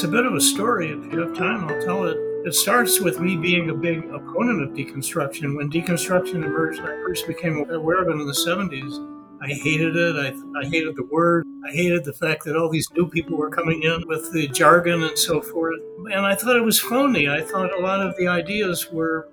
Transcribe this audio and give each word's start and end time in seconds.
it's 0.00 0.08
a 0.08 0.10
bit 0.10 0.24
of 0.24 0.32
a 0.32 0.40
story. 0.40 0.88
If 0.92 1.12
you 1.12 1.20
have 1.20 1.36
time, 1.36 1.68
I'll 1.68 1.84
tell 1.84 2.06
it. 2.06 2.16
It 2.46 2.54
starts 2.54 3.00
with 3.00 3.20
me 3.20 3.36
being 3.36 3.68
a 3.68 3.74
big 3.74 3.98
opponent 4.06 4.62
of 4.62 4.70
deconstruction. 4.70 5.54
When 5.54 5.70
deconstruction 5.70 6.36
emerged, 6.36 6.80
I 6.80 6.86
first 7.04 7.26
became 7.26 7.58
aware 7.70 8.00
of 8.00 8.08
it 8.08 8.12
in 8.12 8.26
the 8.26 8.32
70s. 8.32 9.42
I 9.42 9.48
hated 9.48 9.96
it. 9.96 10.16
I, 10.16 10.58
I 10.58 10.64
hated 10.64 10.96
the 10.96 11.04
word. 11.04 11.44
I 11.68 11.72
hated 11.72 12.04
the 12.04 12.14
fact 12.14 12.44
that 12.44 12.56
all 12.56 12.70
these 12.70 12.88
new 12.96 13.10
people 13.10 13.36
were 13.36 13.50
coming 13.50 13.82
in 13.82 14.08
with 14.08 14.32
the 14.32 14.48
jargon 14.48 15.02
and 15.02 15.18
so 15.18 15.42
forth. 15.42 15.80
And 16.10 16.24
I 16.24 16.34
thought 16.34 16.56
it 16.56 16.64
was 16.64 16.78
phony. 16.78 17.28
I 17.28 17.42
thought 17.42 17.78
a 17.78 17.82
lot 17.82 18.00
of 18.00 18.16
the 18.16 18.26
ideas 18.26 18.90
were 18.90 19.28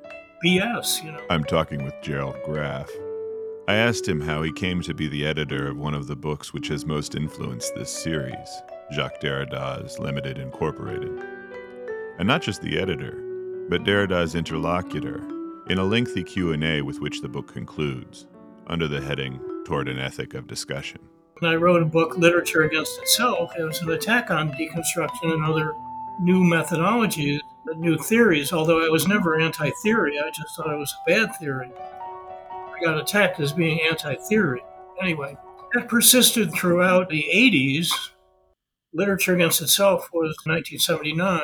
BS, 0.45 1.02
you 1.02 1.13
know. 1.13 1.21
I'm 1.29 1.45
talking 1.45 1.81
with 1.85 1.93
Gerald 2.02 2.35
Graff. 2.43 2.90
I 3.70 3.76
asked 3.76 4.05
him 4.05 4.20
how 4.20 4.41
he 4.41 4.52
came 4.52 4.81
to 4.81 4.93
be 4.93 5.07
the 5.07 5.26
editor 5.26 5.70
of 5.70 5.77
one 5.77 5.93
of 5.93 6.07
the 6.07 6.18
books 6.18 6.54
which 6.54 6.68
has 6.68 6.85
most 6.85 7.15
influenced 7.15 7.73
this 7.76 7.90
series, 7.90 8.49
Jacques 8.94 9.20
Derrida's 9.20 10.00
Limited 10.00 10.38
Incorporated. 10.38 11.12
And 12.20 12.27
not 12.27 12.41
just 12.41 12.62
the 12.62 12.80
editor, 12.80 13.22
but 13.70 13.84
Derrida's 13.84 14.34
interlocutor 14.34 15.22
in 15.70 15.77
a 15.77 15.84
lengthy 15.84 16.23
Q&A 16.23 16.82
with 16.82 17.00
which 17.02 17.22
the 17.22 17.27
book 17.27 17.52
concludes, 17.52 18.27
under 18.68 18.88
the 18.88 19.02
heading 19.02 19.40
Toward 19.66 19.90
an 19.90 20.00
Ethic 20.00 20.34
of 20.34 20.48
Discussion. 20.48 21.02
I 21.44 21.55
wrote 21.55 21.82
a 21.82 21.86
book, 21.86 22.18
Literature 22.18 22.63
Against 22.63 22.98
Itself. 23.02 23.52
It 23.60 23.63
was 23.63 23.82
an 23.82 23.91
attack 23.91 24.32
on 24.32 24.52
deconstruction 24.54 25.34
and 25.34 25.44
other 25.44 25.74
new 26.20 26.44
methodologies, 26.44 27.41
new 27.76 27.98
theories, 27.98 28.54
although 28.54 28.84
I 28.84 28.90
was 28.90 29.08
never 29.08 29.40
anti 29.40 29.70
theory. 29.84 30.18
I 30.18 30.30
just 30.32 30.55
thought 30.55 30.74
it 30.74 30.77
was 30.77 30.96
a 31.05 31.10
bad 31.10 31.35
theory. 31.35 31.70
I 31.77 32.84
got 32.84 32.98
attacked 32.98 33.40
as 33.40 33.51
being 33.51 33.82
anti 33.82 34.16
theory. 34.16 34.63
Anyway, 35.01 35.38
that 35.74 35.90
persisted 35.90 36.54
throughout 36.54 37.10
the 37.10 37.26
80s. 37.32 37.91
Literature 38.98 39.35
Against 39.35 39.62
Itself 39.62 40.09
was 40.12 40.35
1979. 40.45 41.41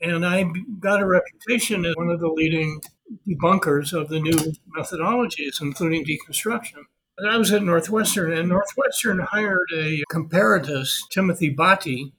And 0.00 0.26
I 0.26 0.44
got 0.80 1.00
a 1.00 1.06
reputation 1.06 1.86
as 1.86 1.94
one 1.94 2.08
of 2.08 2.18
the 2.18 2.26
leading 2.28 2.80
debunkers 3.28 3.92
of 3.92 4.08
the 4.08 4.18
new 4.18 4.36
methodologies, 4.76 5.60
including 5.60 6.04
deconstruction. 6.04 6.82
And 7.18 7.30
I 7.30 7.36
was 7.36 7.52
at 7.52 7.62
Northwestern, 7.62 8.32
and 8.32 8.48
Northwestern 8.48 9.20
hired 9.20 9.68
a 9.72 10.02
comparatist, 10.10 11.12
Timothy 11.12 11.54
Bahti 11.54 12.12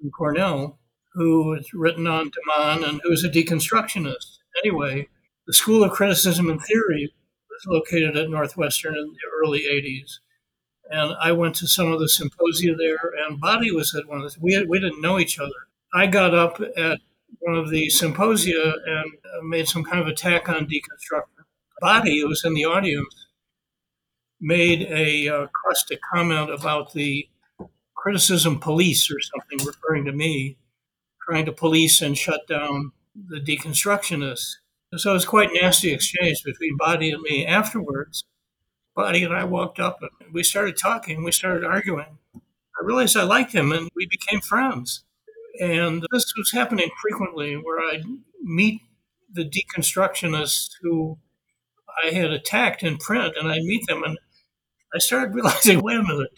from 0.00 0.10
Cornell, 0.10 0.78
who 1.12 1.52
has 1.54 1.74
written 1.74 2.06
on 2.06 2.30
de 2.30 2.40
Man 2.46 2.82
and 2.82 3.02
who 3.02 3.12
is 3.12 3.24
a 3.24 3.28
deconstructionist. 3.28 4.38
Anyway, 4.64 5.08
the 5.46 5.52
School 5.52 5.84
of 5.84 5.92
Criticism 5.92 6.48
and 6.48 6.62
Theory 6.62 7.12
was 7.50 7.66
located 7.66 8.16
at 8.16 8.30
Northwestern 8.30 8.96
in 8.96 9.12
the 9.12 9.44
early 9.44 9.64
80s. 9.64 10.20
And 10.90 11.14
I 11.20 11.32
went 11.32 11.54
to 11.56 11.66
some 11.66 11.92
of 11.92 12.00
the 12.00 12.08
symposia 12.08 12.74
there, 12.76 13.12
and 13.26 13.40
Bahti 13.40 13.72
was 13.72 13.94
at 13.94 14.06
one 14.06 14.18
of 14.18 14.24
those. 14.24 14.38
We, 14.38 14.54
had, 14.54 14.68
we 14.68 14.78
didn't 14.78 15.00
know 15.00 15.18
each 15.18 15.38
other. 15.38 15.50
I 15.92 16.06
got 16.06 16.34
up 16.34 16.60
at 16.76 17.00
one 17.40 17.56
of 17.56 17.70
the 17.70 17.90
symposia 17.90 18.74
and 18.86 19.48
made 19.48 19.68
some 19.68 19.84
kind 19.84 20.00
of 20.00 20.06
attack 20.06 20.48
on 20.48 20.66
deconstruction. 20.66 21.44
Bahti, 21.80 22.20
who 22.20 22.28
was 22.28 22.44
in 22.44 22.54
the 22.54 22.64
audience, 22.64 23.26
made 24.40 24.82
a 24.82 25.28
uh, 25.28 25.46
caustic 25.64 26.00
comment 26.12 26.50
about 26.50 26.92
the 26.92 27.28
criticism 27.94 28.58
police 28.60 29.10
or 29.10 29.18
something, 29.20 29.66
referring 29.66 30.04
to 30.04 30.12
me 30.12 30.56
trying 31.26 31.44
to 31.46 31.52
police 31.52 32.00
and 32.00 32.16
shut 32.16 32.46
down 32.46 32.92
the 33.14 33.40
deconstructionists. 33.40 34.56
So 34.96 35.10
it 35.10 35.14
was 35.14 35.24
quite 35.24 35.50
nasty 35.52 35.92
exchange 35.92 36.42
between 36.44 36.76
Bahti 36.78 37.12
and 37.12 37.22
me. 37.22 37.44
Afterwards, 37.44 38.24
Bahti 38.96 39.22
and 39.22 39.34
I 39.34 39.44
walked 39.44 39.78
up 39.78 39.98
and 40.02 40.32
we 40.32 40.42
started 40.42 40.76
talking. 40.76 41.22
We 41.22 41.32
started 41.32 41.64
arguing. 41.64 42.18
I 42.34 42.84
realized 42.84 43.16
I 43.16 43.24
liked 43.24 43.52
him 43.52 43.72
and 43.72 43.90
we 43.94 44.06
became 44.06 44.40
friends. 44.40 45.04
And 45.60 46.06
this 46.12 46.32
was 46.36 46.52
happening 46.52 46.90
frequently 47.00 47.54
where 47.54 47.80
I'd 47.80 48.04
meet 48.42 48.80
the 49.30 49.44
deconstructionists 49.44 50.70
who 50.82 51.18
I 52.04 52.10
had 52.10 52.30
attacked 52.30 52.82
in 52.82 52.96
print 52.98 53.34
and 53.38 53.50
I'd 53.50 53.62
meet 53.62 53.86
them 53.86 54.02
and 54.02 54.18
I 54.94 54.98
started 54.98 55.34
realizing, 55.34 55.80
wait 55.82 55.98
a 55.98 56.02
minute, 56.02 56.30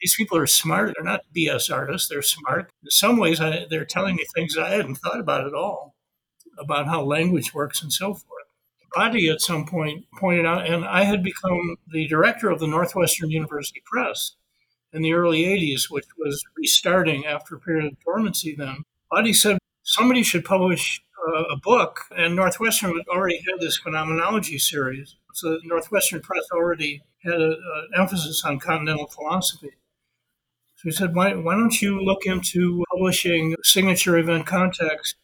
these 0.00 0.14
people 0.16 0.38
are 0.38 0.46
smart. 0.46 0.94
They're 0.94 1.04
not 1.04 1.22
BS 1.36 1.72
artists. 1.72 2.08
They're 2.08 2.22
smart. 2.22 2.70
In 2.82 2.90
some 2.90 3.18
ways, 3.18 3.40
I, 3.40 3.66
they're 3.68 3.84
telling 3.84 4.16
me 4.16 4.24
things 4.34 4.56
I 4.56 4.70
hadn't 4.70 4.96
thought 4.96 5.20
about 5.20 5.46
at 5.46 5.54
all, 5.54 5.94
about 6.58 6.86
how 6.86 7.02
language 7.02 7.54
works 7.54 7.82
and 7.82 7.92
so 7.92 8.14
forth. 8.14 8.35
Bahti 8.96 9.28
at 9.28 9.42
some 9.42 9.66
point 9.66 10.06
pointed 10.18 10.46
out, 10.46 10.66
and 10.66 10.84
I 10.84 11.04
had 11.04 11.22
become 11.22 11.76
the 11.92 12.08
director 12.08 12.48
of 12.48 12.60
the 12.60 12.66
Northwestern 12.66 13.30
University 13.30 13.82
Press 13.84 14.32
in 14.92 15.02
the 15.02 15.12
early 15.12 15.42
80s, 15.42 15.90
which 15.90 16.06
was 16.16 16.42
restarting 16.56 17.26
after 17.26 17.56
a 17.56 17.60
period 17.60 17.84
of 17.84 17.96
dormancy 18.04 18.54
then. 18.56 18.84
Bahti 19.12 19.34
said 19.34 19.58
somebody 19.82 20.22
should 20.22 20.44
publish 20.44 21.02
uh, 21.28 21.42
a 21.42 21.56
book, 21.56 22.00
and 22.16 22.34
Northwestern 22.34 22.98
already 23.10 23.36
had 23.38 23.60
this 23.60 23.76
phenomenology 23.76 24.58
series. 24.58 25.16
So 25.34 25.58
Northwestern 25.64 26.22
Press 26.22 26.44
already 26.50 27.02
had 27.22 27.34
an 27.34 27.58
emphasis 27.94 28.44
on 28.44 28.58
continental 28.58 29.08
philosophy. 29.08 29.72
So 30.76 30.82
he 30.84 30.90
said, 30.90 31.14
why, 31.14 31.34
why 31.34 31.54
don't 31.54 31.82
you 31.82 32.02
look 32.02 32.24
into 32.24 32.82
publishing 32.90 33.56
signature 33.62 34.16
event 34.16 34.46
context 34.46 35.16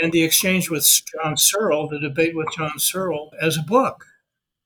and 0.00 0.12
the 0.12 0.22
exchange 0.22 0.70
with 0.70 0.86
John 1.12 1.36
Searle, 1.36 1.88
the 1.88 1.98
debate 1.98 2.36
with 2.36 2.48
John 2.56 2.78
Searle, 2.78 3.30
as 3.40 3.56
a 3.56 3.62
book? 3.62 4.04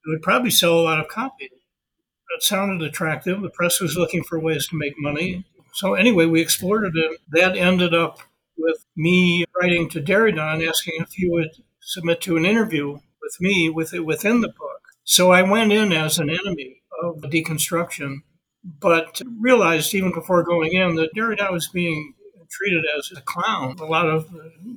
It 0.05 0.11
would 0.11 0.23
probably 0.23 0.51
sell 0.51 0.79
a 0.79 0.83
lot 0.83 1.01
of 1.01 1.09
copies. 1.09 1.51
It 1.53 2.43
sounded 2.43 2.87
attractive. 2.87 3.41
The 3.41 3.51
press 3.51 3.81
was 3.81 3.97
looking 3.97 4.23
for 4.23 4.39
ways 4.39 4.67
to 4.69 4.77
make 4.77 4.95
money. 4.99 5.45
So 5.73 5.95
anyway, 5.95 6.27
we 6.27 6.41
explored 6.41 6.97
it, 6.97 7.21
that 7.31 7.57
ended 7.57 7.95
up 7.95 8.19
with 8.57 8.85
me 8.97 9.45
writing 9.61 9.89
to 9.91 10.01
Derrida 10.01 10.55
and 10.55 10.63
asking 10.63 10.95
if 10.99 11.13
he 11.13 11.29
would 11.29 11.51
submit 11.81 12.21
to 12.23 12.37
an 12.37 12.45
interview 12.45 12.99
with 13.23 13.41
me 13.41 13.69
with 13.69 13.95
it 13.95 14.05
within 14.05 14.41
the 14.41 14.49
book. 14.49 14.81
So 15.05 15.33
I 15.33 15.43
went 15.43 15.73
in 15.73 15.93
as 15.93 16.19
an 16.19 16.31
enemy 16.31 16.83
of 17.03 17.23
deconstruction 17.23 18.23
but 18.63 19.21
realized 19.41 19.95
even 19.95 20.13
before 20.13 20.43
going 20.43 20.73
in 20.73 20.97
that 20.97 21.15
Derrida 21.17 21.51
was 21.51 21.69
being 21.69 22.15
treated 22.51 22.85
as 22.99 23.11
a 23.17 23.21
clown. 23.21 23.77
A 23.81 23.85
lot 23.85 24.09
of 24.09 24.29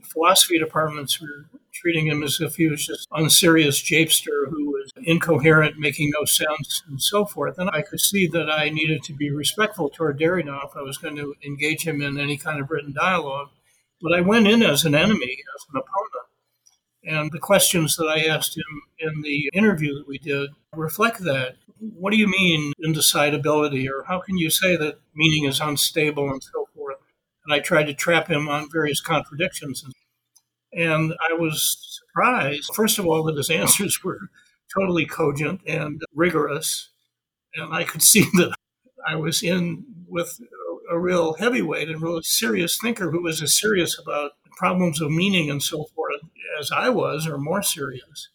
philosophy 0.04 0.60
departments 0.60 1.20
were 1.20 1.46
treating 1.74 2.08
him 2.08 2.24
as 2.24 2.40
if 2.40 2.56
he 2.56 2.68
was 2.68 2.86
just 2.86 3.08
unserious 3.12 3.82
japester 3.82 4.48
who 4.50 4.66
was 4.72 4.92
incoherent, 5.04 5.80
making 5.80 6.12
no 6.12 6.24
sense, 6.24 6.84
and 6.88 7.02
so 7.02 7.26
forth. 7.26 7.58
And 7.58 7.70
I 7.72 7.82
could 7.82 8.00
see 8.00 8.28
that 8.28 8.50
I 8.50 8.70
needed 8.70 9.04
to 9.04 9.14
be 9.14 9.32
respectful 9.32 9.90
toward 9.90 10.20
Derrida 10.20 10.66
if 10.66 10.78
I 10.78 10.82
was 10.82 10.98
going 10.98 11.16
to 11.16 11.34
engage 11.44 11.84
him 11.86 12.02
in 12.02 12.20
any 12.20 12.38
kind 12.38 12.62
of 12.62 12.70
written 12.70 12.94
dialogue. 12.94 13.50
But 14.02 14.14
I 14.14 14.22
went 14.22 14.48
in 14.48 14.62
as 14.62 14.86
an 14.86 14.96
enemy, 14.96 15.38
as 15.56 15.66
an 15.74 15.82
opponent. 15.82 16.28
And 17.06 17.32
the 17.32 17.40
questions 17.40 17.98
that 17.98 18.06
I 18.06 18.26
asked 18.26 18.56
him 18.56 18.82
in 19.00 19.22
the 19.22 19.50
interview 19.54 19.96
that 19.96 20.08
we 20.08 20.20
did 20.20 20.52
reflect 20.74 21.20
that. 21.24 21.56
What 21.80 22.12
do 22.12 22.18
you 22.18 22.28
mean 22.28 22.72
indecidability, 22.86 23.90
or 23.90 24.04
how 24.04 24.20
can 24.20 24.38
you 24.38 24.50
say 24.50 24.78
that 24.78 25.00
meaning 25.14 25.46
is 25.46 25.60
unstable 25.60 26.30
and 26.30 26.42
so? 26.42 26.63
And 27.46 27.54
I 27.54 27.60
tried 27.60 27.86
to 27.86 27.94
trap 27.94 28.28
him 28.28 28.48
on 28.48 28.72
various 28.72 29.02
contradictions. 29.02 29.84
And 30.72 31.14
I 31.30 31.34
was 31.34 32.02
surprised, 32.08 32.72
first 32.74 33.00
of 33.00 33.06
all, 33.06 33.24
that 33.24 33.38
his 33.38 33.50
answers 33.62 34.04
were 34.04 34.20
totally 34.74 35.06
cogent 35.06 35.62
and 35.68 36.02
rigorous. 36.14 36.90
And 37.56 37.74
I 37.74 37.84
could 37.84 38.02
see 38.02 38.24
that 38.34 38.56
I 39.06 39.16
was 39.16 39.44
in 39.44 39.86
with 40.08 40.40
a 40.90 40.98
real 40.98 41.34
heavyweight 41.34 41.90
and 41.90 42.02
real 42.02 42.22
serious 42.22 42.80
thinker 42.80 43.12
who 43.12 43.22
was 43.22 43.42
as 43.42 43.60
serious 43.60 44.00
about 44.00 44.32
problems 44.52 45.02
of 45.02 45.12
meaning 45.12 45.50
and 45.50 45.62
so 45.62 45.86
forth 45.96 46.22
as 46.60 46.72
I 46.72 46.90
was, 46.90 47.28
or 47.28 47.38
more 47.38 47.64
serious. 47.64 48.30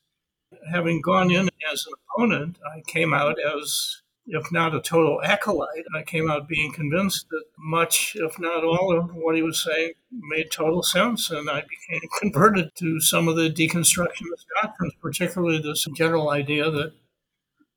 Having 0.73 1.03
gone 1.03 1.31
in 1.31 1.49
as 1.73 1.87
an 1.87 1.93
opponent, 2.17 2.59
I 2.65 2.83
came 2.87 3.15
out 3.15 3.37
as, 3.41 4.03
if 4.31 4.53
not 4.53 4.75
a 4.75 4.81
total 4.81 5.23
acolyte, 5.23 5.87
I 5.97 6.03
came 6.03 6.31
out 6.31 6.49
being 6.49 6.73
convinced 6.73 7.29
that 7.31 7.45
much, 7.59 8.15
if 8.19 8.39
not 8.39 8.63
all, 8.63 8.97
of 8.97 9.15
what 9.15 9.35
he 9.35 9.43
was 9.43 9.63
saying 9.63 9.93
made 10.11 10.51
total 10.51 10.83
sense. 10.83 11.31
And 11.31 11.49
I 11.49 11.63
became 11.63 12.09
converted 12.21 12.71
to 12.77 13.01
some 13.01 13.27
of 13.27 13.37
the 13.37 13.51
deconstructionist 13.51 14.45
doctrines, 14.63 14.95
particularly 15.01 15.61
this 15.61 15.87
general 15.97 16.31
idea 16.31 16.71
that 16.71 16.93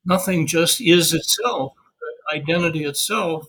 nothing 0.06 0.45
just 0.45 0.81
is 0.81 1.13
itself, 1.13 1.74
that 2.00 2.38
identity 2.38 2.83
itself 2.83 3.48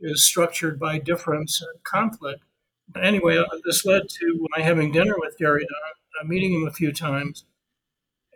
is 0.00 0.24
structured 0.24 0.80
by 0.80 0.98
difference 0.98 1.60
and 1.60 1.82
conflict. 1.84 2.42
Anyway, 3.00 3.36
uh, 3.36 3.44
this 3.66 3.84
led 3.84 4.08
to 4.08 4.46
my 4.56 4.62
having 4.62 4.90
dinner 4.90 5.14
with 5.18 5.36
Derrida, 5.38 5.66
uh, 6.20 6.24
meeting 6.24 6.54
him 6.54 6.66
a 6.66 6.72
few 6.72 6.90
times. 6.90 7.44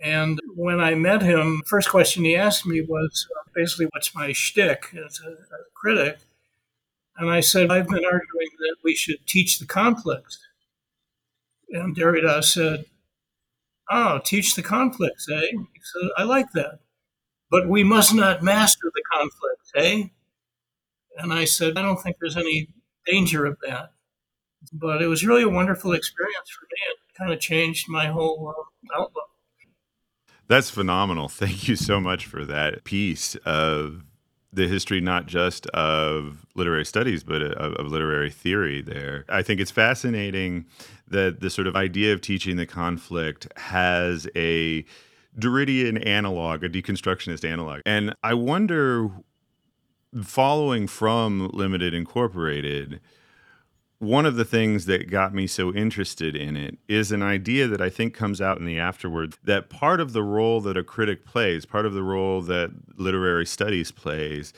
And 0.03 0.39
when 0.55 0.81
I 0.81 0.95
met 0.95 1.23
him, 1.23 1.62
first 1.67 1.89
question 1.89 2.25
he 2.25 2.37
asked 2.37 2.67
me 2.67 2.83
was 2.83 3.27
basically, 3.55 3.87
what's 3.93 4.15
my 4.15 4.33
shtick 4.33 4.95
as 4.95 5.21
a, 5.25 5.31
a 5.31 5.59
critic? 5.75 6.19
And 7.17 7.31
I 7.31 7.41
said, 7.41 7.71
I've 7.71 7.89
been 7.89 8.05
arguing 8.05 8.51
that 8.61 8.77
we 8.85 8.95
should 8.95 9.27
teach 9.27 9.59
the 9.59 9.67
conflict. 9.67 10.39
And 11.71 11.95
Derrida 11.95 12.43
said, 12.43 12.87
Oh, 13.91 14.21
teach 14.25 14.55
the 14.55 14.62
conflicts, 14.62 15.27
eh? 15.31 15.41
He 15.51 15.81
said, 15.83 16.11
I 16.17 16.25
like 16.25 16.53
that. 16.53 16.81
But 17.51 17.69
we 17.69 17.85
must 17.85 18.15
not 18.15 18.43
master 18.43 18.91
the 18.95 19.03
conflicts, 19.12 19.73
eh? 19.77 20.09
And 21.19 21.33
I 21.33 21.45
said, 21.45 21.77
I 21.77 21.83
don't 21.83 22.01
think 22.03 22.17
there's 22.21 22.37
any 22.37 22.69
danger 23.06 23.45
of 23.47 23.59
that 23.67 23.91
But 24.73 25.03
it 25.03 25.09
was 25.09 25.27
really 25.27 25.45
a 25.45 25.49
wonderful 25.49 25.93
experience 25.93 26.51
for 26.51 26.65
me. 26.67 26.79
It 26.93 27.19
kind 27.19 27.33
of 27.33 27.41
changed 27.41 27.89
my 27.89 28.06
whole 28.09 28.55
uh. 28.59 28.62
That's 30.49 30.70
phenomenal. 30.70 31.29
Thank 31.29 31.69
you 31.69 31.76
so 31.76 32.00
much 32.00 32.26
for 32.26 32.44
that 32.44 32.85
piece 32.85 33.35
of 33.44 34.05
the 34.52 34.69
history 34.69 35.00
not 35.00 35.26
just 35.26 35.67
of 35.69 36.46
literary 36.55 36.85
studies 36.85 37.25
but 37.25 37.43
uh, 37.43 37.46
of, 37.56 37.73
of, 37.75 37.87
literary 37.88 38.31
theory 38.31 38.81
there 38.81 39.25
i 39.29 39.43
think 39.43 39.58
it's 39.58 39.73
fascinating 39.73 40.64
that 41.08 41.41
the 41.41 41.50
sort 41.50 41.67
of 41.67 41.75
idea 41.75 42.12
of 42.12 42.20
teaching 42.20 42.55
the 42.56 42.64
conflict 42.64 43.49
has 43.56 44.29
a 44.37 44.85
Derridian 45.38 46.05
analog, 46.06 46.62
a 46.62 46.69
deconstructionist 46.69 47.49
analog. 47.49 47.81
And 47.85 48.14
I 48.23 48.35
wonder, 48.35 49.11
following 50.23 50.87
from 50.87 51.49
Limited 51.52 51.93
Incorporated, 51.93 53.00
one 53.99 54.26
of 54.26 54.37
the 54.37 54.44
things 54.44 54.87
that 54.87 55.11
got 55.11 55.35
me 55.35 55.46
so 55.46 55.73
interested 55.73 56.37
in 56.37 56.56
it 56.56 56.79
is 56.88 57.12
an 57.12 57.23
idea 57.23 57.67
that 57.69 57.81
I 57.81 57.88
think 57.88 58.14
comes 58.14 58.41
out 58.41 58.58
in 58.58 58.64
the 58.64 58.79
afterward 58.79 59.37
that 59.44 59.70
part 59.70 60.00
of 60.00 60.12
the 60.12 60.23
role 60.23 60.61
that 60.62 60.76
a 60.76 60.82
critic 60.82 61.25
plays, 61.25 61.64
part 61.64 61.87
of 61.87 61.94
the 61.94 62.02
role 62.02 62.43
that 62.43 62.70
literary 62.96 63.46
studies 63.46 63.91
plays, 63.91 64.52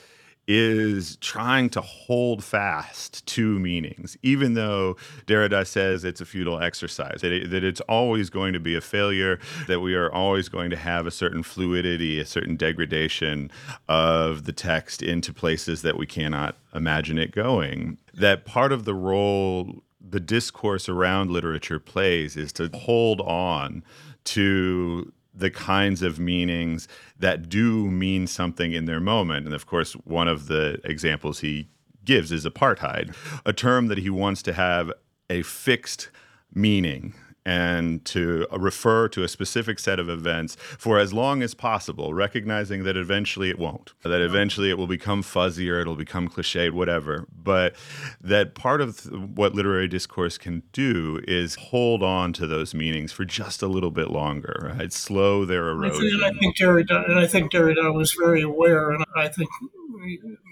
is 0.48 1.16
trying 1.16 1.68
to 1.70 1.80
hold 1.80 2.44
fast 2.44 3.26
to 3.26 3.58
meanings, 3.58 4.16
even 4.22 4.54
though 4.54 4.96
Derrida 5.26 5.66
says 5.66 6.04
it's 6.04 6.20
a 6.20 6.24
futile 6.24 6.60
exercise, 6.60 7.20
that, 7.22 7.32
it, 7.32 7.50
that 7.50 7.64
it's 7.64 7.80
always 7.82 8.30
going 8.30 8.52
to 8.52 8.60
be 8.60 8.76
a 8.76 8.80
failure, 8.80 9.40
that 9.66 9.80
we 9.80 9.94
are 9.94 10.12
always 10.12 10.48
going 10.48 10.70
to 10.70 10.76
have 10.76 11.06
a 11.06 11.10
certain 11.10 11.42
fluidity, 11.42 12.20
a 12.20 12.24
certain 12.24 12.56
degradation 12.56 13.50
of 13.88 14.44
the 14.44 14.52
text 14.52 15.02
into 15.02 15.32
places 15.32 15.82
that 15.82 15.98
we 15.98 16.06
cannot 16.06 16.56
imagine 16.74 17.18
it 17.18 17.32
going. 17.32 17.98
That 18.14 18.44
part 18.44 18.72
of 18.72 18.84
the 18.84 18.94
role 18.94 19.82
the 20.08 20.20
discourse 20.20 20.88
around 20.88 21.30
literature 21.30 21.80
plays 21.80 22.36
is 22.36 22.52
to 22.52 22.70
hold 22.72 23.20
on 23.22 23.82
to 24.24 25.12
the 25.36 25.50
kinds 25.50 26.02
of 26.02 26.18
meanings 26.18 26.88
that 27.18 27.48
do 27.48 27.90
mean 27.90 28.26
something 28.26 28.72
in 28.72 28.86
their 28.86 29.00
moment. 29.00 29.46
And 29.46 29.54
of 29.54 29.66
course, 29.66 29.92
one 29.92 30.28
of 30.28 30.48
the 30.48 30.80
examples 30.84 31.40
he 31.40 31.68
gives 32.04 32.32
is 32.32 32.46
apartheid, 32.46 33.14
a 33.44 33.52
term 33.52 33.88
that 33.88 33.98
he 33.98 34.10
wants 34.10 34.42
to 34.42 34.52
have 34.52 34.92
a 35.28 35.42
fixed 35.42 36.10
meaning 36.54 37.14
and 37.46 38.04
to 38.04 38.44
refer 38.50 39.08
to 39.08 39.22
a 39.22 39.28
specific 39.28 39.78
set 39.78 40.00
of 40.00 40.08
events 40.08 40.56
for 40.56 40.98
as 40.98 41.12
long 41.14 41.44
as 41.44 41.54
possible, 41.54 42.12
recognizing 42.12 42.82
that 42.82 42.96
eventually 42.96 43.48
it 43.48 43.56
won't, 43.56 43.92
that 44.02 44.20
eventually 44.20 44.68
it 44.68 44.76
will 44.76 44.88
become 44.88 45.22
fuzzier, 45.22 45.80
it'll 45.80 45.94
become 45.94 46.28
cliched, 46.28 46.72
whatever. 46.72 47.24
But 47.32 47.76
that 48.20 48.56
part 48.56 48.80
of 48.80 49.06
what 49.36 49.54
literary 49.54 49.86
discourse 49.86 50.36
can 50.36 50.64
do 50.72 51.22
is 51.28 51.54
hold 51.54 52.02
on 52.02 52.32
to 52.32 52.48
those 52.48 52.74
meanings 52.74 53.12
for 53.12 53.24
just 53.24 53.62
a 53.62 53.68
little 53.68 53.92
bit 53.92 54.10
longer, 54.10 54.72
right? 54.76 54.92
Slow 54.92 55.44
their 55.44 55.68
erosion. 55.68 56.20
I 56.24 56.32
think, 56.32 56.56
Derrida, 56.58 57.08
and 57.08 57.16
I 57.16 57.28
think 57.28 57.52
Derrida 57.52 57.94
was 57.94 58.12
very 58.12 58.42
aware, 58.42 58.90
and 58.90 59.04
I 59.14 59.28
think 59.28 59.48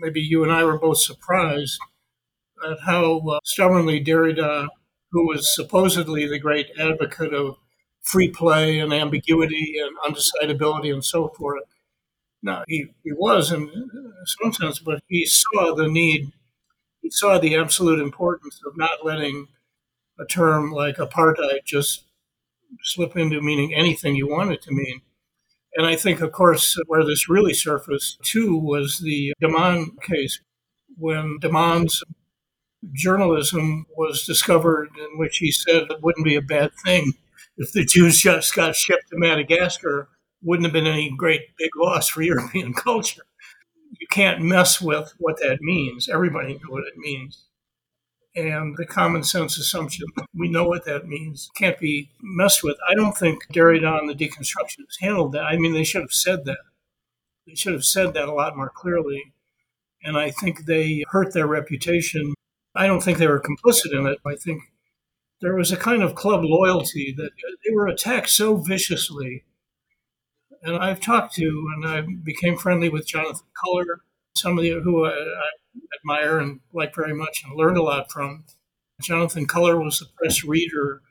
maybe 0.00 0.20
you 0.20 0.44
and 0.44 0.52
I 0.52 0.64
were 0.64 0.79
both 0.79 0.99
surprised 0.99 1.76
at 2.70 2.79
how 2.87 3.19
uh, 3.29 3.38
stubbornly 3.43 4.02
Derrida 4.02 4.69
who 5.14 5.28
was 5.28 5.55
supposedly 5.55 6.26
the 6.26 6.40
great 6.40 6.70
advocate 6.76 7.32
of 7.32 7.56
free 8.02 8.28
play 8.28 8.81
and 8.81 8.93
ambiguity 8.93 9.76
and 9.81 9.96
undecidability 9.99 10.93
and 10.93 11.05
so 11.05 11.28
forth. 11.28 11.62
Now, 12.43 12.64
he, 12.66 12.87
he 13.05 13.12
was 13.12 13.52
in 13.52 13.70
some 14.26 14.52
sense, 14.52 14.81
but 14.81 14.99
he 15.06 15.25
saw 15.25 15.72
the 15.72 15.87
need, 15.87 16.32
he 17.00 17.11
saw 17.11 17.38
the 17.38 17.55
absolute 17.55 18.00
importance 18.00 18.61
of 18.66 18.76
not 18.76 19.05
letting 19.05 19.46
a 20.19 20.25
term 20.25 20.72
like 20.72 20.96
apartheid 20.96 21.64
just 21.64 22.06
slip 22.82 23.17
into 23.17 23.40
meaning 23.40 23.72
anything 23.72 24.17
you 24.17 24.28
want 24.28 24.50
it 24.50 24.62
to 24.62 24.72
mean. 24.72 25.00
And 25.76 25.87
I 25.87 25.94
think, 25.94 26.22
of 26.22 26.32
course, 26.32 26.76
where 26.88 27.05
this 27.05 27.28
really 27.28 27.55
surfaced 27.55 28.20
too 28.25 28.56
was 28.56 28.99
the 28.99 29.32
de 29.40 29.49
Man 29.49 29.93
case, 30.02 30.40
when 30.99 31.38
de 31.38 31.52
Man's 31.52 32.02
journalism 32.92 33.86
was 33.96 34.25
discovered, 34.25 34.90
in 34.98 35.19
which 35.19 35.38
he 35.38 35.50
said 35.50 35.84
it 35.90 36.02
wouldn't 36.02 36.25
be 36.25 36.36
a 36.36 36.42
bad 36.42 36.72
thing 36.84 37.12
if 37.56 37.72
the 37.72 37.84
Jews 37.84 38.20
just 38.20 38.54
got 38.54 38.76
shipped 38.76 39.10
to 39.10 39.19
Madagascar. 39.19 40.08
Wouldn't 40.42 40.66
have 40.66 40.72
been 40.72 40.86
any 40.86 41.10
great 41.16 41.56
big 41.56 41.70
loss 41.76 42.08
for 42.08 42.22
European 42.22 42.75
culture. 42.75 43.22
You 43.98 44.06
can't 44.10 44.42
mess 44.42 44.81
with 44.81 45.14
what 45.19 45.40
that 45.40 45.60
means. 45.60 46.08
Everybody 46.08 46.54
knows 46.54 46.69
what 46.69 46.84
it 46.84 46.96
means. 46.96 47.44
And 48.36 48.76
the 48.76 48.84
common 48.84 49.22
sense 49.22 49.56
assumption, 49.56 50.08
we 50.34 50.48
know 50.48 50.64
what 50.64 50.84
that 50.86 51.06
means, 51.06 51.50
can't 51.56 51.78
be 51.78 52.10
messed 52.20 52.64
with. 52.64 52.76
I 52.88 52.94
don't 52.94 53.16
think 53.16 53.46
Derrida 53.52 53.98
and 53.98 54.08
the 54.08 54.14
deconstructionists 54.14 55.00
handled 55.00 55.32
that. 55.32 55.44
I 55.44 55.56
mean, 55.56 55.72
they 55.72 55.84
should 55.84 56.02
have 56.02 56.12
said 56.12 56.44
that. 56.46 56.58
They 57.46 57.54
should 57.54 57.75
have 57.75 57.84
said 57.84 58.12
that 58.14 58.28
a 58.28 58.34
lot 58.34 58.56
more 58.56 58.72
clearly. 58.75 59.34
And 60.02 60.19
I 60.19 60.32
think 60.32 60.64
they 60.66 61.04
hurt 61.10 61.32
their 61.32 61.46
reputation 61.46 62.34
I 62.74 62.86
don't 62.86 63.02
think 63.02 63.18
they 63.18 63.26
were 63.26 63.40
complicit 63.40 63.92
in 63.92 64.06
it. 64.06 64.18
I 64.26 64.34
think 64.34 64.62
there 65.40 65.54
was 65.54 65.70
a 65.70 65.76
kind 65.76 66.02
of 66.02 66.14
club 66.14 66.42
loyalty 66.44 67.14
that 67.16 67.30
they 67.64 67.74
were 67.74 67.86
attacked 67.86 68.30
so 68.30 68.56
viciously. 68.56 69.44
And 70.62 70.76
I've 70.76 71.00
talked 71.00 71.34
to 71.34 71.70
and 71.76 71.86
I 71.86 72.00
became 72.00 72.56
friendly 72.56 72.88
with 72.88 73.06
Jonathan 73.06 73.46
Culler, 73.64 73.98
somebody 74.36 74.70
who 74.70 75.04
I, 75.04 75.10
I 75.10 75.50
admire 76.00 76.38
and 76.38 76.60
like 76.72 76.94
very 76.94 77.14
much 77.14 77.42
and 77.44 77.56
learned 77.56 77.76
a 77.76 77.82
lot 77.82 78.10
from. 78.10 78.44
Jonathan 79.02 79.46
Culler 79.46 79.82
was 79.82 79.98
the 79.98 80.06
press 80.16 80.44
reader 80.44 81.02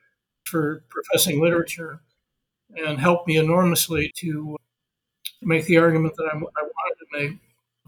for 0.45 0.83
professing 0.89 1.41
literature 1.41 2.01
and 2.75 2.99
helped 2.99 3.27
me 3.27 3.37
enormously 3.37 4.11
to 4.17 4.57
make 5.41 5.65
the 5.65 5.77
argument 5.77 6.15
that 6.15 6.29
I, 6.31 6.35
I 6.35 6.39
wanted 6.63 6.97
to 6.99 7.05
make. 7.11 7.39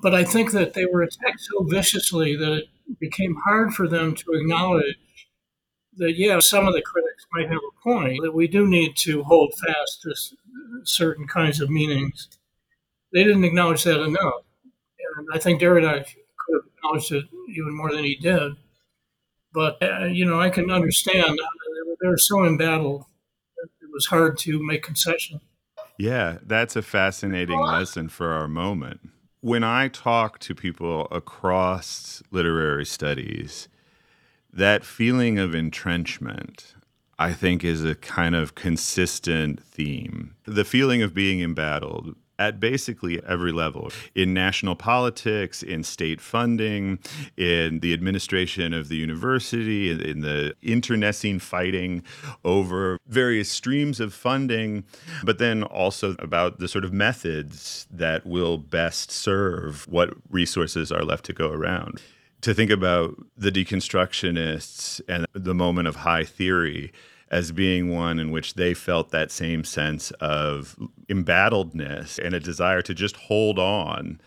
But 0.02 0.14
I 0.14 0.24
think 0.24 0.52
that 0.52 0.74
they 0.74 0.86
were 0.86 1.02
attacked 1.02 1.40
so 1.40 1.64
viciously 1.64 2.36
that 2.36 2.52
it 2.52 2.66
became 3.00 3.36
hard 3.46 3.74
for 3.74 3.88
them 3.88 4.16
to 4.16 4.34
acknowledge 4.34 4.98
that, 5.98 6.14
yeah, 6.18 6.40
some 6.40 6.68
of 6.68 6.74
the 6.74 6.82
critics 6.82 7.26
might 7.34 7.48
have 7.48 7.58
a 7.58 7.84
point, 7.84 8.22
that 8.24 8.34
we 8.34 8.48
do 8.48 8.68
need 8.68 8.96
to 8.98 9.24
hold 9.24 9.54
fast 9.66 10.02
to 10.02 10.14
certain 10.84 11.28
kinds 11.28 11.62
of 11.62 11.70
meanings. 11.70 12.28
They 13.14 13.24
didn't 13.24 13.46
acknowledge 13.46 13.84
that 13.84 14.02
enough. 14.02 14.42
And 15.18 15.28
I 15.34 15.40
think 15.40 15.62
Derrida 15.62 16.04
could 16.04 16.56
have 16.56 16.72
acknowledged 16.78 17.12
it 17.12 17.26
even 17.50 17.74
more 17.76 17.92
than 17.92 18.04
he 18.04 18.16
did. 18.16 18.54
But, 19.54 19.82
uh, 19.82 20.06
you 20.06 20.26
know, 20.26 20.40
I 20.40 20.50
can 20.50 20.70
understand. 20.70 21.40
They 22.02 22.10
were 22.10 22.18
so 22.18 22.44
embattled 22.44 23.06
it 23.58 23.90
was 23.94 24.08
hard 24.08 24.38
to 24.40 24.62
make 24.62 24.84
concessions. 24.84 25.42
Yeah, 25.98 26.40
that's 26.46 26.76
a 26.76 26.82
fascinating 26.82 27.60
lesson 27.60 28.10
for 28.10 28.34
our 28.34 28.50
moment 28.50 29.00
when 29.46 29.64
I 29.64 29.90
talk 29.90 30.40
to 30.40 30.56
people 30.56 31.08
across 31.12 32.24
literary 32.32 32.84
studies, 32.84 33.68
that 34.52 34.84
feeling 34.84 35.38
of 35.38 35.54
entrenchment, 35.54 36.74
I 37.20 37.32
think, 37.34 37.64
is 37.64 37.86
a 37.86 37.94
kind 37.94 38.34
of 38.34 38.56
consistent 38.56 39.62
theme. 39.62 40.34
The 40.46 40.66
feeling 40.66 41.04
of 41.04 41.14
being 41.14 41.42
embattled, 41.42 42.16
at 42.40 42.60
basically 42.60 43.22
every 43.26 43.52
level 43.52 43.92
in 44.14 44.34
national 44.34 44.76
politics, 44.76 45.64
in 45.64 45.84
state 45.84 46.20
funding, 46.20 47.00
in 47.38 47.80
the 47.80 47.94
administration 47.94 48.74
of 48.74 48.90
the 48.90 48.96
university, 48.96 49.90
in, 49.90 50.22
the 50.22 50.56
internecine 50.62 51.40
fighting 51.40 52.04
over 52.44 52.98
various 53.08 53.50
streams 53.50 54.00
of 54.00 54.14
funding, 54.14 54.84
but 55.24 55.38
then 55.38 55.64
also 55.64 56.16
about 56.20 56.60
the 56.60 56.68
sort 56.68 56.84
of 56.84 56.94
methods 56.94 57.88
that 57.92 58.26
will 58.26 58.58
best 58.58 59.12
serve 59.12 59.88
what 59.88 60.14
resources 60.30 60.92
are 60.92 61.04
left 61.04 61.26
to 61.26 61.34
go 61.34 61.52
around. 61.52 62.02
To 62.42 62.54
think 62.54 62.70
about 62.70 63.16
the 63.38 63.52
deconstructionists 63.52 65.02
and 65.08 65.26
the 65.34 65.56
moment 65.56 65.88
of 65.88 65.98
high 65.98 66.24
theory 66.24 66.92
as 67.32 67.52
being 67.52 67.94
one 67.94 68.20
in 68.20 68.32
which 68.32 68.54
they 68.54 68.74
felt 68.74 69.10
that 69.12 69.32
same 69.32 69.64
sense 69.64 70.12
of 70.22 70.78
embattledness 71.10 72.20
and 72.24 72.36
a 72.36 72.40
desire 72.40 72.82
to 72.82 72.94
just 72.94 73.16
hold 73.16 73.58
on 73.58 74.20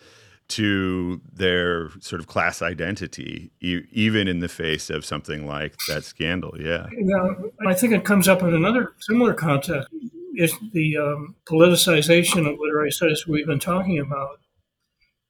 to 0.49 1.21
their 1.31 1.91
sort 1.99 2.19
of 2.19 2.27
class 2.27 2.61
identity, 2.61 3.51
e- 3.61 3.81
even 3.91 4.27
in 4.27 4.39
the 4.39 4.47
face 4.49 4.89
of 4.89 5.05
something 5.05 5.45
like 5.45 5.75
that 5.87 6.03
scandal. 6.03 6.59
Yeah. 6.59 6.87
Yeah, 6.91 7.35
I 7.67 7.73
think 7.75 7.93
it 7.93 8.03
comes 8.03 8.27
up 8.27 8.41
in 8.41 8.53
another 8.53 8.93
similar 8.99 9.33
context 9.33 9.89
is 10.35 10.53
the 10.73 10.97
um, 10.97 11.35
politicization 11.45 12.51
of 12.51 12.59
literary 12.59 12.91
studies 12.91 13.27
we've 13.27 13.45
been 13.45 13.59
talking 13.59 13.99
about. 13.99 14.39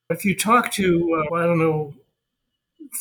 If 0.09 0.23
you 0.23 0.35
talk 0.35 0.71
to, 0.73 1.25
uh, 1.31 1.35
I 1.35 1.45
don't 1.45 1.59
know, 1.59 1.93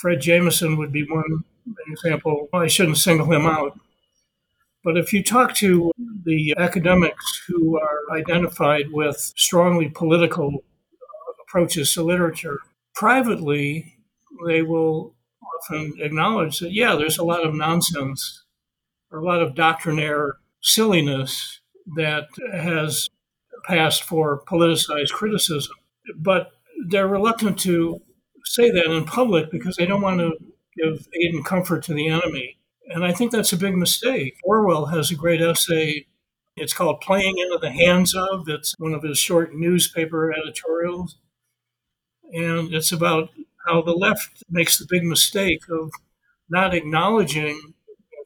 Fred 0.01 0.21
Jameson 0.21 0.77
would 0.77 0.93
be 0.93 1.05
one 1.05 1.45
example. 1.89 2.49
I 2.53 2.67
shouldn't 2.67 2.99
single 2.99 3.31
him 3.31 3.47
out, 3.47 3.79
but 4.85 4.97
if 4.97 5.13
you 5.13 5.23
talk 5.23 5.55
to 5.57 5.93
the 6.25 6.55
academics 6.57 7.43
who 7.47 7.79
are 7.79 8.17
identified 8.17 8.93
with 8.93 9.17
strongly 9.37 9.89
political 9.89 10.49
uh, 10.49 11.43
approaches 11.43 11.93
to 11.95 12.03
literature, 12.03 12.59
privately, 12.95 13.97
they 14.47 14.63
will 14.63 15.15
often 15.61 15.95
acknowledge 16.01 16.59
that, 16.61 16.73
yeah, 16.73 16.95
there's 16.95 17.19
a 17.19 17.25
lot 17.25 17.45
of 17.45 17.55
nonsense 17.55 18.45
or 19.11 19.19
a 19.19 19.25
lot 19.25 19.43
of 19.43 19.55
doctrinaire 19.55 20.37
silliness 20.63 21.61
that 21.97 22.27
has 22.53 23.09
passed 23.65 24.03
for 24.03 24.43
politicized 24.45 25.11
criticism. 25.11 25.75
But 26.17 26.51
they're 26.89 27.09
reluctant 27.09 27.59
to 27.61 28.01
say 28.45 28.71
that 28.71 28.91
in 28.91 29.05
public 29.05 29.51
because 29.51 29.77
they 29.77 29.87
don't 29.87 30.03
want 30.03 30.21
to 30.21 30.33
give 30.77 31.07
aid 31.15 31.35
and 31.35 31.45
comfort 31.45 31.83
to 31.85 31.95
the 31.95 32.09
enemy. 32.09 32.59
And 32.89 33.05
I 33.05 33.13
think 33.13 33.33
that's 33.33 33.53
a 33.53 33.57
big 33.57 33.77
mistake. 33.77 34.39
Orwell 34.43 34.87
has 34.87 35.11
a 35.11 35.15
great 35.15 35.41
essay. 35.43 36.07
It's 36.57 36.73
called 36.73 37.01
Playing 37.01 37.39
into 37.39 37.59
the 37.61 37.71
Hands 37.71 38.15
of. 38.15 38.49
It's 38.49 38.75
one 38.79 38.95
of 38.95 39.03
his 39.03 39.19
short 39.19 39.55
newspaper 39.55 40.33
editorials. 40.33 41.17
And 42.33 42.73
it's 42.75 42.93
about 42.93 43.31
how 43.67 43.83
the 43.83 43.93
left 43.93 44.43
makes 44.51 44.79
the 44.79 44.87
big 44.89 45.05
mistake 45.05 45.63
of 45.71 45.91
not 46.49 46.75
acknowledging 46.75 47.75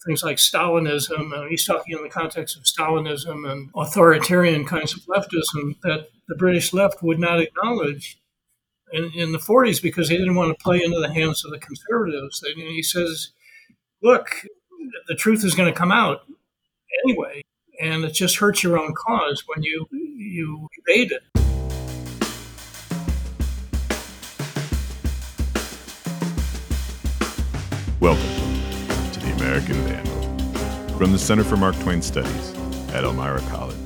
things 0.06 0.22
like 0.22 0.36
Stalinism. 0.36 1.36
And 1.36 1.50
he's 1.50 1.66
talking 1.66 1.96
in 1.96 2.02
the 2.02 2.08
context 2.08 2.56
of 2.56 2.64
Stalinism 2.64 3.50
and 3.50 3.70
authoritarian 3.74 4.64
kinds 4.64 4.94
of 4.94 5.02
leftism 5.06 5.80
that 5.82 6.08
the 6.28 6.36
British 6.36 6.72
left 6.72 7.02
would 7.02 7.18
not 7.18 7.40
acknowledge 7.40 8.18
in, 8.92 9.10
in 9.14 9.32
the 9.32 9.38
40s 9.38 9.82
because 9.82 10.08
they 10.08 10.16
didn't 10.16 10.34
want 10.34 10.56
to 10.56 10.62
play 10.62 10.82
into 10.82 11.00
the 11.00 11.12
hands 11.12 11.44
of 11.44 11.50
the 11.50 11.58
conservatives. 11.58 12.42
And 12.42 12.60
he 12.60 12.82
says, 12.82 13.32
look, 14.02 14.44
the 15.06 15.14
truth 15.14 15.44
is 15.44 15.54
going 15.54 15.72
to 15.72 15.78
come 15.78 15.92
out 15.92 16.22
anyway, 17.04 17.40
and 17.80 18.04
it 18.04 18.12
just 18.12 18.36
hurts 18.36 18.62
your 18.62 18.78
own 18.78 18.94
cause 18.94 19.44
when 19.46 19.62
you 19.62 19.86
you 19.92 20.68
evade 20.86 21.12
it. 21.12 21.22
Welcome 28.00 28.22
to 29.12 29.20
the 29.20 29.32
American 29.36 29.76
Vandal 29.84 30.98
from 30.98 31.12
the 31.12 31.18
Center 31.18 31.44
for 31.44 31.56
Mark 31.56 31.78
Twain 31.80 32.02
Studies 32.02 32.54
at 32.88 33.04
Elmira 33.04 33.40
College. 33.42 33.76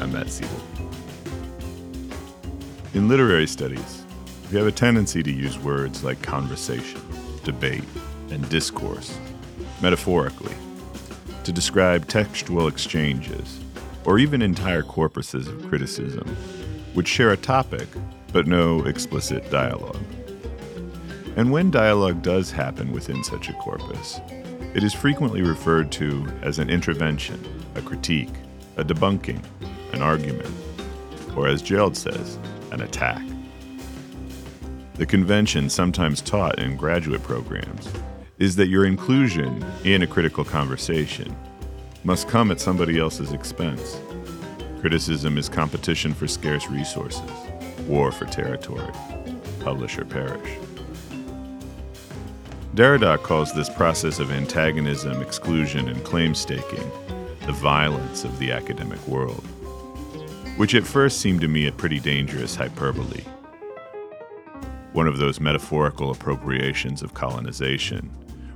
I'm 0.00 0.12
Matt 0.12 0.26
Seybold. 0.26 0.60
In 2.92 3.08
literary 3.08 3.46
studies, 3.46 4.04
we 4.50 4.58
have 4.58 4.66
a 4.66 4.72
tendency 4.72 5.22
to 5.22 5.32
use 5.32 5.58
words 5.58 6.04
like 6.04 6.20
conversation, 6.20 7.00
debate, 7.42 7.84
and 8.32 8.48
discourse, 8.48 9.16
metaphorically, 9.80 10.54
to 11.44 11.52
describe 11.52 12.08
textual 12.08 12.66
exchanges, 12.66 13.60
or 14.04 14.18
even 14.18 14.42
entire 14.42 14.82
corpuses 14.82 15.46
of 15.46 15.68
criticism, 15.68 16.26
which 16.94 17.08
share 17.08 17.30
a 17.30 17.36
topic 17.36 17.86
but 18.32 18.46
no 18.46 18.82
explicit 18.84 19.48
dialogue. 19.50 20.02
And 21.36 21.50
when 21.50 21.70
dialogue 21.70 22.22
does 22.22 22.50
happen 22.50 22.92
within 22.92 23.22
such 23.22 23.48
a 23.48 23.54
corpus, 23.54 24.20
it 24.74 24.82
is 24.82 24.94
frequently 24.94 25.42
referred 25.42 25.92
to 25.92 26.26
as 26.42 26.58
an 26.58 26.70
intervention, 26.70 27.40
a 27.74 27.82
critique, 27.82 28.32
a 28.76 28.84
debunking, 28.84 29.42
an 29.92 30.02
argument, 30.02 30.50
or 31.36 31.46
as 31.46 31.62
Gerald 31.62 31.96
says, 31.96 32.38
an 32.70 32.80
attack. 32.80 33.22
The 34.94 35.06
convention, 35.06 35.68
sometimes 35.70 36.20
taught 36.20 36.58
in 36.58 36.76
graduate 36.76 37.22
programs, 37.22 37.90
is 38.42 38.56
that 38.56 38.66
your 38.66 38.84
inclusion 38.84 39.64
in 39.84 40.02
a 40.02 40.06
critical 40.06 40.44
conversation 40.44 41.32
must 42.02 42.26
come 42.26 42.50
at 42.50 42.58
somebody 42.58 42.98
else's 42.98 43.32
expense. 43.32 44.00
Criticism 44.80 45.38
is 45.38 45.48
competition 45.48 46.12
for 46.12 46.26
scarce 46.26 46.68
resources, 46.68 47.30
war 47.86 48.10
for 48.10 48.24
territory, 48.24 48.92
publish 49.60 49.96
or 49.96 50.04
perish. 50.04 50.58
Derrida 52.74 53.22
calls 53.22 53.52
this 53.52 53.70
process 53.70 54.18
of 54.18 54.32
antagonism, 54.32 55.22
exclusion, 55.22 55.88
and 55.88 56.02
claim 56.02 56.34
staking 56.34 56.90
the 57.46 57.52
violence 57.52 58.24
of 58.24 58.36
the 58.40 58.50
academic 58.50 59.06
world 59.06 59.46
which 60.56 60.74
at 60.74 60.84
first 60.84 61.20
seemed 61.20 61.40
to 61.40 61.48
me 61.48 61.66
a 61.66 61.72
pretty 61.72 61.98
dangerous 61.98 62.54
hyperbole. 62.54 63.24
One 64.92 65.08
of 65.08 65.16
those 65.16 65.40
metaphorical 65.40 66.10
appropriations 66.10 67.02
of 67.02 67.14
colonization, 67.14 68.10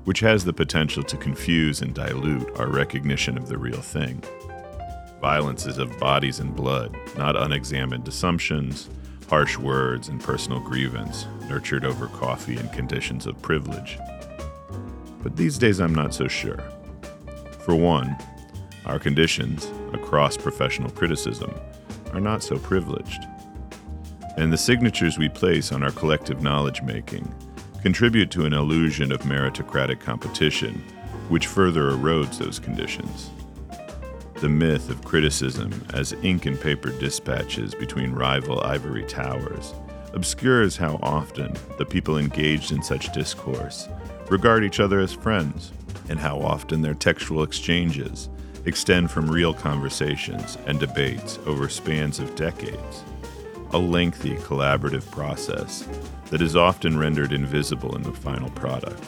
which 0.07 0.21
has 0.21 0.45
the 0.45 0.53
potential 0.53 1.03
to 1.03 1.17
confuse 1.17 1.83
and 1.83 1.93
dilute 1.93 2.49
our 2.61 2.69
recognition 2.69 3.37
of 3.37 3.49
the 3.49 3.59
real 3.59 3.83
thing. 3.83 4.23
Violence 5.21 5.67
is 5.67 5.79
of 5.79 5.99
bodies 5.99 6.39
and 6.39 6.55
blood, 6.55 6.97
not 7.19 7.35
unexamined 7.37 8.07
assumptions, 8.07 8.89
harsh 9.29 9.59
words, 9.59 10.09
and 10.09 10.23
personal 10.23 10.61
grievance, 10.61 11.27
nurtured 11.49 11.85
over 11.85 12.07
coffee 12.07 12.57
and 12.57 12.73
conditions 12.73 13.27
of 13.27 13.43
privilege. 13.43 13.99
But 15.25 15.35
these 15.35 15.59
days 15.59 15.81
I'm 15.81 15.95
not 15.95 16.15
so 16.15 16.29
sure. 16.29 16.63
For 17.65 17.75
one, 17.75 18.17
our 18.85 19.01
conditions, 19.01 19.73
across 19.93 20.37
professional 20.37 20.91
criticism, 20.91 21.53
are 22.13 22.21
not 22.21 22.45
so 22.45 22.59
privileged. 22.59 23.25
And 24.37 24.53
the 24.53 24.57
signatures 24.57 25.19
we 25.19 25.29
place 25.29 25.73
on 25.73 25.83
our 25.83 25.91
collective 25.91 26.43
knowledge 26.43 26.83
making 26.83 27.35
contribute 27.87 28.33
to 28.33 28.45
an 28.45 28.53
illusion 28.53 29.13
of 29.13 29.21
meritocratic 29.21 30.01
competition, 30.01 30.83
which 31.29 31.47
further 31.47 31.93
erodes 31.93 32.37
those 32.37 32.59
conditions. 32.59 33.31
The 34.41 34.49
myth 34.49 34.91
of 34.91 35.05
criticism 35.05 35.87
as 35.95 36.13
ink 36.25 36.47
and 36.47 36.61
paper 36.61 36.91
dispatches 36.91 37.77
between 37.77 38.11
rival 38.11 38.61
ivory 38.61 39.05
towers 39.05 39.73
obscures 40.15 40.77
how 40.77 40.99
often 41.01 41.55
the 41.79 41.87
people 41.87 42.19
engaged 42.19 42.73
in 42.73 42.83
such 42.83 43.13
discourse 43.13 43.89
regard 44.31 44.65
each 44.65 44.81
other 44.81 44.99
as 44.99 45.13
friends, 45.13 45.71
and 46.09 46.19
how 46.19 46.41
often 46.41 46.83
their 46.83 46.93
textual 46.93 47.45
exchanges 47.45 48.29
extend 48.65 49.13
from 49.13 49.31
real 49.31 49.55
conversations 49.55 50.59
and 50.67 50.81
debates 50.81 51.39
over 51.47 51.69
spans 51.69 52.19
of 52.19 52.35
decades, 52.35 53.05
a 53.73 53.79
lengthy 53.79 54.37
collaborative 54.37 55.11
process 55.11 55.89
that 56.31 56.43
is 56.43 56.57
often 56.57 56.99
rendered 56.99 57.33
invisible 57.33 57.95
in 57.97 58.03
the 58.03 58.13
final 58.13 58.51
product. 58.51 59.05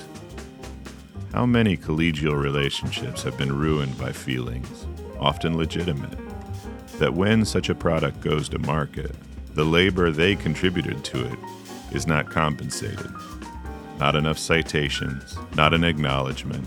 How 1.32 1.46
many 1.46 1.76
collegial 1.76 2.40
relationships 2.40 3.22
have 3.22 3.36
been 3.38 3.56
ruined 3.56 3.96
by 3.98 4.12
feelings, 4.12 4.86
often 5.20 5.56
legitimate, 5.56 6.18
that 6.98 7.14
when 7.14 7.44
such 7.44 7.68
a 7.68 7.74
product 7.74 8.20
goes 8.20 8.48
to 8.48 8.58
market, 8.58 9.14
the 9.54 9.64
labor 9.64 10.10
they 10.10 10.34
contributed 10.34 11.04
to 11.04 11.24
it 11.24 11.38
is 11.92 12.06
not 12.06 12.30
compensated. 12.30 13.10
Not 13.98 14.16
enough 14.16 14.38
citations, 14.38 15.36
not 15.54 15.74
an 15.74 15.84
acknowledgement, 15.84 16.66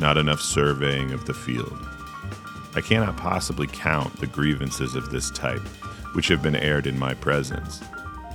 not 0.00 0.16
enough 0.16 0.40
surveying 0.40 1.12
of 1.12 1.26
the 1.26 1.34
field. 1.34 1.78
I 2.74 2.80
cannot 2.80 3.16
possibly 3.16 3.66
count 3.66 4.18
the 4.20 4.26
grievances 4.26 4.94
of 4.94 5.10
this 5.10 5.30
type 5.30 5.62
which 6.12 6.28
have 6.28 6.42
been 6.42 6.56
aired 6.56 6.86
in 6.86 6.98
my 6.98 7.14
presence, 7.14 7.80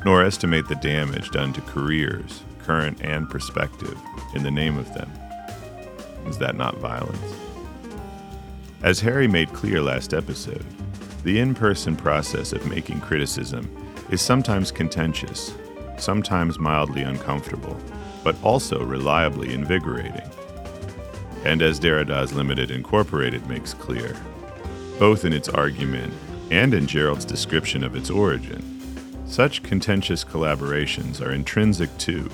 nor 0.05 0.23
estimate 0.23 0.67
the 0.67 0.75
damage 0.75 1.29
done 1.31 1.53
to 1.53 1.61
careers, 1.61 2.43
current 2.59 2.99
and 3.01 3.29
prospective, 3.29 3.97
in 4.35 4.43
the 4.43 4.51
name 4.51 4.77
of 4.77 4.93
them. 4.93 5.11
Is 6.27 6.37
that 6.37 6.55
not 6.55 6.77
violence? 6.77 7.35
As 8.83 8.99
Harry 8.99 9.27
made 9.27 9.53
clear 9.53 9.81
last 9.81 10.13
episode, 10.13 10.65
the 11.23 11.39
in 11.39 11.53
person 11.53 11.95
process 11.95 12.51
of 12.51 12.65
making 12.67 13.01
criticism 13.01 13.69
is 14.09 14.21
sometimes 14.21 14.71
contentious, 14.71 15.53
sometimes 15.97 16.57
mildly 16.57 17.03
uncomfortable, 17.03 17.79
but 18.23 18.35
also 18.43 18.83
reliably 18.83 19.53
invigorating. 19.53 20.29
And 21.45 21.61
as 21.61 21.79
Derrida's 21.79 22.33
Limited 22.33 22.71
Incorporated 22.71 23.47
makes 23.47 23.73
clear, 23.73 24.15
both 24.99 25.25
in 25.25 25.33
its 25.33 25.49
argument 25.49 26.13
and 26.51 26.73
in 26.73 26.85
Gerald's 26.85 27.25
description 27.25 27.83
of 27.83 27.95
its 27.95 28.09
origin. 28.09 28.61
Such 29.25 29.63
contentious 29.63 30.23
collaborations 30.23 31.25
are 31.25 31.31
intrinsic 31.31 31.97
to, 31.99 32.29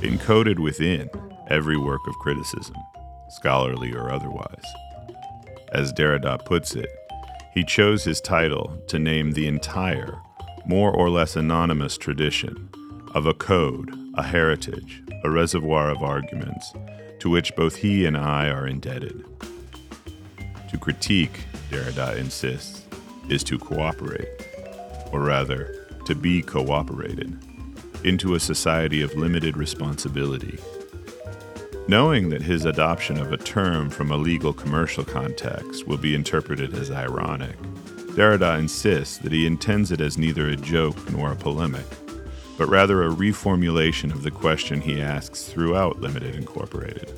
encoded 0.00 0.58
within, 0.58 1.08
every 1.48 1.76
work 1.76 2.00
of 2.08 2.14
criticism, 2.16 2.76
scholarly 3.30 3.94
or 3.94 4.10
otherwise. 4.10 4.64
As 5.70 5.92
Derrida 5.92 6.44
puts 6.44 6.74
it, 6.74 6.90
he 7.54 7.62
chose 7.62 8.02
his 8.02 8.20
title 8.20 8.76
to 8.88 8.98
name 8.98 9.32
the 9.32 9.46
entire, 9.46 10.20
more 10.66 10.90
or 10.90 11.08
less 11.08 11.36
anonymous 11.36 11.96
tradition 11.96 12.68
of 13.14 13.26
a 13.26 13.34
code, 13.34 13.94
a 14.14 14.22
heritage, 14.22 15.02
a 15.22 15.30
reservoir 15.30 15.90
of 15.90 16.02
arguments 16.02 16.72
to 17.20 17.30
which 17.30 17.54
both 17.54 17.76
he 17.76 18.04
and 18.04 18.16
I 18.16 18.48
are 18.48 18.66
indebted. 18.66 19.24
To 20.70 20.78
critique 20.78 21.44
Derrida 21.70 22.16
insists, 22.16 22.81
is 23.28 23.44
to 23.44 23.58
cooperate, 23.58 24.28
or 25.12 25.20
rather, 25.20 25.86
to 26.06 26.14
be 26.14 26.42
cooperated, 26.42 27.38
into 28.04 28.34
a 28.34 28.40
society 28.40 29.02
of 29.02 29.14
limited 29.14 29.56
responsibility. 29.56 30.58
Knowing 31.88 32.28
that 32.30 32.42
his 32.42 32.64
adoption 32.64 33.18
of 33.18 33.32
a 33.32 33.36
term 33.36 33.90
from 33.90 34.10
a 34.10 34.16
legal 34.16 34.52
commercial 34.52 35.04
context 35.04 35.86
will 35.86 35.96
be 35.96 36.14
interpreted 36.14 36.74
as 36.74 36.90
ironic, 36.90 37.56
Derrida 38.14 38.58
insists 38.58 39.18
that 39.18 39.32
he 39.32 39.46
intends 39.46 39.90
it 39.90 40.00
as 40.00 40.18
neither 40.18 40.48
a 40.48 40.56
joke 40.56 41.10
nor 41.10 41.32
a 41.32 41.36
polemic, 41.36 41.86
but 42.58 42.68
rather 42.68 43.02
a 43.02 43.10
reformulation 43.10 44.12
of 44.12 44.22
the 44.22 44.30
question 44.30 44.80
he 44.80 45.00
asks 45.00 45.44
throughout 45.44 46.00
Limited 46.00 46.34
Incorporated. 46.34 47.12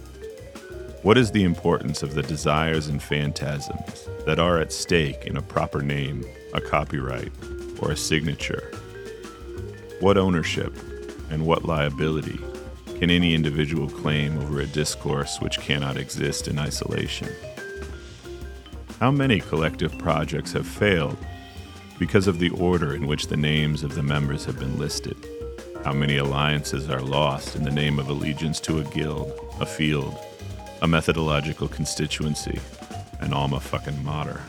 What 1.04 1.18
is 1.18 1.32
the 1.32 1.44
importance 1.44 2.02
of 2.02 2.14
the 2.14 2.23
desires 2.23 2.88
and 2.88 3.02
phantasms 3.02 4.08
that 4.25 4.38
are 4.38 4.58
at 4.58 4.73
stake 4.73 5.26
in 5.26 5.37
a 5.37 5.42
proper 5.42 5.82
name, 5.82 6.25
a 6.54 6.62
copyright, 6.62 7.30
or 7.78 7.90
a 7.90 7.96
signature? 7.96 8.73
What 10.00 10.16
ownership 10.16 10.75
and 11.28 11.44
what 11.44 11.66
liability 11.66 12.40
can 12.99 13.11
any 13.11 13.34
individual 13.34 13.90
claim 13.90 14.38
over 14.38 14.61
a 14.61 14.66
discourse 14.66 15.42
which 15.42 15.61
cannot 15.61 15.99
exist 15.99 16.49
in 16.49 16.58
isolation? 16.58 17.28
How 18.99 19.11
many 19.11 19.40
collective 19.40 19.99
projects 19.99 20.52
have 20.52 20.66
failed 20.66 21.18
because 21.99 22.26
of 22.26 22.38
the 22.38 22.49
order 22.49 22.94
in 22.94 23.06
which 23.06 23.26
the 23.26 23.37
names 23.37 23.82
of 23.82 23.94
the 23.94 24.02
members 24.02 24.46
have 24.46 24.58
been 24.58 24.78
listed? 24.78 25.18
How 25.84 25.92
many 25.92 26.16
alliances 26.16 26.88
are 26.88 27.02
lost 27.02 27.56
in 27.56 27.62
the 27.62 27.70
name 27.70 27.99
of 27.99 28.08
allegiance 28.08 28.58
to 28.61 28.78
a 28.78 28.84
guild, 28.84 29.38
a 29.61 29.66
field, 29.66 30.18
a 30.84 30.86
methodological 30.86 31.66
constituency, 31.66 32.60
an 33.20 33.32
alma 33.32 33.58
fucking 33.58 34.04
mater? 34.04 34.42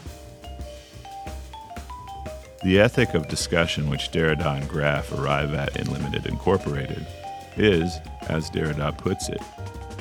The 2.61 2.77
ethic 2.77 3.13
of 3.13 3.29
discussion 3.29 3.89
which 3.89 4.11
Derrida 4.11 4.57
and 4.59 4.67
Graff 4.67 5.13
arrive 5.13 5.53
at 5.53 5.77
in 5.77 5.89
Limited 5.89 6.25
Incorporated 6.25 7.07
is, 7.55 7.99
as 8.27 8.49
Derrida 8.49 8.97
puts 8.97 9.29
it, 9.29 9.41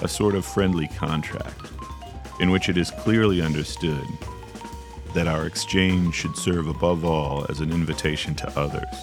a 0.03 0.09
sort 0.09 0.35
of 0.35 0.45
friendly 0.45 0.89
contract 0.89 1.71
in 2.41 2.51
which 2.51 2.69
it 2.69 2.77
is 2.77 2.91
clearly 2.91 3.41
understood 3.41 4.05
that 5.15 5.29
our 5.29 5.47
exchange 5.47 6.17
should 6.17 6.37
serve 6.37 6.67
above 6.67 7.05
all 7.05 7.47
as 7.49 7.61
an 7.61 7.71
invitation 7.71 8.35
to 8.35 8.59
others 8.59 8.97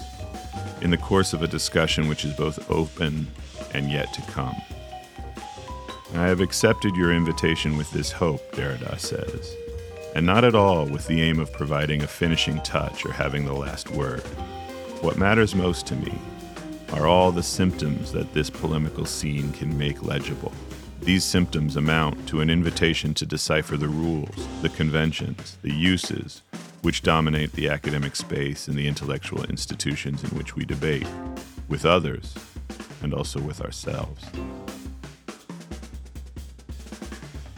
in 0.82 0.90
the 0.90 0.98
course 0.98 1.32
of 1.32 1.42
a 1.42 1.48
discussion 1.48 2.08
which 2.08 2.26
is 2.26 2.34
both 2.34 2.70
open 2.70 3.26
and 3.72 3.90
yet 3.90 4.12
to 4.12 4.20
come. 4.22 4.54
I 6.14 6.26
have 6.26 6.40
accepted 6.40 6.94
your 6.94 7.12
invitation 7.12 7.76
with 7.76 7.90
this 7.90 8.12
hope, 8.12 8.52
Derrida 8.52 8.98
says, 8.98 9.56
and 10.14 10.26
not 10.26 10.44
at 10.44 10.54
all 10.54 10.84
with 10.84 11.06
the 11.06 11.22
aim 11.22 11.40
of 11.40 11.52
providing 11.52 12.02
a 12.02 12.06
finishing 12.06 12.60
touch 12.60 13.06
or 13.06 13.12
having 13.12 13.46
the 13.46 13.54
last 13.54 13.90
word. 13.90 14.20
What 15.00 15.16
matters 15.16 15.54
most 15.54 15.86
to 15.86 15.96
me 15.96 16.12
are 16.92 17.06
all 17.06 17.32
the 17.32 17.42
symptoms 17.42 18.12
that 18.12 18.34
this 18.34 18.50
polemical 18.50 19.06
scene 19.06 19.52
can 19.52 19.76
make 19.78 20.02
legible. 20.02 20.52
These 21.00 21.24
symptoms 21.24 21.76
amount 21.76 22.28
to 22.28 22.42
an 22.42 22.50
invitation 22.50 23.14
to 23.14 23.26
decipher 23.26 23.78
the 23.78 23.88
rules, 23.88 24.46
the 24.60 24.68
conventions, 24.68 25.56
the 25.62 25.72
uses 25.72 26.42
which 26.82 27.02
dominate 27.02 27.52
the 27.52 27.70
academic 27.70 28.16
space 28.16 28.68
and 28.68 28.76
the 28.76 28.86
intellectual 28.86 29.44
institutions 29.44 30.22
in 30.22 30.30
which 30.36 30.56
we 30.56 30.64
debate, 30.64 31.08
with 31.68 31.86
others, 31.86 32.34
and 33.02 33.14
also 33.14 33.40
with 33.40 33.62
ourselves. 33.62 34.24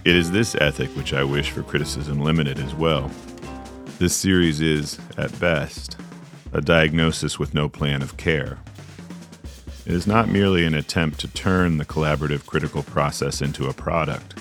It 0.04 0.16
is 0.16 0.30
this 0.30 0.54
ethic 0.56 0.90
which 0.90 1.14
I 1.14 1.24
wish 1.24 1.50
for 1.50 1.62
Criticism 1.62 2.20
Limited 2.20 2.58
as 2.58 2.74
well. 2.74 3.10
This 3.98 4.14
series 4.14 4.60
is, 4.60 4.98
at 5.16 5.40
best, 5.40 5.96
a 6.52 6.60
diagnosis 6.60 7.38
with 7.38 7.54
no 7.54 7.70
plan 7.70 8.02
of 8.02 8.18
care. 8.18 8.58
It 9.86 9.92
is 9.92 10.06
not 10.06 10.28
merely 10.28 10.66
an 10.66 10.74
attempt 10.74 11.20
to 11.20 11.28
turn 11.28 11.78
the 11.78 11.86
collaborative 11.86 12.44
critical 12.44 12.82
process 12.82 13.40
into 13.40 13.70
a 13.70 13.72
product, 13.72 14.34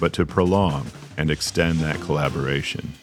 but 0.00 0.14
to 0.14 0.24
prolong 0.24 0.86
and 1.18 1.30
extend 1.30 1.80
that 1.80 2.00
collaboration. 2.00 2.94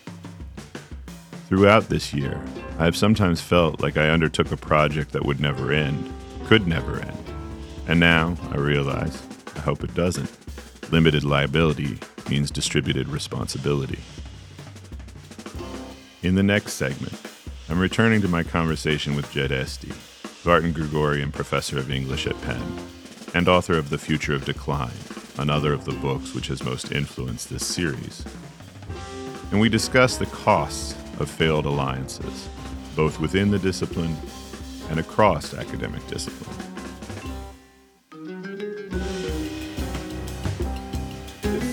Throughout 1.47 1.89
this 1.89 2.15
year, 2.15 2.41
I 2.79 2.85
have 2.85 2.97
sometimes 2.97 3.41
felt 3.41 3.79
like 3.79 3.95
I 3.95 4.09
undertook 4.09 4.51
a 4.51 4.57
project 4.57 5.11
that 5.11 5.23
would 5.23 5.39
never 5.39 5.71
end, 5.71 6.11
could 6.45 6.65
never 6.65 6.99
end. 6.99 7.25
And 7.87 7.99
now 7.99 8.35
I 8.49 8.55
realize, 8.55 9.21
I 9.55 9.59
hope 9.59 9.83
it 9.83 9.93
doesn't. 9.93 10.31
Limited 10.89 11.25
liability 11.25 11.97
means 12.29 12.49
distributed 12.49 13.09
responsibility. 13.09 13.99
In 16.23 16.35
the 16.35 16.43
next 16.43 16.73
segment, 16.73 17.13
I'm 17.69 17.79
returning 17.79 18.21
to 18.21 18.29
my 18.29 18.43
conversation 18.43 19.13
with 19.13 19.29
Jed 19.31 19.51
Esty, 19.51 19.89
Vartan 20.43 20.73
Gregorian 20.73 21.33
Professor 21.33 21.77
of 21.77 21.91
English 21.91 22.25
at 22.25 22.41
Penn, 22.41 22.79
and 23.33 23.49
author 23.49 23.77
of 23.77 23.89
The 23.89 23.97
Future 23.97 24.33
of 24.33 24.45
Decline, 24.45 24.97
another 25.37 25.73
of 25.73 25.83
the 25.83 25.91
books 25.91 26.33
which 26.33 26.47
has 26.47 26.63
most 26.63 26.93
influenced 26.93 27.49
this 27.49 27.65
series. 27.65 28.23
And 29.51 29.59
we 29.59 29.67
discuss 29.67 30.15
the 30.15 30.25
costs 30.27 30.93
of 31.19 31.29
failed 31.29 31.65
alliances, 31.65 32.47
both 32.95 33.19
within 33.19 33.51
the 33.51 33.59
discipline 33.59 34.15
and 34.89 34.99
across 35.01 35.53
academic 35.53 36.05
discipline. 36.07 36.66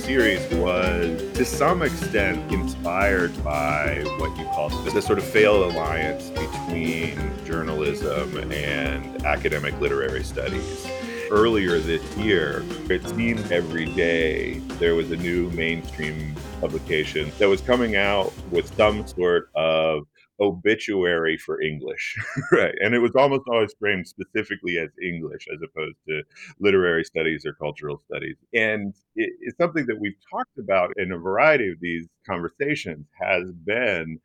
Series 0.04 0.46
was, 0.56 1.32
to 1.32 1.46
some 1.46 1.80
extent, 1.80 2.52
inspired 2.52 3.32
by 3.42 4.04
what 4.18 4.36
you 4.36 4.44
call 4.44 4.68
the 4.68 5.00
sort 5.00 5.18
of 5.18 5.24
failed 5.24 5.72
alliance 5.72 6.28
between 6.28 7.18
journalism 7.46 8.36
and 8.52 9.24
academic 9.24 9.78
literary 9.80 10.22
studies. 10.22 10.86
Earlier 11.30 11.78
this 11.78 12.02
year, 12.18 12.62
it 12.90 13.02
seemed 13.08 13.50
every 13.50 13.86
day 13.86 14.58
there 14.78 14.94
was 14.94 15.10
a 15.10 15.16
new 15.16 15.48
mainstream 15.52 16.34
publication 16.60 17.32
that 17.38 17.48
was 17.48 17.62
coming 17.62 17.96
out 17.96 18.30
with 18.50 18.76
some 18.76 19.06
sort 19.06 19.48
of 19.54 20.06
obituary 20.40 21.38
for 21.38 21.60
English, 21.60 22.16
right? 22.52 22.74
And 22.80 22.94
it 22.94 22.98
was 22.98 23.14
almost 23.16 23.44
always 23.48 23.74
framed 23.78 24.06
specifically 24.06 24.78
as 24.78 24.90
English 25.02 25.46
as 25.52 25.60
opposed 25.62 25.96
to 26.08 26.22
literary 26.58 27.04
studies 27.04 27.46
or 27.46 27.54
cultural 27.54 28.02
studies. 28.10 28.36
And 28.52 28.94
it, 29.16 29.32
it's 29.40 29.58
something 29.58 29.86
that 29.86 30.00
we've 30.00 30.18
talked 30.30 30.58
about 30.58 30.92
in 30.96 31.12
a 31.12 31.18
variety 31.18 31.70
of 31.70 31.78
these 31.80 32.06
conversations 32.26 33.06
has 33.20 33.44
been 33.64 34.18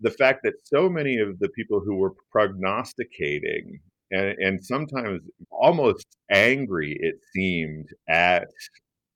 the 0.00 0.10
fact 0.10 0.40
that 0.44 0.54
so 0.64 0.88
many 0.88 1.18
of 1.18 1.38
the 1.40 1.48
people 1.50 1.80
who 1.80 1.96
were 1.96 2.14
prognosticating 2.30 3.80
and, 4.10 4.36
and 4.38 4.64
sometimes 4.64 5.22
almost 5.50 6.06
angry, 6.30 6.96
it 7.00 7.16
seemed, 7.34 7.88
at 8.08 8.48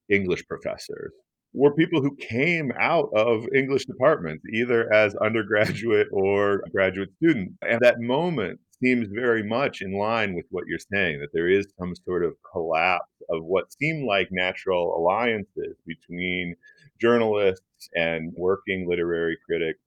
English 0.09 0.47
professors 0.47 1.13
were 1.55 1.73
people 1.75 2.03
who 2.03 2.17
came 2.17 2.73
out 2.79 3.09
of 3.15 3.47
English 3.55 3.87
departments, 3.87 4.45
either 4.53 4.93
as 4.93 5.15
undergraduate 5.17 6.09
or 6.13 6.63
graduate 6.73 7.11
students. 7.17 7.55
And 7.63 7.81
that 7.81 8.01
moment 8.01 8.59
seems 8.83 9.09
very 9.09 9.43
much 9.43 9.81
in 9.81 9.93
line 9.93 10.35
with 10.35 10.47
what 10.51 10.65
you're 10.67 10.79
saying 10.93 11.21
that 11.21 11.33
there 11.33 11.49
is 11.49 11.67
some 11.79 11.95
sort 12.05 12.25
of 12.25 12.35
collapse 12.53 13.13
of 13.31 13.45
what 13.45 13.73
seemed 13.73 14.05
like 14.07 14.29
natural 14.33 14.97
alliances 14.99 15.77
between 15.87 16.57
journalists 17.01 17.89
and 17.95 18.33
working 18.37 18.87
literary 18.89 19.39
critics 19.47 19.79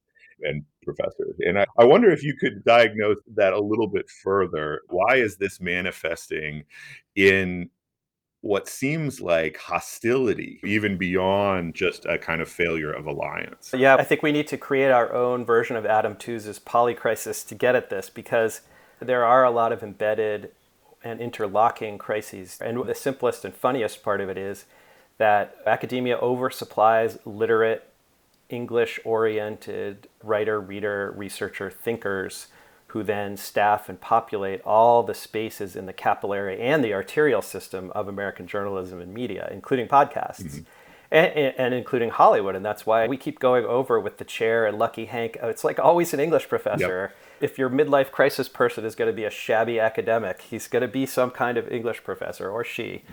and 0.42 0.64
professors. 0.84 1.36
And 1.40 1.58
I, 1.58 1.66
I, 1.78 1.84
wonder 1.84 2.10
if 2.10 2.22
you 2.22 2.34
could 2.40 2.64
diagnose 2.64 3.18
that 3.34 3.52
a 3.52 3.60
little 3.60 3.88
bit 3.88 4.08
further. 4.22 4.80
Why 4.88 5.16
is 5.16 5.36
this 5.36 5.60
manifesting 5.60 6.64
in 7.16 7.70
what 8.40 8.68
seems 8.68 9.20
like 9.20 9.56
hostility, 9.56 10.60
even 10.64 10.96
beyond 10.96 11.74
just 11.74 12.06
a 12.06 12.18
kind 12.18 12.40
of 12.40 12.48
failure 12.48 12.92
of 12.92 13.06
alliance? 13.06 13.74
Yeah, 13.76 13.96
I 13.96 14.04
think 14.04 14.22
we 14.22 14.32
need 14.32 14.46
to 14.48 14.56
create 14.56 14.90
our 14.90 15.12
own 15.12 15.44
version 15.44 15.76
of 15.76 15.84
Adam 15.84 16.14
Tooze's 16.14 16.58
polycrisis 16.58 17.46
to 17.48 17.54
get 17.54 17.74
at 17.74 17.90
this 17.90 18.08
because 18.10 18.60
there 19.00 19.24
are 19.24 19.44
a 19.44 19.50
lot 19.50 19.72
of 19.72 19.82
embedded 19.82 20.52
and 21.02 21.20
interlocking 21.20 21.98
crises. 21.98 22.58
And 22.60 22.86
the 22.86 22.94
simplest 22.94 23.44
and 23.44 23.54
funniest 23.54 24.02
part 24.02 24.20
of 24.20 24.28
it 24.28 24.38
is 24.38 24.66
that 25.18 25.56
academia 25.66 26.16
oversupplies 26.18 27.18
literate 27.24 27.84
English 28.48 28.98
oriented 29.04 30.08
writer, 30.22 30.60
reader, 30.60 31.12
researcher, 31.16 31.70
thinkers 31.70 32.48
who 32.88 33.02
then 33.02 33.36
staff 33.36 33.88
and 33.88 34.00
populate 34.00 34.62
all 34.62 35.02
the 35.02 35.14
spaces 35.14 35.76
in 35.76 35.86
the 35.86 35.92
capillary 35.92 36.58
and 36.60 36.82
the 36.82 36.94
arterial 36.94 37.42
system 37.42 37.92
of 37.94 38.08
American 38.08 38.46
journalism 38.46 39.00
and 39.00 39.12
media, 39.12 39.48
including 39.50 39.86
podcasts. 39.86 40.42
Mm-hmm. 40.42 40.62
And, 41.10 41.54
and, 41.56 41.72
including 41.72 42.10
Hollywood. 42.10 42.54
And 42.54 42.62
that's 42.62 42.84
why 42.84 43.06
we 43.06 43.16
keep 43.16 43.38
going 43.38 43.64
over 43.64 43.98
with 43.98 44.18
the 44.18 44.26
chair 44.26 44.66
and 44.66 44.78
Lucky 44.78 45.06
Hank. 45.06 45.38
It's 45.42 45.64
like 45.64 45.78
always 45.78 46.12
an 46.12 46.20
English 46.20 46.50
professor. 46.50 47.14
Yep. 47.40 47.50
If 47.50 47.58
your 47.58 47.70
midlife 47.70 48.10
crisis 48.10 48.46
person 48.46 48.84
is 48.84 48.94
going 48.94 49.10
to 49.10 49.16
be 49.16 49.24
a 49.24 49.30
shabby 49.30 49.80
academic, 49.80 50.42
he's 50.42 50.68
going 50.68 50.82
to 50.82 50.88
be 50.88 51.06
some 51.06 51.30
kind 51.30 51.56
of 51.56 51.66
English 51.72 52.04
professor 52.04 52.50
or 52.50 52.62
she. 52.62 53.04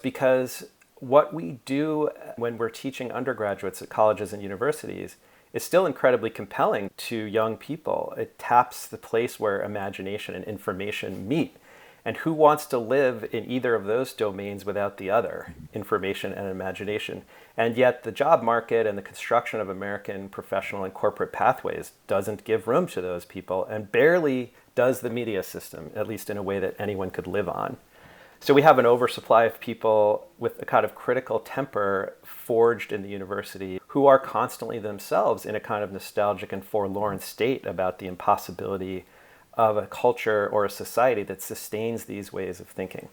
Because 0.00 0.64
what 0.94 1.34
we 1.34 1.60
do 1.66 2.08
when 2.36 2.56
we're 2.56 2.70
teaching 2.70 3.12
undergraduates 3.12 3.82
at 3.82 3.90
colleges 3.90 4.32
and 4.32 4.42
universities 4.42 5.16
is 5.56 5.64
still 5.64 5.86
incredibly 5.86 6.28
compelling 6.28 6.90
to 6.98 7.16
young 7.16 7.56
people. 7.56 8.12
It 8.18 8.38
taps 8.38 8.86
the 8.86 8.98
place 8.98 9.40
where 9.40 9.62
imagination 9.62 10.34
and 10.34 10.44
information 10.44 11.26
meet. 11.26 11.56
And 12.04 12.18
who 12.18 12.34
wants 12.34 12.66
to 12.66 12.78
live 12.78 13.26
in 13.32 13.50
either 13.50 13.74
of 13.74 13.86
those 13.86 14.12
domains 14.12 14.66
without 14.66 14.98
the 14.98 15.08
other, 15.08 15.54
information 15.72 16.34
and 16.34 16.46
imagination? 16.46 17.22
And 17.56 17.74
yet, 17.78 18.04
the 18.04 18.12
job 18.12 18.42
market 18.42 18.86
and 18.86 18.98
the 18.98 19.02
construction 19.02 19.58
of 19.58 19.70
American 19.70 20.28
professional 20.28 20.84
and 20.84 20.92
corporate 20.92 21.32
pathways 21.32 21.92
doesn't 22.06 22.44
give 22.44 22.68
room 22.68 22.86
to 22.88 23.00
those 23.00 23.24
people 23.24 23.64
and 23.64 23.90
barely 23.90 24.52
does 24.74 25.00
the 25.00 25.10
media 25.10 25.42
system, 25.42 25.90
at 25.96 26.06
least 26.06 26.28
in 26.28 26.36
a 26.36 26.42
way 26.42 26.60
that 26.60 26.76
anyone 26.78 27.10
could 27.10 27.26
live 27.26 27.48
on. 27.48 27.78
So 28.40 28.54
we 28.54 28.62
have 28.62 28.78
an 28.78 28.86
oversupply 28.86 29.44
of 29.44 29.60
people 29.60 30.28
with 30.38 30.60
a 30.62 30.66
kind 30.66 30.84
of 30.84 30.94
critical 30.94 31.40
temper 31.40 32.14
forged 32.22 32.92
in 32.92 33.02
the 33.02 33.08
university 33.08 33.80
who 33.88 34.06
are 34.06 34.18
constantly 34.18 34.78
themselves 34.78 35.44
in 35.46 35.54
a 35.54 35.60
kind 35.60 35.82
of 35.82 35.90
nostalgic 35.90 36.52
and 36.52 36.64
forlorn 36.64 37.18
state 37.18 37.66
about 37.66 37.98
the 37.98 38.06
impossibility 38.06 39.04
of 39.54 39.76
a 39.76 39.86
culture 39.86 40.46
or 40.46 40.64
a 40.64 40.70
society 40.70 41.22
that 41.22 41.42
sustains 41.42 42.04
these 42.04 42.32
ways 42.32 42.60
of 42.60 42.68
thinking. 42.68 43.08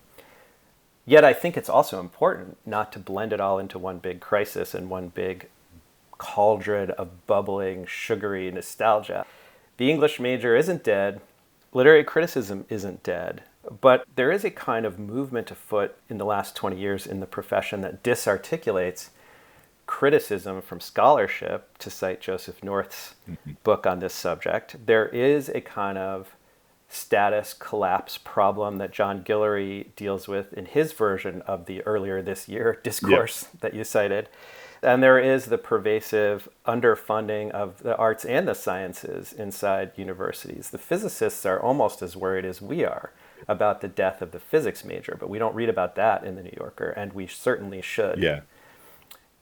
Yet 1.06 1.24
I 1.24 1.34
think 1.34 1.58
it's 1.58 1.70
also 1.70 2.00
important 2.00 2.58
not 2.66 2.92
to 2.94 3.00
blend 3.00 3.34
it 3.34 3.42
all 3.42 3.60
into 3.60 3.80
one 3.80 4.00
big 4.00 4.20
crisis 4.20 4.74
and 4.74 4.90
one 4.90 5.10
big 5.10 5.48
cauldron 6.18 6.92
of 6.92 7.26
bubbling, 7.28 7.86
sugary 7.86 8.52
nostalgia. 8.52 9.26
The 9.78 9.90
English 9.90 10.20
major 10.20 10.56
isn't 10.56 10.84
dead, 10.84 11.22
literary 11.74 12.04
criticism 12.04 12.66
isn't 12.70 13.04
dead, 13.04 13.44
but 13.82 14.06
there 14.16 14.32
is 14.32 14.44
a 14.44 14.52
kind 14.52 14.86
of 14.86 15.00
movement 15.00 15.52
afoot 15.52 15.96
in 16.10 16.18
the 16.18 16.26
last 16.26 16.56
20 16.56 16.78
years 16.78 17.08
in 17.08 17.20
the 17.20 17.26
profession 17.26 17.82
that 17.82 18.04
disarticulates 18.04 19.10
criticism 19.86 20.62
from 20.62 20.80
scholarship, 20.80 21.78
to 21.78 21.90
cite 21.90 22.22
Joseph 22.22 22.64
North's 22.64 23.16
mm-hmm. 23.30 23.54
book 23.64 23.86
on 23.86 24.00
this 24.00 24.14
subject. 24.14 24.86
There 24.86 25.08
is 25.08 25.50
a 25.50 25.62
kind 25.62 25.98
of 25.98 26.36
status 26.88 27.54
collapse 27.54 28.18
problem 28.18 28.78
that 28.78 28.92
John 28.92 29.24
Guillory 29.24 29.88
deals 29.96 30.28
with 30.28 30.54
in 30.54 30.66
his 30.66 30.94
version 30.94 31.42
of 31.44 31.66
the 31.66 31.82
earlier 31.82 32.22
this 32.22 32.48
year 32.48 32.80
discourse 32.84 33.48
that 33.62 33.74
you 33.74 33.84
cited. 33.84 34.30
And 34.82 35.02
there 35.02 35.20
is 35.20 35.46
the 35.46 35.58
pervasive 35.58 36.50
underfunding 36.68 37.52
of 37.52 37.84
the 37.84 37.96
arts 37.96 38.26
and 38.26 38.48
the 38.48 38.54
sciences 38.54 39.32
inside 39.32 39.94
universities. 39.96 40.72
The 40.72 40.78
physicists 40.78 41.46
are 41.46 41.60
almost 41.60 42.02
as 42.02 42.18
worried 42.18 42.46
as 42.46 42.62
we 42.62 42.84
are 42.84 43.12
about 43.48 43.82
the 43.82 43.88
death 43.88 44.22
of 44.22 44.32
the 44.32 44.40
physics 44.40 44.84
major, 44.84 45.18
but 45.20 45.30
we 45.30 45.40
don't 45.40 45.56
read 45.56 45.70
about 45.70 45.96
that 45.96 46.24
in 46.24 46.36
the 46.36 46.44
New 46.44 46.54
Yorker, 46.58 46.90
and 46.90 47.14
we 47.14 47.28
certainly 47.28 47.82
should. 47.82 48.22
Yeah. 48.22 48.42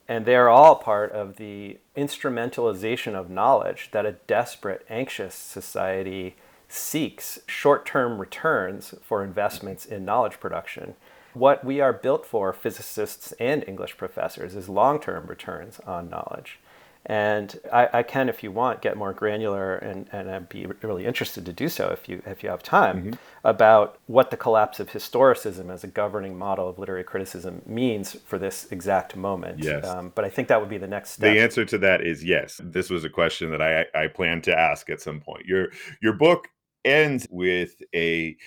And 0.08 0.26
they're 0.26 0.50
all 0.50 0.76
part 0.76 1.12
of 1.12 1.38
the 1.38 1.78
instrumentalization 1.96 3.14
of 3.14 3.30
knowledge 3.30 3.90
that 3.92 4.06
a 4.06 4.14
desperate, 4.28 4.86
anxious 4.90 5.36
society 5.36 6.36
seeks 6.68 7.40
short 7.48 7.86
term 7.86 8.20
returns 8.20 8.96
for 9.02 9.24
investments 9.24 9.86
in 9.86 10.06
knowledge 10.06 10.40
production. 10.40 10.96
What 11.34 11.64
we 11.64 11.80
are 11.80 11.94
built 11.94 12.26
for, 12.26 12.52
physicists 12.52 13.32
and 13.34 13.64
English 13.68 13.96
professors, 13.98 14.56
is 14.56 14.68
long 14.68 15.00
term 15.00 15.28
returns 15.28 15.80
on 15.82 16.10
knowledge. 16.10 16.60
And 17.06 17.60
I, 17.74 17.90
I, 17.94 18.04
can, 18.04 18.30
if 18.30 18.44
you 18.44 18.52
want, 18.52 18.82
get 18.82 18.96
more 18.96 19.12
granular, 19.12 19.76
and, 19.76 20.08
and 20.12 20.30
I'd 20.30 20.50
be 20.50 20.68
really 20.84 21.06
interested 21.06 21.46
to 21.48 21.54
do 21.54 21.68
so 21.68 21.90
if 21.90 22.08
you, 22.08 22.22
if 22.28 22.44
you 22.44 22.50
have 22.50 22.62
time, 22.62 22.98
mm-hmm. 22.98 23.14
about 23.44 23.98
what 24.06 24.30
the 24.30 24.38
collapse 24.38 24.80
of 24.80 24.92
historicism 24.92 25.74
as 25.74 25.84
a 25.84 25.88
governing 25.88 26.38
model 26.38 26.70
of 26.70 26.78
literary 26.78 27.04
criticism 27.04 27.64
means 27.66 28.14
for 28.26 28.38
this 28.38 28.72
exact 28.72 29.16
moment. 29.16 29.64
Yes. 29.64 29.86
Um, 29.86 30.12
but 30.14 30.26
I 30.26 30.30
think 30.30 30.48
that 30.50 30.60
would 30.60 30.70
be 30.70 30.78
the 30.78 30.88
next 30.88 31.12
step. 31.12 31.34
The 31.34 31.42
answer 31.42 31.66
to 31.66 31.78
that 31.80 32.06
is 32.06 32.24
yes. 32.24 32.62
This 32.64 32.92
was 32.92 33.04
a 33.04 33.10
question 33.10 33.50
that 33.50 33.62
I, 33.62 33.86
I 33.96 34.08
plan 34.08 34.42
to 34.44 34.58
ask 34.58 34.90
at 34.92 35.02
some 35.02 35.22
point. 35.22 35.48
Your, 35.48 35.70
your 36.04 36.14
book 36.14 36.50
ends 36.86 37.28
with 37.32 37.82
a 37.96 38.38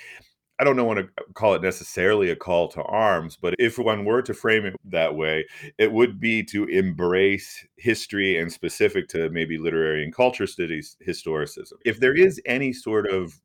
I 0.59 0.65
don't 0.65 0.77
know 0.77 0.85
want 0.85 1.01
to 1.01 1.25
call 1.35 1.55
it 1.55 1.63
necessarily 1.63 2.31
a 2.31 2.37
call 2.37 2.69
to 2.69 2.83
arms, 2.83 3.37
but 3.41 3.55
if 3.59 3.79
one 3.79 4.05
were 4.05 4.23
to 4.23 4.35
frame 4.35 4.65
it 4.67 4.77
that 4.85 5.17
way, 5.17 5.47
it 5.79 5.93
would 5.93 6.21
be 6.21 6.45
to 6.45 6.65
embrace 6.67 7.67
history 7.77 8.39
and 8.39 8.53
specific 8.53 9.09
to 9.09 9.31
maybe 9.31 9.59
literary 9.59 10.05
and 10.05 10.15
culture 10.15 10.47
studies 10.47 10.97
historicism. 11.07 11.73
If 11.85 11.99
there 11.99 12.15
is 12.15 12.41
any 12.47 12.73
sort 12.73 13.09
of 13.11 13.41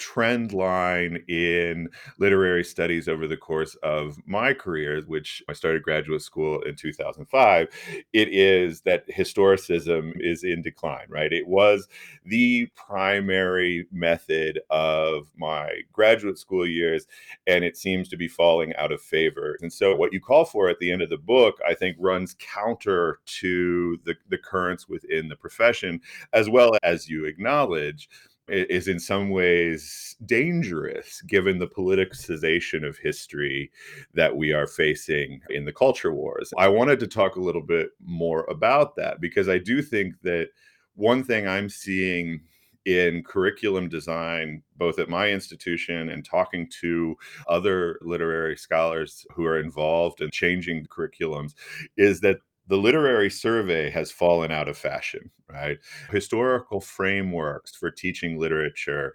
trend 0.00 0.54
line 0.54 1.22
in 1.28 1.88
literary 2.18 2.64
studies 2.64 3.06
over 3.06 3.28
the 3.28 3.36
course 3.36 3.74
of 3.82 4.16
my 4.26 4.54
career, 4.54 5.02
which 5.06 5.42
I 5.48 5.52
started 5.52 5.82
graduate 5.82 6.22
school 6.22 6.62
in 6.62 6.74
2005, 6.74 7.68
it 8.14 8.28
is 8.28 8.80
that 8.80 9.06
historicism 9.08 10.18
is 10.18 10.42
in 10.42 10.62
decline, 10.62 11.06
right? 11.08 11.32
It 11.32 11.46
was 11.46 11.86
the 12.24 12.66
primary 12.74 13.86
method 13.92 14.60
of 14.70 15.28
my 15.36 15.82
graduate 15.92 16.38
school 16.38 16.66
years, 16.66 17.06
and 17.46 17.62
it 17.62 17.76
seems 17.76 18.08
to 18.08 18.16
be 18.16 18.26
falling 18.26 18.74
out 18.76 18.92
of 18.92 19.02
favor. 19.02 19.58
And 19.60 19.70
so, 19.70 19.94
what 19.94 20.14
you 20.14 20.20
call 20.20 20.46
for 20.46 20.70
at 20.70 20.78
the 20.78 20.90
end 20.90 21.02
of 21.02 21.10
the 21.10 21.18
book, 21.18 21.58
I 21.66 21.74
think, 21.74 21.96
runs 22.00 22.34
counter 22.38 23.20
to 23.40 23.98
the, 24.04 24.16
the 24.30 24.38
currents 24.38 24.88
within 24.88 25.28
the 25.28 25.36
profession, 25.36 26.00
as 26.32 26.48
well 26.48 26.72
as 26.82 27.08
you 27.08 27.26
acknowledge 27.26 28.08
is 28.50 28.88
in 28.88 28.98
some 28.98 29.30
ways 29.30 30.16
dangerous 30.26 31.22
given 31.22 31.58
the 31.58 31.68
politicization 31.68 32.86
of 32.86 32.98
history 32.98 33.70
that 34.14 34.36
we 34.36 34.52
are 34.52 34.66
facing 34.66 35.40
in 35.50 35.64
the 35.64 35.72
culture 35.72 36.12
wars. 36.12 36.52
I 36.58 36.68
wanted 36.68 37.00
to 37.00 37.06
talk 37.06 37.36
a 37.36 37.40
little 37.40 37.62
bit 37.62 37.90
more 38.04 38.44
about 38.48 38.96
that 38.96 39.20
because 39.20 39.48
I 39.48 39.58
do 39.58 39.82
think 39.82 40.14
that 40.22 40.48
one 40.94 41.24
thing 41.24 41.46
I'm 41.46 41.68
seeing 41.68 42.40
in 42.86 43.22
curriculum 43.22 43.88
design, 43.88 44.62
both 44.76 44.98
at 44.98 45.08
my 45.08 45.28
institution 45.28 46.08
and 46.08 46.24
talking 46.24 46.68
to 46.80 47.14
other 47.46 47.98
literary 48.02 48.56
scholars 48.56 49.26
who 49.34 49.44
are 49.44 49.60
involved 49.60 50.22
in 50.22 50.30
changing 50.30 50.86
curriculums, 50.86 51.54
is 51.96 52.20
that 52.20 52.38
the 52.70 52.78
literary 52.78 53.28
survey 53.28 53.90
has 53.90 54.10
fallen 54.10 54.50
out 54.50 54.68
of 54.68 54.78
fashion, 54.78 55.30
right? 55.50 55.78
Historical 56.10 56.80
frameworks 56.80 57.74
for 57.74 57.90
teaching 57.90 58.38
literature, 58.38 59.12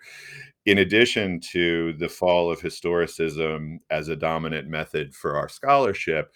in 0.66 0.78
addition 0.78 1.40
to 1.54 1.94
the 1.94 2.10
fall 2.10 2.52
of 2.52 2.60
historicism 2.60 3.78
as 3.90 4.10
a 4.10 4.16
dominant 4.16 4.68
method 4.68 5.16
for 5.16 5.38
our 5.38 5.50
scholarship, 5.50 6.32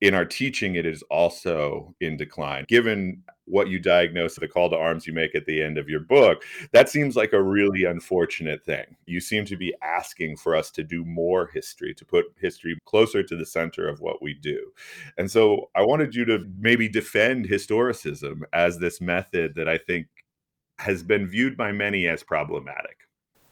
in 0.00 0.14
our 0.14 0.24
teaching, 0.24 0.76
it 0.76 0.86
is 0.86 1.02
also 1.10 1.94
in 2.00 2.16
decline. 2.16 2.64
Given 2.68 3.22
what 3.50 3.68
you 3.68 3.78
diagnose, 3.78 4.36
the 4.36 4.48
call 4.48 4.70
to 4.70 4.76
arms 4.76 5.06
you 5.06 5.12
make 5.12 5.34
at 5.34 5.46
the 5.46 5.62
end 5.62 5.78
of 5.78 5.88
your 5.88 6.00
book, 6.00 6.44
that 6.72 6.88
seems 6.88 7.16
like 7.16 7.32
a 7.32 7.42
really 7.42 7.84
unfortunate 7.84 8.64
thing. 8.64 8.96
You 9.06 9.20
seem 9.20 9.44
to 9.46 9.56
be 9.56 9.74
asking 9.82 10.36
for 10.36 10.54
us 10.54 10.70
to 10.72 10.82
do 10.82 11.04
more 11.04 11.48
history, 11.52 11.94
to 11.94 12.04
put 12.04 12.26
history 12.40 12.78
closer 12.86 13.22
to 13.22 13.36
the 13.36 13.46
center 13.46 13.88
of 13.88 14.00
what 14.00 14.22
we 14.22 14.34
do. 14.34 14.72
And 15.18 15.30
so 15.30 15.70
I 15.74 15.82
wanted 15.82 16.14
you 16.14 16.24
to 16.26 16.46
maybe 16.58 16.88
defend 16.88 17.46
historicism 17.46 18.42
as 18.52 18.78
this 18.78 19.00
method 19.00 19.54
that 19.56 19.68
I 19.68 19.78
think 19.78 20.06
has 20.78 21.02
been 21.02 21.26
viewed 21.26 21.56
by 21.56 21.72
many 21.72 22.06
as 22.06 22.22
problematic. 22.22 22.96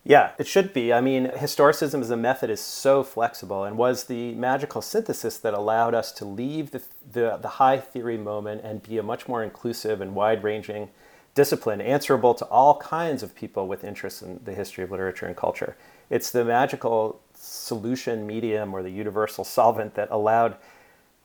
Yeah, 0.09 0.31
it 0.39 0.47
should 0.47 0.73
be. 0.73 0.91
I 0.91 1.03
mean, 1.03 1.27
historicism 1.27 2.01
as 2.01 2.09
a 2.09 2.17
method 2.17 2.49
is 2.49 2.63
so 2.63 3.03
flexible 3.03 3.65
and 3.65 3.77
was 3.77 4.05
the 4.05 4.33
magical 4.37 4.81
synthesis 4.81 5.37
that 5.37 5.53
allowed 5.53 5.95
us 5.95 6.13
to 6.13 6.25
leave 6.25 6.71
the, 6.71 6.83
the, 7.13 7.39
the 7.43 7.49
high 7.49 7.77
theory 7.77 8.17
moment 8.17 8.63
and 8.65 8.83
be 8.83 8.97
a 8.97 9.03
much 9.03 9.29
more 9.29 9.45
inclusive 9.45 10.01
and 10.01 10.15
wide 10.15 10.43
ranging 10.43 10.89
discipline, 11.35 11.83
answerable 11.83 12.33
to 12.33 12.47
all 12.47 12.79
kinds 12.79 13.23
of 13.23 13.35
people 13.35 13.69
with 13.69 13.85
interests 13.85 14.23
in 14.23 14.41
the 14.47 14.55
history 14.55 14.83
of 14.83 14.91
literature 14.91 15.27
and 15.27 15.37
culture. 15.37 15.77
It's 16.09 16.31
the 16.31 16.43
magical 16.43 17.21
solution 17.35 18.27
medium 18.27 18.73
or 18.73 18.83
the 18.83 18.91
universal 18.91 19.45
solvent 19.45 19.95
that 19.97 20.09
allowed 20.11 20.57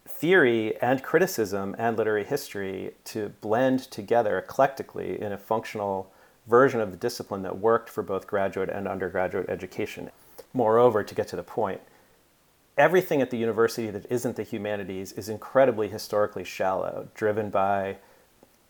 theory 0.05 0.75
and 0.81 1.01
criticism 1.01 1.73
and 1.79 1.97
literary 1.97 2.25
history 2.25 2.95
to 3.05 3.29
blend 3.39 3.79
together 3.79 4.37
eclectically 4.37 5.21
in 5.21 5.31
a 5.31 5.37
functional 5.37 6.11
version 6.47 6.79
of 6.79 6.91
the 6.91 6.97
discipline 6.97 7.41
that 7.43 7.57
worked 7.57 7.89
for 7.89 8.03
both 8.03 8.27
graduate 8.27 8.69
and 8.69 8.87
undergraduate 8.87 9.49
education. 9.49 10.09
Moreover, 10.53 11.03
to 11.03 11.15
get 11.15 11.27
to 11.29 11.35
the 11.35 11.43
point, 11.43 11.81
everything 12.77 13.21
at 13.21 13.29
the 13.29 13.37
university 13.37 13.89
that 13.89 14.05
isn't 14.09 14.35
the 14.35 14.43
humanities 14.43 15.11
is 15.13 15.29
incredibly 15.29 15.87
historically 15.87 16.43
shallow, 16.43 17.07
driven 17.15 17.49
by 17.49 17.97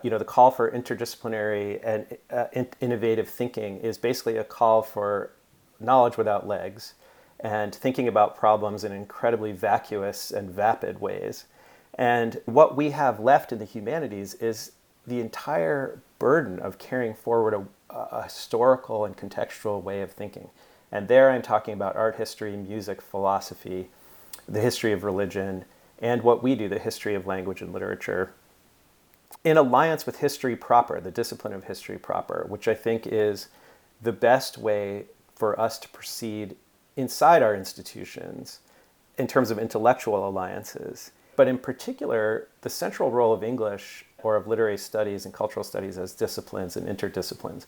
you 0.02 0.10
know 0.10 0.18
the 0.18 0.26
call 0.26 0.52
for 0.52 0.70
interdisciplinary 0.70 1.80
and 1.84 2.18
uh, 2.30 2.46
in- 2.52 2.68
innovative 2.82 3.28
thinking 3.30 3.78
is 3.78 3.98
basically 3.98 4.38
a 4.38 4.44
call 4.44 4.82
for 4.82 5.32
knowledge 5.80 6.18
without 6.18 6.46
legs 6.46 6.94
and 7.40 7.74
thinking 7.74 8.08
about 8.08 8.38
problems 8.38 8.84
in 8.84 8.92
incredibly 8.92 9.52
vacuous 9.52 10.32
and 10.32 10.50
vapid 10.50 11.00
ways. 11.00 11.46
And 11.96 12.42
what 12.46 12.76
we 12.76 12.92
have 12.92 13.20
left 13.20 13.52
in 13.52 13.60
the 13.60 13.66
humanities 13.66 14.34
is 14.36 14.72
the 15.06 15.20
entire 15.20 16.00
burden 16.20 16.60
of 16.60 16.78
carrying 16.78 17.14
forward 17.14 17.54
a, 17.54 17.94
a, 17.94 18.24
historical 18.24 19.06
and 19.06 19.18
contextual 19.18 19.82
way 19.82 20.02
of 20.02 20.12
thinking. 20.12 20.50
And 20.92 21.08
there 21.08 21.30
I'm 21.30 21.42
talking 21.42 21.74
about 21.74 21.96
art 21.96 22.16
history, 22.16 22.56
music, 22.56 23.02
philosophy, 23.02 23.90
the 24.48 24.62
history 24.62 24.94
of 24.94 25.04
religion, 25.04 25.66
and 26.00 26.22
what 26.22 26.42
we 26.44 26.56
do, 26.56 26.70
the 26.70 26.80
history 26.80 27.16
of 27.16 27.28
language 27.28 27.62
and 27.62 27.74
literature, 27.74 28.34
in 29.44 29.58
alliance 29.58 30.06
with 30.06 30.20
history 30.20 30.56
proper, 30.56 31.02
the 31.02 31.12
discipline 31.12 31.54
of 31.54 31.66
history 31.66 31.98
proper, 31.98 32.46
which 32.48 32.68
I 32.68 32.74
think 32.74 33.06
is 33.06 33.50
the 34.02 34.12
best 34.12 34.58
way 34.58 35.06
for 35.36 35.60
us 35.60 35.80
to 35.80 35.90
proceed 35.90 36.56
inside 36.96 37.42
our 37.42 37.56
institutions 37.56 38.60
in 39.18 39.28
terms 39.28 39.52
of 39.52 39.60
intellectual 39.60 40.28
alliances. 40.28 41.12
But 41.36 41.48
in 41.48 41.58
particular, 41.58 42.48
the 42.62 42.70
central 42.70 43.12
role 43.12 43.34
of 43.34 43.44
English 43.44 44.06
or 44.24 44.36
of 44.36 44.48
literary 44.48 44.78
studies 44.78 45.26
and 45.26 45.34
cultural 45.34 45.64
studies 45.64 45.98
as 45.98 46.14
disciplines 46.14 46.76
and 46.76 46.88
interdisciplines 46.88 47.66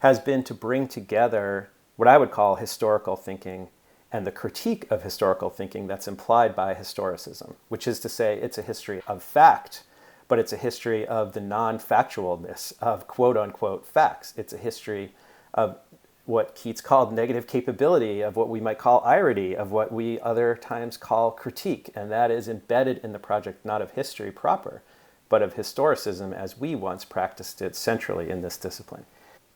has 0.00 0.18
been 0.18 0.42
to 0.42 0.54
bring 0.54 0.88
together 0.88 1.70
what 1.96 2.08
I 2.08 2.18
would 2.18 2.30
call 2.30 2.56
historical 2.56 3.14
thinking 3.14 3.68
and 4.10 4.26
the 4.26 4.32
critique 4.32 4.86
of 4.90 5.02
historical 5.02 5.48
thinking 5.48 5.86
that's 5.86 6.08
implied 6.08 6.54
by 6.54 6.74
historicism, 6.74 7.54
which 7.68 7.86
is 7.86 7.98
to 8.00 8.08
say, 8.08 8.38
it's 8.38 8.58
a 8.58 8.62
history 8.62 9.00
of 9.06 9.22
fact, 9.22 9.84
but 10.28 10.38
it's 10.38 10.52
a 10.52 10.56
history 10.56 11.06
of 11.06 11.32
the 11.32 11.40
non 11.40 11.78
factualness 11.78 12.72
of 12.80 13.06
quote 13.06 13.36
unquote 13.36 13.86
facts. 13.86 14.34
It's 14.36 14.52
a 14.52 14.58
history 14.58 15.14
of 15.54 15.78
what 16.24 16.54
Keats 16.54 16.80
called 16.80 17.12
negative 17.12 17.46
capability, 17.46 18.20
of 18.20 18.36
what 18.36 18.48
we 18.48 18.60
might 18.60 18.78
call 18.78 19.02
irony, 19.04 19.56
of 19.56 19.72
what 19.72 19.90
we 19.90 20.20
other 20.20 20.54
times 20.54 20.96
call 20.96 21.30
critique. 21.32 21.90
And 21.94 22.10
that 22.10 22.30
is 22.30 22.48
embedded 22.48 22.98
in 22.98 23.12
the 23.12 23.18
project 23.18 23.64
not 23.64 23.82
of 23.82 23.92
history 23.92 24.30
proper, 24.30 24.82
but 25.32 25.40
of 25.40 25.54
historicism 25.54 26.34
as 26.34 26.58
we 26.58 26.74
once 26.74 27.06
practiced 27.06 27.62
it 27.62 27.74
centrally 27.74 28.28
in 28.28 28.42
this 28.42 28.58
discipline. 28.58 29.06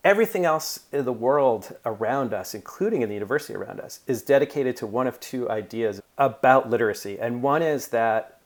Everything 0.02 0.46
else 0.46 0.86
in 0.90 1.04
the 1.04 1.12
world 1.12 1.76
around 1.84 2.32
us, 2.32 2.54
including 2.54 3.02
in 3.02 3.10
the 3.10 3.14
university 3.14 3.54
around 3.54 3.78
us, 3.80 4.00
is 4.06 4.22
dedicated 4.22 4.74
to 4.74 4.86
one 4.86 5.06
of 5.06 5.20
two 5.20 5.50
ideas 5.50 6.00
about 6.16 6.70
literacy. 6.70 7.18
And 7.20 7.42
one 7.42 7.60
is 7.60 7.88
that 7.88 8.40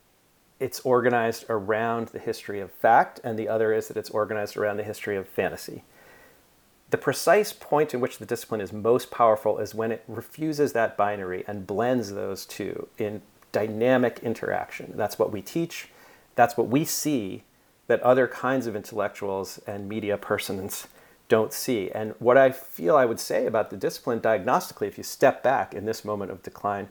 it's 0.58 0.80
organized 0.80 1.44
around 1.48 2.08
the 2.08 2.18
history 2.18 2.58
of 2.58 2.72
fact, 2.72 3.20
and 3.22 3.38
the 3.38 3.48
other 3.48 3.72
is 3.72 3.86
that 3.86 3.96
it's 3.96 4.10
organized 4.10 4.56
around 4.56 4.78
the 4.78 4.82
history 4.82 5.16
of 5.16 5.28
fantasy. 5.28 5.84
The 6.90 6.98
precise 6.98 7.52
point 7.52 7.94
in 7.94 8.00
which 8.00 8.18
the 8.18 8.26
discipline 8.26 8.60
is 8.60 8.72
most 8.72 9.12
powerful 9.12 9.58
is 9.58 9.72
when 9.72 9.92
it 9.92 10.02
refuses 10.08 10.72
that 10.72 10.96
binary 10.96 11.44
and 11.46 11.64
blends 11.64 12.12
those 12.12 12.44
two 12.44 12.88
in 12.98 13.22
dynamic 13.52 14.18
interaction. 14.24 14.94
That's 14.96 15.16
what 15.16 15.30
we 15.30 15.42
teach, 15.42 15.90
that's 16.40 16.56
what 16.56 16.68
we 16.68 16.86
see 16.86 17.44
that 17.86 18.00
other 18.00 18.26
kinds 18.26 18.66
of 18.66 18.74
intellectuals 18.74 19.60
and 19.66 19.88
media 19.88 20.16
persons 20.16 20.86
don't 21.28 21.52
see. 21.52 21.90
And 21.90 22.14
what 22.18 22.38
I 22.38 22.50
feel 22.50 22.96
I 22.96 23.04
would 23.04 23.20
say 23.20 23.46
about 23.46 23.68
the 23.68 23.76
discipline 23.76 24.20
diagnostically, 24.20 24.88
if 24.88 24.96
you 24.96 25.04
step 25.04 25.42
back 25.42 25.74
in 25.74 25.84
this 25.84 26.02
moment 26.02 26.30
of 26.30 26.42
decline, 26.42 26.88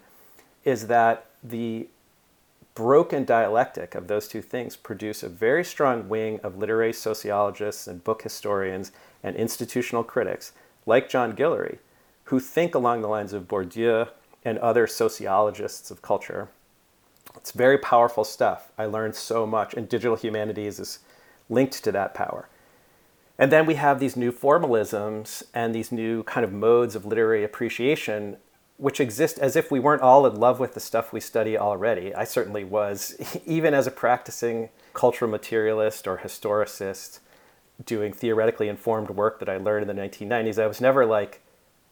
is 0.64 0.86
that 0.88 1.26
the 1.44 1.88
broken 2.76 3.26
dialectic 3.26 3.96
of 3.96 4.08
those 4.08 4.28
two 4.28 4.42
things 4.42 4.76
produce 4.76 5.24
a 5.24 5.30
very 5.30 5.66
strong 5.66 6.08
wing 6.08 6.40
of 6.44 6.58
literary 6.58 6.94
sociologists 6.94 7.88
and 7.88 8.04
book 8.04 8.22
historians 8.22 8.92
and 9.24 9.36
institutional 9.36 10.04
critics 10.04 10.52
like 10.86 11.10
John 11.10 11.34
Guillory, 11.34 11.80
who 12.26 12.40
think 12.40 12.76
along 12.76 13.02
the 13.02 13.08
lines 13.08 13.34
of 13.34 13.48
Bourdieu 13.48 14.10
and 14.46 14.58
other 14.60 14.86
sociologists 14.86 15.90
of 15.90 16.02
culture. 16.02 16.50
It's 17.36 17.52
very 17.52 17.78
powerful 17.78 18.24
stuff. 18.24 18.72
I 18.78 18.86
learned 18.86 19.16
so 19.16 19.46
much, 19.46 19.74
and 19.74 19.88
digital 19.88 20.16
humanities 20.16 20.80
is 20.80 21.00
linked 21.50 21.84
to 21.84 21.92
that 21.92 22.14
power. 22.14 22.48
And 23.38 23.52
then 23.52 23.66
we 23.66 23.76
have 23.76 24.00
these 24.00 24.18
new 24.18 24.34
formalisms 24.34 25.44
and 25.54 25.74
these 25.74 25.92
new 25.92 26.24
kind 26.24 26.44
of 26.44 26.52
modes 26.52 26.94
of 26.94 27.06
literary 27.06 27.44
appreciation, 27.46 28.36
which 28.78 29.00
exist 29.00 29.40
as 29.40 29.56
if 29.56 29.72
we 29.72 29.80
weren't 29.80 30.02
all 30.02 30.26
in 30.26 30.36
love 30.36 30.60
with 30.60 30.74
the 30.74 30.82
stuff 30.82 31.14
we 31.14 31.22
study 31.22 31.58
already. 31.58 32.14
I 32.14 32.26
certainly 32.26 32.66
was, 32.66 33.16
even 33.46 33.74
as 33.74 33.88
a 33.88 33.92
practicing 33.92 34.70
cultural 34.94 35.32
materialist 35.32 36.06
or 36.06 36.18
historicist 36.18 37.20
doing 37.86 38.12
theoretically 38.12 38.68
informed 38.68 39.10
work 39.10 39.40
that 39.40 39.48
I 39.48 39.56
learned 39.56 39.90
in 39.90 39.96
the 39.96 40.02
1990s, 40.02 40.62
I 40.62 40.68
was 40.68 40.82
never 40.82 41.06
like, 41.06 41.42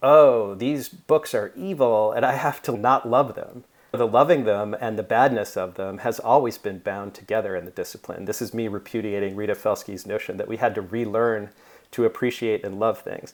oh, 0.03 0.53
these 0.53 0.89
books 0.89 1.33
are 1.33 1.53
evil 1.55 2.11
and 2.11 2.25
I 2.25 2.33
have 2.33 2.61
to 2.63 2.75
not 2.75 3.09
love 3.09 3.35
them. 3.35 3.63
The 3.91 4.07
loving 4.07 4.43
them 4.43 4.75
and 4.79 4.97
the 4.97 5.03
badness 5.03 5.55
of 5.57 5.75
them 5.75 5.99
has 5.99 6.19
always 6.19 6.57
been 6.57 6.79
bound 6.79 7.13
together 7.13 7.55
in 7.55 7.65
the 7.65 7.71
discipline. 7.71 8.25
This 8.25 8.41
is 8.41 8.53
me 8.53 8.67
repudiating 8.67 9.35
Rita 9.35 9.55
Felski's 9.55 10.05
notion 10.05 10.37
that 10.37 10.47
we 10.47 10.57
had 10.57 10.75
to 10.75 10.81
relearn 10.81 11.49
to 11.91 12.05
appreciate 12.05 12.65
and 12.65 12.79
love 12.79 12.99
things. 12.99 13.33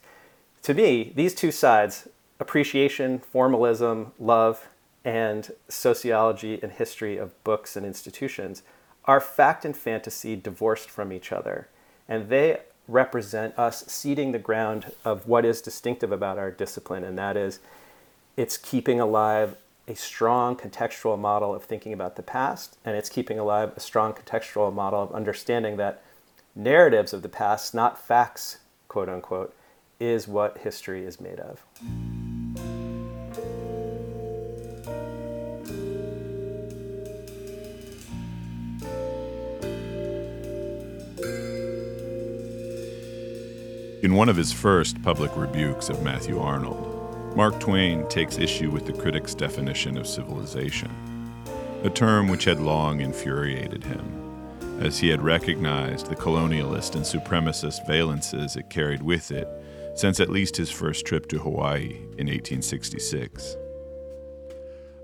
To 0.62 0.74
me, 0.74 1.12
these 1.16 1.34
two 1.34 1.52
sides, 1.52 2.08
appreciation, 2.40 3.20
formalism, 3.20 4.14
love, 4.20 4.70
and 5.04 5.52
sociology 5.68 6.60
and 6.62 6.72
history 6.72 7.18
of 7.18 7.44
books 7.44 7.76
and 7.76 7.86
institutions, 7.86 8.64
are 9.06 9.20
fact 9.20 9.66
and 9.66 9.76
fantasy 9.76 10.36
divorced 10.36 10.90
from 10.90 11.12
each 11.12 11.32
other 11.32 11.68
and 12.08 12.30
they 12.30 12.60
represent 12.88 13.58
us 13.58 13.86
seeding 13.88 14.32
the 14.32 14.40
ground 14.40 14.92
of 15.06 15.28
what 15.28 15.46
is 15.46 15.62
distinctive 15.62 16.12
about 16.12 16.38
our 16.38 16.52
discipline, 16.52 17.04
and 17.04 17.18
that 17.18 17.38
is 17.38 17.60
it's 18.36 18.58
keeping 18.58 19.00
alive 19.00 19.56
a 19.88 19.96
strong 19.96 20.56
contextual 20.56 21.20
model 21.20 21.54
of 21.54 21.64
thinking 21.64 21.92
about 21.92 22.16
the 22.16 22.24
past, 22.24 22.78
and 22.86 22.96
it's 22.96 23.10
keeping 23.10 23.38
alive 23.38 23.72
a 23.76 23.80
strong 23.80 24.14
contextual 24.14 24.74
model 24.74 25.02
of 25.02 25.12
understanding 25.12 25.78
that 25.78 26.02
narratives 26.56 27.12
of 27.14 27.22
the 27.22 27.30
past, 27.30 27.74
not 27.74 27.98
facts, 27.98 28.60
quote 28.88 29.10
unquote, 29.10 29.56
is 30.00 30.28
what 30.28 30.60
history 30.60 31.06
is 31.06 31.20
made 31.20 31.40
of. 31.40 31.66
In 44.02 44.16
one 44.16 44.28
of 44.28 44.36
his 44.36 44.52
first 44.52 45.02
public 45.02 45.36
rebukes 45.36 45.88
of 45.90 46.04
Matthew 46.04 46.38
Arnold, 46.38 46.93
Mark 47.36 47.60
Twain 47.60 48.08
takes 48.10 48.38
issue 48.38 48.70
with 48.70 48.86
the 48.86 48.94
critic's 48.94 49.34
definition 49.34 49.98
of 49.98 50.08
civilization, 50.08 50.92
a 51.84 51.90
term 51.90 52.28
which 52.28 52.44
had 52.44 52.60
long 52.60 53.02
infuriated 53.02 53.84
him, 53.84 54.80
as 54.80 55.00
he 55.00 55.10
had 55.10 55.22
recognized 55.22 56.08
the 56.08 56.16
colonialist 56.16 56.96
and 56.96 57.04
supremacist 57.04 57.88
valences 57.88 58.56
it 58.56 58.70
carried 58.70 59.02
with 59.02 59.32
it 59.32 59.48
since 59.96 60.20
at 60.20 60.30
least 60.30 60.58
his 60.58 60.72
first 60.72 61.06
trip 61.06 61.28
to 61.28 61.40
Hawaii 61.40 61.96
in 62.18 62.28
1866. 62.28 63.58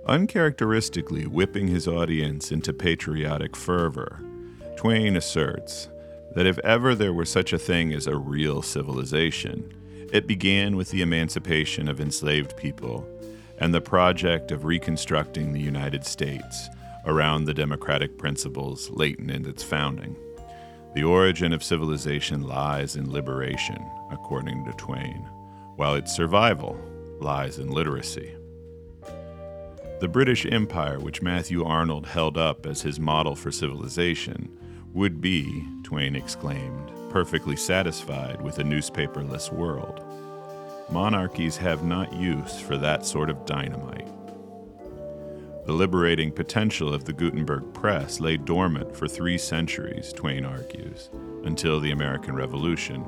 Uncharacteristically 0.06 1.28
whipping 1.28 1.68
his 1.68 1.88
audience 1.88 2.52
into 2.52 2.74
patriotic 2.74 3.56
fervor, 3.56 4.20
Twain 4.78 5.16
asserts 5.16 5.90
that 6.36 6.48
if 6.48 6.58
ever 6.60 6.96
there 6.96 7.14
were 7.14 7.26
such 7.26 7.54
a 7.54 7.60
thing 7.60 7.94
as 7.94 8.08
a 8.08 8.18
real 8.18 8.62
civilization, 8.62 9.74
it 10.12 10.28
began 10.28 10.76
with 10.76 10.92
the 10.92 11.02
emancipation 11.02 11.88
of 11.88 12.00
enslaved 12.00 12.58
people 12.58 13.08
and 13.60 13.74
the 13.74 13.82
project 13.82 14.52
of 14.52 14.66
reconstructing 14.66 15.52
the 15.52 15.60
United 15.60 16.06
States 16.06 16.70
around 17.06 17.46
the 17.46 17.54
democratic 17.54 18.18
principles 18.18 18.90
latent 18.90 19.32
in 19.32 19.46
its 19.46 19.64
founding. 19.64 20.16
The 20.96 21.04
origin 21.04 21.54
of 21.54 21.64
civilization 21.64 22.42
lies 22.42 22.96
in 22.96 23.12
liberation, 23.12 23.78
according 24.12 24.66
to 24.66 24.74
Twain, 24.74 25.28
while 25.76 25.96
its 25.96 26.16
survival 26.16 26.80
lies 27.20 27.60
in 27.60 27.70
literacy. 27.70 28.36
The 30.00 30.08
British 30.08 30.46
Empire, 30.46 31.00
which 31.00 31.22
Matthew 31.22 31.64
Arnold 31.64 32.06
held 32.06 32.38
up 32.38 32.66
as 32.66 32.82
his 32.82 33.00
model 33.00 33.36
for 33.36 33.52
civilization, 33.52 34.50
would 34.94 35.22
be, 35.22 35.66
Twain 35.84 36.16
exclaimed, 36.16 36.92
perfectly 37.10 37.56
satisfied 37.56 38.42
with 38.42 38.60
a 38.60 38.64
newspaperless 38.64 39.52
world. 39.52 40.04
Monarchies 40.92 41.58
have 41.58 41.84
not 41.84 42.14
use 42.14 42.60
for 42.60 42.78
that 42.78 43.06
sort 43.06 43.30
of 43.30 43.46
dynamite. 43.46 44.08
The 45.66 45.74
liberating 45.74 46.32
potential 46.32 46.94
of 46.94 47.06
the 47.06 47.14
Gutenberg 47.14 47.74
press 47.74 48.20
lay 48.20 48.38
dormant 48.38 48.96
for 48.96 49.08
three 49.08 49.38
centuries, 49.38 50.12
Twain 50.12 50.44
argues, 50.44 51.12
until 51.44 51.80
the 51.80 51.92
American 51.92 52.36
Revolution, 52.36 53.06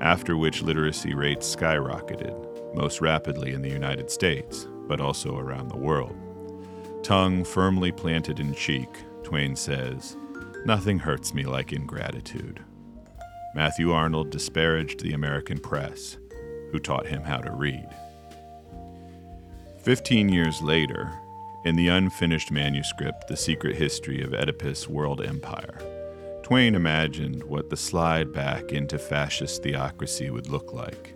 after 0.00 0.36
which 0.36 0.62
literacy 0.62 1.12
rates 1.12 1.54
skyrocketed, 1.54 2.74
most 2.74 3.02
rapidly 3.02 3.52
in 3.52 3.60
the 3.60 3.68
United 3.68 4.10
States, 4.10 4.66
but 4.88 5.00
also 5.00 5.36
around 5.36 5.68
the 5.68 5.76
world. 5.76 6.16
Tongue 7.02 7.44
firmly 7.44 7.92
planted 7.92 8.40
in 8.40 8.54
cheek, 8.54 8.88
Twain 9.22 9.54
says, 9.54 10.16
Nothing 10.64 10.98
hurts 10.98 11.34
me 11.34 11.44
like 11.44 11.72
ingratitude. 11.72 12.64
Matthew 13.54 13.92
Arnold 13.92 14.30
disparaged 14.30 15.00
the 15.00 15.12
American 15.12 15.58
press, 15.58 16.16
who 16.70 16.78
taught 16.78 17.06
him 17.06 17.22
how 17.22 17.36
to 17.36 17.50
read. 17.50 17.86
Fifteen 19.82 20.30
years 20.30 20.62
later, 20.62 21.12
in 21.64 21.76
the 21.76 21.88
unfinished 21.88 22.50
manuscript, 22.50 23.28
The 23.28 23.36
Secret 23.36 23.76
History 23.76 24.22
of 24.22 24.32
Eddypus' 24.32 24.88
World 24.88 25.20
Empire, 25.20 25.78
Twain 26.42 26.74
imagined 26.74 27.44
what 27.44 27.68
the 27.68 27.76
slide 27.76 28.32
back 28.32 28.72
into 28.72 28.98
fascist 28.98 29.62
theocracy 29.62 30.30
would 30.30 30.48
look 30.48 30.72
like. 30.72 31.14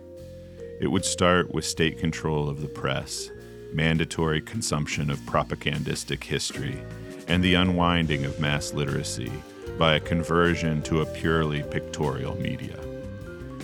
It 0.79 0.87
would 0.87 1.05
start 1.05 1.53
with 1.53 1.65
state 1.65 1.97
control 1.97 2.49
of 2.49 2.61
the 2.61 2.67
press, 2.67 3.31
mandatory 3.73 4.41
consumption 4.41 5.09
of 5.09 5.25
propagandistic 5.25 6.23
history, 6.23 6.79
and 7.27 7.43
the 7.43 7.55
unwinding 7.55 8.25
of 8.25 8.39
mass 8.39 8.73
literacy 8.73 9.31
by 9.77 9.95
a 9.95 9.99
conversion 9.99 10.81
to 10.83 11.01
a 11.01 11.05
purely 11.05 11.63
pictorial 11.63 12.35
media. 12.35 12.77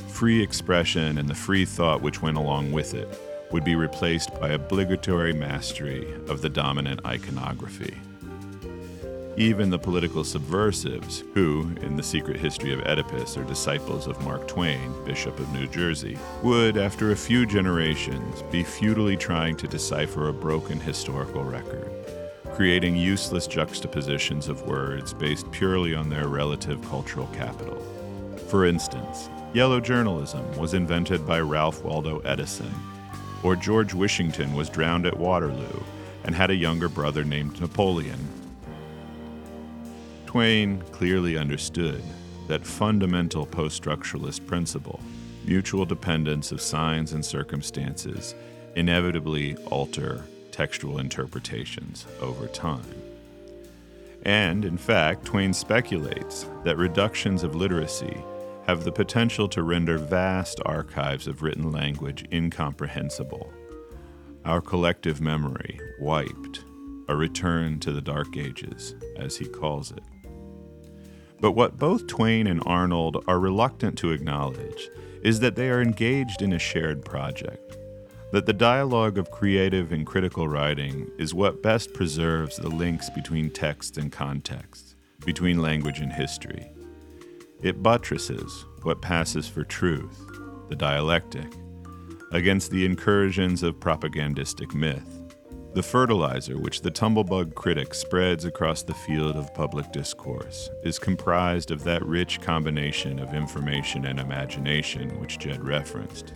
Free 0.10 0.42
expression 0.42 1.18
and 1.18 1.28
the 1.28 1.36
free 1.36 1.66
thought 1.66 2.02
which 2.02 2.22
went 2.22 2.38
along 2.38 2.72
with 2.72 2.94
it 2.94 3.08
would 3.52 3.64
be 3.64 3.76
replaced 3.76 4.30
by 4.40 4.50
obligatory 4.50 5.34
mastery 5.34 6.08
of 6.28 6.42
the 6.42 6.50
dominant 6.50 7.00
iconography. 7.06 7.96
Even 9.36 9.72
the 9.72 9.80
political 9.80 10.24
subversives, 10.24 11.24
who, 11.34 11.68
in 11.82 11.96
the 11.96 12.04
secret 12.04 12.38
history 12.38 12.72
of 12.72 12.82
Eddypus, 12.82 13.36
are 13.36 13.44
disciples 13.44 14.06
of 14.06 14.24
Mark 14.24 14.48
Twain, 14.48 14.94
Bishop 15.06 15.40
of 15.40 15.52
New 15.52 15.66
Jersey, 15.68 16.20
would, 16.44 16.78
after 16.78 17.12
a 17.12 17.16
few 17.16 17.48
generations, 17.48 18.44
be 18.52 18.64
futilely 18.64 19.18
trying 19.18 19.56
to 19.58 19.68
decipher 19.68 20.28
a 20.28 20.34
broken 20.34 20.80
historical 20.80 21.44
record, 21.44 21.92
creating 22.56 22.96
useless 22.96 23.48
juxtapositions 23.48 24.48
of 24.48 24.62
words 24.68 25.14
based 25.14 25.50
purely 25.52 25.96
on 25.96 26.10
their 26.10 26.28
relative 26.28 26.82
cultural 26.90 27.28
capital. 27.28 27.80
For 28.48 28.66
instance, 28.66 29.30
yellow 29.54 29.80
journalism 29.80 30.46
was 30.58 30.74
invented 30.74 31.26
by 31.26 31.40
Ralph 31.40 31.84
Waldo 31.84 32.20
Edison, 32.20 32.74
or 33.44 33.56
George 33.56 33.94
Washington 33.94 34.54
was 34.54 34.70
drowned 34.70 35.06
at 35.06 35.18
Waterloo 35.18 35.84
and 36.24 36.36
had 36.36 36.52
a 36.52 36.56
younger 36.56 36.90
brother 36.90 37.24
named 37.24 37.60
Napoleon 37.60 38.20
Twain 40.34 40.82
clearly 40.92 41.38
understood 41.38 42.02
that 42.48 42.66
fundamental 42.66 43.46
post 43.46 43.84
structuralist 43.84 44.48
principle 44.48 45.00
mutual 45.46 45.86
dependence 45.86 46.52
of 46.52 46.60
signs 46.60 47.14
and 47.14 47.24
circumstances 47.24 48.34
inevitably 48.76 49.56
alter 49.68 50.24
textual 50.54 51.00
interpretations 51.00 52.06
over 52.22 52.48
time. 52.48 52.86
And, 54.22 54.64
in 54.64 54.78
fact, 54.78 55.26
Twain 55.26 55.52
speculates 55.54 56.48
that 56.64 56.78
reductions 56.78 57.44
of 57.44 57.56
literacy 57.56 58.24
have 58.66 58.86
the 58.86 58.92
potential 58.92 59.50
to 59.50 59.64
render 59.64 59.98
vast 59.98 60.62
archives 60.66 61.28
of 61.28 61.42
written 61.42 61.72
language 61.72 62.26
incomprehensible. 62.32 63.52
Our 64.46 64.62
collective 64.62 65.20
memory 65.20 65.78
wiped, 66.00 66.64
a 67.10 67.16
return 67.16 67.80
to 67.82 67.92
the 67.92 68.02
Dark 68.02 68.38
Ages, 68.38 68.96
as 69.18 69.36
he 69.36 69.46
calls 69.46 69.92
it. 69.92 70.04
But 71.42 71.52
what 71.52 71.78
both 71.78 72.08
Twain 72.08 72.48
and 72.48 72.64
Arnold 72.66 73.22
are 73.28 73.40
reluctant 73.40 73.98
to 73.98 74.12
acknowledge 74.12 74.90
is 75.24 75.42
that 75.42 75.58
they 75.58 75.70
are 75.70 75.82
engaged 75.82 76.42
in 76.42 76.54
a 76.54 76.60
shared 76.60 77.04
project, 77.04 77.78
that 78.34 78.48
the 78.48 78.52
dialogue 78.52 79.20
of 79.20 79.30
creative 79.30 79.92
and 79.92 80.08
critical 80.08 80.48
writing 80.48 81.08
is 81.20 81.36
what 81.36 81.62
best 81.62 81.94
preserves 81.94 82.58
the 82.58 82.68
links 82.68 83.08
between 83.12 83.48
text 83.48 83.96
and 84.00 84.12
context, 84.12 84.96
between 85.24 85.62
language 85.62 86.00
and 86.00 86.12
history. 86.12 86.68
It 87.62 87.84
buttresses 87.84 88.66
what 88.82 89.04
passes 89.04 89.48
for 89.48 89.64
truth, 89.64 90.20
the 90.68 90.76
dialectic, 90.76 91.46
against 92.32 92.72
the 92.72 92.88
incursions 92.88 93.62
of 93.62 93.80
propagandistic 93.80 94.74
myth 94.74 95.24
the 95.74 95.82
fertilizer 95.82 96.56
which 96.60 96.82
the 96.82 96.92
tumblebug 96.92 97.56
critic 97.56 97.96
spreads 97.96 98.46
across 98.46 98.84
the 98.84 98.94
field 98.94 99.36
of 99.36 99.52
public 99.56 99.92
discourse 99.92 100.70
is 100.84 101.00
comprised 101.00 101.72
of 101.72 101.84
that 101.84 102.06
rich 102.06 102.40
combination 102.42 103.18
of 103.18 103.34
information 103.34 104.06
and 104.06 104.20
imagination 104.20 105.20
which 105.20 105.40
Jed 105.40 105.66
referenced. 105.66 106.34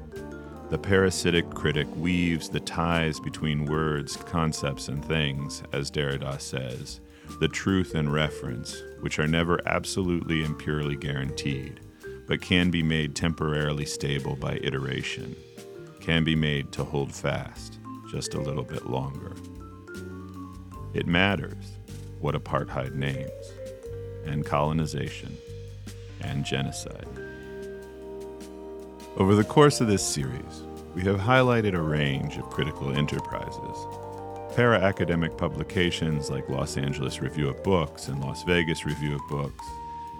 The 0.69 0.77
parasitic 0.77 1.49
critic 1.51 1.87
weaves 1.95 2.49
the 2.49 2.59
ties 2.59 3.21
between 3.21 3.65
words, 3.65 4.17
concepts, 4.17 4.89
and 4.89 5.03
things, 5.03 5.63
as 5.71 5.89
Derrida 5.89 6.41
says, 6.41 6.99
the 7.39 7.47
truth 7.47 7.95
and 7.95 8.11
reference, 8.11 8.83
which 8.99 9.17
are 9.17 9.27
never 9.27 9.61
absolutely 9.65 10.43
and 10.43 10.57
purely 10.57 10.97
guaranteed, 10.97 11.79
but 12.27 12.41
can 12.41 12.69
be 12.69 12.83
made 12.83 13.15
temporarily 13.15 13.85
stable 13.85 14.35
by 14.35 14.59
iteration, 14.61 15.37
can 16.01 16.25
be 16.25 16.35
made 16.35 16.73
to 16.73 16.83
hold 16.83 17.13
fast 17.13 17.79
just 18.11 18.33
a 18.33 18.41
little 18.41 18.63
bit 18.63 18.89
longer. 18.89 19.35
It 20.93 21.07
matters 21.07 21.77
what 22.19 22.35
apartheid 22.35 22.93
names, 22.93 23.31
and 24.25 24.45
colonization, 24.45 25.37
and 26.21 26.43
genocide. 26.43 27.07
Over 29.17 29.33
the 29.33 29.43
course 29.43 29.81
of 29.81 29.87
this 29.87 30.05
series, 30.05 30.61
we 30.93 31.01
have 31.05 31.19
highlighted 31.19 31.73
a 31.73 31.81
range 31.81 32.37
of 32.37 32.51
critical 32.51 32.95
enterprises. 32.95 33.87
Para 34.55 34.79
academic 34.79 35.35
publications 35.35 36.29
like 36.29 36.47
Los 36.49 36.77
Angeles 36.77 37.19
Review 37.19 37.49
of 37.49 37.63
Books 37.63 38.09
and 38.09 38.21
Las 38.21 38.43
Vegas 38.43 38.85
Review 38.85 39.15
of 39.15 39.21
Books, 39.27 39.65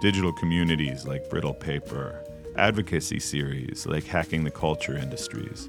digital 0.00 0.32
communities 0.32 1.06
like 1.06 1.30
Brittle 1.30 1.54
Paper, 1.54 2.24
advocacy 2.56 3.20
series 3.20 3.86
like 3.86 4.02
Hacking 4.02 4.42
the 4.42 4.50
Culture 4.50 4.96
Industries, 4.96 5.68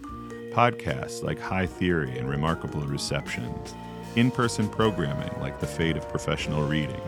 podcasts 0.51 1.21
like 1.21 1.39
High 1.39 1.67
Theory 1.67 2.17
and 2.17 2.27
Remarkable 2.27 2.81
Receptions, 2.81 3.75
in 4.15 4.31
person 4.31 4.67
programming 4.67 5.39
like 5.39 5.59
The 5.59 5.67
Fate 5.67 5.97
of 5.97 6.09
Professional 6.09 6.67
Reading. 6.67 7.01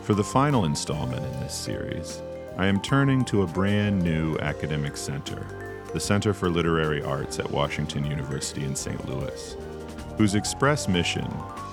For 0.00 0.14
the 0.14 0.24
final 0.24 0.64
installment 0.64 1.26
in 1.26 1.40
this 1.40 1.54
series, 1.54 2.22
I 2.56 2.66
am 2.66 2.80
turning 2.80 3.24
to 3.26 3.42
a 3.42 3.48
brand 3.48 4.00
new 4.00 4.38
academic 4.38 4.96
center, 4.96 5.44
the 5.92 5.98
Center 5.98 6.32
for 6.32 6.48
Literary 6.48 7.02
Arts 7.02 7.40
at 7.40 7.50
Washington 7.50 8.04
University 8.04 8.62
in 8.62 8.76
St. 8.76 9.08
Louis, 9.08 9.56
whose 10.16 10.36
express 10.36 10.86
mission 10.86 11.26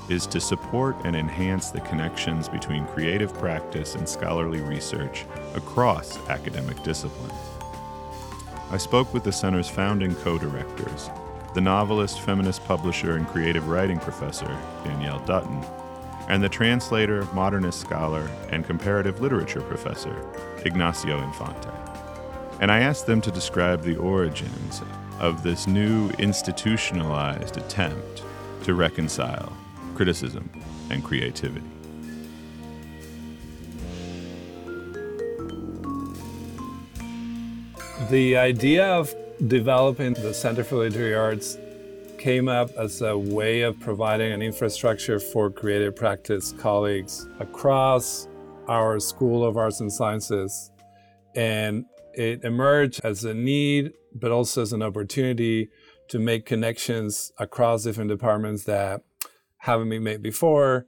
is 0.10 0.26
to 0.26 0.42
support 0.42 0.96
and 1.06 1.16
enhance 1.16 1.70
the 1.70 1.82
connections 1.82 2.50
between 2.50 2.88
creative 2.88 3.32
practice 3.36 3.94
and 3.94 4.10
scholarly 4.10 4.62
research 4.62 5.26
across 5.54 6.18
academic 6.30 6.82
disciplines. 6.82 7.32
I 8.72 8.78
spoke 8.78 9.14
with 9.14 9.24
the 9.24 9.32
center's 9.32 9.70
founding 9.70 10.16
co 10.16 10.40
directors, 10.40 11.12
the 11.54 11.62
novelist, 11.62 12.22
feminist 12.22 12.66
publisher, 12.66 13.18
and 13.18 13.28
creative 13.28 13.68
writing 13.68 14.00
professor, 14.00 14.58
Danielle 14.84 15.24
Dutton, 15.26 15.64
and 16.28 16.44
the 16.44 16.50
translator, 16.50 17.26
modernist 17.34 17.80
scholar, 17.80 18.30
and 18.50 18.66
comparative 18.66 19.22
literature 19.22 19.62
professor, 19.62 20.16
Ignacio 20.66 21.22
Infante. 21.22 21.70
And 22.60 22.72
I 22.72 22.80
asked 22.82 23.08
them 23.08 23.22
to 23.22 23.32
describe 23.32 23.84
the 23.84 23.96
origins 23.98 24.82
of 25.20 25.44
this 25.44 25.68
new 25.68 26.10
institutionalized 26.20 27.58
attempt 27.58 28.24
to 28.64 28.74
reconcile 28.74 29.56
criticism 29.96 30.50
and 30.90 31.04
creativity. 31.04 31.66
The 38.10 38.36
idea 38.38 38.86
of 38.86 39.14
developing 39.48 40.14
the 40.14 40.34
Center 40.34 40.64
for 40.64 40.78
Literary 40.78 41.16
Arts 41.16 41.58
came 42.22 42.48
up 42.48 42.70
as 42.78 43.02
a 43.02 43.18
way 43.18 43.62
of 43.62 43.80
providing 43.80 44.32
an 44.32 44.44
infrastructure 44.44 45.20
for 45.20 45.50
creative 45.50 45.96
practice 45.96 46.54
colleagues 46.60 47.28
across 47.40 48.28
our 48.68 49.00
School 49.00 49.44
of 49.44 49.58
Arts 49.58 49.80
and 49.80 49.92
Sciences. 49.92 50.70
And 51.36 51.86
it 52.14 52.44
emerged 52.44 53.02
as 53.04 53.24
a 53.24 53.34
need, 53.34 53.94
but 54.14 54.30
also 54.30 54.62
as 54.62 54.72
an 54.72 54.84
opportunity 54.84 55.70
to 56.10 56.20
make 56.20 56.46
connections 56.46 57.32
across 57.40 57.86
different 57.86 58.12
departments 58.12 58.66
that 58.66 59.02
haven't 59.58 59.90
been 59.90 60.04
made 60.04 60.22
before. 60.22 60.86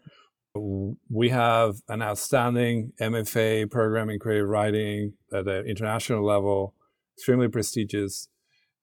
We 0.53 1.29
have 1.29 1.77
an 1.89 2.03
outstanding 2.03 2.93
MFA 3.01 3.71
program 3.71 4.11
in 4.11 4.19
creative 4.19 4.49
writing 4.49 5.13
at 5.33 5.45
the 5.45 5.63
international 5.63 6.23
level 6.23 6.75
extremely 7.17 7.47
prestigious. 7.47 8.27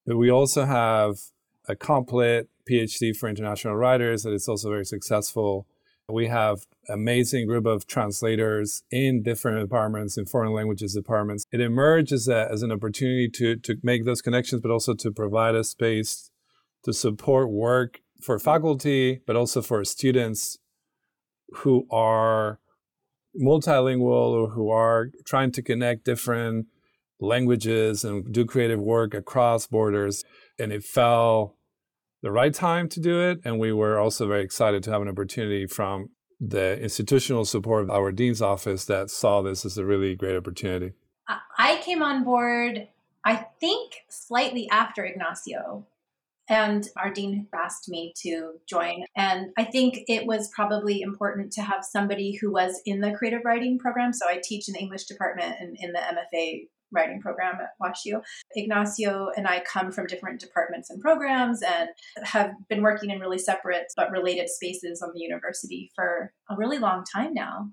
But 0.05 0.17
we 0.17 0.33
also 0.33 0.65
have 0.65 1.15
a 1.71 1.77
complete 1.77 2.47
PhD 2.69 3.17
for 3.17 3.29
international 3.29 3.77
writers 3.77 4.25
that 4.25 4.33
is 4.33 4.49
also 4.49 4.69
very 4.69 4.85
successful. 4.85 5.67
We 6.09 6.27
have 6.27 6.67
amazing 6.89 7.47
group 7.47 7.67
of 7.67 7.87
translators 7.87 8.83
in 8.91 9.23
different 9.23 9.61
departments, 9.61 10.19
in 10.19 10.27
foreign 10.27 10.53
languages 10.53 10.95
departments. 10.95 11.47
It 11.53 11.61
emerged 11.61 12.13
as, 12.13 12.29
as 12.29 12.63
an 12.63 12.73
opportunity 12.73 13.29
to, 13.29 13.57
to 13.57 13.77
make 13.83 14.05
those 14.05 14.21
connections, 14.21 14.61
but 14.61 14.73
also 14.73 14.95
to 14.95 15.13
provide 15.13 15.55
a 15.55 15.63
space 15.63 16.31
to 16.85 16.93
support 16.93 17.51
work 17.51 18.01
for 18.21 18.39
faculty, 18.39 19.21
but 19.27 19.37
also 19.37 19.63
for 19.63 19.85
students 19.85 20.59
who 21.59 21.87
are 21.91 22.59
multilingual 23.41 24.33
or 24.33 24.51
who 24.51 24.71
are 24.71 25.11
trying 25.25 25.53
to 25.53 25.63
connect 25.63 26.05
different 26.05 26.67
languages 27.21 28.05
and 28.05 28.33
do 28.33 28.45
creative 28.45 28.81
work 28.81 29.15
across 29.15 29.67
borders. 29.67 30.25
And 30.59 30.73
it 30.73 30.83
fell 30.83 31.57
the 32.23 32.31
right 32.31 32.55
time 32.55 32.89
to 32.91 33.01
do 33.01 33.21
it. 33.21 33.41
And 33.45 33.59
we 33.59 33.73
were 33.73 33.99
also 33.99 34.27
very 34.27 34.43
excited 34.43 34.83
to 34.85 34.91
have 34.91 35.03
an 35.03 35.09
opportunity 35.09 35.67
from 35.67 36.11
the 36.41 36.81
institutional 36.81 37.45
support 37.45 37.83
of 37.83 37.91
our 37.91 38.13
dean's 38.13 38.41
office 38.41 38.87
that 38.87 39.11
saw 39.11 39.43
this 39.43 39.65
as 39.65 39.77
a 39.77 39.85
really 39.85 40.17
great 40.17 40.37
opportunity. 40.37 40.93
I 41.59 41.81
came 41.83 42.03
on 42.03 42.25
board, 42.25 42.89
I 43.25 43.47
think, 43.61 43.93
slightly 44.09 44.69
after 44.71 45.05
Ignacio. 45.05 45.87
And 46.49 46.89
our 46.97 47.13
dean 47.13 47.47
asked 47.55 47.89
me 47.89 48.13
to 48.23 48.55
join. 48.67 49.05
And 49.15 49.53
I 49.57 49.63
think 49.65 50.01
it 50.09 50.27
was 50.27 50.51
probably 50.53 51.01
important 51.01 51.53
to 51.53 51.63
have 51.63 51.85
somebody 51.85 52.33
who 52.33 52.51
was 52.51 52.81
in 52.85 53.01
the 53.01 53.13
creative 53.13 53.43
writing 53.45 53.79
program. 53.79 54.13
So 54.13 54.27
I 54.29 54.41
teach 54.43 54.67
in 54.67 54.75
the 54.75 54.81
English 54.81 55.05
department 55.05 55.55
and 55.61 55.77
in 55.79 55.93
the 55.93 56.01
MFA 56.01 56.67
writing 56.93 57.21
program 57.21 57.57
at 57.61 57.71
WashU. 57.83 58.23
Ignacio 58.55 59.31
and 59.37 59.47
I 59.47 59.61
come 59.61 59.93
from 59.93 60.07
different 60.07 60.41
departments 60.41 60.91
and 60.91 61.01
programs 61.01 61.63
and 61.63 61.89
have 62.25 62.53
been 62.69 62.83
working 62.83 63.11
in 63.11 63.21
really 63.21 63.39
separate 63.39 63.87
but 63.97 64.11
related 64.11 64.49
spaces 64.49 65.03
on 65.03 65.11
the 65.15 65.21
university 65.21 65.91
for 65.95 66.33
a 66.49 66.57
really 66.57 66.79
long 66.79 67.05
time 67.05 67.35
now. 67.35 67.71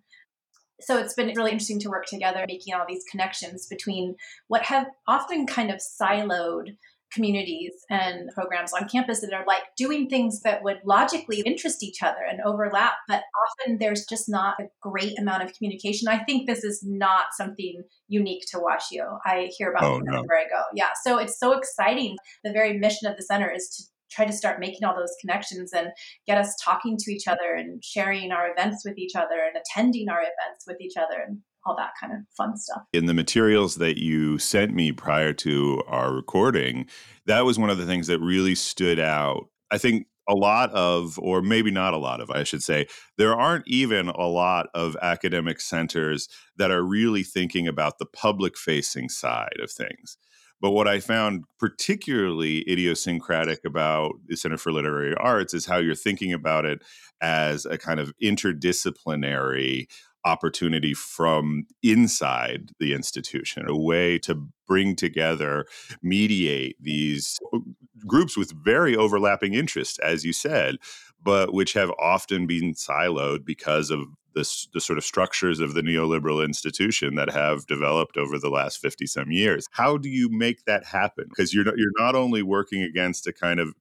So 0.80 0.98
it's 0.98 1.16
been 1.16 1.34
really 1.36 1.52
interesting 1.52 1.80
to 1.82 1.90
work 1.90 2.06
together, 2.06 2.46
making 2.48 2.76
all 2.76 2.86
these 2.88 3.04
connections 3.10 3.66
between 3.66 4.16
what 4.48 4.64
have 4.64 4.88
often 5.08 5.48
kind 5.48 5.72
of 5.72 5.80
siloed 5.80 6.78
communities 7.12 7.74
and 7.90 8.30
programs 8.34 8.74
on 8.74 8.88
campus 8.88 9.22
that 9.22 9.34
are 9.34 9.46
like 9.46 9.64
doing 9.78 10.10
things 10.10 10.42
that 10.42 10.64
would 10.64 10.80
logically 10.86 11.42
interest 11.42 11.84
each 11.84 12.04
other 12.04 12.22
and 12.30 12.42
overlap, 12.42 12.94
but 13.08 13.24
often 13.48 13.78
there's 13.80 14.06
just 14.06 14.28
not 14.28 14.60
a 14.60 14.68
great 14.82 15.18
amount 15.18 15.44
of 15.44 15.54
communication. 15.54 16.08
I 16.08 16.24
think 16.24 16.48
this 16.48 16.64
is 16.64 16.84
not 16.86 17.28
something 17.36 17.84
unique 18.08 18.44
to 18.52 18.58
WashU. 18.58 19.20
I 19.26 19.50
hear 19.58 19.72
about 19.72 19.84
oh, 19.84 19.98
it 19.98 20.04
no. 20.06 20.20
I 20.20 20.50
go. 20.50 20.64
Yeah. 20.74 20.90
So 21.04 21.18
it's 21.18 21.40
so 21.40 21.58
exciting. 21.58 22.18
The 22.44 22.52
very 22.52 22.78
mission 22.78 23.10
of 23.10 23.18
the 23.18 23.24
center 23.24 23.52
is 23.52 23.70
to 23.78 23.84
try 24.10 24.26
to 24.26 24.34
start 24.34 24.60
making 24.60 24.84
all 24.84 24.96
those 24.96 25.16
connections 25.20 25.74
and 25.74 25.90
get 26.26 26.38
us 26.38 26.56
talking 26.64 26.98
to 26.98 27.12
each 27.12 27.28
other 27.28 27.56
and 27.58 27.84
sharing 27.84 28.32
our 28.32 28.50
events 28.52 28.84
with 28.86 28.98
each 28.98 29.16
other 29.16 29.36
and 29.46 29.58
attending 29.58 30.10
our 30.10 30.20
events 30.20 30.66
with 30.66 30.78
each 30.82 30.96
other 30.98 31.28
all 31.68 31.76
that 31.76 31.92
kind 32.00 32.14
of 32.14 32.20
fun 32.36 32.58
stuff. 32.58 32.84
In 32.94 33.06
the 33.06 33.14
materials 33.14 33.76
that 33.76 33.98
you 33.98 34.38
sent 34.38 34.74
me 34.74 34.92
prior 34.92 35.34
to 35.34 35.84
our 35.88 36.14
recording, 36.14 36.88
that 37.26 37.46
was 37.46 37.60
one 37.60 37.70
of 37.70 37.78
the 37.78 37.86
things 37.86 38.08
that 38.08 38.20
really 38.20 38.56
stood 38.56 39.00
out. 39.00 39.50
I 39.70 39.78
think 39.78 40.08
a 40.30 40.34
lot 40.34 40.72
of, 40.72 41.18
or 41.20 41.42
maybe 41.42 41.72
not 41.72 41.94
a 41.94 41.98
lot 41.98 42.22
of, 42.22 42.30
I 42.30 42.44
should 42.44 42.64
say, 42.64 42.88
there 43.18 43.36
aren't 43.36 43.68
even 43.68 44.10
a 44.10 44.28
lot 44.28 44.68
of 44.74 44.98
academic 45.02 45.62
centers 45.62 46.28
that 46.58 46.72
are 46.72 46.84
really 46.84 47.24
thinking 47.24 47.68
about 47.68 47.98
the 47.98 48.06
public 48.06 48.58
facing 48.58 49.10
side 49.10 49.60
of 49.62 49.72
things. 49.72 50.18
But 50.60 50.72
what 50.72 50.88
I 50.88 51.00
found 51.00 51.44
particularly 51.60 52.70
idiosyncratic 52.70 53.60
about 53.66 54.14
the 54.26 54.36
Center 54.36 54.58
for 54.58 54.72
Literary 54.72 55.16
Arts 55.16 55.54
is 55.54 55.68
how 55.68 55.78
you're 55.78 55.96
thinking 55.96 56.34
about 56.34 56.66
it 56.66 56.82
as 57.22 57.66
a 57.66 57.78
kind 57.78 58.00
of 58.00 58.12
interdisciplinary 58.22 59.86
opportunity 60.28 60.94
from 60.94 61.66
inside 61.82 62.72
the 62.80 62.94
institution, 62.94 63.66
a 63.68 63.78
way 63.78 64.20
to 64.20 64.48
bring 64.68 64.96
together, 64.96 65.66
mediate 66.04 66.76
these 66.82 67.40
uh, 67.54 67.60
groups 68.06 68.38
with 68.38 68.52
very 68.64 68.96
overlapping 68.96 69.54
interests, 69.54 69.98
as 70.00 70.26
you 70.26 70.34
said, 70.34 70.76
but 71.24 71.54
which 71.54 71.74
have 71.74 71.92
often 72.00 72.46
been 72.46 72.74
siloed 72.74 73.46
because 73.46 73.90
of 73.90 74.02
the, 74.36 74.68
the 74.74 74.82
sort 74.82 74.98
of 74.98 75.06
structures 75.06 75.60
of 75.60 75.74
the 75.74 75.82
neoliberal 75.82 76.44
institution 76.46 77.16
that 77.16 77.32
have 77.32 77.66
developed 77.66 78.18
over 78.18 78.38
the 78.38 78.50
last 78.50 78.80
50 78.80 79.08
some 79.08 79.32
years. 79.32 79.68
How 79.72 79.98
do 79.98 80.10
you 80.10 80.30
make 80.30 80.66
that 80.66 80.86
happen? 80.86 81.26
Because 81.30 81.54
you're 81.54 81.64
not, 81.64 81.78
you're 81.78 81.92
not 81.98 82.16
only 82.16 82.44
working 82.44 82.84
against 82.84 83.26
a 83.26 83.34
kind 83.34 83.60
of 83.60 83.74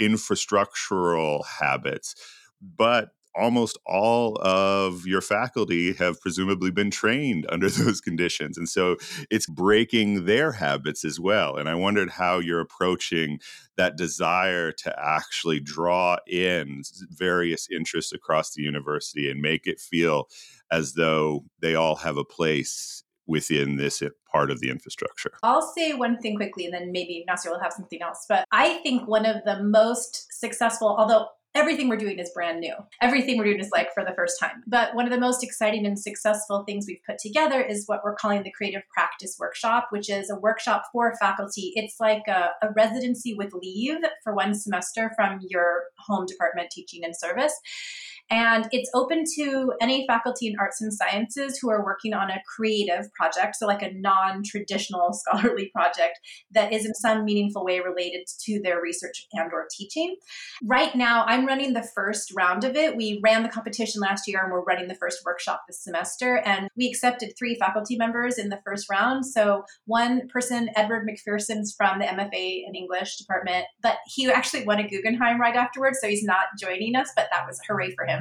infrastructural 0.00 1.44
habits, 1.46 2.14
but 2.60 3.10
almost 3.34 3.78
all 3.86 4.36
of 4.40 5.06
your 5.06 5.20
faculty 5.20 5.92
have 5.94 6.20
presumably 6.20 6.70
been 6.70 6.90
trained 6.90 7.46
under 7.48 7.68
those 7.70 8.00
conditions. 8.00 8.58
And 8.58 8.68
so 8.68 8.96
it's 9.30 9.46
breaking 9.46 10.26
their 10.26 10.52
habits 10.52 11.04
as 11.04 11.20
well. 11.20 11.56
And 11.56 11.68
I 11.68 11.74
wondered 11.74 12.10
how 12.10 12.38
you're 12.38 12.60
approaching 12.60 13.40
that 13.76 13.96
desire 13.96 14.72
to 14.72 14.94
actually 14.98 15.60
draw 15.60 16.16
in 16.26 16.82
various 17.10 17.68
interests 17.70 18.12
across 18.12 18.52
the 18.52 18.62
university 18.62 19.30
and 19.30 19.40
make 19.40 19.66
it 19.66 19.80
feel 19.80 20.28
as 20.70 20.94
though 20.94 21.44
they 21.60 21.74
all 21.74 21.96
have 21.96 22.16
a 22.16 22.24
place 22.24 23.02
within 23.26 23.76
this 23.76 24.02
part 24.30 24.50
of 24.50 24.60
the 24.60 24.68
infrastructure. 24.68 25.30
I'll 25.42 25.62
say 25.62 25.92
one 25.92 26.18
thing 26.18 26.36
quickly 26.36 26.64
and 26.64 26.74
then 26.74 26.90
maybe 26.90 27.18
Ignacio 27.18 27.52
will 27.52 27.60
have 27.60 27.72
something 27.72 28.02
else. 28.02 28.26
But 28.28 28.44
I 28.50 28.78
think 28.82 29.06
one 29.06 29.24
of 29.24 29.44
the 29.44 29.62
most 29.62 30.26
successful, 30.32 30.96
although 30.98 31.28
everything 31.54 31.88
we're 31.88 31.96
doing 31.96 32.18
is 32.18 32.30
brand 32.30 32.60
new. 32.60 32.74
Everything 33.02 33.36
we're 33.36 33.44
doing 33.44 33.60
is 33.60 33.70
like 33.72 33.92
for 33.92 34.04
the 34.04 34.14
first 34.14 34.38
time. 34.38 34.62
But 34.66 34.94
one 34.94 35.04
of 35.04 35.10
the 35.10 35.18
most 35.18 35.42
exciting 35.42 35.84
and 35.84 35.98
successful 35.98 36.64
things 36.64 36.86
we've 36.86 37.02
put 37.06 37.18
together 37.18 37.60
is 37.60 37.84
what 37.86 38.00
we're 38.04 38.14
calling 38.14 38.42
the 38.42 38.52
Creative 38.52 38.82
Practice 38.94 39.36
Workshop, 39.38 39.88
which 39.90 40.08
is 40.08 40.30
a 40.30 40.38
workshop 40.38 40.84
for 40.92 41.14
faculty. 41.20 41.72
It's 41.74 41.96
like 41.98 42.22
a, 42.28 42.50
a 42.62 42.72
residency 42.76 43.34
with 43.34 43.52
leave 43.52 43.98
for 44.22 44.34
one 44.34 44.54
semester 44.54 45.10
from 45.16 45.40
your 45.48 45.84
home 45.98 46.26
department 46.26 46.70
teaching 46.70 47.04
and 47.04 47.16
service. 47.16 47.54
And 48.30 48.68
it's 48.70 48.90
open 48.94 49.24
to 49.36 49.72
any 49.80 50.06
faculty 50.06 50.46
in 50.46 50.54
arts 50.58 50.80
and 50.80 50.92
sciences 50.92 51.58
who 51.60 51.68
are 51.70 51.84
working 51.84 52.14
on 52.14 52.30
a 52.30 52.40
creative 52.56 53.12
project, 53.12 53.56
so 53.56 53.66
like 53.66 53.82
a 53.82 53.92
non 53.92 54.42
traditional 54.44 55.12
scholarly 55.14 55.70
project 55.74 56.20
that 56.52 56.72
is 56.72 56.86
in 56.86 56.94
some 56.94 57.24
meaningful 57.24 57.64
way 57.64 57.80
related 57.80 58.26
to 58.44 58.60
their 58.62 58.80
research 58.80 59.26
and 59.32 59.52
or 59.52 59.66
teaching. 59.76 60.16
Right 60.62 60.94
now, 60.94 61.24
I'm 61.26 61.46
running 61.46 61.72
the 61.72 61.88
first 61.94 62.32
round 62.36 62.64
of 62.64 62.76
it. 62.76 62.96
We 62.96 63.20
ran 63.22 63.42
the 63.42 63.48
competition 63.48 64.00
last 64.00 64.28
year 64.28 64.40
and 64.42 64.52
we're 64.52 64.62
running 64.62 64.88
the 64.88 64.94
first 64.94 65.20
workshop 65.24 65.62
this 65.66 65.82
semester. 65.82 66.36
And 66.38 66.68
we 66.76 66.88
accepted 66.88 67.32
three 67.38 67.56
faculty 67.56 67.96
members 67.96 68.38
in 68.38 68.48
the 68.48 68.60
first 68.64 68.88
round. 68.90 69.26
So 69.26 69.64
one 69.86 70.28
person, 70.28 70.70
Edward 70.76 71.08
McPherson's 71.08 71.74
from 71.76 71.98
the 71.98 72.04
MFA 72.04 72.62
in 72.66 72.74
English 72.74 73.16
department, 73.16 73.66
but 73.82 73.96
he 74.06 74.30
actually 74.30 74.64
won 74.64 74.78
a 74.78 74.88
Guggenheim 74.88 75.40
right 75.40 75.56
afterwards. 75.56 75.98
So 76.00 76.08
he's 76.08 76.24
not 76.24 76.46
joining 76.58 76.94
us, 76.94 77.10
but 77.16 77.28
that 77.32 77.46
was 77.46 77.60
hooray 77.66 77.92
for 77.94 78.06
him. 78.06 78.19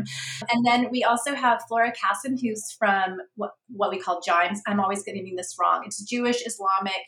And 0.51 0.65
then 0.65 0.89
we 0.91 1.03
also 1.03 1.35
have 1.35 1.63
Flora 1.67 1.91
Cassen, 1.91 2.37
who's 2.41 2.71
from 2.77 3.17
what, 3.35 3.51
what 3.67 3.91
we 3.91 3.99
call 3.99 4.21
JIMES. 4.21 4.59
I'm 4.67 4.79
always 4.79 5.03
getting 5.03 5.35
this 5.35 5.55
wrong. 5.59 5.83
It's 5.85 6.01
Jewish 6.03 6.45
Islamic 6.45 7.01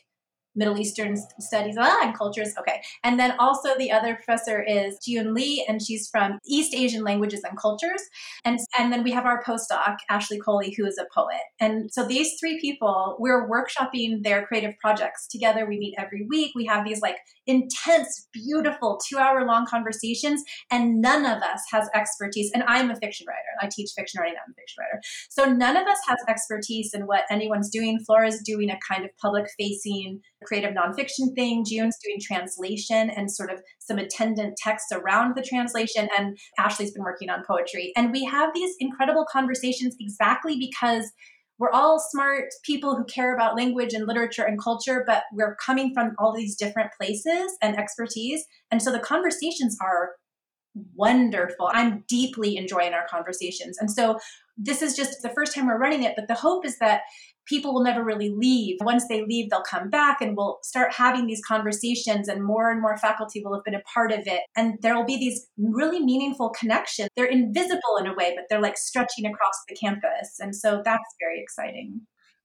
Middle 0.56 0.78
Eastern 0.78 1.16
studies 1.40 1.76
ah, 1.80 2.00
and 2.04 2.18
cultures. 2.18 2.54
Okay. 2.60 2.82
And 3.04 3.20
then 3.20 3.36
also 3.40 3.78
the 3.78 3.92
other 3.92 4.16
professor 4.16 4.62
is 4.62 4.98
Ji-Eun 5.04 5.34
Lee, 5.34 5.66
and 5.68 5.82
she's 5.82 6.10
from 6.10 6.40
East 6.46 6.74
Asian 6.74 7.04
languages 7.04 7.42
and 7.44 7.58
cultures. 7.58 8.02
And, 8.44 8.60
and 8.78 8.92
then 8.92 9.04
we 9.04 9.12
have 9.12 9.26
our 9.26 9.44
postdoc, 9.44 9.98
Ashley 10.10 10.40
Coley, 10.40 10.74
who 10.78 10.86
is 10.86 10.98
a 10.98 11.08
poet. 11.14 11.42
And 11.60 11.92
so 11.92 12.06
these 12.06 12.38
three 12.40 12.60
people, 12.60 13.16
we're 13.20 13.50
workshopping 13.50 14.24
their 14.24 14.46
creative 14.46 14.78
projects 14.80 15.28
together. 15.28 15.66
We 15.66 15.80
meet 15.80 15.96
every 15.98 16.26
week. 16.30 16.52
We 16.56 16.66
have 16.66 16.86
these 16.86 17.02
like 17.02 17.18
intense, 17.48 18.28
beautiful 18.34 19.00
two 19.08 19.18
hour 19.18 19.46
long 19.46 19.66
conversations, 19.66 20.44
and 20.70 21.02
none 21.02 21.26
of 21.26 21.42
us 21.42 21.62
has 21.72 21.90
expertise. 21.94 22.52
And 22.54 22.64
I'm 22.68 22.92
a 22.92 22.96
fiction 22.96 23.26
writer. 23.28 23.40
I 23.62 23.70
teach 23.72 23.92
fiction 23.96 24.20
writing. 24.20 24.36
I'm 24.46 24.52
a 24.52 24.56
fiction 24.56 24.82
writer. 24.82 25.02
So 25.30 25.46
none 25.46 25.78
of 25.78 25.88
us 25.88 26.00
has 26.08 26.20
expertise 26.28 26.94
in 26.94 27.04
what 27.04 27.24
anyone's 27.30 27.70
doing. 27.70 28.00
Flora's 28.06 28.42
doing 28.42 28.70
a 28.70 28.80
kind 28.88 29.06
of 29.06 29.12
public 29.18 29.48
facing 29.58 30.22
creative 30.46 30.74
nonfiction 30.74 31.34
thing. 31.36 31.64
June's 31.66 31.98
doing 32.04 32.20
translation 32.22 33.10
and 33.10 33.32
sort 33.32 33.52
of 33.52 33.62
some 33.80 33.98
attendant 33.98 34.56
texts 34.58 34.92
around 34.92 35.36
the 35.36 35.42
translation. 35.42 36.10
And 36.18 36.38
Ashley's 36.58 36.92
been 36.92 37.04
working 37.04 37.30
on 37.30 37.44
poetry. 37.46 37.92
And 37.96 38.12
we 38.12 38.26
have 38.26 38.54
these 38.54 38.76
incredible 38.80 39.26
conversations 39.32 39.96
exactly 40.00 40.58
because 40.58 41.12
we're 41.60 41.70
all 41.70 42.00
smart 42.00 42.46
people 42.64 42.96
who 42.96 43.06
care 43.06 43.36
about 43.36 43.56
language 43.56 43.94
and 43.94 44.08
literature 44.08 44.44
and 44.44 44.60
culture, 44.60 45.04
but 45.06 45.24
we're 45.32 45.56
coming 45.64 45.94
from 45.94 46.16
all 46.18 46.36
these 46.36 46.56
different 46.56 46.90
places 47.00 47.56
and 47.62 47.78
expertise. 47.78 48.44
And 48.72 48.82
so 48.82 48.92
the 48.92 49.00
conversations 49.00 49.78
are 49.80 50.14
wonderful. 50.96 51.70
I'm 51.72 52.04
deeply 52.08 52.58
enjoying 52.58 52.94
our 52.94 53.06
conversations. 53.08 53.78
And 53.78 53.92
so 53.92 54.18
this 54.64 54.82
is 54.82 54.96
just 54.96 55.22
the 55.22 55.30
first 55.30 55.56
time 55.56 55.68
we're 55.68 55.78
running 55.78 56.04
it, 56.04 56.14
but 56.16 56.28
the 56.28 56.36
hope 56.36 56.66
is 56.66 56.78
that 56.80 57.02
people 57.46 57.74
will 57.74 57.84
never 57.84 58.04
really 58.04 58.30
leave. 58.30 58.78
Once 58.82 59.08
they 59.08 59.24
leave, 59.26 59.50
they'll 59.50 59.64
come 59.64 59.90
back 59.90 60.22
and 60.22 60.38
we'll 60.38 60.60
start 60.64 60.94
having 60.94 61.28
these 61.28 61.42
conversations, 61.46 62.28
and 62.28 62.44
more 62.44 62.70
and 62.70 62.82
more 62.82 62.98
faculty 62.98 63.42
will 63.44 63.54
have 63.54 63.64
been 63.64 63.76
a 63.76 63.82
part 63.94 64.12
of 64.12 64.28
it. 64.28 64.42
And 64.56 64.76
there 64.82 64.96
will 64.96 65.06
be 65.06 65.18
these 65.18 65.48
really 65.58 66.00
meaningful 66.00 66.50
connections. 66.50 67.10
They're 67.16 67.26
invisible 67.26 67.98
in 68.00 68.08
a 68.08 68.14
way, 68.14 68.34
but 68.36 68.46
they're 68.50 68.62
like 68.62 68.78
stretching 68.78 69.26
across 69.26 69.56
the 69.68 69.76
campus. 69.76 70.40
And 70.40 70.56
so 70.56 70.82
that's 70.84 71.16
very 71.20 71.42
exciting 71.42 72.02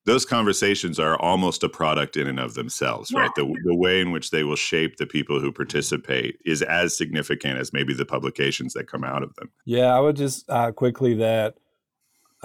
those 0.07 0.25
conversations 0.25 1.01
are 1.01 1.21
almost 1.21 1.65
a 1.65 1.69
product 1.69 2.17
in 2.17 2.29
and 2.29 2.39
of 2.39 2.55
themselves, 2.55 3.11
yeah. 3.11 3.23
right? 3.23 3.35
The, 3.35 3.43
the 3.65 3.75
way 3.75 4.01
in 4.01 4.13
which 4.13 4.31
they 4.31 4.45
will 4.45 4.57
shape 4.57 4.97
the 4.97 5.07
people 5.07 5.41
who 5.41 5.53
participate 5.53 6.39
is 6.47 6.63
as 6.63 6.97
significant 6.97 7.59
as 7.59 7.73
maybe 7.73 7.93
the 7.93 8.07
publications 8.07 8.73
that 8.75 8.87
come 8.87 9.03
out 9.03 9.25
of 9.25 9.35
them. 9.35 9.51
Yeah, 9.65 9.95
I 9.95 9.99
would 9.99 10.17
just 10.17 10.49
uh, 10.49 10.71
quickly 10.71 11.15
that 11.15 11.57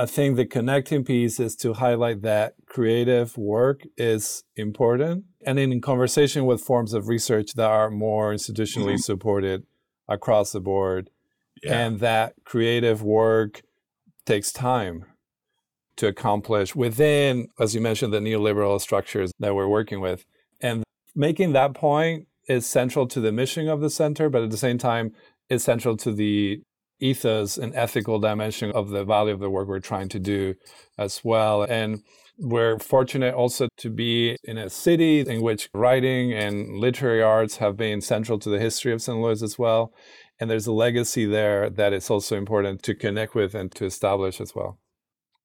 I 0.01 0.07
think 0.07 0.35
the 0.35 0.47
connecting 0.47 1.03
piece 1.03 1.39
is 1.39 1.55
to 1.57 1.73
highlight 1.73 2.23
that 2.23 2.55
creative 2.65 3.37
work 3.37 3.83
is 3.97 4.43
important. 4.55 5.25
And 5.45 5.59
in 5.59 5.79
conversation 5.79 6.47
with 6.47 6.59
forms 6.59 6.95
of 6.95 7.07
research 7.07 7.53
that 7.53 7.69
are 7.69 7.91
more 7.91 8.33
institutionally 8.33 8.93
mm-hmm. 8.93 9.11
supported 9.11 9.63
across 10.07 10.53
the 10.53 10.59
board, 10.59 11.11
yeah. 11.61 11.77
and 11.77 11.99
that 11.99 12.33
creative 12.45 13.03
work 13.03 13.61
takes 14.25 14.51
time 14.51 15.05
to 15.97 16.07
accomplish 16.07 16.75
within, 16.75 17.49
as 17.59 17.75
you 17.75 17.81
mentioned, 17.81 18.11
the 18.11 18.19
neoliberal 18.19 18.81
structures 18.81 19.31
that 19.37 19.53
we're 19.53 19.67
working 19.67 20.01
with. 20.01 20.25
And 20.59 20.83
making 21.13 21.53
that 21.53 21.75
point 21.75 22.25
is 22.47 22.65
central 22.65 23.05
to 23.05 23.19
the 23.19 23.31
mission 23.31 23.69
of 23.69 23.81
the 23.81 23.89
center, 23.91 24.31
but 24.31 24.41
at 24.41 24.49
the 24.49 24.57
same 24.57 24.79
time, 24.79 25.13
is 25.47 25.63
central 25.63 25.95
to 25.97 26.11
the 26.11 26.63
ethos 27.01 27.57
and 27.57 27.75
ethical 27.75 28.19
dimension 28.19 28.71
of 28.71 28.89
the 28.89 29.03
value 29.03 29.33
of 29.33 29.39
the 29.39 29.49
work 29.49 29.67
we're 29.67 29.79
trying 29.79 30.09
to 30.09 30.19
do 30.19 30.55
as 30.97 31.21
well. 31.23 31.63
And 31.63 32.03
We're 32.37 32.79
fortunate 32.79 33.35
also 33.35 33.67
to 33.77 33.89
be 33.91 34.35
in 34.43 34.57
a 34.57 34.69
city 34.69 35.19
in 35.19 35.41
which 35.41 35.69
writing 35.75 36.33
and 36.33 36.79
literary 36.79 37.21
arts 37.21 37.57
have 37.57 37.77
been 37.77 38.01
central 38.01 38.39
to 38.39 38.49
the 38.49 38.59
history 38.59 38.91
of 38.91 39.01
St. 39.01 39.19
Louis 39.19 39.43
as 39.43 39.59
well. 39.59 39.93
And 40.39 40.49
there's 40.49 40.65
a 40.65 40.71
legacy 40.71 41.27
there 41.27 41.69
that 41.69 41.93
it's 41.93 42.09
also 42.09 42.35
important 42.35 42.81
to 42.83 42.95
connect 42.95 43.35
with 43.35 43.53
and 43.53 43.71
to 43.75 43.85
establish 43.85 44.41
as 44.41 44.55
well. 44.55 44.79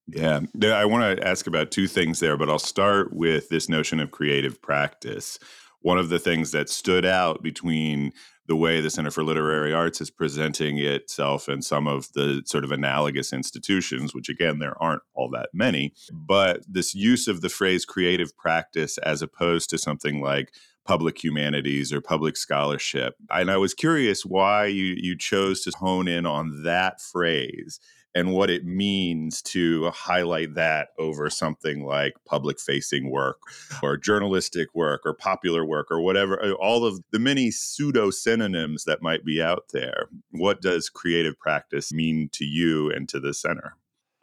Yeah, 0.06 0.40
I 0.64 0.86
want 0.86 1.18
to 1.18 1.28
ask 1.28 1.46
about 1.46 1.70
two 1.70 1.86
things 1.86 2.20
there, 2.20 2.38
but 2.38 2.48
I'll 2.48 2.58
start 2.58 3.12
with 3.12 3.50
this 3.50 3.68
notion 3.68 4.00
of 4.00 4.10
creative 4.10 4.62
practice. 4.62 5.38
One 5.82 5.98
of 5.98 6.08
the 6.08 6.18
things 6.18 6.52
that 6.52 6.70
stood 6.70 7.04
out 7.04 7.42
between 7.42 8.12
the 8.46 8.56
way 8.56 8.80
the 8.80 8.90
Center 8.90 9.10
for 9.10 9.24
Literary 9.24 9.72
Arts 9.72 10.00
is 10.00 10.10
presenting 10.10 10.78
itself 10.78 11.48
and 11.48 11.64
some 11.64 11.86
of 11.86 12.12
the 12.12 12.42
sort 12.46 12.64
of 12.64 12.72
analogous 12.72 13.32
institutions, 13.32 14.14
which 14.14 14.28
again, 14.28 14.58
there 14.58 14.80
aren't 14.82 15.02
all 15.14 15.30
that 15.30 15.50
many, 15.52 15.92
but 16.12 16.62
this 16.68 16.94
use 16.94 17.28
of 17.28 17.40
the 17.40 17.48
phrase 17.48 17.84
creative 17.84 18.36
practice 18.36 18.98
as 18.98 19.22
opposed 19.22 19.70
to 19.70 19.78
something 19.78 20.20
like 20.20 20.52
public 20.84 21.22
humanities 21.22 21.92
or 21.92 22.00
public 22.00 22.36
scholarship. 22.36 23.14
And 23.30 23.50
I 23.50 23.56
was 23.56 23.74
curious 23.74 24.24
why 24.24 24.66
you, 24.66 24.94
you 24.96 25.18
chose 25.18 25.62
to 25.62 25.72
hone 25.76 26.06
in 26.06 26.26
on 26.26 26.62
that 26.62 27.00
phrase 27.00 27.80
and 28.16 28.32
what 28.32 28.48
it 28.48 28.64
means 28.64 29.42
to 29.42 29.90
highlight 29.90 30.54
that 30.54 30.88
over 30.98 31.28
something 31.28 31.84
like 31.84 32.14
public 32.24 32.58
facing 32.58 33.10
work 33.10 33.38
or 33.82 33.98
journalistic 33.98 34.74
work 34.74 35.02
or 35.04 35.12
popular 35.12 35.66
work 35.66 35.88
or 35.90 36.00
whatever, 36.00 36.42
uh, 36.42 36.52
all 36.52 36.86
of 36.86 36.98
the 37.10 37.18
many 37.18 37.50
pseudo 37.50 38.10
synonyms 38.10 38.84
that 38.84 39.02
might 39.02 39.22
be 39.22 39.42
out 39.42 39.64
there. 39.74 40.08
What 40.30 40.62
does 40.62 40.88
creative 40.88 41.38
practice 41.38 41.92
mean 41.92 42.30
to 42.32 42.46
you 42.46 42.90
and 42.90 43.06
to 43.10 43.20
the 43.20 43.34
center? 43.34 43.76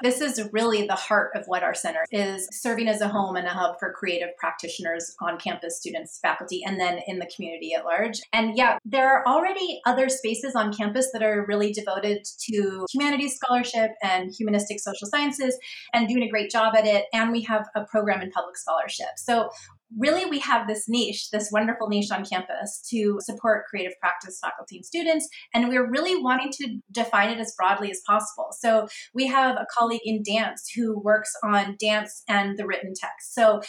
This 0.04 0.20
is 0.20 0.50
really 0.52 0.86
the 0.86 0.96
heart 0.96 1.32
of 1.34 1.46
what 1.48 1.64
our 1.64 1.74
center 1.74 2.04
is 2.12 2.50
serving 2.52 2.90
as 2.90 3.00
a 3.00 3.08
home 3.08 3.38
and 3.38 3.48
a 3.48 3.52
hub 3.52 3.80
for 3.80 3.94
creative 3.94 4.36
practitioners 4.38 5.16
on 5.22 5.38
campus, 5.38 5.78
students, 5.78 6.20
faculty, 6.22 6.62
and 6.66 6.78
then 6.78 7.00
in 7.08 7.20
the 7.20 7.30
community 7.34 7.74
at 7.74 7.86
large. 7.86 8.20
And 8.34 8.58
yeah, 8.58 8.80
there 8.84 9.10
are 9.10 9.26
already 9.26 9.80
other 9.86 10.10
spaces 10.10 10.56
on 10.56 10.74
campus 10.74 11.08
that 11.14 11.24
are 11.24 11.46
really 11.48 11.72
devoted 11.72 12.28
to 12.50 12.86
humanities 12.92 13.36
scholarship 13.36 13.92
and 14.04 14.30
humanistic 14.38 14.82
social 14.82 15.08
sciences 15.08 15.58
and 15.94 16.10
doing 16.10 16.24
a 16.24 16.30
great 16.30 16.52
job 16.52 16.76
at 16.76 16.86
it. 16.86 17.06
And 17.14 17.32
we 17.32 17.40
have 17.44 17.70
a 17.74 17.86
program 17.86 18.22
in 18.22 18.30
public 18.30 18.58
scholarship. 18.58 19.08
So 19.16 19.52
really 19.98 20.26
we 20.26 20.40
have 20.40 20.68
this 20.68 20.86
niche, 20.88 21.30
this 21.32 21.50
wonderful 21.52 21.88
niche 21.88 22.12
on 22.12 22.26
campus 22.26 22.82
to 22.90 23.18
support 23.22 23.66
creative 23.66 23.94
practice 24.00 24.40
faculty 24.42 24.78
and 24.78 24.86
students. 24.86 25.28
And 25.54 25.70
we're 25.70 25.90
really 25.90 26.22
wanting 26.22 26.52
to 26.54 26.78
define 26.92 27.30
it 27.30 27.40
as 27.40 27.54
broadly 27.58 27.92
as 27.92 28.02
possible. 28.08 28.48
So 28.60 28.88
we 29.14 29.28
have 29.28 29.56
a 29.56 29.68
colleague 29.78 30.02
in 30.04 30.24
dance 30.24 30.70
who 30.76 31.00
works 31.00 31.34
on 31.44 31.76
dance 31.80 32.24
and 32.28 32.58
the 32.58 32.66
written 32.66 32.94
text. 32.96 33.34
So 33.34 33.62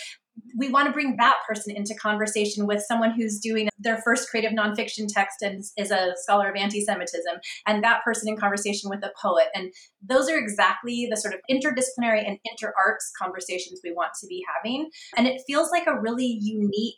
we 0.57 0.69
want 0.69 0.87
to 0.87 0.93
bring 0.93 1.17
that 1.17 1.37
person 1.49 1.75
into 1.75 1.95
conversation 1.95 2.67
with 2.67 2.83
someone 2.83 3.13
who's 3.13 3.39
doing 3.39 3.69
their 3.79 3.99
first 3.99 4.29
creative 4.29 4.53
nonfiction 4.53 5.07
text 5.09 5.43
and 5.43 5.65
is 5.77 5.91
a 5.91 6.15
scholar 6.17 6.49
of 6.49 6.57
anti-Semitism, 6.57 7.35
and 7.67 7.83
that 7.85 8.03
person 8.05 8.29
in 8.29 8.37
conversation 8.37 8.91
with 8.91 9.05
a 9.05 9.13
poet. 9.21 9.47
And 9.55 9.73
those 10.03 10.29
are 10.29 10.39
exactly 10.39 11.09
the 11.11 11.17
sort 11.17 11.35
of 11.35 11.41
interdisciplinary 11.51 12.27
and 12.27 12.39
inter-arts 12.45 13.13
conversations 13.21 13.81
we 13.85 13.93
want 13.93 14.13
to 14.21 14.27
be 14.27 14.45
having. 14.57 14.91
And 15.17 15.27
it 15.27 15.43
feels 15.47 15.71
like 15.71 15.87
a 15.87 16.01
really 16.01 16.39
unique 16.41 16.95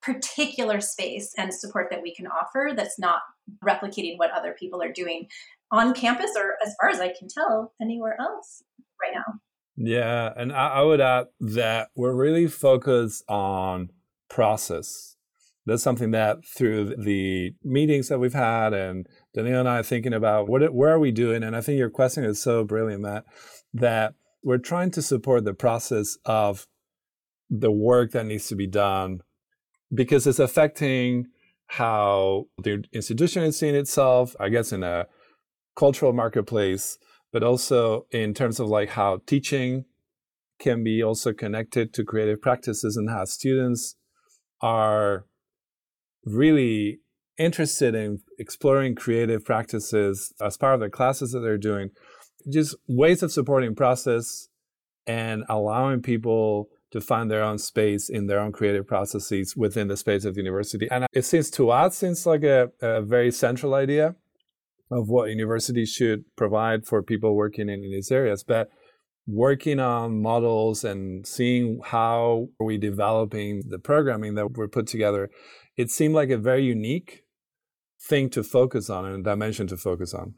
particular 0.00 0.80
space 0.80 1.32
and 1.38 1.54
support 1.54 1.88
that 1.90 2.02
we 2.02 2.14
can 2.14 2.26
offer 2.26 2.72
that's 2.76 2.98
not 2.98 3.20
replicating 3.64 4.18
what 4.18 4.32
other 4.32 4.54
people 4.58 4.82
are 4.82 4.92
doing 4.92 5.28
on 5.70 5.94
campus 5.94 6.32
or 6.36 6.56
as 6.64 6.74
far 6.80 6.90
as 6.90 7.00
I 7.00 7.14
can 7.16 7.28
tell 7.28 7.72
anywhere 7.80 8.16
else 8.20 8.62
right 9.00 9.12
now. 9.14 9.40
Yeah, 9.76 10.32
and 10.36 10.52
I, 10.52 10.68
I 10.68 10.82
would 10.82 11.00
add 11.00 11.26
that 11.40 11.88
we're 11.96 12.14
really 12.14 12.46
focused 12.46 13.24
on 13.28 13.90
process. 14.28 15.16
That's 15.64 15.82
something 15.82 16.10
that 16.10 16.44
through 16.44 16.96
the 16.96 17.54
meetings 17.62 18.08
that 18.08 18.18
we've 18.18 18.34
had 18.34 18.74
and 18.74 19.06
Danielle 19.32 19.60
and 19.60 19.68
I 19.68 19.78
are 19.78 19.82
thinking 19.84 20.12
about 20.12 20.48
what 20.48 20.74
where 20.74 20.90
are 20.90 20.98
we 20.98 21.12
doing? 21.12 21.42
And 21.42 21.54
I 21.54 21.60
think 21.60 21.78
your 21.78 21.90
question 21.90 22.24
is 22.24 22.42
so 22.42 22.64
brilliant, 22.64 23.02
Matt, 23.02 23.24
that 23.72 24.14
we're 24.42 24.58
trying 24.58 24.90
to 24.92 25.02
support 25.02 25.44
the 25.44 25.54
process 25.54 26.18
of 26.24 26.66
the 27.48 27.70
work 27.70 28.10
that 28.10 28.26
needs 28.26 28.48
to 28.48 28.56
be 28.56 28.66
done 28.66 29.20
because 29.94 30.26
it's 30.26 30.38
affecting 30.38 31.26
how 31.66 32.46
the 32.62 32.84
institution 32.92 33.44
is 33.44 33.58
seeing 33.58 33.74
itself, 33.74 34.34
I 34.40 34.48
guess, 34.48 34.72
in 34.72 34.82
a 34.82 35.06
cultural 35.76 36.12
marketplace 36.12 36.98
but 37.32 37.42
also 37.42 38.06
in 38.10 38.34
terms 38.34 38.60
of 38.60 38.68
like 38.68 38.90
how 38.90 39.20
teaching 39.26 39.84
can 40.58 40.84
be 40.84 41.02
also 41.02 41.32
connected 41.32 41.92
to 41.94 42.04
creative 42.04 42.40
practices 42.40 42.96
and 42.96 43.10
how 43.10 43.24
students 43.24 43.96
are 44.60 45.24
really 46.24 47.00
interested 47.38 47.94
in 47.94 48.20
exploring 48.38 48.94
creative 48.94 49.44
practices 49.44 50.32
as 50.40 50.56
part 50.56 50.74
of 50.74 50.80
the 50.80 50.90
classes 50.90 51.32
that 51.32 51.40
they're 51.40 51.58
doing. 51.58 51.90
Just 52.48 52.76
ways 52.86 53.22
of 53.22 53.32
supporting 53.32 53.74
process 53.74 54.48
and 55.06 55.42
allowing 55.48 56.02
people 56.02 56.68
to 56.92 57.00
find 57.00 57.30
their 57.30 57.42
own 57.42 57.58
space 57.58 58.08
in 58.08 58.26
their 58.26 58.38
own 58.38 58.52
creative 58.52 58.86
processes 58.86 59.56
within 59.56 59.88
the 59.88 59.96
space 59.96 60.24
of 60.24 60.34
the 60.34 60.40
university. 60.40 60.88
And 60.90 61.06
it 61.12 61.24
seems 61.24 61.50
to 61.52 61.70
us 61.70 61.96
seems 61.96 62.26
like 62.26 62.44
a, 62.44 62.70
a 62.80 63.00
very 63.00 63.32
central 63.32 63.74
idea 63.74 64.14
of 64.92 65.08
what 65.08 65.30
universities 65.30 65.90
should 65.90 66.24
provide 66.36 66.86
for 66.86 67.02
people 67.02 67.34
working 67.34 67.68
in, 67.68 67.80
these 67.82 68.10
areas. 68.10 68.44
But 68.44 68.68
working 69.26 69.80
on 69.80 70.20
models 70.20 70.84
and 70.84 71.26
seeing 71.26 71.80
how 71.84 72.48
are 72.60 72.66
we 72.66 72.78
developing 72.78 73.62
the 73.68 73.78
programming 73.78 74.34
that 74.34 74.52
we're 74.52 74.68
put 74.68 74.86
together, 74.86 75.30
it 75.76 75.90
seemed 75.90 76.14
like 76.14 76.30
a 76.30 76.38
very 76.38 76.64
unique 76.64 77.24
thing 78.08 78.28
to 78.30 78.42
focus 78.42 78.90
on 78.90 79.04
and 79.04 79.26
a 79.26 79.30
dimension 79.30 79.66
to 79.68 79.76
focus 79.76 80.12
on. 80.12 80.34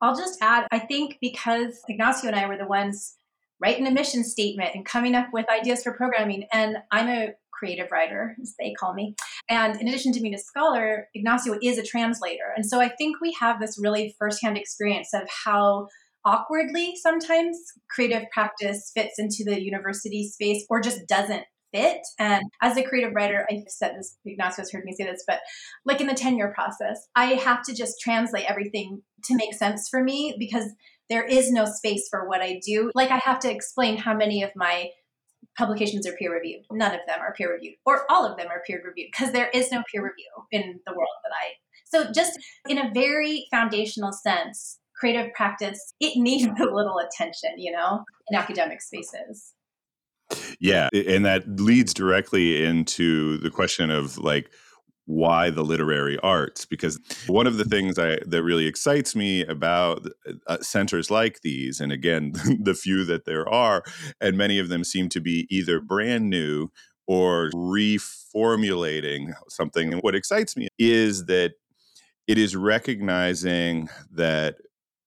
I'll 0.00 0.16
just 0.16 0.38
add, 0.40 0.66
I 0.70 0.78
think 0.78 1.18
because 1.20 1.80
Ignacio 1.88 2.28
and 2.28 2.38
I 2.38 2.46
were 2.46 2.58
the 2.58 2.66
ones 2.66 3.16
writing 3.60 3.86
a 3.86 3.90
mission 3.90 4.22
statement 4.22 4.70
and 4.74 4.84
coming 4.84 5.14
up 5.14 5.28
with 5.32 5.46
ideas 5.50 5.82
for 5.82 5.92
programming, 5.92 6.44
and 6.52 6.76
I'm 6.92 7.08
a 7.08 7.30
creative 7.58 7.90
writer, 7.90 8.36
as 8.40 8.54
they 8.58 8.72
call 8.78 8.94
me. 8.94 9.14
And 9.48 9.80
in 9.80 9.88
addition 9.88 10.12
to 10.12 10.20
being 10.20 10.34
a 10.34 10.38
scholar, 10.38 11.08
Ignacio 11.14 11.58
is 11.62 11.78
a 11.78 11.82
translator. 11.82 12.52
And 12.56 12.64
so 12.64 12.80
I 12.80 12.88
think 12.88 13.20
we 13.20 13.36
have 13.40 13.60
this 13.60 13.78
really 13.80 14.14
firsthand 14.18 14.56
experience 14.56 15.08
of 15.14 15.22
how 15.44 15.88
awkwardly 16.24 16.94
sometimes 16.96 17.58
creative 17.90 18.24
practice 18.32 18.90
fits 18.94 19.18
into 19.18 19.44
the 19.44 19.62
university 19.62 20.28
space 20.28 20.64
or 20.68 20.80
just 20.80 21.06
doesn't 21.08 21.44
fit. 21.72 22.00
And 22.18 22.44
as 22.62 22.76
a 22.76 22.82
creative 22.82 23.14
writer, 23.14 23.46
I've 23.50 23.68
said 23.68 23.94
this, 23.96 24.16
Ignacio's 24.26 24.72
heard 24.72 24.84
me 24.84 24.92
say 24.92 25.04
this, 25.04 25.24
but 25.26 25.40
like 25.84 26.00
in 26.00 26.06
the 26.06 26.14
tenure 26.14 26.52
process, 26.54 27.06
I 27.14 27.34
have 27.34 27.62
to 27.64 27.74
just 27.74 28.00
translate 28.00 28.50
everything 28.50 29.02
to 29.24 29.36
make 29.36 29.54
sense 29.54 29.88
for 29.88 30.02
me 30.02 30.36
because 30.38 30.64
there 31.10 31.24
is 31.24 31.50
no 31.50 31.64
space 31.64 32.06
for 32.10 32.28
what 32.28 32.40
I 32.40 32.60
do. 32.64 32.90
Like 32.94 33.10
I 33.10 33.18
have 33.18 33.38
to 33.40 33.50
explain 33.50 33.96
how 33.96 34.14
many 34.14 34.42
of 34.42 34.50
my 34.56 34.90
publications 35.58 36.06
are 36.06 36.12
peer 36.12 36.32
reviewed. 36.32 36.62
None 36.70 36.94
of 36.94 37.00
them 37.06 37.18
are 37.20 37.34
peer 37.34 37.52
reviewed, 37.52 37.74
or 37.84 38.10
all 38.10 38.24
of 38.24 38.38
them 38.38 38.46
are 38.50 38.62
peer 38.66 38.80
reviewed 38.84 39.08
because 39.12 39.32
there 39.32 39.50
is 39.52 39.70
no 39.70 39.82
peer 39.90 40.02
review 40.02 40.30
in 40.52 40.80
the 40.86 40.92
world 40.92 41.08
that 41.24 41.32
I. 41.34 41.54
So, 41.84 42.12
just 42.12 42.38
in 42.68 42.78
a 42.78 42.90
very 42.94 43.46
foundational 43.50 44.12
sense, 44.12 44.78
creative 44.94 45.32
practice, 45.34 45.94
it 46.00 46.18
needs 46.18 46.46
a 46.46 46.64
little 46.64 46.98
attention, 46.98 47.58
you 47.58 47.72
know, 47.72 48.04
in 48.30 48.38
academic 48.38 48.80
spaces. 48.80 49.54
Yeah. 50.60 50.88
And 50.92 51.24
that 51.24 51.48
leads 51.60 51.94
directly 51.94 52.64
into 52.64 53.38
the 53.38 53.50
question 53.50 53.90
of 53.90 54.18
like, 54.18 54.50
why 55.08 55.48
the 55.48 55.64
literary 55.64 56.18
arts 56.18 56.66
because 56.66 57.00
one 57.28 57.46
of 57.46 57.56
the 57.56 57.64
things 57.64 57.98
I, 57.98 58.18
that 58.26 58.42
really 58.42 58.66
excites 58.66 59.16
me 59.16 59.40
about 59.46 60.06
uh, 60.46 60.58
centers 60.60 61.10
like 61.10 61.40
these 61.40 61.80
and 61.80 61.90
again 61.90 62.32
the 62.60 62.74
few 62.74 63.06
that 63.06 63.24
there 63.24 63.48
are 63.48 63.82
and 64.20 64.36
many 64.36 64.58
of 64.58 64.68
them 64.68 64.84
seem 64.84 65.08
to 65.08 65.20
be 65.20 65.46
either 65.48 65.80
brand 65.80 66.28
new 66.28 66.68
or 67.06 67.48
reformulating 67.54 69.32
something 69.48 69.94
and 69.94 70.02
what 70.02 70.14
excites 70.14 70.58
me 70.58 70.68
is 70.78 71.24
that 71.24 71.52
it 72.26 72.36
is 72.36 72.54
recognizing 72.54 73.88
that 74.12 74.56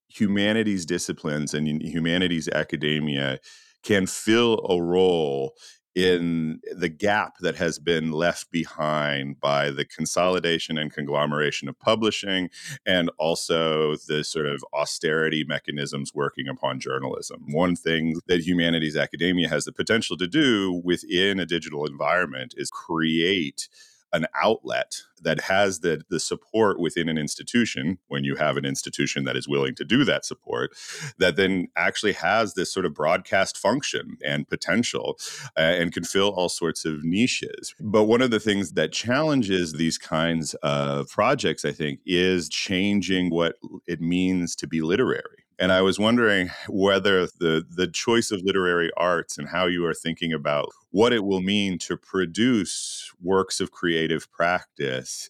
humanities 0.10 0.84
disciplines 0.84 1.54
and 1.54 1.68
humanities 1.84 2.50
academia 2.50 3.40
can 3.84 4.08
fill 4.08 4.66
a 4.68 4.82
role 4.82 5.54
in 5.96 6.60
the 6.72 6.90
gap 6.90 7.38
that 7.40 7.56
has 7.56 7.78
been 7.80 8.12
left 8.12 8.50
behind 8.52 9.40
by 9.40 9.70
the 9.70 9.84
consolidation 9.84 10.78
and 10.78 10.94
conglomeration 10.94 11.68
of 11.68 11.78
publishing 11.80 12.50
and 12.86 13.12
also 13.18 13.96
the 14.08 14.24
sort 14.24 14.46
of 14.46 14.64
austerity 14.74 15.44
mechanisms 15.46 16.14
working 16.14 16.48
upon 16.48 16.80
journalism. 16.80 17.44
One 17.48 17.76
thing 17.76 18.16
that 18.28 18.42
humanities 18.42 18.96
academia 18.96 19.50
has 19.50 19.66
the 19.66 19.74
potential 19.74 20.18
to 20.18 20.28
do 20.28 20.82
within 20.84 21.40
a 21.40 21.46
digital 21.46 21.86
environment 21.86 22.54
is 22.58 22.70
create 22.70 23.68
an 24.14 24.26
outlet 24.42 25.02
that 25.24 25.42
has 25.42 25.80
the 25.80 26.02
the 26.10 26.20
support 26.20 26.80
within 26.80 27.08
an 27.08 27.18
institution 27.18 27.98
when 28.08 28.24
you 28.24 28.36
have 28.36 28.58
an 28.58 28.66
institution 28.66 29.24
that 29.24 29.38
is 29.38 29.48
willing 29.48 29.76
to 29.76 29.86
do 29.86 30.04
that 30.04 30.26
support 30.26 30.72
that 31.18 31.36
then 31.36 31.68
actually 31.76 32.14
has 32.14 32.54
this 32.54 32.74
sort 32.74 32.86
of 32.86 32.94
broadcast 32.94 33.58
function 33.58 34.18
and 34.26 34.48
potential 34.48 35.18
uh, 35.58 35.62
and 35.62 35.94
can 35.94 36.04
fill 36.04 36.30
all 36.30 36.50
sorts 36.50 36.86
of 36.86 37.04
niches. 37.04 37.76
But 37.80 38.06
one 38.06 38.22
of 38.22 38.32
the 38.32 38.40
things 38.40 38.74
that 38.74 38.92
challenges 38.92 39.74
these 39.74 39.98
kinds 39.98 40.54
of 40.56 41.10
projects 41.10 41.66
i 41.66 41.72
think 41.72 42.00
is 42.06 42.50
changing 42.50 43.30
what 43.30 43.56
it 43.88 44.02
means 44.02 44.56
to 44.56 44.68
be 44.68 44.82
literary 44.82 45.41
and 45.62 45.72
I 45.72 45.84
was 45.84 46.00
wondering 46.00 46.50
whether 46.68 47.28
the 47.28 47.64
the 47.70 47.88
choice 47.88 48.32
of 48.32 48.42
literary 48.44 48.90
arts 48.98 49.38
and 49.38 49.48
how 49.48 49.68
you 49.68 49.86
are 49.86 49.94
thinking 49.94 50.34
about 50.34 50.70
what 50.90 51.14
it 51.14 51.24
will 51.24 51.42
mean 51.42 51.78
to 51.80 51.96
produce 51.96 53.12
works 53.22 53.62
of 53.62 53.72
creative 53.72 54.30
practice 54.32 55.30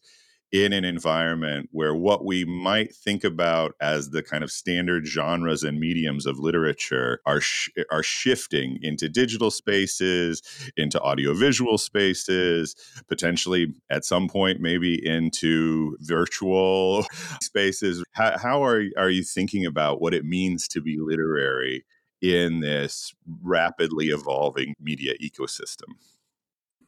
in 0.51 0.73
an 0.73 0.83
environment 0.83 1.69
where 1.71 1.95
what 1.95 2.25
we 2.25 2.43
might 2.43 2.93
think 2.93 3.23
about 3.23 3.73
as 3.79 4.09
the 4.09 4.21
kind 4.21 4.43
of 4.43 4.51
standard 4.51 5.07
genres 5.07 5.63
and 5.63 5.79
mediums 5.79 6.25
of 6.25 6.39
literature 6.39 7.21
are 7.25 7.39
sh- 7.39 7.69
are 7.89 8.03
shifting 8.03 8.77
into 8.81 9.07
digital 9.07 9.49
spaces, 9.49 10.41
into 10.75 10.99
audiovisual 11.01 11.77
spaces, 11.77 12.75
potentially 13.07 13.73
at 13.89 14.03
some 14.03 14.27
point 14.27 14.59
maybe 14.59 14.99
into 15.05 15.95
virtual 16.01 17.05
spaces. 17.41 18.03
How, 18.11 18.37
how 18.37 18.63
are 18.63 18.83
are 18.97 19.09
you 19.09 19.23
thinking 19.23 19.65
about 19.65 20.01
what 20.01 20.13
it 20.13 20.25
means 20.25 20.67
to 20.69 20.81
be 20.81 20.97
literary 20.99 21.85
in 22.21 22.59
this 22.59 23.13
rapidly 23.41 24.07
evolving 24.07 24.75
media 24.81 25.13
ecosystem? 25.23 25.95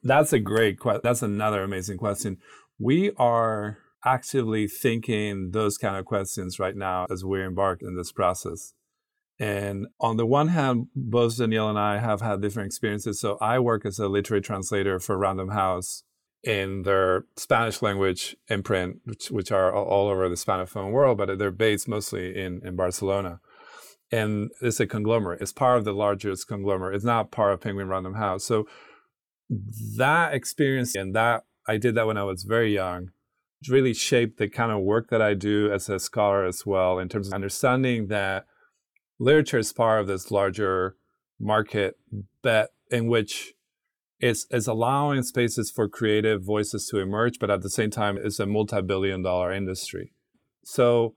That's 0.04 0.34
a 0.34 0.40
great 0.40 0.80
question. 0.80 1.02
That's 1.02 1.22
another 1.22 1.64
amazing 1.64 1.98
question 1.98 2.38
we 2.84 3.12
are 3.18 3.78
actively 4.04 4.68
thinking 4.68 5.52
those 5.52 5.78
kind 5.78 5.96
of 5.96 6.04
questions 6.04 6.60
right 6.60 6.76
now 6.76 7.06
as 7.10 7.24
we 7.24 7.42
embark 7.42 7.82
in 7.82 7.96
this 7.96 8.12
process. 8.12 8.74
And 9.40 9.88
on 10.00 10.18
the 10.18 10.26
one 10.26 10.50
hand, 10.50 10.88
both 10.94 11.38
Danielle 11.38 11.70
and 11.70 11.80
I 11.80 12.00
have 12.00 12.22
had 12.22 12.42
different 12.42 12.68
experiences. 12.68 13.20
So 13.22 13.38
I 13.40 13.58
work 13.60 13.86
as 13.86 14.00
a 14.00 14.08
literary 14.08 14.42
translator 14.42 15.00
for 15.00 15.18
Random 15.18 15.50
House 15.50 16.04
in 16.44 16.84
their 16.84 17.24
Spanish 17.38 17.82
language 17.82 18.36
imprint, 18.50 18.98
which, 19.06 19.32
which 19.32 19.52
are 19.52 19.74
all 19.74 20.10
over 20.10 20.28
the 20.28 20.36
Spanophone 20.36 20.92
world, 20.92 21.18
but 21.18 21.40
they're 21.40 21.52
based 21.52 21.88
mostly 21.88 22.38
in, 22.38 22.62
in 22.66 22.76
Barcelona. 22.76 23.40
And 24.12 24.52
it's 24.62 24.82
a 24.82 24.86
conglomerate. 24.86 25.42
It's 25.42 25.54
part 25.54 25.78
of 25.78 25.86
the 25.86 25.94
largest 25.94 26.48
conglomerate. 26.48 26.96
It's 26.96 27.06
not 27.06 27.32
part 27.32 27.54
of 27.54 27.62
Penguin 27.62 27.88
Random 27.88 28.16
House. 28.16 28.44
So 28.44 28.68
that 29.98 30.34
experience 30.34 30.96
and 30.96 31.16
that 31.16 31.46
I 31.68 31.78
did 31.78 31.96
that 31.96 32.08
when 32.08 32.18
I 32.18 32.24
was 32.24 32.44
very 32.44 32.74
young. 32.74 33.12
It 33.62 33.70
really 33.70 33.94
shaped 33.94 34.38
the 34.38 34.50
kind 34.50 34.72
of 34.72 34.82
work 34.82 35.10
that 35.10 35.22
I 35.22 35.34
do 35.34 35.72
as 35.72 35.88
a 35.90 36.00
scholar 36.00 36.46
as 36.46 36.66
well, 36.66 37.00
in 37.00 37.10
terms 37.10 37.28
of 37.28 37.34
understanding 37.34 38.08
that 38.08 38.46
literature 39.20 39.60
is 39.60 39.72
part 39.72 40.02
of 40.02 40.08
this 40.08 40.32
larger 40.32 40.98
market 41.40 41.98
bet 42.42 42.70
in 42.92 43.08
which 43.08 43.54
it's, 44.20 44.46
it's 44.50 44.68
allowing 44.68 45.24
spaces 45.24 45.72
for 45.72 45.90
creative 45.90 46.44
voices 46.44 46.88
to 46.88 47.00
emerge, 47.00 47.40
but 47.40 47.50
at 47.50 47.62
the 47.62 47.70
same 47.70 47.90
time, 47.90 48.18
it's 48.22 48.40
a 48.40 48.46
multi 48.46 48.82
billion 48.82 49.22
dollar 49.22 49.52
industry. 49.52 50.14
So 50.64 51.16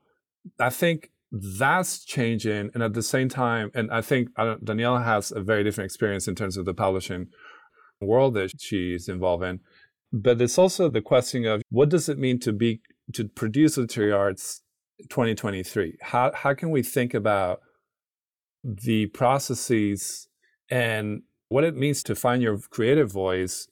I 0.58 0.70
think 0.70 1.10
that's 1.30 2.04
changing. 2.04 2.70
And 2.74 2.82
at 2.82 2.94
the 2.94 3.02
same 3.02 3.28
time, 3.28 3.70
and 3.74 3.90
I 3.90 4.00
think 4.00 4.30
Danielle 4.62 4.98
has 4.98 5.32
a 5.32 5.40
very 5.40 5.64
different 5.64 5.86
experience 5.86 6.26
in 6.28 6.34
terms 6.34 6.56
of 6.56 6.64
the 6.64 6.74
publishing 6.74 7.28
world 8.00 8.34
that 8.34 8.60
she's 8.60 9.08
involved 9.08 9.44
in. 9.44 9.60
But 10.12 10.40
it's 10.40 10.58
also 10.58 10.88
the 10.88 11.02
question 11.02 11.44
of 11.46 11.62
what 11.70 11.88
does 11.88 12.08
it 12.08 12.18
mean 12.18 12.38
to 12.40 12.52
be 12.52 12.80
to 13.12 13.28
produce 13.28 13.76
literary 13.76 14.12
arts 14.12 14.62
2023? 15.10 15.98
How 16.00 16.32
how 16.34 16.54
can 16.54 16.70
we 16.70 16.82
think 16.82 17.14
about 17.14 17.60
the 18.64 19.06
processes 19.06 20.28
and 20.70 21.22
what 21.48 21.64
it 21.64 21.76
means 21.76 22.02
to 22.02 22.14
find 22.14 22.42
your 22.42 22.58
creative 22.70 23.10
voice 23.12 23.68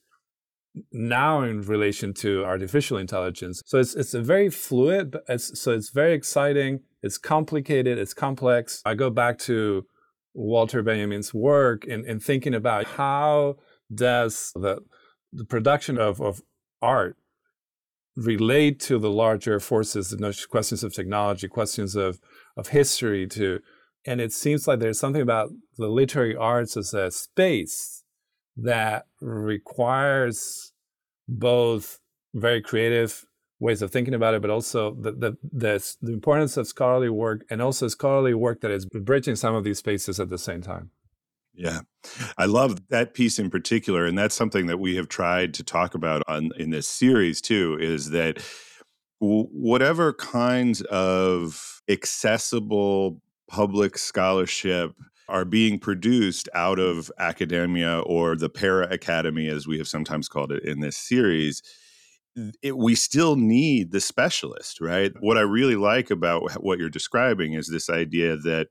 now 0.92 1.42
in 1.42 1.62
relation 1.62 2.12
to 2.12 2.44
artificial 2.44 2.98
intelligence. 2.98 3.62
So 3.66 3.78
it's 3.78 3.94
it's 3.94 4.14
a 4.14 4.20
very 4.20 4.50
fluid, 4.50 5.16
it's, 5.28 5.60
so 5.60 5.72
it's 5.72 5.90
very 5.90 6.14
exciting. 6.14 6.80
It's 7.02 7.18
complicated. 7.18 7.98
It's 7.98 8.14
complex. 8.14 8.82
I 8.84 8.94
go 8.94 9.10
back 9.10 9.38
to 9.40 9.86
Walter 10.32 10.82
Benjamin's 10.82 11.32
work 11.32 11.84
in, 11.84 12.04
in 12.06 12.18
thinking 12.18 12.54
about 12.54 12.86
how 12.86 13.56
does 13.94 14.52
the 14.54 14.80
the 15.34 15.44
production 15.44 15.98
of, 15.98 16.20
of 16.20 16.42
art 16.80 17.16
relate 18.16 18.78
to 18.78 18.98
the 18.98 19.10
larger 19.10 19.58
forces, 19.58 20.10
the 20.10 20.46
questions 20.48 20.84
of 20.84 20.94
technology, 20.94 21.48
questions 21.48 21.96
of, 21.96 22.20
of 22.56 22.68
history 22.68 23.26
to 23.26 23.60
and 24.06 24.20
it 24.20 24.32
seems 24.32 24.68
like 24.68 24.80
there's 24.80 24.98
something 24.98 25.22
about 25.22 25.50
the 25.78 25.88
literary 25.88 26.36
arts 26.36 26.76
as 26.76 26.92
a 26.92 27.10
space 27.10 28.04
that 28.56 29.06
requires 29.20 30.72
both 31.26 32.00
very 32.34 32.60
creative 32.60 33.24
ways 33.60 33.80
of 33.80 33.90
thinking 33.90 34.14
about 34.14 34.34
it, 34.34 34.42
but 34.42 34.50
also 34.50 34.94
the, 34.94 35.12
the, 35.12 35.36
the, 35.52 35.96
the 36.02 36.12
importance 36.12 36.56
of 36.56 36.66
scholarly 36.66 37.08
work 37.08 37.44
and 37.48 37.62
also 37.62 37.88
scholarly 37.88 38.34
work 38.34 38.60
that 38.60 38.70
is 38.70 38.84
bridging 38.84 39.36
some 39.36 39.54
of 39.54 39.64
these 39.64 39.78
spaces 39.78 40.20
at 40.20 40.28
the 40.28 40.38
same 40.38 40.60
time. 40.60 40.90
Yeah. 41.54 41.80
I 42.36 42.46
love 42.46 42.88
that 42.88 43.14
piece 43.14 43.38
in 43.38 43.50
particular. 43.50 44.06
And 44.06 44.18
that's 44.18 44.34
something 44.34 44.66
that 44.66 44.78
we 44.80 44.96
have 44.96 45.08
tried 45.08 45.54
to 45.54 45.62
talk 45.62 45.94
about 45.94 46.22
on 46.28 46.50
in 46.58 46.70
this 46.70 46.88
series 46.88 47.40
too, 47.40 47.78
is 47.80 48.10
that 48.10 48.42
w- 49.20 49.48
whatever 49.52 50.12
kinds 50.12 50.82
of 50.82 51.80
accessible 51.88 53.20
public 53.48 53.98
scholarship 53.98 54.94
are 55.28 55.44
being 55.44 55.78
produced 55.78 56.48
out 56.54 56.78
of 56.78 57.10
academia 57.18 58.00
or 58.00 58.36
the 58.36 58.50
para 58.50 58.86
academy, 58.90 59.48
as 59.48 59.66
we 59.66 59.78
have 59.78 59.88
sometimes 59.88 60.28
called 60.28 60.52
it 60.52 60.64
in 60.64 60.80
this 60.80 60.96
series, 60.96 61.62
it, 62.62 62.76
we 62.76 62.94
still 62.94 63.36
need 63.36 63.92
the 63.92 64.00
specialist, 64.00 64.80
right? 64.80 65.12
What 65.20 65.38
I 65.38 65.42
really 65.42 65.76
like 65.76 66.10
about 66.10 66.62
what 66.62 66.78
you're 66.78 66.90
describing 66.90 67.54
is 67.54 67.68
this 67.68 67.88
idea 67.88 68.36
that 68.38 68.68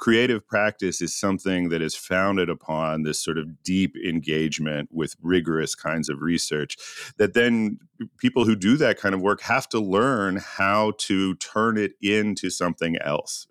creative 0.00 0.46
practice 0.48 1.02
is 1.02 1.14
something 1.14 1.68
that 1.68 1.82
is 1.82 1.94
founded 1.94 2.48
upon 2.48 3.02
this 3.02 3.22
sort 3.22 3.36
of 3.36 3.62
deep 3.62 3.94
engagement 3.96 4.88
with 4.90 5.14
rigorous 5.22 5.74
kinds 5.74 6.08
of 6.08 6.22
research 6.22 6.76
that 7.18 7.34
then 7.34 7.78
people 8.16 8.46
who 8.46 8.56
do 8.56 8.78
that 8.78 8.98
kind 8.98 9.14
of 9.14 9.20
work 9.20 9.42
have 9.42 9.68
to 9.68 9.78
learn 9.78 10.36
how 10.36 10.92
to 10.96 11.34
turn 11.36 11.76
it 11.76 11.92
into 12.00 12.48
something 12.48 12.96
else 13.02 13.46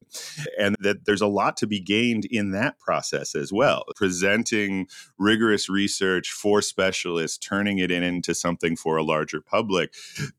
and 0.58 0.76
that 0.80 1.06
there's 1.06 1.22
a 1.22 1.28
lot 1.28 1.58
to 1.58 1.68
be 1.68 1.80
gained 1.80 2.26
in 2.26 2.52
that 2.52 2.80
process 2.80 3.36
as 3.36 3.52
well 3.52 3.84
presenting 3.96 4.88
rigorous 5.18 5.70
research 5.70 6.32
for 6.32 6.62
specialists 6.62 7.38
turning 7.38 7.78
it 7.78 7.92
into 7.92 8.34
something 8.34 8.76
for 8.76 8.98
a 8.98 9.04
larger 9.04 9.42
public 9.42 9.94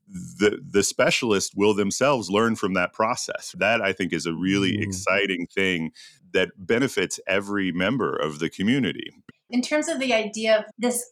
the 0.07 0.59
the 0.63 0.83
specialist 0.83 1.53
will 1.55 1.73
themselves 1.73 2.29
learn 2.29 2.55
from 2.55 2.73
that 2.73 2.93
process 2.93 3.53
that 3.57 3.81
i 3.81 3.93
think 3.93 4.13
is 4.13 4.25
a 4.25 4.33
really 4.33 4.77
mm. 4.77 4.83
exciting 4.83 5.47
thing 5.47 5.91
that 6.33 6.49
benefits 6.57 7.19
every 7.27 7.71
member 7.71 8.15
of 8.15 8.39
the 8.39 8.49
community 8.49 9.11
in 9.49 9.61
terms 9.61 9.87
of 9.87 9.99
the 9.99 10.13
idea 10.13 10.59
of 10.59 10.65
this 10.77 11.11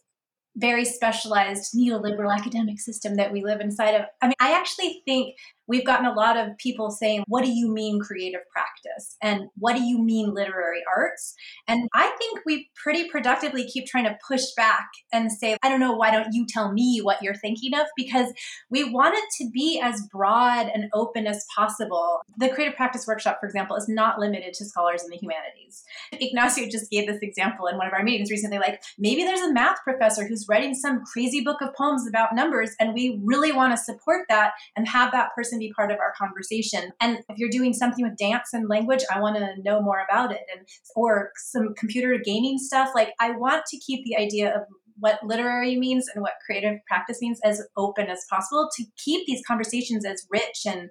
very 0.56 0.84
specialized 0.84 1.74
neoliberal 1.74 2.34
academic 2.34 2.80
system 2.80 3.16
that 3.16 3.32
we 3.32 3.42
live 3.42 3.60
inside 3.60 3.94
of. 3.94 4.06
I 4.20 4.26
mean, 4.26 4.34
I 4.40 4.52
actually 4.52 5.02
think 5.04 5.36
we've 5.70 5.86
gotten 5.86 6.04
a 6.04 6.12
lot 6.12 6.36
of 6.36 6.58
people 6.58 6.90
saying, 6.90 7.22
What 7.28 7.44
do 7.44 7.50
you 7.50 7.72
mean 7.72 8.00
creative 8.00 8.40
practice? 8.52 9.16
And 9.22 9.44
what 9.56 9.76
do 9.76 9.82
you 9.82 10.02
mean 10.02 10.34
literary 10.34 10.82
arts? 10.94 11.34
And 11.68 11.88
I 11.94 12.08
think 12.18 12.40
we 12.44 12.68
pretty 12.74 13.08
productively 13.08 13.64
keep 13.66 13.86
trying 13.86 14.04
to 14.04 14.18
push 14.26 14.42
back 14.56 14.88
and 15.12 15.30
say, 15.30 15.56
I 15.62 15.68
don't 15.68 15.78
know, 15.78 15.92
why 15.92 16.10
don't 16.10 16.32
you 16.32 16.44
tell 16.46 16.72
me 16.72 16.98
what 16.98 17.22
you're 17.22 17.36
thinking 17.36 17.72
of? 17.74 17.86
Because 17.96 18.32
we 18.68 18.82
want 18.82 19.14
it 19.14 19.24
to 19.38 19.50
be 19.50 19.80
as 19.82 20.02
broad 20.12 20.68
and 20.74 20.90
open 20.92 21.28
as 21.28 21.46
possible. 21.56 22.20
The 22.36 22.48
creative 22.48 22.74
practice 22.74 23.06
workshop, 23.06 23.38
for 23.40 23.46
example, 23.46 23.76
is 23.76 23.88
not 23.88 24.18
limited 24.18 24.54
to 24.54 24.64
scholars 24.64 25.04
in 25.04 25.10
the 25.10 25.18
humanities. 25.18 25.84
Ignacio 26.12 26.68
just 26.68 26.90
gave 26.90 27.06
this 27.06 27.20
example 27.22 27.68
in 27.68 27.76
one 27.78 27.86
of 27.86 27.92
our 27.92 28.02
meetings 28.02 28.30
recently 28.30 28.58
like, 28.58 28.82
maybe 28.98 29.22
there's 29.22 29.40
a 29.40 29.52
math 29.52 29.78
professor 29.84 30.26
who's 30.26 30.46
writing 30.48 30.74
some 30.74 31.04
crazy 31.04 31.42
book 31.42 31.62
of 31.62 31.72
poems 31.74 32.08
about 32.08 32.34
numbers, 32.34 32.70
and 32.80 32.92
we 32.92 33.20
really 33.22 33.52
want 33.52 33.72
to 33.72 33.76
support 33.76 34.26
that 34.28 34.52
and 34.76 34.88
have 34.88 35.12
that 35.12 35.30
person 35.36 35.59
be 35.60 35.72
part 35.72 35.90
of 35.90 35.98
our 35.98 36.12
conversation. 36.18 36.90
And 37.00 37.18
if 37.28 37.38
you're 37.38 37.50
doing 37.50 37.72
something 37.72 38.04
with 38.04 38.16
dance 38.16 38.48
and 38.52 38.68
language, 38.68 39.04
I 39.14 39.20
want 39.20 39.36
to 39.36 39.54
know 39.62 39.80
more 39.80 40.04
about 40.08 40.32
it. 40.32 40.40
And 40.54 40.66
or 40.96 41.30
some 41.36 41.74
computer 41.76 42.18
gaming 42.22 42.58
stuff. 42.58 42.90
Like 42.94 43.12
I 43.20 43.30
want 43.32 43.64
to 43.66 43.78
keep 43.78 44.04
the 44.04 44.16
idea 44.16 44.54
of 44.54 44.62
what 44.98 45.20
literary 45.24 45.78
means 45.78 46.06
and 46.14 46.22
what 46.22 46.34
creative 46.44 46.78
practice 46.86 47.18
means 47.20 47.40
as 47.44 47.62
open 47.76 48.08
as 48.08 48.24
possible 48.28 48.68
to 48.76 48.84
keep 49.02 49.26
these 49.26 49.42
conversations 49.46 50.04
as 50.04 50.26
rich 50.30 50.62
and 50.66 50.90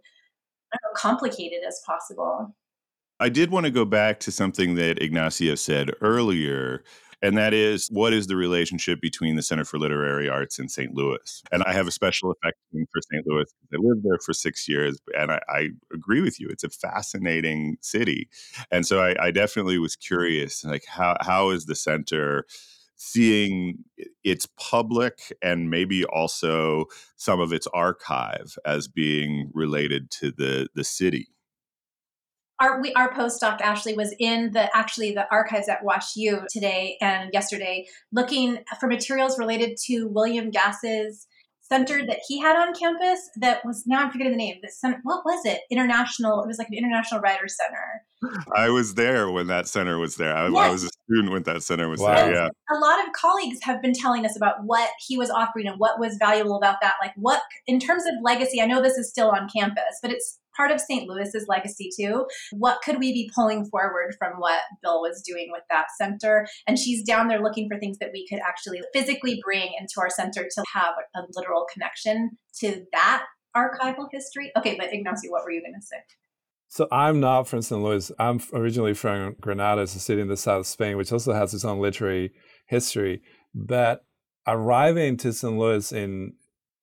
complicated 0.95 1.59
as 1.67 1.79
possible. 1.85 2.55
I 3.19 3.29
did 3.29 3.51
want 3.51 3.65
to 3.65 3.71
go 3.71 3.85
back 3.85 4.19
to 4.21 4.31
something 4.31 4.75
that 4.75 5.01
Ignacio 5.01 5.55
said 5.55 5.91
earlier 6.01 6.83
and 7.21 7.37
that 7.37 7.53
is 7.53 7.87
what 7.91 8.13
is 8.13 8.27
the 8.27 8.35
relationship 8.35 9.01
between 9.01 9.35
the 9.35 9.41
Center 9.41 9.65
for 9.65 9.77
Literary 9.77 10.29
Arts 10.29 10.59
and 10.59 10.71
St. 10.71 10.93
Louis? 10.93 11.43
And 11.51 11.63
I 11.63 11.73
have 11.73 11.87
a 11.87 11.91
special 11.91 12.31
affection 12.31 12.87
for 12.91 13.01
St. 13.11 13.25
Louis. 13.27 13.45
I 13.73 13.77
lived 13.79 14.03
there 14.03 14.19
for 14.23 14.33
six 14.33 14.67
years, 14.67 14.99
and 15.17 15.31
I, 15.31 15.39
I 15.49 15.69
agree 15.93 16.21
with 16.21 16.39
you. 16.39 16.47
It's 16.49 16.63
a 16.63 16.69
fascinating 16.69 17.77
city, 17.81 18.29
and 18.71 18.85
so 18.85 19.01
I, 19.01 19.15
I 19.27 19.31
definitely 19.31 19.79
was 19.79 19.95
curious, 19.95 20.63
like 20.63 20.85
how 20.85 21.17
how 21.21 21.49
is 21.49 21.65
the 21.65 21.75
center 21.75 22.45
seeing 23.01 23.77
its 24.25 24.45
public 24.57 25.33
and 25.41 25.69
maybe 25.69 26.03
also 26.03 26.85
some 27.15 27.39
of 27.39 27.53
its 27.53 27.65
archive 27.67 28.57
as 28.65 28.89
being 28.89 29.49
related 29.53 30.11
to 30.11 30.31
the 30.31 30.67
the 30.75 30.83
city 30.83 31.29
our 32.59 32.81
we, 32.81 32.93
our 32.93 33.13
postdoc 33.13 33.61
Ashley 33.61 33.93
was 33.93 34.13
in 34.19 34.51
the 34.51 34.75
actually 34.75 35.13
the 35.13 35.25
archives 35.31 35.69
at 35.69 35.83
Wash 35.83 36.15
U 36.15 36.41
today 36.49 36.97
and 37.01 37.29
yesterday, 37.33 37.85
looking 38.11 38.59
for 38.79 38.87
materials 38.87 39.37
related 39.39 39.77
to 39.87 40.07
William 40.07 40.49
Gass's 40.49 41.27
center 41.61 42.03
that 42.05 42.19
he 42.27 42.39
had 42.39 42.55
on 42.55 42.73
campus. 42.73 43.29
That 43.37 43.63
was 43.63 43.83
now 43.85 44.01
I'm 44.03 44.11
forgetting 44.11 44.31
the 44.33 44.37
name. 44.37 44.57
The 44.61 44.69
center, 44.71 44.99
what 45.03 45.23
was 45.23 45.45
it? 45.45 45.61
International. 45.69 46.43
It 46.43 46.47
was 46.47 46.57
like 46.57 46.67
an 46.69 46.73
international 46.77 47.21
writers 47.21 47.55
center. 47.55 48.35
I 48.55 48.69
was 48.69 48.95
there 48.95 49.29
when 49.29 49.47
that 49.47 49.67
center 49.67 49.97
was 49.97 50.15
there. 50.15 50.35
I, 50.35 50.47
Yes. 50.49 50.57
I 50.57 50.69
was 50.69 50.83
a 50.85 50.89
student 51.05 51.31
when 51.31 51.43
that 51.43 51.63
center 51.63 51.87
was 51.87 52.01
Wow. 52.01 52.15
there. 52.15 52.33
Yeah. 52.33 52.49
a 52.71 52.79
lot 52.79 53.05
of 53.05 53.13
colleagues 53.13 53.59
have 53.61 53.81
been 53.81 53.93
telling 53.93 54.25
us 54.25 54.35
about 54.35 54.55
what 54.65 54.89
he 55.07 55.15
was 55.17 55.29
offering 55.29 55.67
and 55.67 55.79
what 55.79 55.99
was 55.99 56.17
valuable 56.19 56.57
about 56.57 56.77
that. 56.81 56.95
Like 57.01 57.13
what, 57.15 57.41
in 57.67 57.79
terms 57.79 58.03
of 58.03 58.13
legacy, 58.23 58.61
I 58.61 58.65
know 58.65 58.81
this 58.81 58.97
is 58.97 59.09
still 59.09 59.29
on 59.29 59.47
campus, 59.55 59.99
but 60.01 60.11
it's 60.11 60.39
part 60.59 60.71
of 60.71 60.81
St. 60.81 61.07
Louis's 61.07 61.45
legacy 61.47 61.89
too. 61.97 62.27
What 62.51 62.81
could 62.83 62.99
we 62.99 63.13
be 63.13 63.31
pulling 63.33 63.65
forward 63.65 64.15
from 64.19 64.33
what 64.39 64.61
Bill 64.83 64.99
was 64.99 65.23
doing 65.25 65.47
with 65.51 65.63
that 65.69 65.85
center? 65.97 66.47
And 66.67 66.77
she's 66.77 67.01
down 67.01 67.29
there 67.29 67.41
looking 67.41 67.69
for 67.69 67.79
things 67.79 67.97
that 67.99 68.09
we 68.11 68.27
could 68.27 68.39
actually 68.45 68.81
physically 68.93 69.39
bring 69.43 69.69
into 69.79 69.93
our 69.99 70.09
center 70.09 70.43
to 70.43 70.63
have 70.73 70.95
a 71.15 71.21
literal 71.33 71.65
connection 71.71 72.31
to 72.59 72.83
that 72.91 73.23
archival 73.55 74.07
history. 74.11 74.51
Okay, 74.57 74.75
but 74.77 74.93
Ignacio, 74.93 75.31
what 75.31 75.45
were 75.45 75.51
you 75.51 75.61
going 75.61 75.79
to 75.79 75.85
say? 75.85 75.97
So 76.67 76.87
I'm 76.91 77.21
not 77.21 77.47
from 77.47 77.61
St. 77.61 77.81
Louis. 77.81 78.11
I'm 78.19 78.41
originally 78.53 78.93
from 78.93 79.37
Granada, 79.39 79.83
it's 79.83 79.95
a 79.95 79.99
city 79.99 80.21
in 80.21 80.27
the 80.27 80.37
south 80.37 80.59
of 80.59 80.67
Spain, 80.67 80.97
which 80.97 81.13
also 81.13 81.31
has 81.31 81.53
its 81.53 81.63
own 81.63 81.79
literary 81.79 82.33
history. 82.67 83.21
But 83.55 84.03
arriving 84.45 85.15
to 85.17 85.31
St. 85.31 85.57
Louis 85.57 85.89
in 85.93 86.33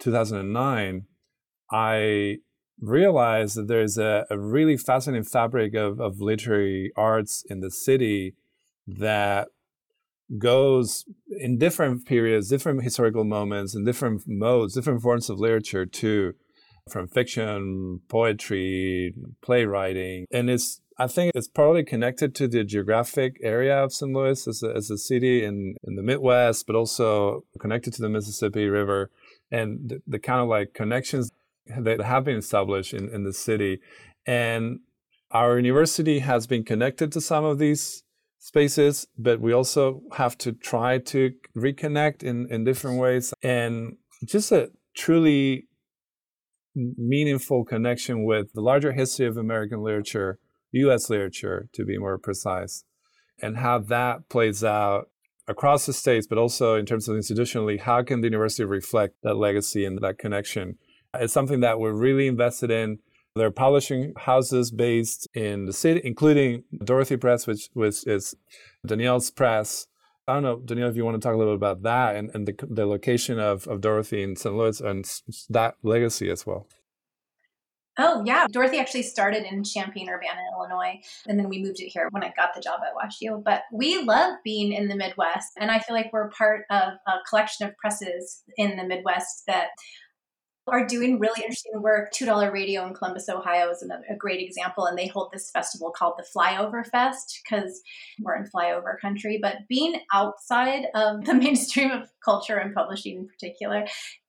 2009, 0.01 1.05
I 1.71 2.39
realized 2.81 3.57
that 3.57 3.69
there's 3.69 3.99
a, 3.99 4.27
a 4.31 4.39
really 4.39 4.77
fascinating 4.77 5.25
fabric 5.25 5.75
of, 5.75 6.01
of 6.01 6.21
literary 6.21 6.93
arts 6.97 7.45
in 7.49 7.61
the 7.61 7.71
city 7.71 8.35
that 8.87 9.49
goes 10.39 11.05
in 11.39 11.59
different 11.59 12.05
periods, 12.05 12.49
different 12.49 12.83
historical 12.83 13.25
moments, 13.25 13.75
and 13.75 13.87
different 13.87 14.23
modes, 14.27 14.75
different 14.75 15.03
forms 15.03 15.31
of 15.31 15.39
literature 15.39 15.87
too 15.87 16.35
from 16.91 17.09
fiction, 17.09 18.01
poetry, 18.09 19.13
playwriting, 19.43 20.27
and 20.31 20.49
it's 20.49 20.81
I 20.99 21.09
think 21.09 21.33
it's 21.35 21.49
probably 21.49 21.85
connected 21.85 22.35
to 22.37 22.49
the 22.49 22.65
geographic 22.65 23.39
area 23.43 23.77
of 23.85 23.93
St. 23.93 24.11
Louis 24.11 24.49
as 24.49 24.63
a, 24.63 24.71
as 24.75 24.91
a 24.91 24.97
city 24.97 25.45
in, 25.45 25.77
in 25.85 25.95
the 25.95 26.03
Midwest, 26.03 26.67
but 26.67 26.75
also 26.75 27.45
connected 27.59 27.93
to 27.95 28.03
the 28.03 28.09
Mississippi 28.09 28.67
River 28.67 29.11
and 29.51 29.91
the, 29.91 30.03
the 30.07 30.19
kind 30.19 30.41
of 30.41 30.49
like 30.49 30.73
connections 30.73 31.31
that 31.79 32.01
have 32.01 32.25
been 32.25 32.37
established 32.37 32.95
in, 32.95 33.09
in 33.09 33.25
the 33.25 33.33
city. 33.33 33.81
And 34.27 34.81
our 35.31 35.57
university 35.57 36.21
has 36.21 36.47
been 36.47 36.65
connected 36.65 37.13
to 37.13 37.21
some 37.21 37.45
of 37.45 37.59
these 37.59 38.03
spaces, 38.39 39.07
but 39.19 39.41
we 39.41 39.53
also 39.53 40.03
have 40.13 40.39
to 40.39 40.53
try 40.53 40.99
to 40.99 41.33
reconnect 41.57 42.23
in, 42.23 42.47
in 42.51 42.65
different 42.65 42.99
ways. 42.99 43.35
And 43.43 43.97
just 44.25 44.53
a 44.53 44.71
truly 44.97 45.69
meaningful 46.75 47.65
connection 47.65 48.25
with 48.25 48.53
the 48.53 48.61
larger 48.61 48.93
history 48.93 49.27
of 49.27 49.37
American 49.37 49.83
literature, 49.83 50.39
US 50.73 51.11
literature 51.11 51.69
to 51.73 51.85
be 51.85 51.99
more 51.99 52.19
precise, 52.19 52.85
and 53.43 53.59
how 53.59 53.79
that 53.79 54.29
plays 54.29 54.63
out 54.63 55.09
across 55.49 55.87
the 55.87 55.93
states, 55.93 56.27
but 56.27 56.39
also 56.39 56.75
in 56.75 56.87
terms 56.87 57.09
of 57.09 57.17
institutionally, 57.17 57.81
how 57.81 58.03
can 58.03 58.21
the 58.21 58.27
university 58.27 58.65
reflect 58.65 59.15
that 59.23 59.37
legacy 59.37 59.85
and 59.85 59.99
that 60.01 60.19
connection? 60.19 60.77
It's 61.21 61.33
something 61.33 61.61
that 61.61 61.79
we're 61.79 61.93
really 61.93 62.27
invested 62.27 62.71
in. 62.71 62.99
There 63.35 63.47
are 63.47 63.51
publishing 63.51 64.15
houses 64.17 64.71
based 64.71 65.29
in 65.35 65.67
the 65.67 65.73
city, 65.73 66.01
including 66.05 66.65
Dorothy 66.83 67.17
Press, 67.17 67.47
which, 67.47 67.69
which 67.75 68.07
is 68.07 68.35
Danielle's 68.87 69.31
press. 69.31 69.87
I 70.27 70.35
don't 70.35 70.43
know, 70.43 70.59
Danielle, 70.59 70.89
if 70.89 70.97
you 70.97 71.05
want 71.05 71.21
to 71.21 71.25
talk 71.25 71.35
a 71.35 71.39
little 71.39 71.53
bit 71.53 71.59
about 71.59 71.83
that 71.83 72.17
and, 72.17 72.31
and 72.35 72.49
the, 72.49 72.55
the 72.69 72.87
location 72.87 73.39
of, 73.39 73.67
of 73.69 73.81
Dorothy 73.81 74.23
in 74.23 74.37
St. 74.37 74.55
Louis 74.57 74.81
and 74.81 75.05
that 75.51 75.75
legacy 75.83 76.31
as 76.31 76.47
well. 76.47 76.67
Oh, 77.99 78.23
yeah. 78.27 78.47
Dorothy 78.51 78.79
actually 78.79 79.05
started 79.05 79.45
in 79.45 79.65
Champaign, 79.65 80.11
Urbana, 80.11 80.41
Illinois, 80.59 81.01
and 81.27 81.39
then 81.39 81.49
we 81.49 81.63
moved 81.63 81.81
it 81.81 81.89
here 81.89 82.09
when 82.11 82.23
I 82.23 82.33
got 82.37 82.55
the 82.55 82.61
job 82.61 82.81
at 82.83 82.95
WashU. 82.95 83.43
But 83.43 83.63
we 83.73 84.03
love 84.03 84.35
being 84.45 84.73
in 84.73 84.89
the 84.89 84.97
Midwest, 84.97 85.53
and 85.59 85.71
I 85.71 85.79
feel 85.79 85.97
like 85.97 86.13
we're 86.13 86.29
part 86.31 86.67
of 86.71 86.95
a 87.07 87.19
collection 87.29 87.67
of 87.67 87.77
presses 87.79 88.43
in 88.59 88.77
the 88.77 88.85
Midwest 88.85 89.45
that 89.47 89.69
are 90.69 90.87
doing 90.87 91.19
really 91.19 91.43
interesting 91.43 91.81
work. 91.81 92.13
Two 92.13 92.27
Dollar 92.27 92.53
Radio 92.53 92.87
in 92.87 92.95
Columbus, 92.95 93.29
Ohio 93.29 93.71
is 93.71 93.83
another, 93.83 94.05
a 94.11 94.17
great 94.17 94.41
example, 94.41 94.87
and 94.87 94.99
they 94.99 95.07
hold 95.07 95.31
this 95.33 95.51
festival 95.51 95.93
called 95.97 96.15
the 96.19 96.27
Flyover 96.37 96.87
Fest 96.87 97.41
because 97.43 97.81
we're 98.21 98.37
in 98.37 98.49
flyover 98.55 98.99
country. 99.01 99.39
But 99.41 99.69
being 99.69 100.01
outside 100.13 100.87
of 100.95 101.25
the 101.25 101.35
mainstream 101.43 101.91
of 101.91 102.09
culture 102.25 102.57
and 102.57 102.75
publishing 102.75 103.19
in 103.19 103.29
particular 103.29 103.87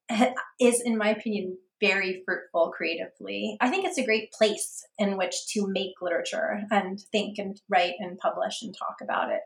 eh, 0.10 0.32
is, 0.60 0.82
in 0.82 0.98
my 0.98 1.10
opinion, 1.10 1.58
very 1.80 2.24
fruitful 2.26 2.72
creatively. 2.76 3.58
I 3.62 3.70
think 3.70 3.86
it's 3.86 3.98
a 3.98 4.06
great 4.06 4.32
place 4.32 4.84
in 4.98 5.18
which 5.18 5.48
to 5.54 5.68
make 5.68 5.94
literature 6.02 6.62
and 6.72 7.00
think 7.12 7.38
and 7.38 7.60
write 7.70 7.94
and 8.00 8.18
publish 8.18 8.62
and 8.62 8.76
talk 8.76 8.98
about 9.02 9.32
it. 9.32 9.42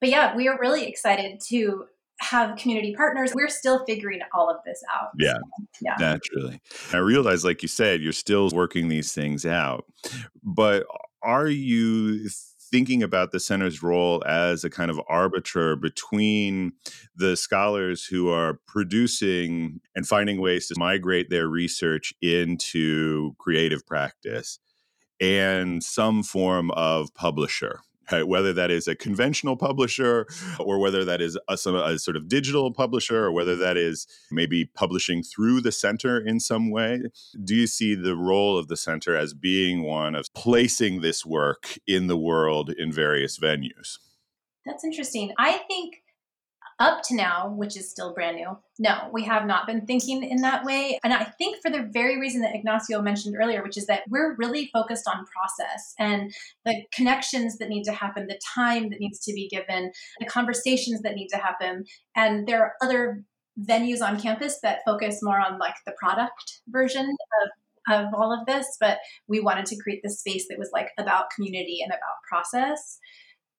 But 0.00 0.10
yeah, 0.10 0.36
we 0.36 0.48
are 0.48 0.58
really 0.60 0.86
excited 0.86 1.40
to 1.48 1.86
have 2.20 2.56
community 2.56 2.94
partners. 2.94 3.32
We're 3.34 3.48
still 3.48 3.84
figuring 3.86 4.20
all 4.32 4.48
of 4.48 4.56
this 4.64 4.82
out. 4.94 5.08
Yeah. 5.18 5.38
Yeah. 5.80 5.96
Naturally. 5.98 6.60
I 6.92 6.98
realize, 6.98 7.44
like 7.44 7.62
you 7.62 7.68
said, 7.68 8.00
you're 8.00 8.12
still 8.12 8.50
working 8.50 8.88
these 8.88 9.12
things 9.12 9.44
out. 9.44 9.84
But 10.42 10.84
are 11.22 11.48
you 11.48 12.28
thinking 12.70 13.02
about 13.02 13.30
the 13.30 13.40
center's 13.40 13.82
role 13.82 14.22
as 14.26 14.64
a 14.64 14.70
kind 14.70 14.90
of 14.90 15.00
arbiter 15.08 15.76
between 15.76 16.72
the 17.14 17.36
scholars 17.36 18.04
who 18.04 18.28
are 18.28 18.58
producing 18.66 19.80
and 19.94 20.08
finding 20.08 20.40
ways 20.40 20.66
to 20.68 20.74
migrate 20.78 21.30
their 21.30 21.46
research 21.46 22.12
into 22.20 23.34
creative 23.38 23.86
practice 23.86 24.58
and 25.20 25.84
some 25.84 26.22
form 26.22 26.70
of 26.72 27.14
publisher? 27.14 27.80
Right, 28.12 28.26
whether 28.26 28.52
that 28.52 28.70
is 28.70 28.86
a 28.86 28.94
conventional 28.94 29.56
publisher 29.56 30.26
or 30.58 30.78
whether 30.78 31.04
that 31.04 31.20
is 31.20 31.38
a, 31.48 31.54
a 31.54 31.98
sort 31.98 32.16
of 32.16 32.28
digital 32.28 32.72
publisher 32.72 33.24
or 33.24 33.32
whether 33.32 33.56
that 33.56 33.76
is 33.76 34.06
maybe 34.30 34.66
publishing 34.66 35.22
through 35.22 35.62
the 35.62 35.72
center 35.72 36.20
in 36.20 36.38
some 36.38 36.70
way. 36.70 37.02
Do 37.42 37.54
you 37.54 37.66
see 37.66 37.94
the 37.94 38.16
role 38.16 38.58
of 38.58 38.68
the 38.68 38.76
center 38.76 39.16
as 39.16 39.32
being 39.32 39.82
one 39.82 40.14
of 40.14 40.26
placing 40.34 41.00
this 41.00 41.24
work 41.24 41.78
in 41.86 42.06
the 42.06 42.16
world 42.16 42.70
in 42.70 42.92
various 42.92 43.38
venues? 43.38 43.98
That's 44.66 44.84
interesting. 44.84 45.32
I 45.38 45.58
think 45.68 46.03
up 46.78 47.02
to 47.04 47.14
now, 47.14 47.48
which 47.48 47.76
is 47.76 47.90
still 47.90 48.14
brand 48.14 48.36
new, 48.36 48.56
no, 48.78 49.08
we 49.12 49.22
have 49.24 49.46
not 49.46 49.66
been 49.66 49.86
thinking 49.86 50.22
in 50.22 50.38
that 50.42 50.64
way. 50.64 50.98
And 51.04 51.12
I 51.12 51.24
think 51.24 51.58
for 51.62 51.70
the 51.70 51.88
very 51.92 52.20
reason 52.20 52.40
that 52.42 52.54
Ignacio 52.54 53.00
mentioned 53.02 53.36
earlier, 53.40 53.62
which 53.62 53.76
is 53.76 53.86
that 53.86 54.02
we're 54.08 54.34
really 54.36 54.70
focused 54.72 55.08
on 55.08 55.24
process 55.26 55.94
and 55.98 56.32
the 56.64 56.82
connections 56.92 57.58
that 57.58 57.68
need 57.68 57.84
to 57.84 57.92
happen, 57.92 58.26
the 58.26 58.40
time 58.54 58.90
that 58.90 59.00
needs 59.00 59.20
to 59.20 59.32
be 59.32 59.48
given, 59.48 59.92
the 60.18 60.26
conversations 60.26 61.02
that 61.02 61.14
need 61.14 61.28
to 61.28 61.38
happen. 61.38 61.84
And 62.16 62.46
there 62.46 62.62
are 62.62 62.72
other 62.82 63.24
venues 63.60 64.02
on 64.02 64.20
campus 64.20 64.58
that 64.62 64.80
focus 64.84 65.20
more 65.22 65.40
on 65.40 65.58
like 65.58 65.76
the 65.86 65.94
product 65.98 66.60
version 66.68 67.08
of 67.08 67.50
of 67.88 68.06
all 68.14 68.32
of 68.32 68.46
this, 68.46 68.78
but 68.80 68.98
we 69.28 69.40
wanted 69.40 69.66
to 69.66 69.76
create 69.76 70.00
this 70.02 70.20
space 70.20 70.46
that 70.48 70.58
was 70.58 70.70
like 70.72 70.88
about 70.98 71.30
community 71.34 71.80
and 71.82 71.92
about 71.92 72.16
process. 72.26 72.98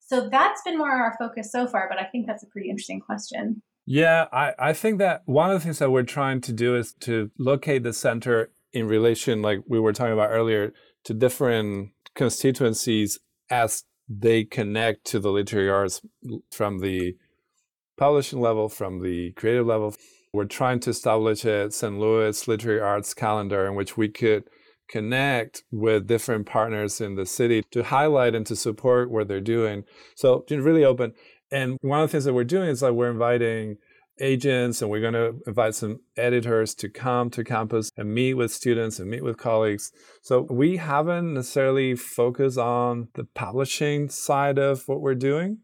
So 0.06 0.30
that's 0.30 0.62
been 0.62 0.78
more 0.78 0.92
our 0.92 1.16
focus 1.18 1.52
so 1.52 1.68
far, 1.68 1.88
but 1.90 2.00
I 2.00 2.06
think 2.06 2.28
that's 2.28 2.44
a 2.44 2.48
pretty 2.48 2.70
interesting 2.70 3.00
question. 3.00 3.62
Yeah, 3.88 4.26
I, 4.32 4.54
I 4.58 4.74
think 4.74 5.00
that 5.00 5.22
one 5.26 5.52
of 5.52 5.60
the 5.60 5.64
things 5.64 5.80
that 5.80 5.92
we're 5.92 6.04
trying 6.04 6.42
to 6.42 6.54
do 6.54 6.76
is 6.76 6.94
to 7.02 7.32
locate 7.38 7.84
the 7.84 7.94
center 7.94 8.52
in 8.74 8.88
relation, 8.88 9.42
like 9.42 9.60
we 9.68 9.80
were 9.80 9.94
talking 9.94 10.14
about 10.14 10.32
earlier, 10.32 10.74
to 11.06 11.14
different 11.14 11.92
constituencies 12.16 13.20
as 13.50 13.84
they 14.08 14.44
connect 14.44 15.06
to 15.06 15.20
the 15.20 15.32
literary 15.32 15.70
arts 15.70 16.02
from 16.52 16.80
the 16.80 17.16
publishing 17.98 18.40
level, 18.40 18.70
from 18.70 19.02
the 19.02 19.32
creative 19.32 19.66
level. 19.66 19.96
We're 20.34 20.46
trying 20.46 20.82
to 20.82 20.90
establish 20.90 21.46
a 21.46 21.72
St. 21.72 21.98
Louis 21.98 22.48
literary 22.48 22.82
arts 22.82 23.14
calendar 23.14 23.66
in 23.68 23.76
which 23.76 23.98
we 23.98 24.10
could 24.10 24.44
connect 24.88 25.64
with 25.72 26.08
different 26.08 26.46
partners 26.46 27.02
in 27.02 27.16
the 27.16 27.26
city 27.26 27.64
to 27.72 27.84
highlight 27.84 28.36
and 28.36 28.46
to 28.48 28.56
support 28.56 29.10
what 29.10 29.28
they're 29.28 29.42
doing. 29.42 29.84
So, 30.16 30.46
really 30.50 30.86
open. 30.86 31.14
And 31.52 31.78
one 31.82 32.02
of 32.02 32.10
the 32.10 32.12
things 32.12 32.26
that 32.26 32.34
we're 32.34 32.44
doing 32.44 32.70
is 32.70 32.82
like 32.82 32.94
we're 32.94 33.12
inviting 33.12 33.78
agents 34.20 34.82
and 34.82 34.90
we're 34.90 35.02
going 35.02 35.14
to 35.14 35.36
invite 35.46 35.76
some 35.76 36.00
editors 36.18 36.74
to 36.76 36.90
come 36.90 37.30
to 37.30 37.44
campus 37.44 37.92
and 37.98 38.14
meet 38.14 38.36
with 38.36 38.52
students 38.52 39.00
and 39.00 39.10
meet 39.10 39.24
with 39.24 39.38
colleagues. 39.38 39.92
So 40.22 40.48
we 40.50 40.78
haven't 40.78 41.34
necessarily 41.34 41.96
focused 41.96 42.58
on 42.58 43.10
the 43.14 43.26
publishing 43.26 44.10
side 44.10 44.58
of 44.58 44.88
what 44.88 45.02
we're 45.02 45.16
doing. 45.16 45.60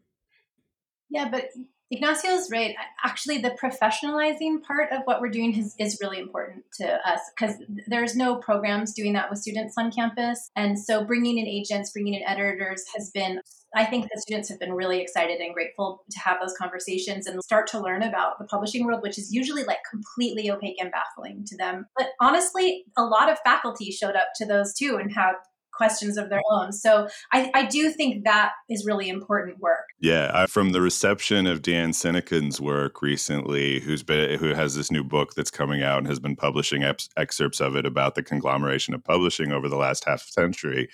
Yeah, 1.08 1.28
but 1.28 1.48
Ignacio 1.92 2.30
is 2.30 2.48
right. 2.50 2.74
Actually, 3.04 3.38
the 3.38 3.50
professionalizing 3.62 4.62
part 4.62 4.90
of 4.92 5.02
what 5.04 5.20
we're 5.20 5.28
doing 5.28 5.54
is, 5.54 5.74
is 5.78 5.98
really 6.00 6.18
important 6.18 6.64
to 6.80 6.86
us 7.06 7.20
because 7.36 7.56
there's 7.86 8.16
no 8.16 8.36
programs 8.36 8.94
doing 8.94 9.12
that 9.12 9.28
with 9.28 9.40
students 9.40 9.74
on 9.76 9.92
campus. 9.92 10.50
And 10.56 10.78
so 10.78 11.04
bringing 11.04 11.36
in 11.36 11.46
agents, 11.46 11.92
bringing 11.92 12.14
in 12.14 12.22
editors 12.26 12.82
has 12.96 13.10
been, 13.12 13.42
I 13.76 13.84
think 13.84 14.04
the 14.04 14.22
students 14.22 14.48
have 14.48 14.58
been 14.58 14.72
really 14.72 15.02
excited 15.02 15.38
and 15.40 15.52
grateful 15.52 16.02
to 16.10 16.18
have 16.18 16.38
those 16.40 16.54
conversations 16.56 17.26
and 17.26 17.42
start 17.42 17.66
to 17.68 17.80
learn 17.80 18.02
about 18.02 18.38
the 18.38 18.46
publishing 18.46 18.86
world, 18.86 19.02
which 19.02 19.18
is 19.18 19.30
usually 19.30 19.64
like 19.64 19.80
completely 19.90 20.50
opaque 20.50 20.80
and 20.80 20.90
baffling 20.90 21.44
to 21.48 21.58
them. 21.58 21.84
But 21.94 22.08
honestly, 22.22 22.84
a 22.96 23.04
lot 23.04 23.30
of 23.30 23.36
faculty 23.44 23.90
showed 23.90 24.16
up 24.16 24.28
to 24.36 24.46
those 24.46 24.72
too 24.72 24.96
and 24.98 25.12
had 25.12 25.34
questions 25.82 26.16
of 26.16 26.30
their 26.30 26.42
own. 26.48 26.72
So 26.72 27.08
I, 27.32 27.50
I 27.54 27.66
do 27.66 27.90
think 27.90 28.22
that 28.24 28.52
is 28.70 28.86
really 28.86 29.08
important 29.08 29.58
work. 29.58 29.86
Yeah, 30.00 30.30
I, 30.32 30.46
from 30.46 30.70
the 30.70 30.80
reception 30.80 31.48
of 31.48 31.60
Dan 31.60 31.90
Sinykin's 31.90 32.60
work 32.60 33.02
recently, 33.02 33.80
who's 33.80 34.04
been 34.04 34.38
who 34.38 34.54
has 34.54 34.76
this 34.76 34.92
new 34.92 35.02
book 35.02 35.34
that's 35.34 35.50
coming 35.50 35.82
out 35.82 35.98
and 35.98 36.06
has 36.06 36.20
been 36.20 36.36
publishing 36.36 36.84
ex- 36.84 37.08
excerpts 37.16 37.60
of 37.60 37.74
it 37.74 37.84
about 37.84 38.14
the 38.14 38.22
conglomeration 38.22 38.94
of 38.94 39.02
publishing 39.02 39.50
over 39.50 39.68
the 39.68 39.76
last 39.76 40.04
half 40.04 40.22
century. 40.22 40.88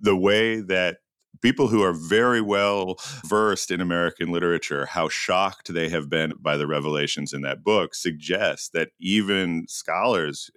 The 0.00 0.16
way 0.16 0.60
that 0.60 0.96
people 1.42 1.68
who 1.68 1.82
are 1.82 1.92
very 1.92 2.40
well 2.40 2.96
versed 3.26 3.70
in 3.70 3.82
American 3.82 4.32
literature, 4.32 4.86
how 4.86 5.10
shocked 5.10 5.74
they 5.74 5.90
have 5.90 6.08
been 6.08 6.32
by 6.40 6.56
the 6.56 6.66
revelations 6.66 7.34
in 7.34 7.42
that 7.42 7.62
book 7.62 7.94
suggests 7.94 8.70
that 8.70 8.88
even 8.98 9.66
scholars 9.68 10.50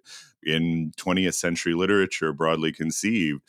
in 0.47 0.93
20th 0.97 1.35
century 1.35 1.73
literature, 1.73 2.33
broadly 2.33 2.71
conceived, 2.71 3.41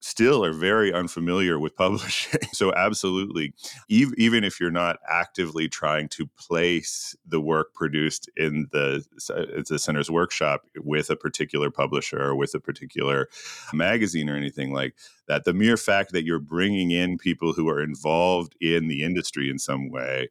still 0.00 0.44
are 0.44 0.52
very 0.52 0.92
unfamiliar 0.92 1.58
with 1.58 1.74
publishing. 1.76 2.40
so, 2.52 2.72
absolutely, 2.74 3.54
even 3.88 4.44
if 4.44 4.60
you're 4.60 4.70
not 4.70 4.98
actively 5.08 5.68
trying 5.68 6.08
to 6.08 6.26
place 6.38 7.16
the 7.26 7.40
work 7.40 7.72
produced 7.72 8.28
in 8.36 8.66
the, 8.72 9.04
uh, 9.30 9.62
the 9.68 9.78
center's 9.78 10.10
workshop 10.10 10.66
with 10.76 11.08
a 11.08 11.16
particular 11.16 11.70
publisher 11.70 12.20
or 12.20 12.34
with 12.34 12.54
a 12.54 12.60
particular 12.60 13.28
magazine 13.72 14.28
or 14.28 14.36
anything 14.36 14.72
like 14.72 14.94
that, 15.28 15.44
the 15.44 15.54
mere 15.54 15.76
fact 15.76 16.12
that 16.12 16.24
you're 16.24 16.38
bringing 16.38 16.90
in 16.90 17.16
people 17.16 17.52
who 17.52 17.68
are 17.68 17.80
involved 17.80 18.54
in 18.60 18.88
the 18.88 19.02
industry 19.02 19.48
in 19.48 19.58
some 19.58 19.88
way 19.88 20.28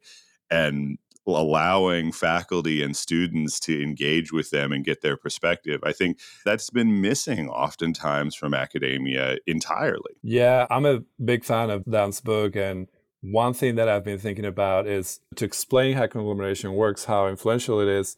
and 0.50 0.98
allowing 1.26 2.12
faculty 2.12 2.82
and 2.82 2.96
students 2.96 3.60
to 3.60 3.82
engage 3.82 4.32
with 4.32 4.50
them 4.50 4.72
and 4.72 4.84
get 4.84 5.02
their 5.02 5.16
perspective. 5.16 5.80
I 5.84 5.92
think 5.92 6.18
that's 6.44 6.70
been 6.70 7.00
missing 7.00 7.48
oftentimes 7.48 8.34
from 8.34 8.54
academia 8.54 9.38
entirely. 9.46 10.14
Yeah, 10.22 10.66
I'm 10.70 10.86
a 10.86 11.00
big 11.24 11.44
fan 11.44 11.70
of 11.70 11.84
Dan's 11.84 12.20
book. 12.20 12.56
And 12.56 12.88
one 13.20 13.54
thing 13.54 13.76
that 13.76 13.88
I've 13.88 14.04
been 14.04 14.18
thinking 14.18 14.44
about 14.44 14.86
is 14.86 15.20
to 15.36 15.44
explain 15.44 15.96
how 15.96 16.06
conglomeration 16.06 16.74
works, 16.74 17.04
how 17.04 17.28
influential 17.28 17.80
it 17.80 17.88
is. 17.88 18.16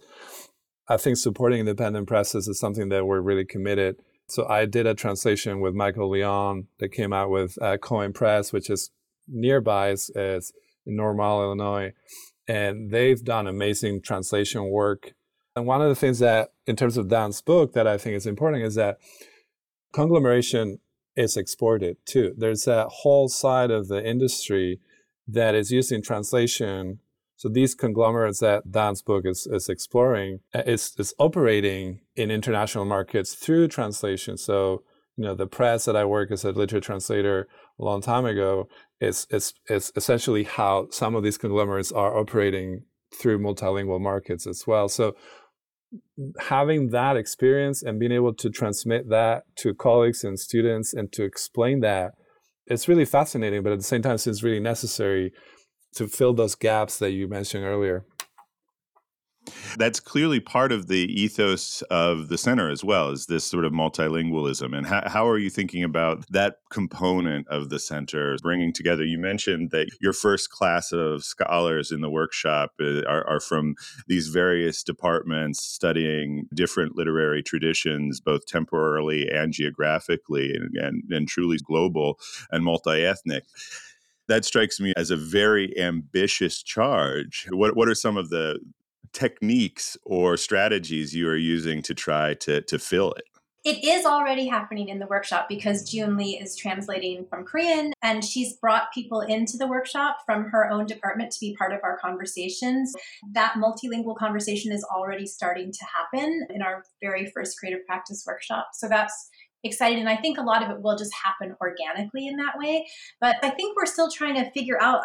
I 0.88 0.96
think 0.96 1.16
supporting 1.16 1.60
independent 1.60 2.06
presses 2.06 2.48
is 2.48 2.58
something 2.58 2.88
that 2.90 3.06
we're 3.06 3.20
really 3.20 3.44
committed. 3.44 3.96
So 4.28 4.46
I 4.48 4.64
did 4.64 4.86
a 4.86 4.94
translation 4.94 5.60
with 5.60 5.74
Michael 5.74 6.10
Leong 6.10 6.66
that 6.78 6.88
came 6.88 7.12
out 7.12 7.30
with 7.30 7.60
uh, 7.60 7.76
Co-Im 7.76 8.14
Press, 8.14 8.52
which 8.52 8.70
is 8.70 8.90
nearby, 9.28 9.90
is, 9.90 10.10
is 10.14 10.52
in 10.86 10.96
Normal, 10.96 11.42
Illinois 11.42 11.92
and 12.46 12.90
they've 12.90 13.22
done 13.22 13.46
amazing 13.46 14.02
translation 14.02 14.68
work. 14.70 15.14
And 15.56 15.66
one 15.66 15.80
of 15.80 15.88
the 15.88 15.94
things 15.94 16.18
that, 16.18 16.52
in 16.66 16.76
terms 16.76 16.96
of 16.96 17.08
Dan's 17.08 17.40
book, 17.40 17.72
that 17.74 17.86
I 17.86 17.96
think 17.96 18.16
is 18.16 18.26
important 18.26 18.64
is 18.64 18.74
that 18.74 18.98
conglomeration 19.92 20.80
is 21.16 21.36
exported 21.36 21.96
too. 22.04 22.34
There's 22.36 22.64
that 22.64 22.88
whole 22.88 23.28
side 23.28 23.70
of 23.70 23.88
the 23.88 24.04
industry 24.04 24.80
that 25.28 25.54
is 25.54 25.70
using 25.70 26.02
translation. 26.02 26.98
So 27.36 27.48
these 27.48 27.74
conglomerates 27.74 28.40
that 28.40 28.70
Dan's 28.70 29.02
book 29.02 29.24
is, 29.24 29.46
is 29.46 29.68
exploring 29.68 30.40
uh, 30.54 30.62
is, 30.66 30.94
is 30.98 31.14
operating 31.18 32.00
in 32.16 32.30
international 32.30 32.84
markets 32.84 33.34
through 33.34 33.68
translation. 33.68 34.36
So, 34.36 34.82
you 35.16 35.24
know, 35.24 35.34
the 35.34 35.46
press 35.46 35.84
that 35.84 35.96
I 35.96 36.04
work 36.04 36.32
as 36.32 36.44
a 36.44 36.50
literature 36.50 36.80
translator 36.80 37.48
a 37.78 37.84
long 37.84 38.00
time 38.00 38.24
ago 38.24 38.68
is, 39.00 39.26
is, 39.30 39.52
is 39.68 39.92
essentially 39.96 40.44
how 40.44 40.88
some 40.90 41.14
of 41.14 41.22
these 41.22 41.38
conglomerates 41.38 41.92
are 41.92 42.16
operating 42.16 42.84
through 43.14 43.38
multilingual 43.38 44.00
markets 44.00 44.46
as 44.46 44.66
well. 44.66 44.88
So 44.88 45.14
having 46.40 46.90
that 46.90 47.16
experience 47.16 47.82
and 47.82 47.98
being 47.98 48.12
able 48.12 48.34
to 48.34 48.50
transmit 48.50 49.08
that 49.10 49.44
to 49.56 49.74
colleagues 49.74 50.24
and 50.24 50.38
students 50.38 50.92
and 50.92 51.12
to 51.12 51.24
explain 51.24 51.80
that, 51.80 52.12
it's 52.66 52.88
really 52.88 53.04
fascinating, 53.04 53.62
but 53.62 53.72
at 53.72 53.78
the 53.78 53.84
same 53.84 54.02
time, 54.02 54.14
it's 54.14 54.42
really 54.42 54.60
necessary 54.60 55.32
to 55.94 56.08
fill 56.08 56.32
those 56.32 56.54
gaps 56.54 56.98
that 56.98 57.12
you 57.12 57.28
mentioned 57.28 57.64
earlier. 57.64 58.04
That's 59.76 60.00
clearly 60.00 60.40
part 60.40 60.72
of 60.72 60.86
the 60.86 61.10
ethos 61.20 61.82
of 61.82 62.28
the 62.28 62.38
center 62.38 62.70
as 62.70 62.84
well, 62.84 63.10
is 63.10 63.26
this 63.26 63.44
sort 63.44 63.64
of 63.64 63.72
multilingualism. 63.72 64.76
And 64.76 64.86
how, 64.86 65.02
how 65.06 65.28
are 65.28 65.38
you 65.38 65.50
thinking 65.50 65.82
about 65.82 66.24
that 66.30 66.58
component 66.70 67.46
of 67.48 67.68
the 67.68 67.78
center 67.78 68.36
bringing 68.42 68.72
together? 68.72 69.04
You 69.04 69.18
mentioned 69.18 69.70
that 69.70 69.88
your 70.00 70.12
first 70.12 70.50
class 70.50 70.92
of 70.92 71.24
scholars 71.24 71.90
in 71.90 72.00
the 72.00 72.10
workshop 72.10 72.72
uh, 72.80 73.02
are, 73.06 73.26
are 73.26 73.40
from 73.40 73.74
these 74.06 74.28
various 74.28 74.82
departments 74.82 75.62
studying 75.62 76.46
different 76.54 76.96
literary 76.96 77.42
traditions, 77.42 78.20
both 78.20 78.46
temporarily 78.46 79.28
and 79.28 79.52
geographically, 79.52 80.54
and, 80.54 80.74
and, 80.76 81.02
and 81.10 81.28
truly 81.28 81.58
global 81.64 82.18
and 82.50 82.64
multi 82.64 83.04
ethnic 83.04 83.44
that 84.26 84.44
strikes 84.44 84.80
me 84.80 84.92
as 84.96 85.10
a 85.10 85.16
very 85.16 85.78
ambitious 85.78 86.62
charge. 86.62 87.46
What 87.50 87.76
what 87.76 87.88
are 87.88 87.94
some 87.94 88.16
of 88.16 88.30
the 88.30 88.58
techniques 89.14 89.96
or 90.04 90.36
strategies 90.36 91.14
you 91.14 91.28
are 91.28 91.36
using 91.36 91.80
to 91.82 91.94
try 91.94 92.34
to, 92.34 92.60
to 92.62 92.78
fill 92.78 93.12
it? 93.12 93.24
It 93.64 93.82
is 93.82 94.04
already 94.04 94.46
happening 94.46 94.90
in 94.90 94.98
the 94.98 95.06
workshop 95.06 95.46
because 95.48 95.90
June 95.90 96.18
Lee 96.18 96.38
is 96.38 96.54
translating 96.54 97.24
from 97.24 97.46
Korean 97.46 97.94
and 98.02 98.22
she's 98.22 98.52
brought 98.52 98.92
people 98.92 99.22
into 99.22 99.56
the 99.56 99.66
workshop 99.66 100.18
from 100.26 100.50
her 100.50 100.68
own 100.70 100.84
department 100.84 101.32
to 101.32 101.40
be 101.40 101.56
part 101.56 101.72
of 101.72 101.80
our 101.82 101.96
conversations. 101.98 102.92
That 103.32 103.54
multilingual 103.54 104.18
conversation 104.18 104.70
is 104.70 104.84
already 104.84 105.24
starting 105.24 105.72
to 105.72 105.86
happen 105.86 106.46
in 106.50 106.60
our 106.60 106.84
very 107.00 107.32
first 107.34 107.58
creative 107.58 107.86
practice 107.86 108.22
workshop. 108.26 108.68
So 108.74 108.86
that's 108.86 109.30
excited. 109.64 109.98
And 109.98 110.08
I 110.08 110.16
think 110.16 110.38
a 110.38 110.42
lot 110.42 110.62
of 110.62 110.70
it 110.70 110.82
will 110.82 110.96
just 110.96 111.12
happen 111.14 111.56
organically 111.60 112.26
in 112.26 112.36
that 112.36 112.58
way. 112.58 112.86
But 113.20 113.36
I 113.42 113.50
think 113.50 113.76
we're 113.76 113.86
still 113.86 114.10
trying 114.10 114.34
to 114.36 114.50
figure 114.50 114.80
out 114.80 115.04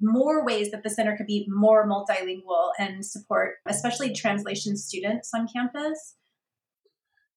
more 0.00 0.44
ways 0.44 0.70
that 0.70 0.82
the 0.82 0.90
center 0.90 1.16
could 1.16 1.26
be 1.26 1.46
more 1.48 1.88
multilingual 1.88 2.70
and 2.78 3.04
support, 3.04 3.56
especially 3.66 4.12
translation 4.12 4.76
students 4.76 5.30
on 5.34 5.48
campus. 5.48 6.16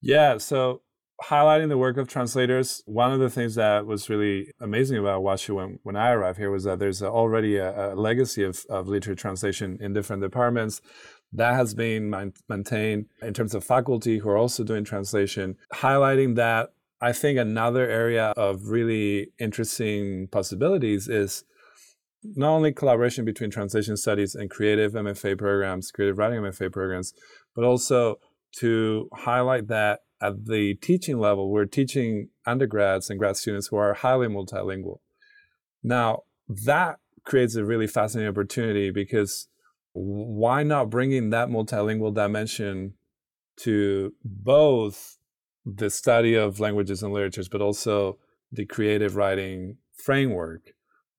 Yeah. 0.00 0.38
So 0.38 0.82
highlighting 1.24 1.68
the 1.68 1.78
work 1.78 1.96
of 1.96 2.06
translators, 2.06 2.82
one 2.86 3.12
of 3.12 3.18
the 3.18 3.30
things 3.30 3.56
that 3.56 3.86
was 3.86 4.08
really 4.08 4.52
amazing 4.60 4.98
about 4.98 5.22
WashU 5.22 5.56
when, 5.56 5.78
when 5.82 5.96
I 5.96 6.10
arrived 6.10 6.38
here 6.38 6.50
was 6.50 6.64
that 6.64 6.78
there's 6.78 7.02
already 7.02 7.56
a, 7.56 7.92
a 7.92 7.96
legacy 7.96 8.44
of, 8.44 8.64
of 8.70 8.86
literature 8.86 9.16
translation 9.16 9.78
in 9.80 9.92
different 9.92 10.22
departments 10.22 10.80
that 11.32 11.54
has 11.54 11.74
been 11.74 12.32
maintained 12.48 13.06
in 13.22 13.34
terms 13.34 13.54
of 13.54 13.64
faculty 13.64 14.18
who 14.18 14.28
are 14.28 14.36
also 14.36 14.64
doing 14.64 14.84
translation, 14.84 15.56
highlighting 15.74 16.36
that 16.36 16.70
I 17.00 17.12
think 17.12 17.38
another 17.38 17.88
area 17.88 18.32
of 18.36 18.68
really 18.68 19.28
interesting 19.38 20.28
possibilities 20.28 21.06
is 21.06 21.44
not 22.24 22.50
only 22.50 22.72
collaboration 22.72 23.24
between 23.24 23.50
translation 23.50 23.96
studies 23.96 24.34
and 24.34 24.50
creative 24.50 24.92
MFA 24.92 25.38
programs, 25.38 25.92
creative 25.92 26.18
writing 26.18 26.40
MFA 26.40 26.72
programs, 26.72 27.12
but 27.54 27.64
also 27.64 28.18
to 28.56 29.08
highlight 29.12 29.68
that 29.68 30.00
at 30.20 30.46
the 30.46 30.74
teaching 30.74 31.18
level, 31.18 31.50
we're 31.50 31.66
teaching 31.66 32.30
undergrads 32.44 33.08
and 33.08 33.18
grad 33.18 33.36
students 33.36 33.68
who 33.68 33.76
are 33.76 33.94
highly 33.94 34.26
multilingual. 34.26 34.98
Now, 35.82 36.22
that 36.48 36.98
creates 37.24 37.54
a 37.54 37.64
really 37.64 37.86
fascinating 37.86 38.30
opportunity 38.30 38.90
because 38.90 39.48
why 39.98 40.62
not 40.62 40.90
bringing 40.90 41.30
that 41.30 41.48
multilingual 41.48 42.14
dimension 42.14 42.94
to 43.56 44.14
both 44.24 45.18
the 45.66 45.90
study 45.90 46.34
of 46.34 46.60
languages 46.60 47.02
and 47.02 47.12
literatures, 47.12 47.48
but 47.48 47.60
also 47.60 48.18
the 48.52 48.64
creative 48.64 49.16
writing 49.16 49.76
framework 49.92 50.72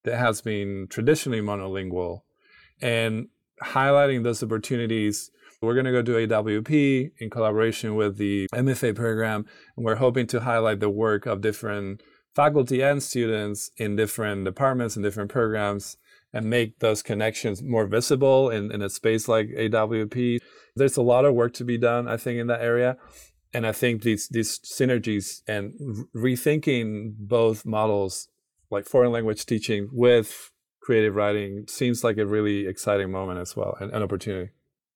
that 0.05 0.17
has 0.17 0.41
been 0.41 0.87
traditionally 0.89 1.41
monolingual 1.41 2.21
and 2.81 3.27
highlighting 3.61 4.23
those 4.23 4.41
opportunities. 4.41 5.29
We're 5.61 5.73
going 5.73 5.85
to 5.85 5.91
go 5.91 6.01
do 6.01 6.15
AWP 6.15 7.11
in 7.19 7.29
collaboration 7.29 7.95
with 7.95 8.17
the 8.17 8.47
MFA 8.53 8.95
program, 8.95 9.45
and 9.75 9.85
we're 9.85 9.95
hoping 9.95 10.25
to 10.27 10.39
highlight 10.39 10.79
the 10.79 10.89
work 10.89 11.25
of 11.25 11.41
different 11.41 12.01
faculty 12.33 12.81
and 12.81 13.03
students 13.03 13.69
in 13.75 13.97
different 13.97 14.45
departments 14.45 14.95
and 14.95 15.03
different 15.03 15.29
programs 15.29 15.97
and 16.33 16.49
make 16.49 16.79
those 16.79 17.01
connections 17.01 17.61
more 17.61 17.87
visible 17.87 18.49
in, 18.49 18.71
in 18.71 18.81
a 18.81 18.89
space 18.89 19.27
like 19.27 19.47
AWP. 19.49 20.39
There's 20.75 20.97
a 20.97 21.01
lot 21.01 21.25
of 21.25 21.33
work 21.33 21.53
to 21.53 21.63
be 21.63 21.77
done, 21.77 22.07
I 22.07 22.17
think, 22.17 22.39
in 22.39 22.47
that 22.47 22.61
area. 22.61 22.97
And 23.53 23.65
I 23.65 23.71
think 23.71 24.03
these 24.03 24.27
these 24.29 24.59
synergies 24.59 25.41
and 25.47 25.73
rethinking 26.15 27.15
both 27.17 27.65
models, 27.65 28.27
like 28.69 28.85
foreign 28.85 29.11
language 29.11 29.45
teaching 29.47 29.89
with 29.91 30.51
creative 30.79 31.15
writing, 31.15 31.65
seems 31.67 32.03
like 32.03 32.17
a 32.19 32.27
really 32.27 32.67
exciting 32.67 33.11
moment 33.11 33.39
as 33.39 33.55
well, 33.55 33.75
and 33.79 33.91
an 33.91 34.03
opportunity. 34.03 34.51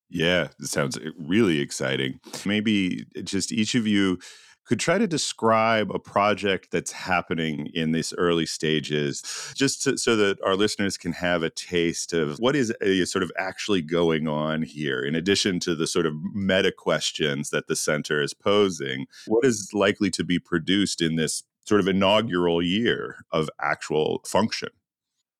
Yeah, 0.08 0.48
it 0.60 0.66
sounds 0.66 0.96
eh, 0.96 1.10
really 1.18 1.58
exciting. 1.58 2.20
Maybe 2.44 3.06
just 3.24 3.50
each 3.50 3.74
of 3.74 3.88
you 3.88 4.20
could 4.64 4.80
try 4.80 4.98
to 4.98 5.06
describe 5.06 5.90
a 5.90 5.98
project 5.98 6.70
that's 6.70 6.92
happening 6.92 7.68
in 7.74 7.92
these 7.92 8.12
early 8.14 8.46
stages, 8.46 9.22
just 9.54 9.82
to, 9.82 9.98
so 9.98 10.16
that 10.16 10.40
our 10.42 10.56
listeners 10.56 10.96
can 10.96 11.12
have 11.12 11.42
a 11.42 11.50
taste 11.50 12.12
of 12.12 12.38
what 12.38 12.56
is 12.56 12.72
a, 12.80 13.04
sort 13.04 13.22
of 13.22 13.30
actually 13.38 13.82
going 13.82 14.26
on 14.26 14.62
here, 14.62 15.00
in 15.00 15.14
addition 15.14 15.60
to 15.60 15.74
the 15.74 15.86
sort 15.86 16.06
of 16.06 16.14
meta 16.34 16.72
questions 16.72 17.50
that 17.50 17.66
the 17.66 17.76
center 17.76 18.22
is 18.22 18.34
posing. 18.34 19.06
What 19.26 19.44
is 19.44 19.70
likely 19.72 20.10
to 20.10 20.24
be 20.24 20.38
produced 20.38 21.02
in 21.02 21.16
this 21.16 21.42
sort 21.66 21.80
of 21.80 21.88
inaugural 21.88 22.62
year 22.62 23.24
of 23.32 23.50
actual 23.60 24.22
function? 24.26 24.70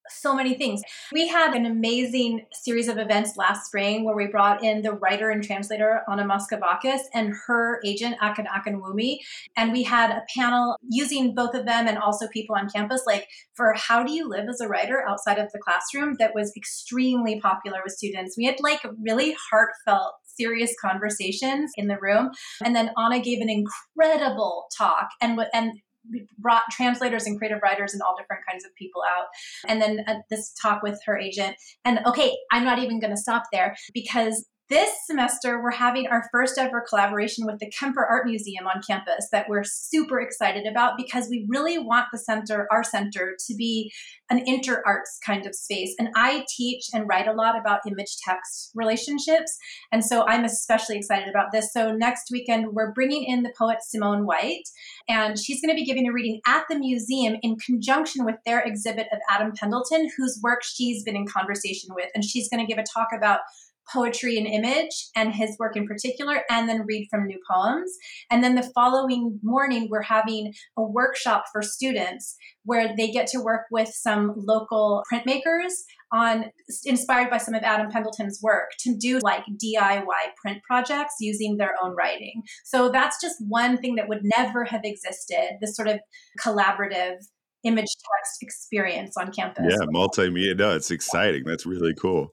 So 0.09 0.35
many 0.35 0.55
things. 0.55 0.83
We 1.13 1.29
had 1.29 1.55
an 1.55 1.65
amazing 1.65 2.47
series 2.53 2.89
of 2.89 2.99
events 2.99 3.37
last 3.37 3.67
spring 3.67 4.05
where 4.05 4.15
we 4.15 4.27
brought 4.27 4.63
in 4.63 4.83
the 4.83 4.93
writer 4.93 5.31
and 5.31 5.43
translator 5.43 6.03
Anna 6.11 6.25
Moschovakis 6.25 7.01
and 7.15 7.33
her 7.47 7.81
agent 7.85 8.17
Akin 8.21 8.47
Akinwumi, 8.47 9.17
and 9.57 9.73
we 9.73 9.83
had 9.83 10.11
a 10.11 10.23
panel 10.37 10.77
using 10.89 11.35
both 11.35 11.55
of 11.55 11.67
them 11.67 11.87
and 11.89 11.99
also 11.99 12.29
people 12.29 12.55
on 12.55 12.69
campus, 12.69 13.03
like 13.07 13.29
for 13.55 13.75
how 13.77 14.03
do 14.03 14.13
you 14.13 14.29
live 14.29 14.49
as 14.49 14.61
a 14.61 14.69
writer 14.69 15.05
outside 15.09 15.39
of 15.39 15.51
the 15.53 15.59
classroom, 15.59 16.17
that 16.19 16.35
was 16.35 16.53
extremely 16.57 17.41
popular 17.41 17.81
with 17.83 17.95
students. 17.95 18.37
We 18.37 18.45
had 18.45 18.57
like 18.61 18.81
really 19.03 19.35
heartfelt 19.51 20.15
serious 20.37 20.75
conversations 20.81 21.71
in 21.77 21.89
the 21.89 21.99
room. 22.01 22.31
And 22.65 22.75
then 22.75 22.91
Anna 22.99 23.21
gave 23.21 23.41
an 23.41 23.49
incredible 23.49 24.67
talk 24.77 25.09
and 25.21 25.41
and 25.53 25.73
brought 26.39 26.63
translators 26.71 27.27
and 27.27 27.39
creative 27.39 27.61
writers 27.63 27.93
and 27.93 28.03
all 28.03 28.15
different 28.17 28.43
kinds 28.49 28.65
of 28.65 28.75
people 28.77 29.03
out. 29.03 29.27
And 29.69 29.81
then 29.81 30.05
uh, 30.07 30.17
this 30.31 30.53
talk 30.61 30.83
with 30.83 31.01
her 31.07 31.19
agent. 31.19 31.57
And 31.85 32.01
okay, 32.07 32.37
I'm 32.53 32.65
not 32.65 32.79
even 32.79 33.01
going 33.01 33.13
to 33.13 33.21
stop 33.21 33.45
there 33.53 33.77
because 33.93 34.47
this 34.71 34.91
semester, 35.07 35.63
we're 35.63 35.71
having 35.71 36.07
our 36.07 36.25
first 36.33 36.57
ever 36.57 36.83
collaboration 36.89 37.45
with 37.45 37.59
the 37.59 37.71
Kemper 37.71 38.05
Art 38.05 38.27
Museum 38.27 38.67
on 38.67 38.81
campus 38.89 39.29
that 39.31 39.47
we're 39.49 39.65
super 39.65 40.21
excited 40.21 40.67
about 40.67 40.97
because 40.97 41.29
we 41.29 41.47
really 41.49 41.79
want 41.79 42.07
the 42.11 42.19
center, 42.19 42.67
our 42.71 42.83
center, 42.83 43.37
to 43.47 43.55
be 43.55 43.93
an 44.31 44.43
inter 44.47 44.83
arts 44.87 45.19
kind 45.25 45.47
of 45.47 45.55
space. 45.55 45.95
And 45.99 46.09
I 46.17 46.47
teach 46.57 46.87
and 46.95 47.07
write 47.07 47.29
a 47.29 47.35
lot 47.35 47.59
about 47.59 47.81
image 47.87 48.17
text 48.27 48.71
relationships. 48.75 49.55
And 49.93 50.03
so 50.03 50.25
I'm 50.27 50.45
especially 50.45 50.97
excited 50.97 51.29
about 51.29 51.53
this. 51.53 51.71
So 51.73 51.93
next 51.93 52.31
weekend, 52.33 52.69
we're 52.73 52.93
bringing 52.93 53.25
in 53.25 53.43
the 53.43 53.53
poet 53.59 53.79
Simone 53.83 54.25
White, 54.25 54.65
and 55.09 55.39
she's 55.39 55.61
going 55.61 55.77
to 55.77 55.79
be 55.79 55.85
giving 55.85 56.09
a 56.09 56.13
reading 56.13 56.41
at 56.47 56.65
the 56.71 56.79
museum 56.79 57.37
in 57.43 57.57
conjunction 57.57 58.25
with 58.25 58.37
their 58.47 58.61
exhibit 58.61 59.09
of 59.13 59.19
Adam 59.31 59.53
Pendleton, 59.55 60.09
whose 60.17 60.41
work 60.43 60.63
she's 60.63 61.03
been 61.03 61.17
in 61.17 61.27
conversation 61.27 61.91
with. 61.95 62.09
And 62.15 62.25
she's 62.25 62.49
going 62.49 62.65
to 62.65 62.71
give 62.71 62.83
a 62.83 62.85
talk 62.95 63.09
about 63.15 63.41
poetry 63.93 64.37
and 64.37 64.47
image 64.47 65.09
and 65.15 65.35
his 65.35 65.57
work 65.59 65.77
in 65.77 65.87
particular, 65.87 66.43
and 66.51 66.69
then 66.69 66.87
read 66.87 67.07
from 67.11 67.27
new 67.27 67.39
poems. 67.51 67.93
And 68.31 68.43
then 68.43 68.55
the 68.55 68.71
following 68.75 69.39
morning, 69.43 69.89
we're 69.91 70.03
having 70.03 70.55
a 70.77 70.83
workshop 70.83 71.45
for 71.53 71.63
students 71.63 72.37
where 72.65 72.95
they 72.97 73.11
get 73.11 73.27
to 73.29 73.41
work 73.41 73.67
with 73.71 73.89
some 73.89 74.33
local 74.37 75.03
printmakers 75.13 75.73
on 76.13 76.47
inspired 76.85 77.29
by 77.29 77.39
some 77.39 77.55
of 77.55 77.63
Adam 77.63 77.91
Pendleton's 77.91 78.41
work 78.43 78.71
to 78.79 78.97
do 78.97 79.19
like 79.23 79.43
DIY 79.63 80.05
print 80.41 80.63
projects 80.63 81.15
using 81.21 81.57
their 81.57 81.75
own 81.83 81.95
writing. 81.97 82.43
So 82.65 82.91
that's 82.91 83.21
just 83.21 83.37
one 83.41 83.79
thing 83.79 83.97
that 83.97 84.09
would 84.09 84.23
never 84.23 84.65
have 84.65 84.83
existed, 84.85 85.59
this 85.61 85.77
sort 85.77 85.89
of 85.89 85.99
collaborative 86.41 87.17
image 87.65 87.87
text 87.87 88.43
experience 88.43 89.17
on 89.17 89.33
campus. 89.33 89.67
Yeah, 89.69 89.87
multimedia. 89.87 90.57
No, 90.57 90.75
it's 90.77 90.91
exciting. 90.91 91.43
That's 91.45 91.67
really 91.67 91.95
cool. 91.95 92.31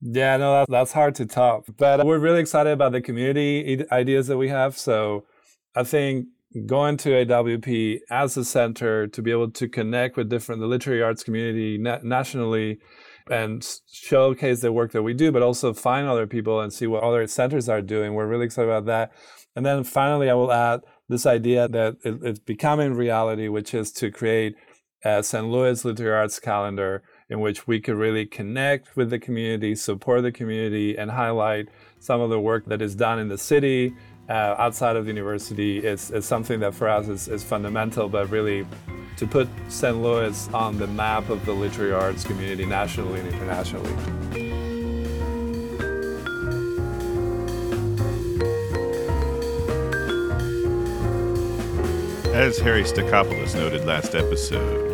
Yeah, 0.00 0.36
no, 0.38 0.52
that's, 0.52 0.70
that's 0.70 0.92
hard 0.92 1.14
to 1.16 1.26
top. 1.26 1.64
But 1.76 2.00
uh, 2.00 2.04
we're 2.06 2.18
really 2.18 2.40
excited 2.40 2.70
about 2.70 2.92
the 2.92 3.02
community 3.02 3.84
ideas 3.92 4.28
that 4.28 4.38
we 4.38 4.48
have. 4.48 4.76
So 4.78 5.26
I 5.74 5.84
think 5.84 6.26
going 6.66 6.96
to 6.98 7.10
AWP 7.10 8.00
as 8.10 8.36
a 8.36 8.44
center 8.44 9.06
to 9.06 9.22
be 9.22 9.30
able 9.30 9.50
to 9.50 9.68
connect 9.68 10.16
with 10.16 10.28
different 10.28 10.60
the 10.60 10.66
literary 10.66 11.02
arts 11.02 11.22
community 11.22 11.78
na- 11.78 12.00
nationally 12.02 12.78
and 13.30 13.66
showcase 13.92 14.60
the 14.60 14.72
work 14.72 14.92
that 14.92 15.02
we 15.02 15.14
do, 15.14 15.30
but 15.30 15.42
also 15.42 15.72
find 15.72 16.08
other 16.08 16.26
people 16.26 16.60
and 16.60 16.72
see 16.72 16.86
what 16.86 17.04
other 17.04 17.26
centers 17.26 17.68
are 17.68 17.82
doing. 17.82 18.14
We're 18.14 18.26
really 18.26 18.46
excited 18.46 18.68
about 18.68 18.86
that. 18.86 19.12
And 19.54 19.64
then 19.64 19.84
finally, 19.84 20.30
I 20.30 20.34
will 20.34 20.52
add 20.52 20.80
this 21.08 21.26
idea 21.26 21.68
that 21.68 21.96
it, 22.04 22.18
it's 22.22 22.40
becoming 22.40 22.94
reality, 22.94 23.48
which 23.48 23.74
is 23.74 23.92
to 23.92 24.10
create 24.10 24.54
a 25.04 25.22
St. 25.22 25.46
Louis 25.46 25.84
Literary 25.84 26.18
Arts 26.18 26.40
calendar 26.40 27.02
in 27.30 27.40
which 27.40 27.66
we 27.66 27.80
could 27.80 27.94
really 27.94 28.26
connect 28.26 28.96
with 28.96 29.08
the 29.08 29.18
community, 29.18 29.74
support 29.74 30.22
the 30.22 30.32
community, 30.32 30.98
and 30.98 31.10
highlight 31.10 31.68
some 32.00 32.20
of 32.20 32.28
the 32.28 32.40
work 32.40 32.66
that 32.66 32.82
is 32.82 32.94
done 32.94 33.18
in 33.18 33.28
the 33.28 33.38
city 33.38 33.94
uh, 34.28 34.54
outside 34.58 34.96
of 34.96 35.04
the 35.04 35.10
university 35.10 35.78
is, 35.78 36.10
is 36.10 36.24
something 36.24 36.60
that 36.60 36.74
for 36.74 36.88
us 36.88 37.08
is, 37.08 37.28
is 37.28 37.42
fundamental, 37.42 38.08
but 38.08 38.28
really 38.30 38.66
to 39.16 39.26
put 39.26 39.48
St. 39.68 39.96
Louis 39.96 40.48
on 40.52 40.78
the 40.78 40.86
map 40.86 41.28
of 41.30 41.44
the 41.46 41.52
literary 41.52 41.92
arts 41.92 42.24
community 42.24 42.64
nationally 42.64 43.20
and 43.20 43.28
internationally. 43.28 43.90
As 52.32 52.58
Harry 52.58 52.84
Stecopoulos 52.84 53.54
noted 53.54 53.84
last 53.84 54.14
episode, 54.14 54.89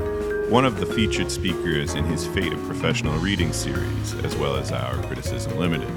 one 0.51 0.65
of 0.65 0.79
the 0.79 0.87
featured 0.87 1.29
speakers 1.29 1.95
in 1.95 2.05
his 2.05 2.25
Fate 2.29 2.53
of 2.53 2.63
Professional 2.67 3.19
Reading 3.19 3.53
series, 3.53 4.15
as 4.25 4.37
well 4.37 4.55
as 4.55 4.71
our 4.71 4.95
Criticism 5.03 5.59
Limited. 5.59 5.91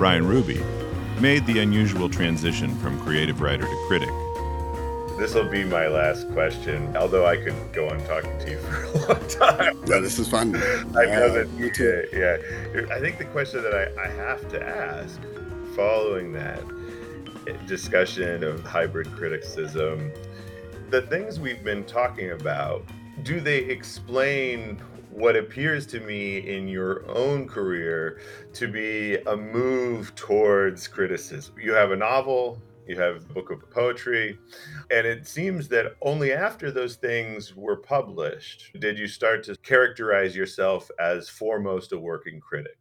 Ryan 0.00 0.26
Ruby 0.26 0.60
made 1.20 1.46
the 1.46 1.60
unusual 1.60 2.08
transition 2.08 2.74
from 2.78 3.00
creative 3.02 3.40
writer 3.40 3.64
to 3.64 3.84
critic. 3.86 4.08
This 5.18 5.34
will 5.34 5.48
be 5.48 5.62
my 5.62 5.86
last 5.86 6.28
question, 6.32 6.96
although 6.96 7.26
I 7.26 7.36
could 7.36 7.54
go 7.72 7.88
on 7.88 8.04
talking 8.06 8.36
to 8.40 8.50
you 8.50 8.58
for 8.60 8.82
a 8.82 9.12
long 9.12 9.28
time. 9.28 9.78
Yeah, 9.86 10.00
this 10.00 10.18
is 10.18 10.28
fun. 10.28 10.56
I 10.56 11.04
know 11.04 11.32
that. 11.32 11.48
Yeah, 12.12 12.82
yeah. 12.82 12.92
I 12.92 12.98
think 12.98 13.18
the 13.18 13.24
question 13.26 13.62
that 13.62 13.72
I, 13.72 14.02
I 14.02 14.08
have 14.08 14.48
to 14.48 14.60
ask 14.60 15.20
following 15.76 16.32
that 16.32 16.60
discussion 17.68 18.42
of 18.42 18.64
hybrid 18.64 19.12
criticism, 19.12 20.10
the 20.90 21.02
things 21.02 21.38
we've 21.38 21.62
been 21.62 21.84
talking 21.84 22.32
about 22.32 22.84
do 23.22 23.40
they 23.40 23.58
explain 23.58 24.76
what 25.10 25.36
appears 25.36 25.86
to 25.86 26.00
me 26.00 26.38
in 26.38 26.68
your 26.68 27.08
own 27.08 27.48
career 27.48 28.20
to 28.52 28.68
be 28.68 29.16
a 29.26 29.36
move 29.36 30.14
towards 30.14 30.86
criticism? 30.86 31.54
You 31.58 31.72
have 31.72 31.92
a 31.92 31.96
novel, 31.96 32.60
you 32.86 33.00
have 33.00 33.16
a 33.16 33.32
book 33.32 33.50
of 33.50 33.68
poetry, 33.70 34.38
and 34.90 35.06
it 35.06 35.26
seems 35.26 35.68
that 35.68 35.96
only 36.02 36.32
after 36.32 36.70
those 36.70 36.96
things 36.96 37.56
were 37.56 37.76
published 37.76 38.70
did 38.78 38.98
you 38.98 39.08
start 39.08 39.42
to 39.44 39.56
characterize 39.56 40.36
yourself 40.36 40.90
as 41.00 41.28
foremost 41.28 41.92
a 41.92 41.98
working 41.98 42.40
critic. 42.40 42.76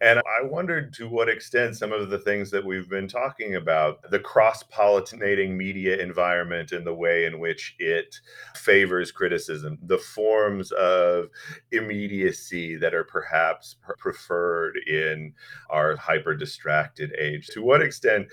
And 0.00 0.18
I 0.18 0.42
wondered 0.42 0.92
to 0.94 1.08
what 1.08 1.28
extent 1.28 1.76
some 1.76 1.92
of 1.92 2.10
the 2.10 2.18
things 2.18 2.50
that 2.50 2.64
we've 2.64 2.88
been 2.88 3.08
talking 3.08 3.54
about, 3.54 4.10
the 4.10 4.18
cross 4.18 4.62
pollinating 4.64 5.56
media 5.56 5.96
environment 5.98 6.72
and 6.72 6.86
the 6.86 6.94
way 6.94 7.26
in 7.26 7.38
which 7.38 7.74
it 7.78 8.16
favors 8.54 9.12
criticism, 9.12 9.78
the 9.82 9.98
forms 9.98 10.72
of 10.72 11.28
immediacy 11.70 12.76
that 12.76 12.94
are 12.94 13.04
perhaps 13.04 13.76
preferred 13.98 14.76
in 14.86 15.32
our 15.70 15.96
hyper 15.96 16.34
distracted 16.34 17.14
age, 17.18 17.46
to 17.48 17.62
what 17.62 17.80
extent 17.80 18.28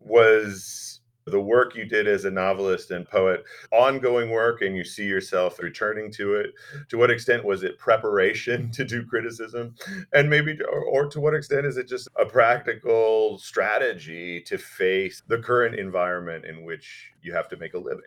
was 0.00 0.95
the 1.26 1.40
work 1.40 1.74
you 1.74 1.84
did 1.84 2.06
as 2.06 2.24
a 2.24 2.30
novelist 2.30 2.92
and 2.92 3.06
poet, 3.06 3.44
ongoing 3.72 4.30
work, 4.30 4.62
and 4.62 4.76
you 4.76 4.84
see 4.84 5.04
yourself 5.04 5.58
returning 5.58 6.10
to 6.12 6.34
it? 6.36 6.52
To 6.88 6.98
what 6.98 7.10
extent 7.10 7.44
was 7.44 7.64
it 7.64 7.78
preparation 7.78 8.70
to 8.72 8.84
do 8.84 9.04
criticism? 9.04 9.74
And 10.12 10.30
maybe, 10.30 10.56
or, 10.62 10.84
or, 10.84 11.06
to 11.08 11.20
what 11.20 11.34
extent 11.34 11.66
is 11.66 11.76
it 11.76 11.88
just 11.88 12.08
a 12.18 12.24
practical 12.24 13.38
strategy 13.38 14.40
to 14.42 14.56
face 14.56 15.22
the 15.26 15.38
current 15.38 15.78
environment 15.78 16.44
in 16.44 16.64
which 16.64 17.10
you 17.22 17.32
have 17.32 17.48
to 17.48 17.56
make 17.56 17.74
a 17.74 17.78
living? 17.78 18.04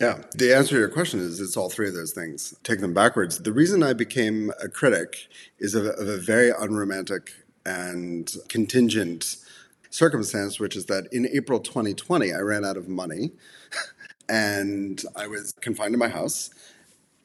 Yeah, 0.00 0.22
the 0.34 0.52
answer 0.52 0.70
to 0.70 0.78
your 0.78 0.88
question 0.88 1.20
is 1.20 1.40
it's 1.40 1.56
all 1.56 1.68
three 1.68 1.86
of 1.86 1.94
those 1.94 2.12
things. 2.12 2.54
Take 2.64 2.80
them 2.80 2.94
backwards. 2.94 3.38
The 3.38 3.52
reason 3.52 3.82
I 3.82 3.92
became 3.92 4.50
a 4.60 4.68
critic 4.68 5.28
is 5.58 5.74
of 5.74 5.86
of 5.86 6.08
a 6.08 6.16
very 6.16 6.50
unromantic 6.50 7.30
and 7.64 8.32
contingent 8.48 9.36
circumstance, 9.92 10.58
which 10.58 10.74
is 10.74 10.86
that 10.86 11.06
in 11.12 11.28
April 11.28 11.60
2020, 11.60 12.32
I 12.32 12.38
ran 12.38 12.64
out 12.64 12.76
of 12.76 12.88
money 12.88 13.32
and 14.28 15.02
I 15.14 15.26
was 15.26 15.52
confined 15.60 15.92
to 15.92 15.98
my 15.98 16.08
house. 16.08 16.50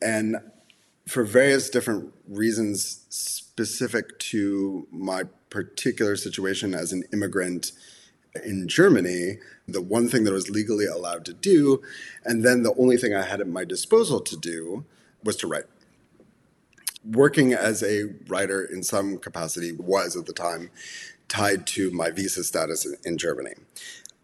And 0.01 0.37
for 1.07 1.23
various 1.23 1.69
different 1.69 2.13
reasons 2.27 3.05
specific 3.09 4.19
to 4.19 4.87
my 4.91 5.23
particular 5.49 6.17
situation 6.17 6.73
as 6.73 6.91
an 6.91 7.03
immigrant 7.13 7.71
in 8.43 8.67
Germany, 8.67 9.39
the 9.67 9.81
one 9.81 10.09
thing 10.09 10.25
that 10.25 10.31
I 10.31 10.33
was 10.33 10.49
legally 10.49 10.85
allowed 10.85 11.25
to 11.25 11.33
do, 11.33 11.81
and 12.25 12.43
then 12.43 12.63
the 12.63 12.75
only 12.75 12.97
thing 12.97 13.15
I 13.15 13.23
had 13.23 13.39
at 13.39 13.47
my 13.47 13.63
disposal 13.63 14.19
to 14.19 14.37
do 14.37 14.85
was 15.23 15.37
to 15.37 15.47
write. 15.47 15.65
Working 17.03 17.53
as 17.53 17.81
a 17.81 18.13
writer 18.27 18.63
in 18.63 18.83
some 18.83 19.17
capacity 19.17 19.71
was 19.71 20.17
at 20.17 20.25
the 20.25 20.33
time 20.33 20.69
tied 21.27 21.67
to 21.67 21.91
my 21.91 22.11
visa 22.11 22.43
status 22.43 22.85
in 23.03 23.17
Germany. 23.17 23.53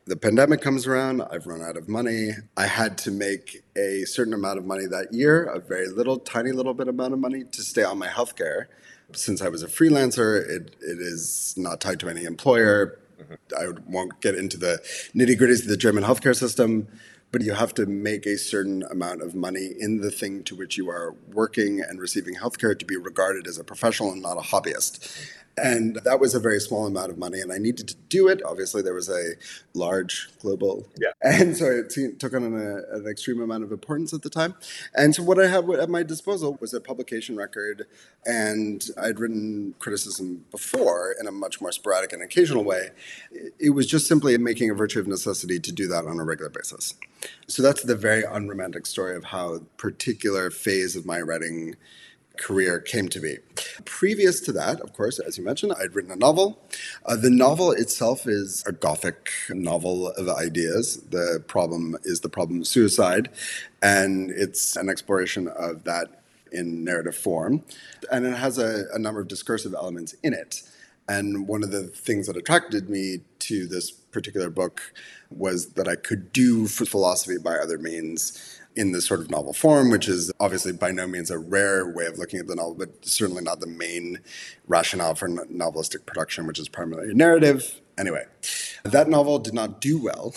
The 0.06 0.18
pandemic 0.18 0.60
comes 0.60 0.86
around, 0.86 1.22
I've 1.22 1.48
run 1.48 1.62
out 1.62 1.78
of 1.78 1.88
money. 1.88 2.32
I 2.58 2.68
had 2.68 2.98
to 3.00 3.12
make 3.12 3.64
a 3.78 4.04
certain 4.04 4.34
amount 4.34 4.58
of 4.58 4.66
money 4.66 4.86
that 4.86 5.14
year, 5.14 5.46
a 5.46 5.60
very 5.60 5.88
little, 5.88 6.20
tiny 6.20 6.52
little 6.52 6.74
bit 6.74 6.90
amount 6.90 7.14
of 7.14 7.20
money 7.20 7.46
to 7.46 7.62
stay 7.62 7.84
on 7.84 8.00
my 8.00 8.08
healthcare. 8.08 8.66
Since 9.14 9.42
I 9.42 9.48
was 9.48 9.64
a 9.64 9.68
freelancer, 9.68 10.42
it, 10.42 10.76
it 10.82 11.00
is 11.00 11.54
not 11.56 11.80
tied 11.80 12.02
to 12.02 12.10
any 12.10 12.26
employer. 12.26 13.00
Mm-hmm. 13.22 13.34
I 13.58 13.80
won't 13.88 14.20
get 14.20 14.36
into 14.36 14.58
the 14.58 14.80
nitty 15.16 15.40
gritties 15.40 15.62
of 15.62 15.68
the 15.68 15.78
German 15.78 16.04
healthcare 16.04 16.36
system, 16.36 16.90
but 17.32 17.42
you 17.42 17.54
have 17.54 17.74
to 17.76 17.86
make 17.86 18.26
a 18.26 18.38
certain 18.38 18.84
amount 18.92 19.22
of 19.22 19.34
money 19.34 19.70
in 19.80 20.02
the 20.02 20.12
thing 20.12 20.44
to 20.44 20.56
which 20.56 20.78
you 20.78 20.90
are 20.90 21.16
working 21.32 21.80
and 21.80 22.02
receiving 22.02 22.36
healthcare 22.36 22.78
to 22.78 22.86
be 22.86 22.98
regarded 22.98 23.48
as 23.48 23.58
a 23.58 23.64
professional 23.64 24.12
and 24.12 24.22
not 24.22 24.38
a 24.38 24.42
hobbyist. 24.42 25.32
And 25.56 25.98
that 26.04 26.20
was 26.20 26.34
a 26.34 26.40
very 26.40 26.60
small 26.60 26.88
amount 26.88 27.12
of 27.12 27.18
money, 27.18 27.40
and 27.40 27.52
I 27.52 27.60
needed 27.60 27.88
to 27.90 27.96
do 28.10 28.28
it. 28.28 28.42
Obviously, 28.44 28.82
there 28.82 28.96
was 28.96 29.08
a 29.08 29.34
large 29.76 30.30
global, 30.40 30.88
yeah, 31.00 31.12
and 31.22 31.56
so 31.56 31.66
it 31.66 32.20
took 32.20 32.34
on 32.34 32.44
an, 32.44 32.86
an, 32.92 33.08
extreme 33.08 33.40
amount 33.40 33.64
of 33.64 33.72
importance 33.72 34.14
at 34.14 34.24
the 34.24 34.32
time. 34.32 34.56
And 34.96 35.14
so, 35.14 35.22
what 35.22 35.40
I 35.40 35.48
had 35.48 35.70
at 35.70 35.90
my 35.90 36.02
disposal 36.02 36.58
was 36.60 36.74
a 36.74 36.82
publication 36.82 37.36
record, 37.36 37.86
and 38.26 38.84
I'd 39.00 39.20
written 39.20 39.76
criticism 39.78 40.46
before 40.50 41.16
in 41.20 41.28
a 41.28 41.32
much 41.32 41.62
more 41.62 41.72
sporadic 41.72 42.14
and 42.14 42.24
occasional 42.24 42.64
way. 42.64 42.90
It 43.60 43.76
was 43.76 43.86
just 43.86 44.08
simply 44.08 44.36
making 44.40 44.72
a 44.72 44.74
virtue 44.74 45.00
of 45.00 45.08
necessity 45.08 45.60
to 45.60 45.72
do 45.72 45.88
that 45.88 46.06
on 46.06 46.20
a 46.20 46.24
regular 46.24 46.50
basis. 46.50 46.96
So 47.48 47.62
that's 47.62 47.84
the 47.84 47.96
very 47.96 48.24
unromantic 48.24 48.86
story 48.86 49.16
of 49.16 49.26
how 49.26 49.54
a 49.54 49.60
particular 49.78 50.50
phase 50.50 50.96
of 50.96 51.06
my 51.06 51.22
writing 51.22 51.76
career 52.38 52.80
came 52.80 53.08
to 53.10 53.20
be. 53.20 53.38
Previous 53.86 54.40
to 54.42 54.52
that, 54.54 54.82
of 54.82 54.94
course, 54.94 55.20
as 55.20 55.38
you 55.38 55.44
mentioned, 55.44 55.74
I'd 55.80 55.96
written 55.96 56.12
a 56.12 56.16
novel. 56.16 56.60
Uh, 57.06 57.16
the 57.16 57.30
novel 57.30 57.72
itself 57.72 58.28
is 58.28 58.64
a 58.66 58.72
gothic 58.72 59.30
novel 59.50 60.10
of 60.10 60.30
ideas. 60.30 60.98
The 61.10 61.44
problem 61.48 61.96
is 62.04 62.22
the 62.22 62.30
problem 62.30 62.62
of 62.62 62.68
suicide, 62.68 63.30
and 63.82 64.32
it's 64.32 64.76
an 64.76 64.90
exploration 64.90 65.48
of 65.48 65.84
that 65.84 66.24
in 66.52 66.84
narrative 66.84 67.16
form. 67.16 67.64
And 68.12 68.26
it 68.26 68.36
has 68.36 68.58
a, 68.58 68.86
a 68.94 69.00
number 69.00 69.22
of 69.22 69.28
discursive 69.28 69.74
elements 69.74 70.14
in 70.24 70.34
it. 70.34 70.62
And 71.08 71.48
one 71.48 71.64
of 71.64 71.72
the 71.72 71.84
things 71.84 72.28
that 72.28 72.38
attracted 72.38 72.90
me 72.90 73.20
to 73.40 73.68
this 73.68 73.92
particular 73.92 74.50
book 74.50 74.94
was 75.30 75.74
that 75.74 75.88
I 75.88 75.96
could 75.96 76.32
do 76.32 76.68
philosophy 76.68 77.38
by 77.38 77.56
other 77.56 77.78
means 77.78 78.62
in 78.76 78.92
this 78.92 79.06
sort 79.06 79.20
of 79.20 79.30
novel 79.30 79.54
form, 79.54 79.90
which 79.90 80.08
is 80.08 80.32
obviously 80.40 80.72
by 80.72 80.92
no 80.92 81.08
means 81.08 81.30
a 81.30 81.38
rare 81.38 81.88
way 81.88 82.06
of 82.06 82.18
looking 82.18 82.40
at 82.40 82.48
the 82.48 82.56
novel, 82.56 82.76
but 82.76 83.06
certainly 83.06 83.44
not 83.44 83.60
the 83.60 83.68
main 83.68 84.20
rationale 84.68 85.16
for 85.16 85.28
novelistic 85.30 86.06
production, 86.06 86.48
which 86.48 86.60
is 86.60 86.68
primarily 86.68 87.14
narrative. 87.14 87.82
Anyway, 87.98 88.26
that 88.84 89.08
novel 89.08 89.38
did 89.38 89.54
not 89.54 89.80
do 89.80 90.02
well, 90.02 90.34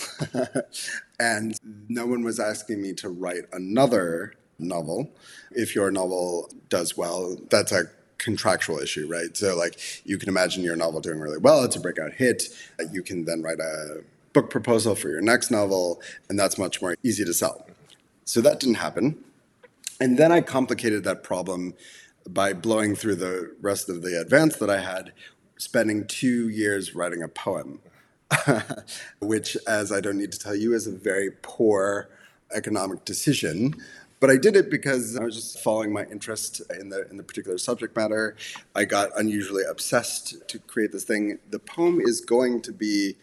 and 1.21 1.59
no 1.89 2.07
one 2.07 2.23
was 2.23 2.39
asking 2.39 2.83
me 2.83 2.93
to 2.93 3.09
write 3.09 3.45
another 3.53 4.35
novel. 4.59 5.11
If 5.53 5.75
your 5.75 5.91
novel 5.91 6.51
does 6.69 6.97
well, 6.97 7.37
that's 7.49 7.73
a 7.73 7.85
contractual 8.19 8.79
issue, 8.79 9.07
right? 9.09 9.35
So, 9.37 9.57
like, 9.57 9.79
you 10.05 10.19
can 10.19 10.29
imagine 10.29 10.63
your 10.63 10.77
novel 10.77 11.01
doing 11.01 11.21
really 11.21 11.39
well, 11.39 11.65
it's 11.65 11.77
a 11.77 11.81
breakout 11.81 12.13
hit. 12.13 12.45
You 12.93 13.03
can 13.03 13.25
then 13.25 13.43
write 13.43 13.61
a 13.61 14.03
book 14.33 14.51
proposal 14.51 14.95
for 14.95 15.09
your 15.09 15.23
next 15.23 15.51
novel, 15.51 16.03
and 16.29 16.39
that's 16.39 16.59
much 16.59 16.83
more 16.83 16.97
easy 17.03 17.25
to 17.25 17.33
sell. 17.33 17.67
So 18.27 18.41
that 18.41 18.59
didn't 18.59 18.75
happen. 18.77 19.25
And 20.01 20.19
then 20.19 20.33
I 20.33 20.41
complicated 20.41 21.05
that 21.05 21.23
problem 21.23 21.75
by 22.29 22.53
blowing 22.53 22.97
through 22.97 23.15
the 23.17 23.55
rest 23.63 23.89
of 23.89 24.03
the 24.03 24.21
advance 24.21 24.57
that 24.57 24.69
I 24.69 24.81
had, 24.81 25.13
spending 25.59 26.07
two 26.07 26.49
years 26.49 26.95
writing 26.95 27.23
a 27.23 27.29
poem, 27.29 27.81
which, 29.21 29.57
as 29.69 29.93
I 29.93 30.01
don't 30.01 30.19
need 30.19 30.33
to 30.33 30.39
tell 30.41 30.57
you, 30.57 30.75
is 30.75 30.89
a 30.89 30.93
very 30.93 31.31
poor 31.41 32.09
economic 32.53 33.05
decision. 33.05 33.75
But 34.19 34.31
I 34.31 34.37
did 34.37 34.57
it 34.57 34.71
because 34.71 35.17
I 35.17 35.23
was 35.23 35.37
just 35.37 35.61
following 35.61 35.93
my 35.93 36.05
interest 36.07 36.63
in 36.81 36.89
the 36.89 37.09
in 37.09 37.19
the 37.19 37.23
particular 37.23 37.59
subject 37.59 37.95
matter. 37.95 38.35
I 38.75 38.87
got 38.87 39.11
unusually 39.17 39.63
obsessed 39.71 40.49
to 40.49 40.59
create 40.59 40.91
this 40.91 41.05
thing. 41.05 41.39
The 41.51 41.61
poem 41.61 42.01
is 42.01 42.21
going 42.23 42.63
to 42.63 42.73
be 42.73 43.17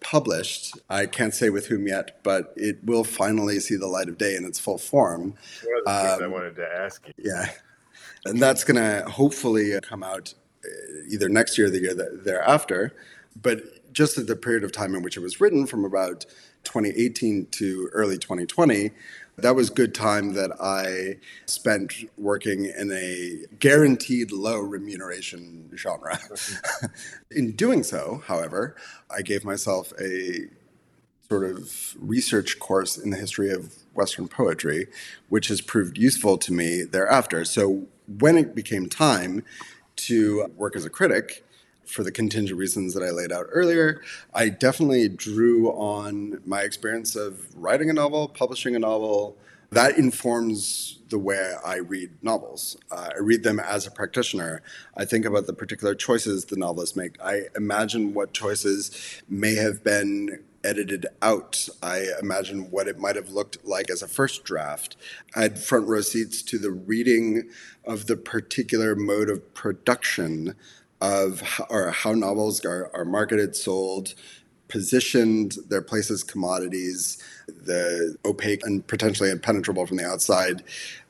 published. 0.00 0.78
I 0.88 1.06
can't 1.06 1.34
say 1.34 1.50
with 1.50 1.66
whom 1.66 1.86
yet, 1.86 2.22
but 2.22 2.52
it 2.56 2.78
will 2.84 3.04
finally 3.04 3.60
see 3.60 3.76
the 3.76 3.86
light 3.86 4.08
of 4.08 4.18
day 4.18 4.36
in 4.36 4.44
its 4.44 4.58
full 4.58 4.78
form. 4.78 5.34
One 5.64 5.78
of 5.78 5.84
the 5.84 6.08
things 6.08 6.22
um, 6.22 6.22
I 6.22 6.26
wanted 6.26 6.56
to 6.56 6.66
ask 6.66 7.06
you. 7.06 7.14
Yeah. 7.18 7.50
And 8.24 8.40
that's 8.40 8.64
going 8.64 8.76
to 8.76 9.08
hopefully 9.08 9.78
come 9.82 10.02
out 10.02 10.34
uh, 10.64 10.68
either 11.08 11.28
next 11.28 11.56
year 11.56 11.68
or 11.68 11.70
the 11.70 11.80
year 11.80 11.94
thereafter. 11.94 12.94
But 13.40 13.92
just 13.92 14.18
at 14.18 14.26
the 14.26 14.36
period 14.36 14.64
of 14.64 14.72
time 14.72 14.94
in 14.94 15.02
which 15.02 15.16
it 15.16 15.20
was 15.20 15.40
written, 15.40 15.66
from 15.66 15.84
about 15.84 16.26
2018 16.64 17.46
to 17.52 17.88
early 17.92 18.18
2020, 18.18 18.90
that 19.38 19.54
was 19.54 19.70
good 19.70 19.94
time 19.94 20.34
that 20.34 20.50
I 20.60 21.18
spent 21.46 21.94
working 22.16 22.64
in 22.64 22.90
a 22.92 23.44
guaranteed 23.58 24.32
low 24.32 24.58
remuneration 24.58 25.70
genre. 25.76 26.18
in 27.30 27.52
doing 27.52 27.82
so, 27.82 28.22
however, 28.26 28.76
I 29.10 29.22
gave 29.22 29.44
myself 29.44 29.92
a 30.00 30.48
sort 31.28 31.44
of 31.44 31.94
research 32.00 32.58
course 32.58 32.96
in 32.96 33.10
the 33.10 33.16
history 33.16 33.50
of 33.50 33.74
Western 33.94 34.28
poetry, 34.28 34.86
which 35.28 35.48
has 35.48 35.60
proved 35.60 35.98
useful 35.98 36.38
to 36.38 36.52
me 36.52 36.82
thereafter. 36.82 37.44
So 37.44 37.86
when 38.06 38.38
it 38.38 38.54
became 38.54 38.88
time 38.88 39.44
to 39.96 40.50
work 40.56 40.74
as 40.74 40.84
a 40.84 40.90
critic, 40.90 41.44
for 41.88 42.04
the 42.04 42.12
contingent 42.12 42.58
reasons 42.58 42.94
that 42.94 43.02
I 43.02 43.10
laid 43.10 43.32
out 43.32 43.46
earlier, 43.50 44.02
I 44.34 44.50
definitely 44.50 45.08
drew 45.08 45.70
on 45.70 46.40
my 46.44 46.62
experience 46.62 47.16
of 47.16 47.48
writing 47.56 47.90
a 47.90 47.92
novel, 47.92 48.28
publishing 48.28 48.76
a 48.76 48.78
novel. 48.78 49.36
That 49.70 49.98
informs 49.98 51.00
the 51.08 51.18
way 51.18 51.54
I 51.64 51.76
read 51.76 52.10
novels. 52.22 52.76
Uh, 52.90 53.10
I 53.14 53.18
read 53.18 53.42
them 53.42 53.58
as 53.58 53.86
a 53.86 53.90
practitioner. 53.90 54.62
I 54.96 55.04
think 55.04 55.24
about 55.24 55.46
the 55.46 55.52
particular 55.52 55.94
choices 55.94 56.44
the 56.44 56.56
novelists 56.56 56.96
make. 56.96 57.20
I 57.22 57.44
imagine 57.56 58.14
what 58.14 58.32
choices 58.32 59.22
may 59.28 59.54
have 59.56 59.82
been 59.82 60.44
edited 60.64 61.06
out. 61.22 61.68
I 61.82 62.06
imagine 62.20 62.70
what 62.70 62.88
it 62.88 62.98
might 62.98 63.16
have 63.16 63.30
looked 63.30 63.64
like 63.64 63.90
as 63.90 64.02
a 64.02 64.08
first 64.08 64.44
draft. 64.44 64.96
I 65.34 65.42
had 65.42 65.58
front 65.58 65.86
row 65.86 66.00
seats 66.00 66.42
to 66.42 66.58
the 66.58 66.70
reading 66.70 67.50
of 67.84 68.06
the 68.06 68.16
particular 68.16 68.94
mode 68.94 69.30
of 69.30 69.54
production 69.54 70.54
of 71.00 71.40
how, 71.40 71.66
or 71.70 71.90
how 71.90 72.12
novels 72.12 72.64
are, 72.64 72.90
are 72.94 73.04
marketed, 73.04 73.54
sold, 73.54 74.14
positioned, 74.68 75.56
their 75.68 75.82
place 75.82 76.10
as 76.10 76.22
commodities, 76.22 77.22
the 77.46 78.16
opaque 78.24 78.64
and 78.64 78.86
potentially 78.86 79.30
impenetrable 79.30 79.86
from 79.86 79.96
the 79.96 80.04
outside 80.04 80.62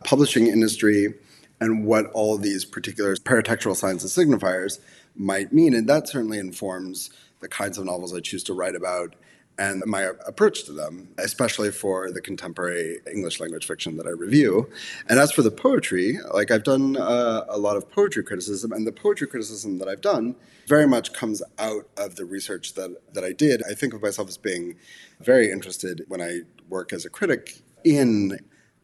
publishing 0.05 0.47
industry, 0.47 1.15
and 1.61 1.85
what 1.85 2.07
all 2.13 2.39
these 2.39 2.65
particular 2.65 3.17
paratextual 3.17 3.75
signs 3.75 4.03
and 4.03 4.13
signifiers 4.29 4.79
might 5.17 5.53
mean. 5.53 5.75
And 5.75 5.89
that 5.89 6.09
certainly 6.09 6.39
informs 6.39 7.11
the 7.41 7.49
kinds 7.49 7.79
of 7.79 7.85
novels 7.85 8.15
I 8.15 8.21
choose 8.21 8.45
to 8.45 8.55
write 8.55 8.77
about 8.77 9.17
and 9.59 9.83
my 9.87 10.03
approach 10.27 10.65
to 10.65 10.73
them, 10.73 11.09
especially 11.19 11.71
for 11.73 12.11
the 12.13 12.21
contemporary 12.21 13.01
English 13.13 13.41
language 13.41 13.67
fiction 13.67 13.97
that 13.97 14.07
I 14.07 14.11
review. 14.11 14.71
And 15.09 15.19
as 15.19 15.33
for 15.33 15.43
the 15.43 15.51
poetry, 15.51 16.19
like 16.33 16.51
I've 16.51 16.63
done 16.63 16.97
uh, 16.97 17.45
a 17.49 17.59
lot 17.59 17.77
of 17.77 17.91
poetry 17.91 18.23
criticism, 18.23 18.73
and 18.73 18.87
the 18.87 18.93
poetry 18.93 19.27
criticism 19.27 19.79
that 19.79 19.89
I've 19.89 20.01
done 20.01 20.37
very 20.67 20.87
much 20.87 21.13
comes 21.13 21.43
out 21.59 21.89
of 21.97 22.17
the 22.17 22.25
research 22.25 22.75
that, 22.75 23.15
that 23.15 23.25
I 23.25 23.33
did. 23.33 23.63
I 23.69 23.75
think 23.75 23.95
of 23.95 24.03
myself 24.03 24.29
as 24.29 24.39
being 24.39 24.77
very 25.21 25.51
interested 25.51 26.05
when 26.09 26.21
I 26.21 26.41
work 26.69 26.93
as 26.93 27.05
a 27.05 27.11
critic 27.11 27.63
in 27.85 28.39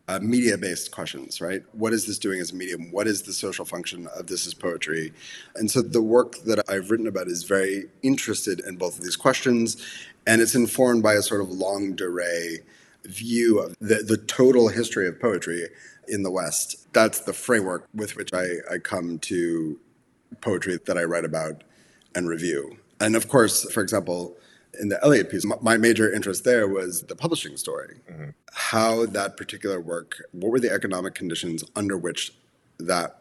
uh, 0.06 0.18
media 0.20 0.58
based 0.58 0.90
questions, 0.90 1.40
right? 1.40 1.62
What 1.72 1.92
is 1.92 2.06
this 2.06 2.18
doing 2.18 2.40
as 2.40 2.52
a 2.52 2.54
medium? 2.54 2.90
What 2.90 3.06
is 3.06 3.22
the 3.22 3.32
social 3.32 3.64
function 3.64 4.06
of 4.08 4.26
this 4.26 4.46
as 4.46 4.54
poetry? 4.54 5.12
And 5.54 5.70
so 5.70 5.80
the 5.80 6.02
work 6.02 6.36
that 6.44 6.62
I've 6.68 6.90
written 6.90 7.06
about 7.06 7.28
is 7.28 7.44
very 7.44 7.86
interested 8.02 8.60
in 8.60 8.76
both 8.76 8.98
of 8.98 9.04
these 9.04 9.16
questions, 9.16 9.82
and 10.26 10.42
it's 10.42 10.54
informed 10.54 11.02
by 11.02 11.14
a 11.14 11.22
sort 11.22 11.40
of 11.40 11.48
longue 11.50 11.96
durée 11.96 12.58
view 13.04 13.60
of 13.60 13.76
the, 13.80 13.96
the 13.96 14.16
total 14.16 14.68
history 14.68 15.06
of 15.08 15.20
poetry 15.20 15.68
in 16.08 16.22
the 16.22 16.30
West. 16.30 16.92
That's 16.92 17.20
the 17.20 17.32
framework 17.32 17.88
with 17.94 18.16
which 18.16 18.32
I, 18.32 18.46
I 18.70 18.78
come 18.78 19.18
to 19.20 19.78
poetry 20.40 20.78
that 20.84 20.98
I 20.98 21.04
write 21.04 21.24
about 21.24 21.64
and 22.14 22.28
review. 22.28 22.78
And 23.00 23.16
of 23.16 23.28
course, 23.28 23.70
for 23.72 23.82
example, 23.82 24.36
in 24.80 24.88
the 24.88 25.02
Eliot 25.04 25.30
piece, 25.30 25.44
my 25.60 25.76
major 25.76 26.12
interest 26.12 26.44
there 26.44 26.66
was 26.68 27.02
the 27.02 27.16
publishing 27.16 27.56
story. 27.56 28.00
Mm-hmm. 28.10 28.30
How 28.52 29.06
that 29.06 29.36
particular 29.36 29.80
work, 29.80 30.22
what 30.32 30.50
were 30.50 30.60
the 30.60 30.70
economic 30.72 31.14
conditions 31.14 31.64
under 31.76 31.96
which 31.96 32.32
that 32.78 33.18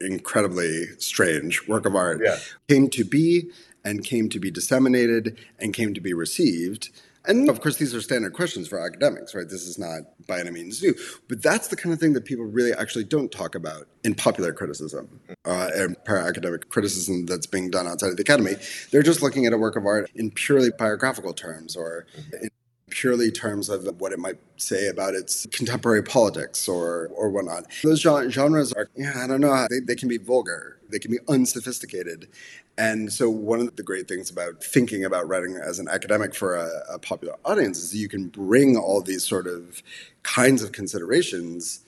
incredibly 0.00 0.86
strange 0.98 1.66
work 1.68 1.84
of 1.86 1.94
art 1.94 2.20
Yeah. 2.22 2.38
came 2.68 2.88
to 2.90 3.04
be 3.04 3.50
and 3.84 4.04
came 4.04 4.28
to 4.28 4.38
be 4.40 4.50
disseminated 4.50 5.38
and 5.58 5.74
came 5.74 5.94
to 5.94 6.00
be 6.00 6.12
received. 6.12 6.90
And 7.28 7.50
of 7.50 7.60
course, 7.60 7.76
these 7.76 7.94
are 7.94 8.00
standard 8.00 8.32
questions 8.32 8.66
for 8.66 8.80
academics, 8.84 9.34
right? 9.34 9.48
This 9.48 9.66
is 9.66 9.78
not 9.78 10.00
by 10.26 10.40
any 10.40 10.50
means 10.50 10.82
new. 10.82 10.94
But 11.28 11.42
that's 11.42 11.68
the 11.68 11.76
kind 11.76 11.92
of 11.92 12.00
thing 12.00 12.14
that 12.14 12.24
people 12.24 12.46
really 12.46 12.72
actually 12.72 13.04
don't 13.04 13.30
talk 13.30 13.54
about 13.54 13.86
in 14.02 14.14
popular 14.14 14.52
criticism 14.52 15.20
uh, 15.44 15.68
and 15.74 15.96
para 16.04 16.24
academic 16.24 16.70
criticism 16.70 17.26
that's 17.26 17.46
being 17.46 17.70
done 17.70 17.86
outside 17.86 18.08
of 18.08 18.16
the 18.16 18.22
academy. 18.22 18.54
They're 18.90 19.02
just 19.02 19.22
looking 19.22 19.44
at 19.44 19.52
a 19.52 19.58
work 19.58 19.76
of 19.76 19.84
art 19.84 20.10
in 20.14 20.30
purely 20.30 20.70
biographical 20.76 21.34
terms 21.34 21.76
or 21.76 22.06
in 22.40 22.48
purely 22.90 23.30
terms 23.30 23.68
of 23.68 23.84
what 24.00 24.12
it 24.12 24.18
might 24.18 24.38
say 24.56 24.88
about 24.88 25.14
its 25.14 25.46
contemporary 25.52 26.02
politics 26.02 26.66
or 26.66 27.08
or 27.08 27.28
whatnot. 27.28 27.64
Those 27.82 28.00
genres 28.00 28.72
are, 28.72 28.88
yeah, 28.96 29.12
I 29.22 29.26
don't 29.26 29.42
know, 29.42 29.66
they, 29.68 29.80
they 29.80 29.94
can 29.94 30.08
be 30.08 30.16
vulgar, 30.16 30.77
they 30.90 30.98
can 30.98 31.10
be 31.10 31.18
unsophisticated. 31.28 32.28
And 32.76 33.12
so, 33.12 33.28
one 33.28 33.60
of 33.60 33.76
the 33.76 33.82
great 33.82 34.08
things 34.08 34.30
about 34.30 34.62
thinking 34.62 35.04
about 35.04 35.28
writing 35.28 35.56
as 35.56 35.78
an 35.78 35.88
academic 35.88 36.34
for 36.34 36.56
a, 36.56 36.68
a 36.90 36.98
popular 36.98 37.36
audience 37.44 37.78
is 37.78 37.94
you 37.94 38.08
can 38.08 38.28
bring 38.28 38.76
all 38.76 39.00
these 39.00 39.24
sort 39.24 39.46
of 39.46 39.82
kinds 40.22 40.62
of 40.62 40.72
considerations 40.72 41.80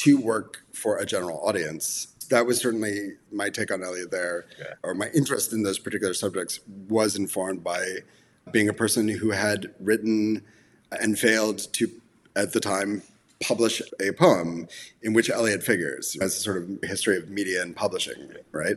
to 0.00 0.18
work 0.20 0.64
for 0.72 0.98
a 0.98 1.06
general 1.06 1.40
audience. 1.46 2.08
That 2.30 2.46
was 2.46 2.58
certainly 2.58 3.12
my 3.30 3.50
take 3.50 3.70
on 3.70 3.82
Eliot 3.82 4.10
there, 4.10 4.46
Yeah. 4.58 4.74
or 4.82 4.94
my 4.94 5.08
interest 5.14 5.52
in 5.52 5.62
those 5.62 5.78
particular 5.78 6.12
subjects 6.14 6.60
was 6.88 7.16
informed 7.16 7.62
by 7.64 7.98
being 8.52 8.68
a 8.68 8.72
person 8.72 9.08
who 9.08 9.30
had 9.30 9.72
written 9.80 10.42
and 10.92 11.18
failed 11.18 11.72
to, 11.74 11.88
at 12.34 12.52
the 12.52 12.60
time, 12.60 13.02
publish 13.40 13.82
a 14.00 14.12
poem 14.12 14.68
in 15.02 15.12
which 15.12 15.30
Eliot 15.30 15.62
figures 15.62 16.16
as 16.20 16.36
a 16.36 16.40
sort 16.40 16.56
of 16.56 16.78
history 16.82 17.16
of 17.16 17.28
media 17.28 17.62
and 17.62 17.76
publishing, 17.76 18.32
right? 18.52 18.76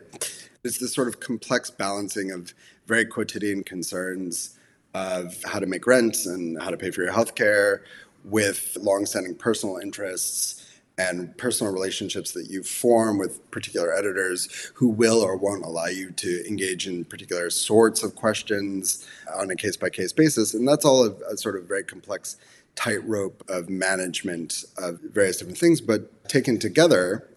It's 0.64 0.78
this 0.80 0.94
sort 0.94 1.08
of 1.08 1.20
complex 1.20 1.70
balancing 1.70 2.32
of 2.32 2.54
very 2.86 3.06
quotidian 3.06 3.64
concerns 3.64 4.58
of 4.94 5.42
how 5.44 5.60
to 5.60 5.66
make 5.66 5.86
rent 5.88 6.26
and 6.26 6.62
how 6.62 6.72
to 6.72 6.78
pay 6.78 6.92
for 6.92 7.04
your 7.04 7.14
health 7.14 7.36
care 7.36 7.84
with 8.26 8.78
longstanding 8.82 9.36
personal 9.36 9.78
interests 9.78 10.66
and 10.98 11.36
personal 11.38 11.72
relationships 11.72 12.34
that 12.34 12.50
you 12.50 12.62
form 12.62 13.18
with 13.18 13.50
particular 13.52 13.96
editors 13.96 14.72
who 14.74 14.90
will 14.90 15.22
or 15.22 15.38
won't 15.38 15.64
allow 15.64 15.86
you 15.86 16.12
to 16.12 16.46
engage 16.46 16.88
in 16.88 17.06
particular 17.06 17.50
sorts 17.50 18.04
of 18.04 18.16
questions 18.16 19.08
on 19.34 19.50
a 19.50 19.56
case 19.56 19.78
by 19.78 19.90
case 19.90 20.12
basis. 20.12 20.54
And 20.54 20.68
that's 20.68 20.84
all 20.84 21.06
a, 21.06 21.12
a 21.32 21.38
sort 21.38 21.56
of 21.56 21.64
very 21.64 21.84
complex 21.84 22.36
tightrope 22.76 23.44
of 23.50 23.70
management 23.70 24.64
of 24.78 25.00
various 25.02 25.38
different 25.38 25.58
things. 25.58 25.82
But 25.82 26.30
taken 26.30 26.60
together, 26.60 27.28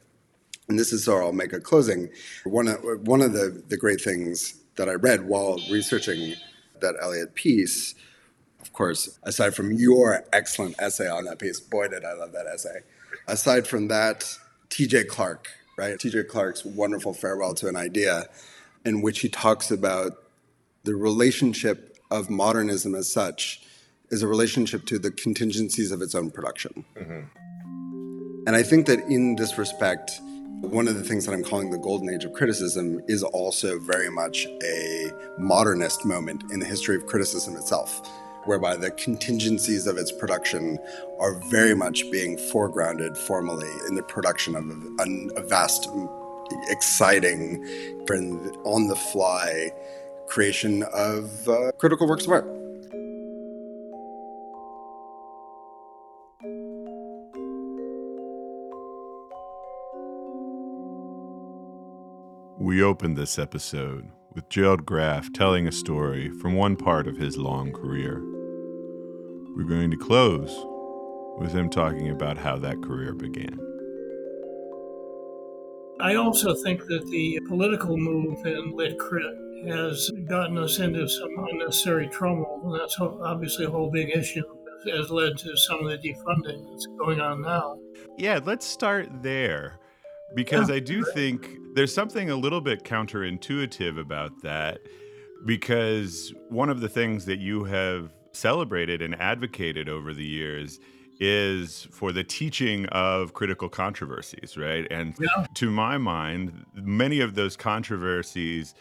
and 0.69 0.79
this 0.79 0.93
is 0.93 1.07
where 1.09 1.23
I'll 1.23 1.33
make 1.33 1.53
a 1.53 1.61
closing, 1.61 2.09
one 2.45 2.69
of, 2.69 3.07
one 3.07 3.23
of 3.23 3.33
the, 3.33 3.63
the 3.69 3.77
great 3.77 4.01
things 4.01 4.55
that 4.77 4.89
I 4.89 4.95
read 4.95 5.27
while 5.27 5.59
researching 5.71 6.35
that 6.81 6.95
Eliot 7.01 7.35
piece 7.35 7.95
of 8.63 8.73
course, 8.73 9.19
aside 9.25 9.55
from 9.55 9.73
your 9.73 10.25
excellent 10.33 10.77
essay 10.79 11.09
on 11.09 11.25
that 11.25 11.39
piece, 11.39 11.61
boy, 11.61 11.89
did 11.89 12.05
I 12.05 12.15
love 12.15 12.33
that 12.33 12.47
essay. 12.47 12.81
Aside 13.27 13.67
from 13.67 13.89
that, 13.89 14.39
TJ 14.71 15.09
Clark, 15.09 15.49
right? 15.77 15.99
TJ 15.99 16.29
Clark's 16.29 16.65
wonderful 16.65 17.13
farewell 17.13 17.55
to 17.55 17.69
an 17.69 17.77
idea, 17.77 18.27
in 18.85 19.03
which 19.03 19.21
he 19.21 19.29
talks 19.29 19.71
about 19.71 20.13
the 20.85 20.95
relationship 20.95 21.99
of 22.11 22.31
modernism 22.31 22.95
as 22.95 23.13
such 23.13 23.63
is 24.13 24.23
a 24.23 24.29
relationship 24.29 24.85
to 24.87 24.99
the 24.99 25.11
contingencies 25.11 25.91
of 25.91 26.01
its 26.03 26.15
own 26.15 26.31
production. 26.31 26.85
And 28.47 28.55
I 28.55 28.63
think 28.63 28.87
that 28.87 29.01
in 29.09 29.37
this 29.37 29.59
respect, 29.59 30.21
one 30.61 30.87
of 30.87 30.95
the 30.95 31.03
things 31.03 31.27
that 31.27 31.33
I'm 31.33 31.43
calling 31.43 31.71
the 31.71 31.79
golden 31.79 32.09
age 32.11 32.25
of 32.25 32.33
criticism 32.33 33.01
is 33.09 33.23
also 33.23 33.79
very 33.81 34.11
much 34.11 34.47
a 34.63 35.11
modernist 35.39 36.05
moment 36.05 36.45
in 36.53 36.61
the 36.61 36.67
history 36.67 36.95
of 36.95 37.07
criticism 37.07 37.57
itself, 37.57 38.01
whereby 38.45 38.77
the 38.77 38.91
contingencies 38.93 39.87
of 39.87 39.97
its 39.97 40.13
production 40.13 40.79
are 41.19 41.41
very 41.51 41.75
much 41.75 42.09
being 42.13 42.37
foregrounded 42.37 43.17
formally 43.17 43.71
in 43.89 43.95
the 43.95 44.03
production 44.03 44.55
of 44.55 44.65
a, 44.69 45.41
a 45.41 45.43
vast, 45.49 45.89
exciting, 46.69 47.65
on 48.65 48.89
the 48.89 48.97
fly 48.97 49.71
creation 50.27 50.83
of 50.93 51.49
uh, 51.49 51.73
critical 51.79 52.07
works 52.07 52.27
of 52.27 52.33
art. 52.33 52.62
We 62.63 62.81
opened 62.81 63.17
this 63.17 63.41
episode 63.41 64.09
with 64.37 64.49
Gerald 64.49 64.87
Graff 64.87 65.33
telling 65.33 65.67
a 65.67 65.73
story 65.73 66.31
from 66.41 66.55
one 66.55 66.77
part 66.77 67.09
of 67.09 67.17
his 67.17 67.37
long 67.37 67.73
career. 67.73 68.21
We're 69.57 69.69
going 69.69 69.91
to 69.91 69.97
close 69.97 70.65
with 71.41 71.53
him 71.53 71.69
talking 71.69 72.11
about 72.11 72.39
how 72.39 72.59
that 72.59 72.81
career 72.81 73.15
began. 73.15 73.59
I 76.01 76.15
also 76.15 76.55
think 76.55 76.87
that 76.87 77.05
the 77.11 77.41
political 77.49 77.97
move 77.97 78.47
in 78.47 78.77
lit 78.77 78.97
crit 78.97 79.35
has 79.67 80.09
gotten 80.29 80.57
us 80.57 80.79
into 80.79 81.09
some 81.09 81.31
unnecessary 81.51 82.07
trouble, 82.11 82.61
and 82.63 82.81
that's 82.81 82.97
obviously 83.01 83.65
a 83.65 83.71
whole 83.71 83.91
big 83.91 84.11
issue. 84.11 84.45
Has 84.89 85.11
led 85.11 85.37
to 85.39 85.57
some 85.57 85.85
of 85.85 85.91
the 85.91 85.99
defunding 85.99 86.65
that's 86.71 86.87
going 86.97 87.21
on 87.21 87.43
now. 87.43 87.77
Yeah, 88.17 88.39
let's 88.45 88.67
start 88.67 89.09
there 89.21 89.81
because 90.35 90.71
oh. 90.71 90.75
I 90.75 90.79
do 90.79 91.05
think 91.15 91.59
there's 91.75 91.95
something 91.95 92.31
a 92.31 92.37
little 92.37 92.61
bit 92.61 92.85
counterintuitive 92.85 93.99
about 93.99 94.43
that 94.43 94.81
because 95.45 96.33
one 96.49 96.71
of 96.71 96.81
the 96.81 96.89
things 96.89 97.25
that 97.27 97.39
you 97.39 97.65
have 97.65 98.13
celebrated 98.33 99.03
and 99.03 99.21
advocated 99.21 99.89
over 99.89 100.15
the 100.15 100.25
years 100.25 100.81
is 101.21 101.87
for 101.91 102.13
the 102.13 102.25
teaching 102.25 102.87
of 102.87 103.33
critical 103.33 103.69
controversies, 103.69 104.57
right? 104.57 104.87
And 104.91 105.15
Yeah. 105.19 105.47
to 105.55 105.71
my 105.71 105.99
mind, 105.99 106.65
many 106.75 107.21
of 107.21 107.35
those 107.35 107.57
controversies 107.57 108.75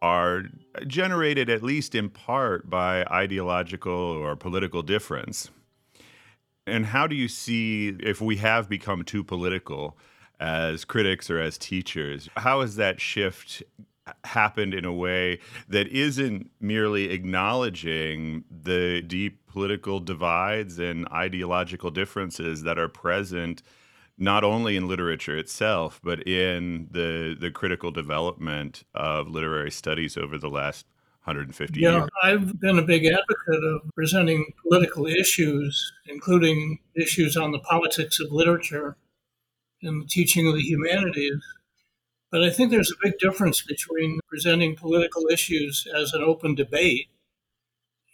are 0.00 0.44
generated 0.86 1.48
at 1.48 1.62
least 1.62 1.94
in 1.94 2.08
part 2.08 2.68
by 2.68 3.04
ideological 3.04 3.92
or 3.92 4.34
political 4.36 4.82
difference. 4.82 5.50
And 6.66 6.86
how 6.86 7.06
do 7.06 7.14
you 7.14 7.28
see 7.28 7.88
if 8.00 8.20
we 8.20 8.36
have 8.36 8.68
become 8.68 9.04
too 9.04 9.22
political 9.22 9.98
as 10.42 10.84
critics 10.84 11.30
or 11.30 11.38
as 11.38 11.56
teachers? 11.56 12.28
How 12.36 12.60
has 12.60 12.76
that 12.76 13.00
shift 13.00 13.62
happened 14.24 14.74
in 14.74 14.84
a 14.84 14.92
way 14.92 15.38
that 15.68 15.86
isn't 15.86 16.50
merely 16.60 17.10
acknowledging 17.10 18.42
the 18.50 19.00
deep 19.02 19.46
political 19.46 20.00
divides 20.00 20.80
and 20.80 21.06
ideological 21.12 21.90
differences 21.90 22.64
that 22.64 22.76
are 22.76 22.88
present 22.88 23.62
not 24.18 24.42
only 24.42 24.76
in 24.76 24.88
literature 24.88 25.38
itself, 25.38 26.00
but 26.02 26.26
in 26.26 26.88
the 26.90 27.36
the 27.38 27.50
critical 27.50 27.90
development 27.92 28.82
of 28.94 29.28
literary 29.28 29.70
studies 29.70 30.16
over 30.16 30.36
the 30.36 30.50
last 30.50 30.86
150 31.24 31.80
Yeah, 31.80 31.98
years? 31.98 32.08
I've 32.24 32.60
been 32.60 32.78
a 32.78 32.82
big 32.82 33.06
advocate 33.06 33.64
of 33.64 33.82
presenting 33.94 34.52
political 34.62 35.06
issues, 35.06 35.92
including 36.06 36.80
issues 36.96 37.36
on 37.36 37.52
the 37.52 37.60
politics 37.60 38.18
of 38.18 38.32
literature 38.32 38.96
and 39.82 40.02
the 40.02 40.08
teaching 40.08 40.46
of 40.46 40.54
the 40.54 40.62
humanities. 40.62 41.40
But 42.30 42.42
I 42.42 42.50
think 42.50 42.70
there's 42.70 42.90
a 42.90 43.02
big 43.02 43.18
difference 43.18 43.62
between 43.62 44.20
presenting 44.26 44.74
political 44.74 45.26
issues 45.30 45.86
as 45.94 46.14
an 46.14 46.22
open 46.22 46.54
debate, 46.54 47.08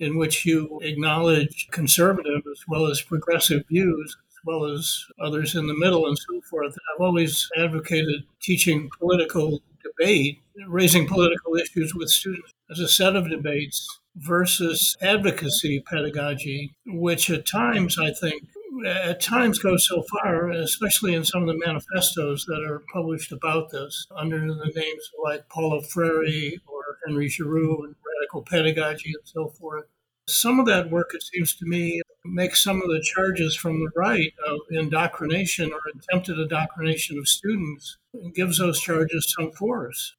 in 0.01 0.19
which 0.19 0.45
you 0.45 0.81
acknowledge 0.83 1.69
conservative 1.71 2.43
as 2.51 2.65
well 2.67 2.87
as 2.87 3.01
progressive 3.01 3.63
views, 3.69 4.17
as 4.31 4.37
well 4.45 4.65
as 4.65 5.05
others 5.21 5.55
in 5.55 5.67
the 5.67 5.79
middle 5.79 6.07
and 6.07 6.19
so 6.19 6.41
forth. 6.51 6.77
I've 6.95 7.05
always 7.05 7.49
advocated 7.57 8.25
teaching 8.43 8.91
political 8.99 9.63
debate, 9.83 10.41
raising 10.67 11.07
political 11.07 11.55
issues 11.57 11.95
with 11.95 12.11
students 12.11 12.53
as 12.71 12.81
a 12.81 12.89
set 12.89 13.17
of 13.17 13.31
debates 13.31 14.01
versus 14.17 14.97
advocacy 15.01 15.81
pedagogy, 15.81 16.75
which 16.87 17.31
at 17.31 17.47
times 17.47 17.99
I 17.99 18.11
think 18.11 18.49
at 18.87 19.21
times 19.21 19.59
goes 19.59 19.87
so 19.87 20.03
far, 20.03 20.51
especially 20.51 21.15
in 21.15 21.25
some 21.25 21.43
of 21.43 21.49
the 21.49 21.67
manifestos 21.67 22.45
that 22.47 22.65
are 22.69 22.83
published 22.93 23.33
about 23.33 23.71
this 23.71 24.07
under 24.17 24.41
the 24.41 24.73
names 24.75 25.11
like 25.25 25.49
Paulo 25.49 25.81
Freire 25.81 26.59
or 26.67 26.99
Henry 27.07 27.29
Giroux 27.29 27.85
and 27.85 27.95
radical 28.07 28.43
pedagogy 28.43 29.13
and 29.15 29.25
so 29.25 29.49
forth. 29.49 29.85
Some 30.29 30.61
of 30.61 30.67
that 30.67 30.91
work, 30.91 31.11
it 31.15 31.23
seems 31.23 31.57
to 31.57 31.65
me, 31.65 32.03
makes 32.25 32.63
some 32.63 32.83
of 32.83 32.89
the 32.89 33.03
charges 33.03 33.57
from 33.57 33.81
the 33.81 33.91
right 33.97 34.33
of 34.47 34.59
indoctrination 34.71 35.73
or 35.73 35.81
attempted 35.95 36.39
indoctrination 36.39 37.19
of 37.19 37.27
students 37.27 37.97
and 38.13 38.35
gives 38.35 38.59
those 38.59 38.81
charges 38.81 39.35
some 39.37 39.53
force. 39.53 40.15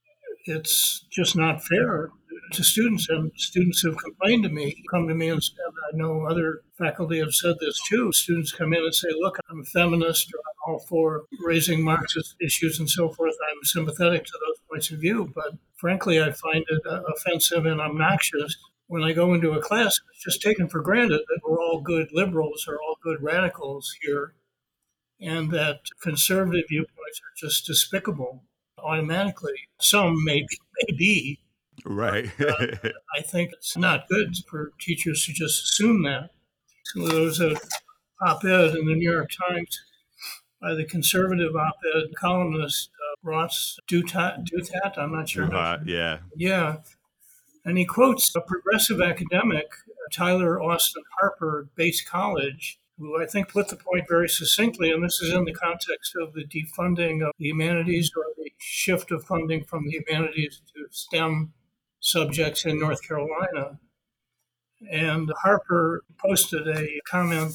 It's 0.45 1.05
just 1.11 1.35
not 1.35 1.63
fair 1.63 2.09
to 2.53 2.63
students, 2.63 3.09
and 3.09 3.31
students 3.35 3.83
have 3.83 3.97
complained 3.97 4.43
to 4.43 4.49
me, 4.49 4.83
come 4.91 5.07
to 5.07 5.15
me 5.15 5.29
and 5.29 5.43
said, 5.43 5.55
I 5.91 5.97
know 5.97 6.25
other 6.25 6.61
faculty 6.77 7.19
have 7.19 7.33
said 7.33 7.55
this 7.59 7.79
too. 7.87 8.11
Students 8.11 8.51
come 8.51 8.73
in 8.73 8.83
and 8.83 8.95
say, 8.95 9.09
Look, 9.11 9.37
I'm 9.49 9.61
a 9.61 9.65
feminist 9.65 10.31
or 10.33 10.37
I'm 10.39 10.73
all 10.73 10.79
for 10.87 11.25
raising 11.43 11.83
Marxist 11.83 12.35
issues 12.41 12.79
and 12.79 12.89
so 12.89 13.09
forth. 13.09 13.35
I'm 13.51 13.63
sympathetic 13.63 14.25
to 14.25 14.31
those 14.31 14.57
points 14.69 14.91
of 14.91 14.99
view, 14.99 15.31
but 15.33 15.53
frankly, 15.77 16.21
I 16.21 16.31
find 16.31 16.65
it 16.67 16.81
uh, 16.85 17.01
offensive 17.15 17.65
and 17.65 17.81
obnoxious 17.81 18.55
when 18.87 19.03
I 19.03 19.13
go 19.13 19.33
into 19.33 19.51
a 19.51 19.61
class. 19.61 19.99
It's 20.13 20.23
just 20.23 20.41
taken 20.41 20.67
for 20.67 20.81
granted 20.81 21.21
that 21.27 21.41
we're 21.43 21.61
all 21.61 21.81
good 21.81 22.09
liberals 22.11 22.65
or 22.67 22.79
all 22.81 22.97
good 23.03 23.21
radicals 23.21 23.95
here, 24.01 24.33
and 25.21 25.51
that 25.51 25.79
conservative 26.01 26.65
viewpoints 26.69 27.21
are 27.21 27.47
just 27.47 27.65
despicable 27.65 28.43
automatically. 28.77 29.53
Some 29.79 30.23
may, 30.23 30.45
may 30.81 30.95
be. 30.97 31.39
Right. 31.85 32.29
I 32.39 33.21
think 33.21 33.51
it's 33.53 33.77
not 33.77 34.07
good 34.09 34.35
for 34.49 34.71
teachers 34.79 35.25
to 35.25 35.33
just 35.33 35.63
assume 35.63 36.03
that. 36.03 36.31
So 36.85 37.07
there 37.07 37.21
was 37.21 37.39
a 37.39 37.55
op-ed 38.21 38.75
in 38.75 38.85
the 38.85 38.95
New 38.95 39.11
York 39.11 39.29
Times 39.49 39.79
by 40.61 40.73
the 40.73 40.85
conservative 40.85 41.55
op-ed 41.55 42.15
columnist 42.15 42.89
uh, 42.89 43.15
Ross 43.29 43.77
Douthat, 43.89 44.45
Douthat. 44.45 44.97
I'm 44.97 45.13
not 45.13 45.29
sure. 45.29 45.53
Uh, 45.53 45.79
yeah. 45.85 46.19
Yeah. 46.35 46.77
And 47.65 47.77
he 47.77 47.85
quotes 47.85 48.35
a 48.35 48.41
progressive 48.41 49.01
academic, 49.01 49.67
Tyler 50.11 50.61
Austin 50.61 51.03
Harper, 51.19 51.69
Bates 51.75 52.01
College, 52.01 52.79
who 52.97 53.21
I 53.21 53.25
think 53.25 53.49
put 53.49 53.69
the 53.69 53.75
point 53.77 54.05
very 54.09 54.27
succinctly, 54.27 54.91
and 54.91 55.03
this 55.03 55.21
is 55.21 55.33
in 55.33 55.45
the 55.45 55.53
context 55.53 56.13
of 56.21 56.33
the 56.33 56.43
defunding 56.43 57.25
of 57.25 57.31
the 57.37 57.45
humanities 57.45 58.11
or 58.15 58.25
the 58.37 58.51
shift 58.57 59.11
of 59.11 59.23
funding 59.23 59.63
from 59.63 59.85
the 59.85 59.91
humanities 59.91 60.61
to 60.73 60.85
STEM 60.91 61.53
subjects 61.99 62.65
in 62.65 62.79
North 62.79 63.05
Carolina. 63.07 63.79
And 64.91 65.31
Harper 65.43 66.03
posted 66.17 66.67
a 66.67 66.87
comment 67.05 67.51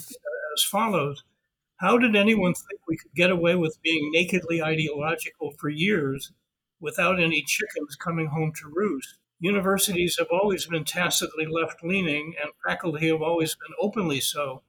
as 0.54 0.64
follows 0.64 1.24
How 1.76 1.96
did 1.98 2.14
anyone 2.14 2.54
think 2.54 2.80
we 2.86 2.96
could 2.96 3.14
get 3.14 3.30
away 3.30 3.56
with 3.56 3.82
being 3.82 4.10
nakedly 4.12 4.62
ideological 4.62 5.52
for 5.58 5.68
years 5.68 6.32
without 6.80 7.20
any 7.20 7.42
chickens 7.42 7.96
coming 7.96 8.26
home 8.26 8.52
to 8.60 8.72
roost? 8.72 9.16
Universities 9.40 10.16
have 10.18 10.28
always 10.30 10.66
been 10.66 10.84
tacitly 10.84 11.46
left 11.46 11.82
leaning, 11.82 12.34
and 12.42 12.52
faculty 12.66 13.08
have 13.08 13.22
always 13.22 13.54
been 13.56 13.74
openly 13.80 14.20
so. 14.20 14.62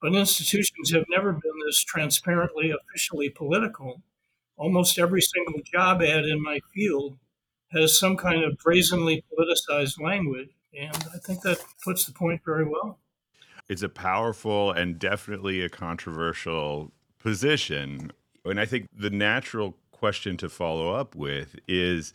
But 0.00 0.14
institutions 0.14 0.92
have 0.92 1.04
never 1.08 1.32
been 1.32 1.58
this 1.64 1.82
transparently 1.82 2.70
officially 2.70 3.28
political. 3.28 4.02
Almost 4.56 4.98
every 4.98 5.20
single 5.20 5.60
job 5.64 6.02
ad 6.02 6.24
in 6.24 6.42
my 6.42 6.60
field 6.74 7.18
has 7.72 7.98
some 7.98 8.16
kind 8.16 8.42
of 8.44 8.58
brazenly 8.58 9.24
politicized 9.32 10.00
language. 10.00 10.50
And 10.78 10.96
I 11.14 11.18
think 11.18 11.42
that 11.42 11.58
puts 11.84 12.06
the 12.06 12.12
point 12.12 12.42
very 12.44 12.64
well. 12.64 12.98
It's 13.68 13.82
a 13.82 13.88
powerful 13.88 14.72
and 14.72 14.98
definitely 14.98 15.62
a 15.62 15.68
controversial 15.68 16.92
position. 17.18 18.12
And 18.44 18.58
I 18.58 18.66
think 18.66 18.88
the 18.96 19.10
natural 19.10 19.76
question 19.92 20.36
to 20.38 20.48
follow 20.48 20.94
up 20.94 21.14
with 21.14 21.56
is 21.68 22.12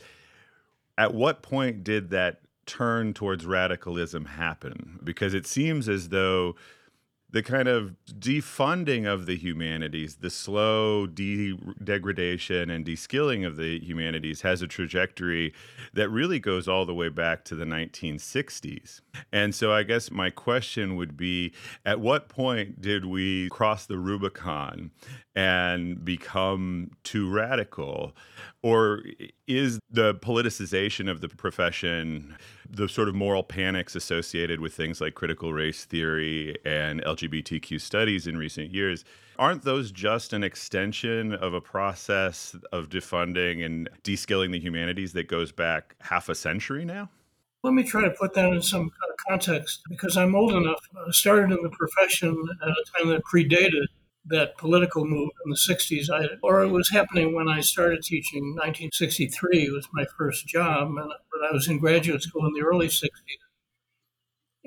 at 0.98 1.14
what 1.14 1.42
point 1.42 1.84
did 1.84 2.10
that 2.10 2.42
turn 2.66 3.14
towards 3.14 3.46
radicalism 3.46 4.26
happen? 4.26 5.00
Because 5.04 5.34
it 5.34 5.46
seems 5.46 5.88
as 5.88 6.10
though 6.10 6.56
the 7.30 7.44
kind 7.44 7.68
of 7.68 7.96
defunding 8.08 9.06
of 9.06 9.26
the 9.26 9.36
humanities, 9.36 10.18
the 10.18 10.30
slow 10.30 11.06
de- 11.06 11.58
degradation 11.84 12.70
and 12.70 12.86
deskilling 12.86 13.46
of 13.46 13.58
the 13.58 13.80
humanities 13.80 14.42
has 14.42 14.62
a 14.62 14.68
trajectory 14.68 15.54
that 15.94 16.10
really 16.10 16.40
goes 16.40 16.68
all 16.68 16.86
the 16.86 16.94
way 16.94 17.10
back 17.10 17.44
to 17.46 17.56
the 17.56 17.66
1960s. 17.66 19.02
And 19.32 19.54
so 19.54 19.74
I 19.74 19.84
guess 19.84 20.12
my 20.12 20.30
question 20.30 20.96
would 20.96 21.18
be 21.18 21.54
at 21.86 22.00
what 22.00 22.30
point 22.30 22.82
did 22.82 23.06
we 23.06 23.50
cross 23.50 23.86
the 23.86 23.98
Rubicon 23.98 24.92
and 25.36 26.04
become 26.04 26.92
too 27.04 27.30
radical? 27.30 28.16
Or 28.62 29.04
is 29.48 29.80
the 29.90 30.16
politicization 30.16 31.10
of 31.10 31.22
the 31.22 31.28
profession, 31.28 32.36
the 32.70 32.88
sort 32.88 33.10
of 33.10 33.16
moral 33.16 33.44
panics 33.44 33.96
associated 33.96 34.60
with 34.60 34.74
things 34.74 35.02
like 35.02 35.14
critical 35.14 35.54
race 35.54 35.86
theory 35.86 36.58
and 36.66 37.04
LGBTQ 37.04 37.80
studies 37.80 38.28
in 38.28 38.38
recent 38.38 38.72
years, 38.72 39.04
aren't 39.38 39.64
those 39.64 39.92
just 39.92 40.34
an 40.34 40.44
extension 40.44 41.34
of 41.34 41.54
a 41.54 41.62
process 41.62 42.56
of 42.72 42.90
defunding 42.90 43.64
and 43.66 43.90
deskilling 44.04 44.52
the 44.52 44.60
humanities 44.60 45.14
that 45.14 45.28
goes 45.28 45.52
back 45.52 45.96
half 46.00 46.30
a 46.30 46.36
century 46.36 46.86
now? 46.86 47.10
Let 47.64 47.74
me 47.74 47.84
try 47.84 48.04
to 48.04 48.12
put 48.12 48.36
that 48.36 48.54
in 48.54 48.62
some 48.62 48.92
context 49.28 49.82
because 49.90 50.18
I'm 50.18 50.36
old 50.36 50.54
enough. 50.54 50.88
I 50.96 51.12
started 51.12 51.52
in 51.52 51.64
the 51.64 51.70
profession 51.70 52.36
at 52.62 52.70
a 52.70 52.86
time 52.98 53.10
that 53.10 53.24
predated 53.24 53.88
that 54.28 54.58
political 54.58 55.06
move 55.06 55.30
in 55.46 55.52
the 55.52 55.58
60s, 55.58 56.10
I, 56.10 56.28
or 56.42 56.64
it 56.64 56.70
was 56.70 56.90
happening 56.90 57.36
when 57.36 57.48
I 57.48 57.62
started 57.62 58.02
teaching. 58.02 58.44
1963 58.56 59.70
was 59.72 59.88
my 59.94 60.06
first 60.18 60.48
job, 60.48 60.88
and, 60.88 60.98
but 61.32 61.50
I 61.50 61.54
was 61.54 61.68
in 61.68 61.78
graduate 61.78 62.24
school 62.24 62.46
in 62.46 62.54
the 62.54 62.66
early 62.66 62.88
60s. 62.88 63.10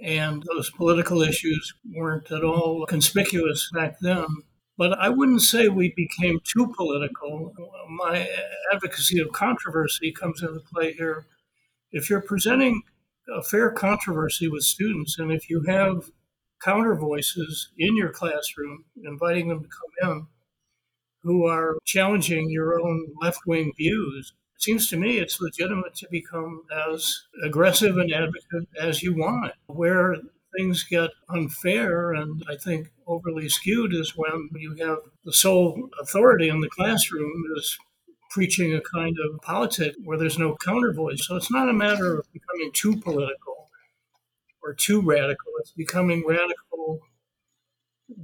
And 0.02 0.44
those 0.44 0.70
political 0.70 1.22
issues 1.22 1.74
weren't 1.92 2.30
at 2.30 2.44
all 2.44 2.86
conspicuous 2.86 3.68
back 3.74 3.96
then. 4.00 4.26
But 4.76 4.96
I 4.96 5.08
wouldn't 5.08 5.42
say 5.42 5.68
we 5.68 5.92
became 5.96 6.38
too 6.44 6.72
political. 6.76 7.52
My 7.88 8.28
advocacy 8.72 9.18
of 9.18 9.32
controversy 9.32 10.12
comes 10.12 10.40
into 10.40 10.60
play 10.72 10.92
here. 10.92 11.26
If 11.90 12.08
you're 12.08 12.20
presenting 12.20 12.82
a 13.36 13.42
fair 13.42 13.72
controversy 13.72 14.46
with 14.46 14.62
students, 14.62 15.18
and 15.18 15.32
if 15.32 15.50
you 15.50 15.62
have 15.66 16.10
counter 16.62 16.96
voices 16.96 17.70
in 17.78 17.96
your 17.96 18.10
classroom, 18.10 18.84
inviting 19.04 19.48
them 19.48 19.62
to 19.62 19.68
come 19.68 20.10
in 20.10 20.26
who 21.22 21.46
are 21.46 21.78
challenging 21.84 22.50
your 22.50 22.80
own 22.80 23.06
left 23.20 23.40
wing 23.46 23.72
views. 23.76 24.32
It 24.56 24.62
seems 24.62 24.88
to 24.90 24.96
me 24.96 25.18
it's 25.18 25.40
legitimate 25.40 25.94
to 25.96 26.08
become 26.10 26.62
as 26.88 27.22
aggressive 27.44 27.96
and 27.96 28.12
advocate 28.12 28.68
as 28.80 29.02
you 29.02 29.14
want. 29.14 29.52
Where 29.66 30.16
things 30.56 30.84
get 30.84 31.10
unfair 31.28 32.12
and 32.12 32.42
I 32.48 32.56
think 32.56 32.88
overly 33.06 33.48
skewed 33.48 33.94
is 33.94 34.16
when 34.16 34.48
you 34.54 34.74
have 34.80 34.98
the 35.24 35.32
sole 35.32 35.90
authority 36.00 36.48
in 36.48 36.60
the 36.60 36.70
classroom 36.70 37.44
is 37.56 37.78
preaching 38.30 38.74
a 38.74 38.80
kind 38.80 39.16
of 39.18 39.40
politics 39.42 39.96
where 40.04 40.18
there's 40.18 40.38
no 40.38 40.56
counter 40.64 40.92
voice. 40.92 41.26
So 41.26 41.36
it's 41.36 41.50
not 41.50 41.68
a 41.68 41.74
matter 41.74 42.18
of 42.18 42.26
becoming 42.32 42.70
too 42.72 42.96
political 42.96 43.57
or 44.68 44.74
too 44.74 45.00
radical. 45.00 45.52
It's 45.60 45.72
becoming 45.72 46.24
radical 46.26 47.00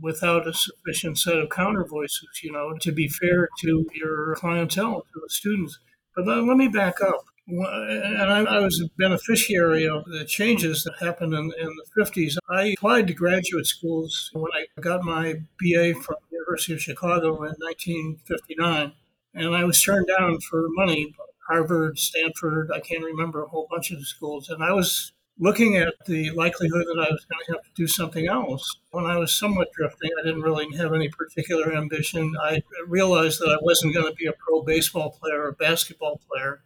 without 0.01 0.47
a 0.47 0.53
sufficient 0.53 1.19
set 1.19 1.39
of 1.39 1.49
counter 1.49 1.85
voices, 1.85 2.29
you 2.43 2.53
know, 2.53 2.77
to 2.81 2.93
be 2.93 3.09
fair 3.09 3.49
to 3.61 3.87
your 3.95 4.35
clientele, 4.37 5.01
to 5.01 5.21
the 5.21 5.29
students. 5.29 5.79
But 6.15 6.27
let 6.27 6.57
me 6.57 6.69
back 6.69 7.01
up. 7.01 7.25
And 7.47 8.33
I, 8.33 8.59
was 8.61 8.81
a 8.81 8.89
beneficiary 8.99 9.87
of 9.87 10.05
the 10.07 10.25
changes 10.25 10.85
that 10.85 10.95
happened 10.99 11.35
in, 11.35 11.53
in, 11.61 11.69
the 11.77 12.03
50s. 12.03 12.37
I 12.49 12.75
applied 12.79 13.07
to 13.09 13.15
graduate 13.15 13.66
schools 13.66 14.31
when 14.33 14.51
I 14.55 14.81
got 14.81 15.03
my 15.03 15.35
BA 15.61 15.95
from 16.01 16.16
the 16.31 16.37
University 16.37 16.73
of 16.73 16.81
Chicago 16.81 17.35
in 17.43 17.53
1959. 17.59 18.93
And 19.35 19.55
I 19.55 19.65
was 19.65 19.83
turned 19.83 20.07
down 20.07 20.41
for 20.41 20.69
money, 20.71 21.15
Harvard, 21.49 21.99
Stanford, 21.99 22.71
I 22.73 22.81
can't 22.81 23.05
remember 23.05 23.43
a 23.43 23.49
whole 23.49 23.69
bunch 23.71 23.91
of 23.91 24.07
schools. 24.07 24.49
And 24.49 24.65
I 24.65 24.73
was 24.73 25.12
looking 25.39 25.77
at 25.77 25.94
the 26.06 26.31
likelihood 26.31 26.86
that 26.86 26.98
I 26.98 27.11
was 27.11 27.24
going 27.24 27.44
to 27.47 27.52
have 27.52 27.62
to 27.62 27.70
do 27.74 27.86
something 27.86 28.28
else. 28.28 28.78
When 28.90 29.05
I 29.05 29.16
was 29.16 29.32
somewhat 29.32 29.73
drifting, 29.73 30.11
I 30.19 30.24
didn't 30.24 30.43
really 30.43 30.74
have 30.77 30.93
any 30.94 31.09
particular 31.09 31.74
ambition. 31.74 32.35
I 32.40 32.62
realized 32.86 33.40
that 33.40 33.51
I 33.51 33.59
wasn't 33.62 33.94
going 33.94 34.06
to 34.06 34.15
be 34.15 34.27
a 34.27 34.32
pro 34.32 34.62
baseball 34.62 35.11
player 35.11 35.44
or 35.44 35.52
basketball 35.52 36.20
player, 36.31 36.62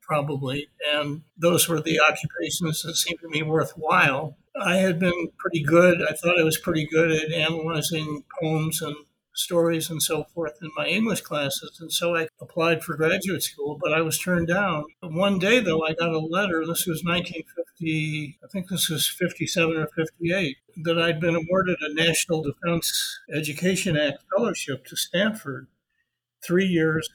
probably. 0.00 0.68
And 0.94 1.22
those 1.36 1.68
were 1.68 1.80
the 1.80 2.00
occupations 2.00 2.82
that 2.82 2.96
seemed 2.96 3.20
to 3.20 3.28
me 3.28 3.42
worthwhile. 3.42 4.36
I 4.60 4.76
had 4.76 4.98
been 4.98 5.28
pretty 5.38 5.62
good. 5.62 6.02
I 6.02 6.12
thought 6.12 6.40
I 6.40 6.44
was 6.44 6.58
pretty 6.58 6.86
good 6.86 7.10
at 7.12 7.32
analyzing 7.32 8.24
poems 8.40 8.82
and 8.82 8.96
stories 9.34 9.90
and 9.90 10.02
so 10.02 10.24
forth 10.24 10.58
in 10.62 10.70
my 10.76 10.86
English 10.86 11.22
classes. 11.22 11.78
And 11.80 11.92
so 11.92 12.16
I 12.16 12.28
applied 12.40 12.82
for 12.82 12.96
graduate 12.96 13.42
school, 13.42 13.78
but 13.80 13.92
I 13.92 14.02
was 14.02 14.18
turned 14.18 14.48
down. 14.48 14.84
One 15.00 15.38
day, 15.38 15.60
though, 15.60 15.84
I 15.84 15.94
got 15.94 16.12
a 16.12 16.18
letter. 16.18 16.60
This 16.60 16.86
was 16.86 17.02
1950, 17.04 18.38
I 18.42 18.46
think 18.48 18.68
this 18.68 18.88
was 18.88 19.08
57 19.08 19.76
or 19.76 19.88
58, 19.88 20.56
that 20.84 20.98
I'd 20.98 21.20
been 21.20 21.34
awarded 21.34 21.78
a 21.80 21.94
National 21.94 22.42
Defense 22.42 23.20
Education 23.32 23.96
Act 23.96 24.24
fellowship 24.36 24.86
to 24.86 24.96
Stanford. 24.96 25.68
Three 26.44 26.66
years, 26.66 27.08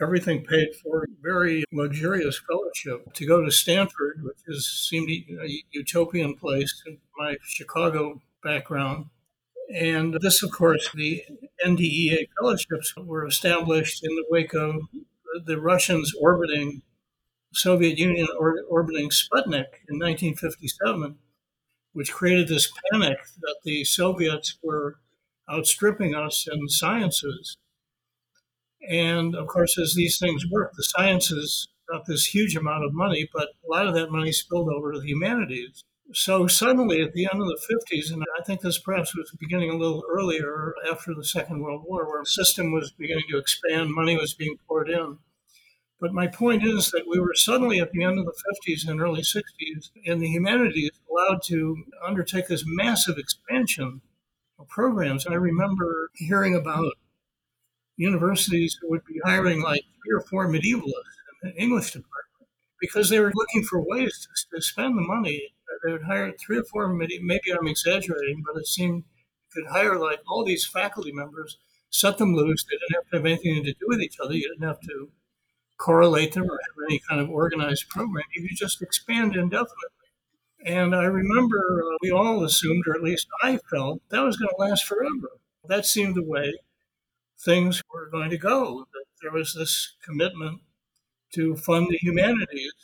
everything 0.00 0.44
paid 0.44 0.68
for, 0.82 1.06
very 1.20 1.64
luxurious 1.72 2.40
fellowship 2.48 3.12
to 3.14 3.26
go 3.26 3.44
to 3.44 3.50
Stanford, 3.50 4.22
which 4.22 4.38
is, 4.46 4.66
seemed 4.88 5.10
a 5.10 5.62
utopian 5.72 6.34
place 6.34 6.82
in 6.86 6.98
my 7.18 7.36
Chicago 7.42 8.20
background 8.42 9.06
and 9.72 10.14
this, 10.20 10.42
of 10.42 10.50
course, 10.50 10.90
the 10.94 11.22
NDEA 11.64 12.28
fellowships 12.38 12.94
were 12.96 13.26
established 13.26 14.02
in 14.04 14.10
the 14.14 14.24
wake 14.28 14.54
of 14.54 14.76
the 15.44 15.60
Russians 15.60 16.12
orbiting 16.20 16.82
Soviet 17.52 17.98
Union 17.98 18.28
or, 18.38 18.56
orbiting 18.68 19.10
Sputnik 19.10 19.66
in 19.88 19.98
1957, 19.98 21.18
which 21.92 22.12
created 22.12 22.48
this 22.48 22.72
panic 22.90 23.18
that 23.40 23.56
the 23.64 23.84
Soviets 23.84 24.58
were 24.62 24.96
outstripping 25.50 26.14
us 26.14 26.46
in 26.50 26.68
sciences. 26.68 27.56
And 28.88 29.34
of 29.34 29.46
course, 29.48 29.78
as 29.78 29.94
these 29.94 30.18
things 30.18 30.44
work, 30.50 30.72
the 30.76 30.84
sciences 30.84 31.68
got 31.90 32.06
this 32.06 32.26
huge 32.26 32.56
amount 32.56 32.84
of 32.84 32.94
money, 32.94 33.28
but 33.32 33.48
a 33.64 33.68
lot 33.68 33.86
of 33.86 33.94
that 33.94 34.10
money 34.10 34.32
spilled 34.32 34.70
over 34.72 34.92
to 34.92 35.00
the 35.00 35.08
humanities. 35.08 35.84
So 36.12 36.46
suddenly, 36.48 37.02
at 37.02 37.12
the 37.12 37.28
end 37.32 37.40
of 37.40 37.46
the 37.46 37.58
50s, 37.70 38.12
and 38.12 38.24
I 38.38 38.42
think 38.42 38.60
this 38.60 38.78
perhaps 38.78 39.14
was 39.14 39.30
beginning 39.38 39.70
a 39.70 39.76
little 39.76 40.02
earlier 40.10 40.74
after 40.90 41.14
the 41.14 41.24
Second 41.24 41.62
World 41.62 41.84
War, 41.86 42.08
where 42.08 42.22
the 42.22 42.26
system 42.26 42.72
was 42.72 42.90
beginning 42.90 43.24
to 43.30 43.38
expand, 43.38 43.94
money 43.94 44.16
was 44.16 44.34
being 44.34 44.56
poured 44.66 44.90
in. 44.90 45.18
But 46.00 46.14
my 46.14 46.26
point 46.26 46.66
is 46.66 46.90
that 46.90 47.06
we 47.06 47.20
were 47.20 47.34
suddenly 47.34 47.78
at 47.78 47.92
the 47.92 48.02
end 48.02 48.18
of 48.18 48.24
the 48.24 48.32
50s 48.32 48.88
and 48.88 49.00
early 49.00 49.20
60s 49.20 49.90
in 50.02 50.18
the 50.18 50.28
humanities 50.28 50.90
allowed 51.10 51.42
to 51.44 51.84
undertake 52.04 52.48
this 52.48 52.64
massive 52.66 53.18
expansion 53.18 54.00
of 54.58 54.68
programs. 54.68 55.26
I 55.26 55.34
remember 55.34 56.10
hearing 56.14 56.54
about 56.54 56.94
universities 57.96 58.78
who 58.80 58.88
would 58.90 59.04
be 59.04 59.20
hiring 59.24 59.62
like 59.62 59.82
three 60.02 60.16
or 60.16 60.22
four 60.22 60.48
medievalists 60.48 61.18
in 61.42 61.50
the 61.50 61.56
English 61.56 61.92
department 61.92 62.48
because 62.80 63.10
they 63.10 63.20
were 63.20 63.32
looking 63.34 63.62
for 63.62 63.86
ways 63.86 64.26
to, 64.26 64.56
to 64.56 64.62
spend 64.62 64.96
the 64.96 65.02
money. 65.02 65.52
They 65.84 65.92
would 65.92 66.04
hire 66.04 66.32
three 66.32 66.58
or 66.58 66.64
four, 66.64 66.88
maybe 66.88 67.18
maybe 67.22 67.52
I'm 67.52 67.66
exaggerating, 67.66 68.42
but 68.46 68.58
it 68.60 68.66
seemed 68.66 69.04
you 69.54 69.62
could 69.62 69.72
hire 69.72 69.98
like 69.98 70.20
all 70.28 70.44
these 70.44 70.66
faculty 70.66 71.12
members, 71.12 71.58
set 71.90 72.18
them 72.18 72.34
loose. 72.34 72.64
They 72.64 72.76
didn't 72.76 72.94
have 72.94 73.10
to 73.10 73.16
have 73.16 73.26
anything 73.26 73.64
to 73.64 73.72
do 73.72 73.86
with 73.86 74.00
each 74.00 74.18
other. 74.22 74.34
You 74.34 74.48
didn't 74.48 74.68
have 74.68 74.80
to 74.80 75.10
correlate 75.78 76.34
them 76.34 76.44
or 76.44 76.58
have 76.60 76.84
any 76.88 77.00
kind 77.08 77.20
of 77.20 77.30
organized 77.30 77.88
program. 77.88 78.24
You 78.34 78.46
could 78.46 78.56
just 78.56 78.82
expand 78.82 79.34
indefinitely. 79.34 79.74
And 80.64 80.94
I 80.94 81.04
remember 81.04 81.82
uh, 81.82 81.96
we 82.02 82.10
all 82.10 82.44
assumed, 82.44 82.84
or 82.86 82.94
at 82.94 83.02
least 83.02 83.28
I 83.42 83.58
felt, 83.70 84.02
that 84.10 84.20
was 84.20 84.36
going 84.36 84.50
to 84.50 84.62
last 84.62 84.84
forever. 84.84 85.30
That 85.66 85.86
seemed 85.86 86.16
the 86.16 86.22
way 86.22 86.52
things 87.38 87.82
were 87.92 88.10
going 88.10 88.28
to 88.30 88.36
go. 88.36 88.86
That 88.92 89.04
there 89.22 89.32
was 89.32 89.54
this 89.54 89.94
commitment 90.04 90.60
to 91.34 91.56
fund 91.56 91.88
the 91.88 91.96
humanities. 91.96 92.74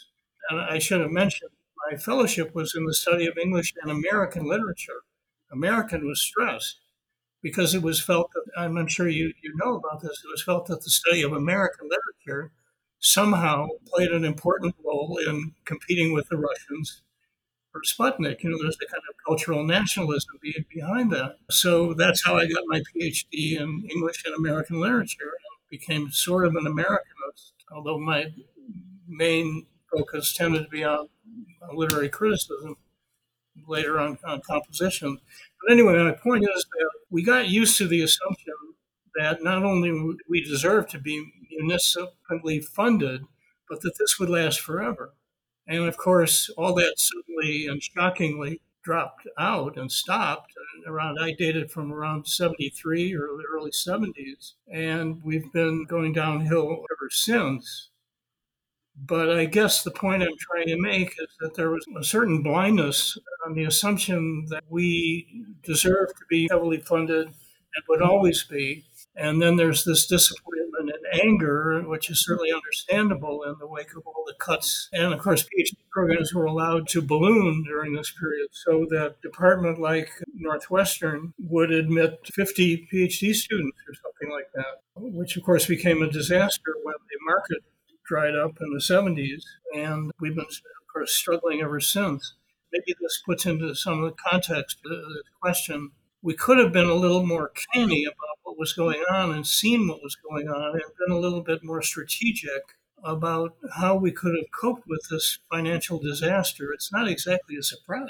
And 0.48 0.60
I 0.60 0.78
should 0.78 1.00
have 1.00 1.10
mentioned 1.10 1.50
my 1.90 1.96
fellowship 1.96 2.54
was 2.54 2.74
in 2.74 2.86
the 2.86 2.94
study 2.94 3.26
of 3.26 3.38
English 3.38 3.74
and 3.82 3.90
American 3.90 4.48
literature. 4.48 5.02
American 5.52 6.06
was 6.06 6.20
stressed 6.20 6.80
because 7.42 7.74
it 7.74 7.82
was 7.82 8.00
felt 8.00 8.30
that, 8.34 8.44
I'm 8.56 8.86
sure 8.88 9.08
you, 9.08 9.32
you 9.42 9.54
know 9.56 9.76
about 9.76 10.00
this, 10.02 10.22
it 10.24 10.30
was 10.30 10.42
felt 10.42 10.66
that 10.66 10.82
the 10.82 10.90
study 10.90 11.22
of 11.22 11.32
American 11.32 11.88
literature 11.88 12.50
somehow 12.98 13.68
played 13.86 14.10
an 14.10 14.24
important 14.24 14.74
role 14.84 15.18
in 15.26 15.52
competing 15.64 16.12
with 16.12 16.28
the 16.28 16.36
Russians 16.36 17.02
for 17.70 17.82
Sputnik. 17.82 18.42
You 18.42 18.50
know, 18.50 18.58
there's 18.60 18.78
a 18.82 18.90
kind 18.90 19.02
of 19.08 19.14
cultural 19.24 19.64
nationalism 19.64 20.38
behind 20.74 21.12
that. 21.12 21.36
So 21.50 21.94
that's 21.94 22.24
how 22.24 22.36
I 22.36 22.46
got 22.46 22.64
my 22.66 22.80
PhD 22.80 23.60
in 23.60 23.86
English 23.94 24.24
and 24.24 24.34
American 24.34 24.80
literature 24.80 25.24
and 25.24 25.70
became 25.70 26.10
sort 26.10 26.46
of 26.46 26.56
an 26.56 26.64
Americanist, 26.64 27.52
although 27.70 27.98
my 27.98 28.32
main 29.06 29.66
focus 29.96 30.32
tended 30.32 30.64
to 30.64 30.68
be 30.68 30.84
on, 30.84 31.08
literary 31.74 32.08
criticism, 32.08 32.76
later 33.66 33.98
on, 33.98 34.18
on 34.24 34.40
composition. 34.48 35.18
But 35.60 35.72
anyway, 35.72 35.94
my 35.94 36.12
point 36.12 36.44
is 36.44 36.66
that 36.70 36.90
we 37.10 37.22
got 37.22 37.48
used 37.48 37.76
to 37.78 37.88
the 37.88 38.02
assumption 38.02 38.54
that 39.16 39.42
not 39.42 39.64
only 39.64 40.16
we 40.28 40.42
deserve 40.42 40.88
to 40.88 40.98
be 40.98 41.24
municipally 41.50 42.60
funded, 42.60 43.22
but 43.68 43.80
that 43.82 43.94
this 43.98 44.18
would 44.20 44.28
last 44.28 44.60
forever. 44.60 45.14
And 45.66 45.84
of 45.84 45.96
course, 45.96 46.50
all 46.56 46.74
that 46.74 46.94
suddenly 46.98 47.66
and 47.66 47.82
shockingly 47.82 48.60
dropped 48.84 49.26
out 49.36 49.76
and 49.76 49.90
stopped 49.90 50.52
around 50.86 51.18
I 51.20 51.32
dated 51.32 51.72
from 51.72 51.92
around 51.92 52.28
73 52.28 53.14
or 53.14 53.36
the 53.36 53.42
early 53.52 53.72
70s 53.72 54.52
and 54.72 55.20
we've 55.24 55.52
been 55.52 55.86
going 55.86 56.12
downhill 56.12 56.70
ever 56.70 57.10
since 57.10 57.90
but 59.04 59.30
I 59.30 59.44
guess 59.44 59.82
the 59.82 59.90
point 59.90 60.22
I'm 60.22 60.36
trying 60.38 60.68
to 60.68 60.80
make 60.80 61.14
is 61.18 61.28
that 61.40 61.54
there 61.54 61.70
was 61.70 61.84
a 61.98 62.04
certain 62.04 62.42
blindness 62.42 63.18
on 63.46 63.54
the 63.54 63.64
assumption 63.64 64.46
that 64.48 64.64
we 64.68 65.44
deserve 65.62 66.08
to 66.08 66.24
be 66.28 66.48
heavily 66.50 66.80
funded 66.80 67.26
and 67.26 67.84
would 67.88 68.02
always 68.02 68.44
be 68.44 68.86
and 69.16 69.40
then 69.40 69.56
there's 69.56 69.84
this 69.84 70.06
disappointment 70.06 70.90
and 70.90 71.22
anger, 71.22 71.82
which 71.86 72.10
is 72.10 72.22
certainly 72.22 72.52
understandable 72.52 73.42
in 73.44 73.54
the 73.58 73.66
wake 73.66 73.96
of 73.96 74.02
all 74.06 74.24
the 74.26 74.34
cuts. 74.38 74.90
And 74.92 75.14
of 75.14 75.20
course, 75.20 75.42
PhD 75.42 75.74
programs 75.90 76.34
were 76.34 76.44
allowed 76.44 76.86
to 76.88 77.00
balloon 77.00 77.64
during 77.64 77.94
this 77.94 78.12
period 78.20 78.48
so 78.52 78.86
that 78.90 79.22
department 79.22 79.80
like 79.80 80.10
Northwestern 80.34 81.32
would 81.38 81.70
admit 81.70 82.18
50 82.26 82.88
PhD 82.92 83.34
students 83.34 83.78
or 83.88 83.94
something 83.94 84.30
like 84.30 84.52
that, 84.54 84.82
which 84.94 85.36
of 85.38 85.42
course 85.44 85.66
became 85.66 86.02
a 86.02 86.10
disaster 86.10 86.74
when 86.82 86.94
the 87.08 87.18
market 87.26 87.64
dried 88.06 88.34
up 88.34 88.58
in 88.60 88.72
the 88.72 88.80
70s. 88.80 89.42
And 89.74 90.10
we've 90.20 90.34
been, 90.34 90.44
of 90.44 90.92
course, 90.92 91.14
struggling 91.14 91.60
ever 91.62 91.80
since. 91.80 92.34
Maybe 92.72 92.94
this 93.00 93.22
puts 93.24 93.46
into 93.46 93.74
some 93.74 94.02
of 94.02 94.10
the 94.10 94.16
context 94.30 94.78
of 94.84 94.90
the 94.90 95.22
question 95.40 95.92
we 96.26 96.34
could 96.34 96.58
have 96.58 96.72
been 96.72 96.88
a 96.88 96.94
little 96.94 97.24
more 97.24 97.52
canny 97.72 98.04
about 98.04 98.38
what 98.42 98.58
was 98.58 98.72
going 98.72 99.00
on 99.08 99.32
and 99.32 99.46
seen 99.46 99.86
what 99.86 100.02
was 100.02 100.16
going 100.16 100.48
on 100.48 100.72
and 100.72 100.82
been 100.98 101.16
a 101.16 101.20
little 101.20 101.40
bit 101.40 101.62
more 101.62 101.80
strategic 101.82 102.62
about 103.04 103.54
how 103.76 103.94
we 103.94 104.10
could 104.10 104.34
have 104.34 104.50
coped 104.50 104.88
with 104.88 105.06
this 105.08 105.38
financial 105.52 106.00
disaster. 106.00 106.72
It's 106.72 106.92
not 106.92 107.06
exactly 107.08 107.56
a 107.56 107.62
surprise. 107.62 108.08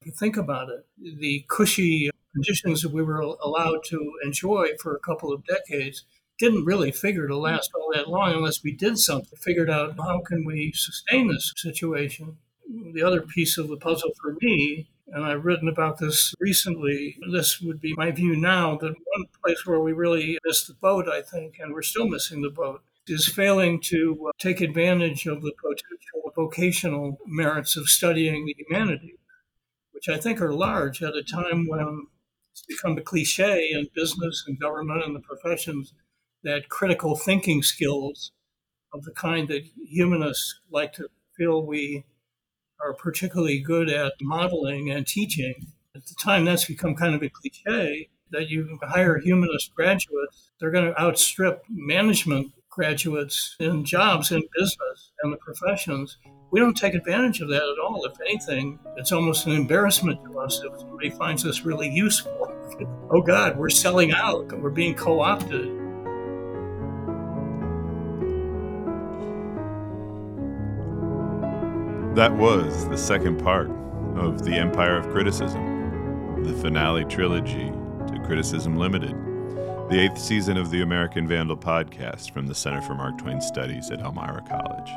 If 0.00 0.06
you 0.06 0.12
think 0.12 0.36
about 0.36 0.70
it, 0.70 0.86
the 1.20 1.44
cushy 1.48 2.10
conditions 2.34 2.82
that 2.82 2.92
we 2.92 3.02
were 3.02 3.20
allowed 3.20 3.84
to 3.84 4.12
enjoy 4.24 4.70
for 4.80 4.96
a 4.96 5.00
couple 5.00 5.32
of 5.32 5.44
decades 5.46 6.04
didn't 6.38 6.64
really 6.64 6.90
figure 6.90 7.26
to 7.26 7.36
last 7.36 7.70
all 7.74 7.90
that 7.94 8.08
long 8.08 8.32
unless 8.32 8.62
we 8.62 8.72
did 8.72 8.98
something, 8.98 9.38
figured 9.38 9.70
out 9.70 9.96
how 9.98 10.20
can 10.20 10.44
we 10.44 10.72
sustain 10.74 11.28
this 11.28 11.52
situation. 11.56 12.36
The 12.92 13.02
other 13.02 13.22
piece 13.22 13.58
of 13.58 13.68
the 13.68 13.76
puzzle 13.76 14.10
for 14.20 14.36
me 14.40 14.88
and 15.08 15.24
I've 15.24 15.44
written 15.44 15.68
about 15.68 15.98
this 15.98 16.34
recently. 16.40 17.16
This 17.30 17.60
would 17.60 17.80
be 17.80 17.94
my 17.96 18.10
view 18.10 18.36
now 18.36 18.76
that 18.78 18.94
one 19.14 19.26
place 19.44 19.64
where 19.64 19.80
we 19.80 19.92
really 19.92 20.38
missed 20.44 20.66
the 20.66 20.74
boat, 20.74 21.08
I 21.08 21.22
think, 21.22 21.56
and 21.60 21.72
we're 21.72 21.82
still 21.82 22.08
missing 22.08 22.42
the 22.42 22.50
boat, 22.50 22.82
is 23.06 23.28
failing 23.28 23.80
to 23.82 24.28
uh, 24.28 24.32
take 24.38 24.60
advantage 24.60 25.26
of 25.26 25.42
the 25.42 25.52
potential 25.52 26.32
vocational 26.34 27.18
merits 27.24 27.76
of 27.76 27.88
studying 27.88 28.44
the 28.44 28.56
humanities, 28.58 29.16
which 29.92 30.08
I 30.08 30.18
think 30.18 30.40
are 30.40 30.52
large 30.52 31.02
at 31.02 31.14
a 31.14 31.22
time 31.22 31.66
when 31.66 32.08
it's 32.50 32.66
become 32.66 32.98
a 32.98 33.02
cliche 33.02 33.70
in 33.70 33.88
business 33.94 34.44
and 34.46 34.58
government 34.58 35.04
and 35.04 35.14
the 35.14 35.20
professions 35.20 35.94
that 36.44 36.68
critical 36.68 37.16
thinking 37.16 37.62
skills 37.62 38.32
of 38.92 39.04
the 39.04 39.12
kind 39.12 39.48
that 39.48 39.64
humanists 39.88 40.60
like 40.70 40.92
to 40.94 41.08
feel 41.36 41.64
we 41.64 42.04
are 42.80 42.94
particularly 42.94 43.58
good 43.58 43.90
at 43.90 44.12
modeling 44.20 44.90
and 44.90 45.06
teaching. 45.06 45.54
At 45.94 46.06
the 46.06 46.14
time, 46.14 46.44
that's 46.44 46.66
become 46.66 46.94
kind 46.94 47.14
of 47.14 47.22
a 47.22 47.30
cliche 47.30 48.08
that 48.30 48.48
you 48.48 48.78
hire 48.82 49.18
humanist 49.18 49.74
graduates, 49.74 50.50
they're 50.58 50.70
going 50.70 50.86
to 50.92 51.00
outstrip 51.00 51.62
management 51.68 52.52
graduates 52.68 53.56
in 53.58 53.84
jobs 53.84 54.32
in 54.32 54.42
business 54.56 55.12
and 55.22 55.32
the 55.32 55.38
professions. 55.38 56.18
We 56.50 56.60
don't 56.60 56.76
take 56.76 56.94
advantage 56.94 57.40
of 57.40 57.48
that 57.48 57.62
at 57.62 57.78
all. 57.82 58.04
If 58.04 58.20
anything, 58.20 58.78
it's 58.96 59.12
almost 59.12 59.46
an 59.46 59.52
embarrassment 59.52 60.22
to 60.24 60.38
us 60.38 60.62
if 60.62 60.78
somebody 60.80 61.10
finds 61.10 61.46
us 61.46 61.62
really 61.62 61.88
useful. 61.88 62.52
oh 63.10 63.22
God, 63.22 63.56
we're 63.56 63.70
selling 63.70 64.12
out, 64.12 64.52
we're 64.58 64.70
being 64.70 64.94
co 64.94 65.20
opted. 65.20 65.85
That 72.16 72.34
was 72.34 72.88
the 72.88 72.96
second 72.96 73.44
part 73.44 73.68
of 74.16 74.42
The 74.42 74.54
Empire 74.54 74.96
of 74.96 75.06
Criticism, 75.10 76.42
the 76.44 76.54
finale 76.54 77.04
trilogy 77.04 77.70
to 78.06 78.22
Criticism 78.24 78.74
Limited, 78.74 79.14
the 79.90 80.00
eighth 80.00 80.16
season 80.16 80.56
of 80.56 80.70
the 80.70 80.80
American 80.80 81.28
Vandal 81.28 81.58
podcast 81.58 82.30
from 82.30 82.46
the 82.46 82.54
Center 82.54 82.80
for 82.80 82.94
Mark 82.94 83.18
Twain 83.18 83.42
Studies 83.42 83.90
at 83.90 84.00
Elmira 84.00 84.42
College. 84.48 84.90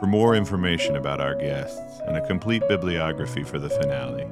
For 0.00 0.06
more 0.06 0.34
information 0.34 0.96
about 0.96 1.20
our 1.20 1.36
guests 1.36 2.00
and 2.08 2.16
a 2.16 2.26
complete 2.26 2.66
bibliography 2.66 3.44
for 3.44 3.60
the 3.60 3.70
finale, 3.70 4.26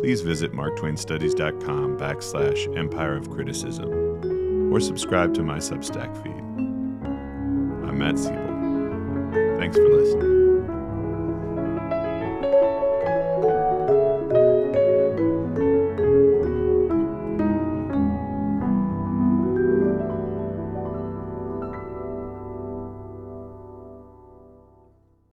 please 0.00 0.22
visit 0.22 0.54
marktwainstudies.com 0.54 1.98
backslash 1.98 2.78
empire 2.78 3.14
of 3.14 3.28
criticism 3.28 4.72
or 4.72 4.80
subscribe 4.80 5.34
to 5.34 5.42
my 5.42 5.58
Substack 5.58 6.16
feed. 6.22 6.32
I'm 7.86 7.98
Matt 7.98 8.14
Seybold. 8.14 9.58
Thanks 9.58 9.76
for 9.76 9.86
listening. 9.86 10.45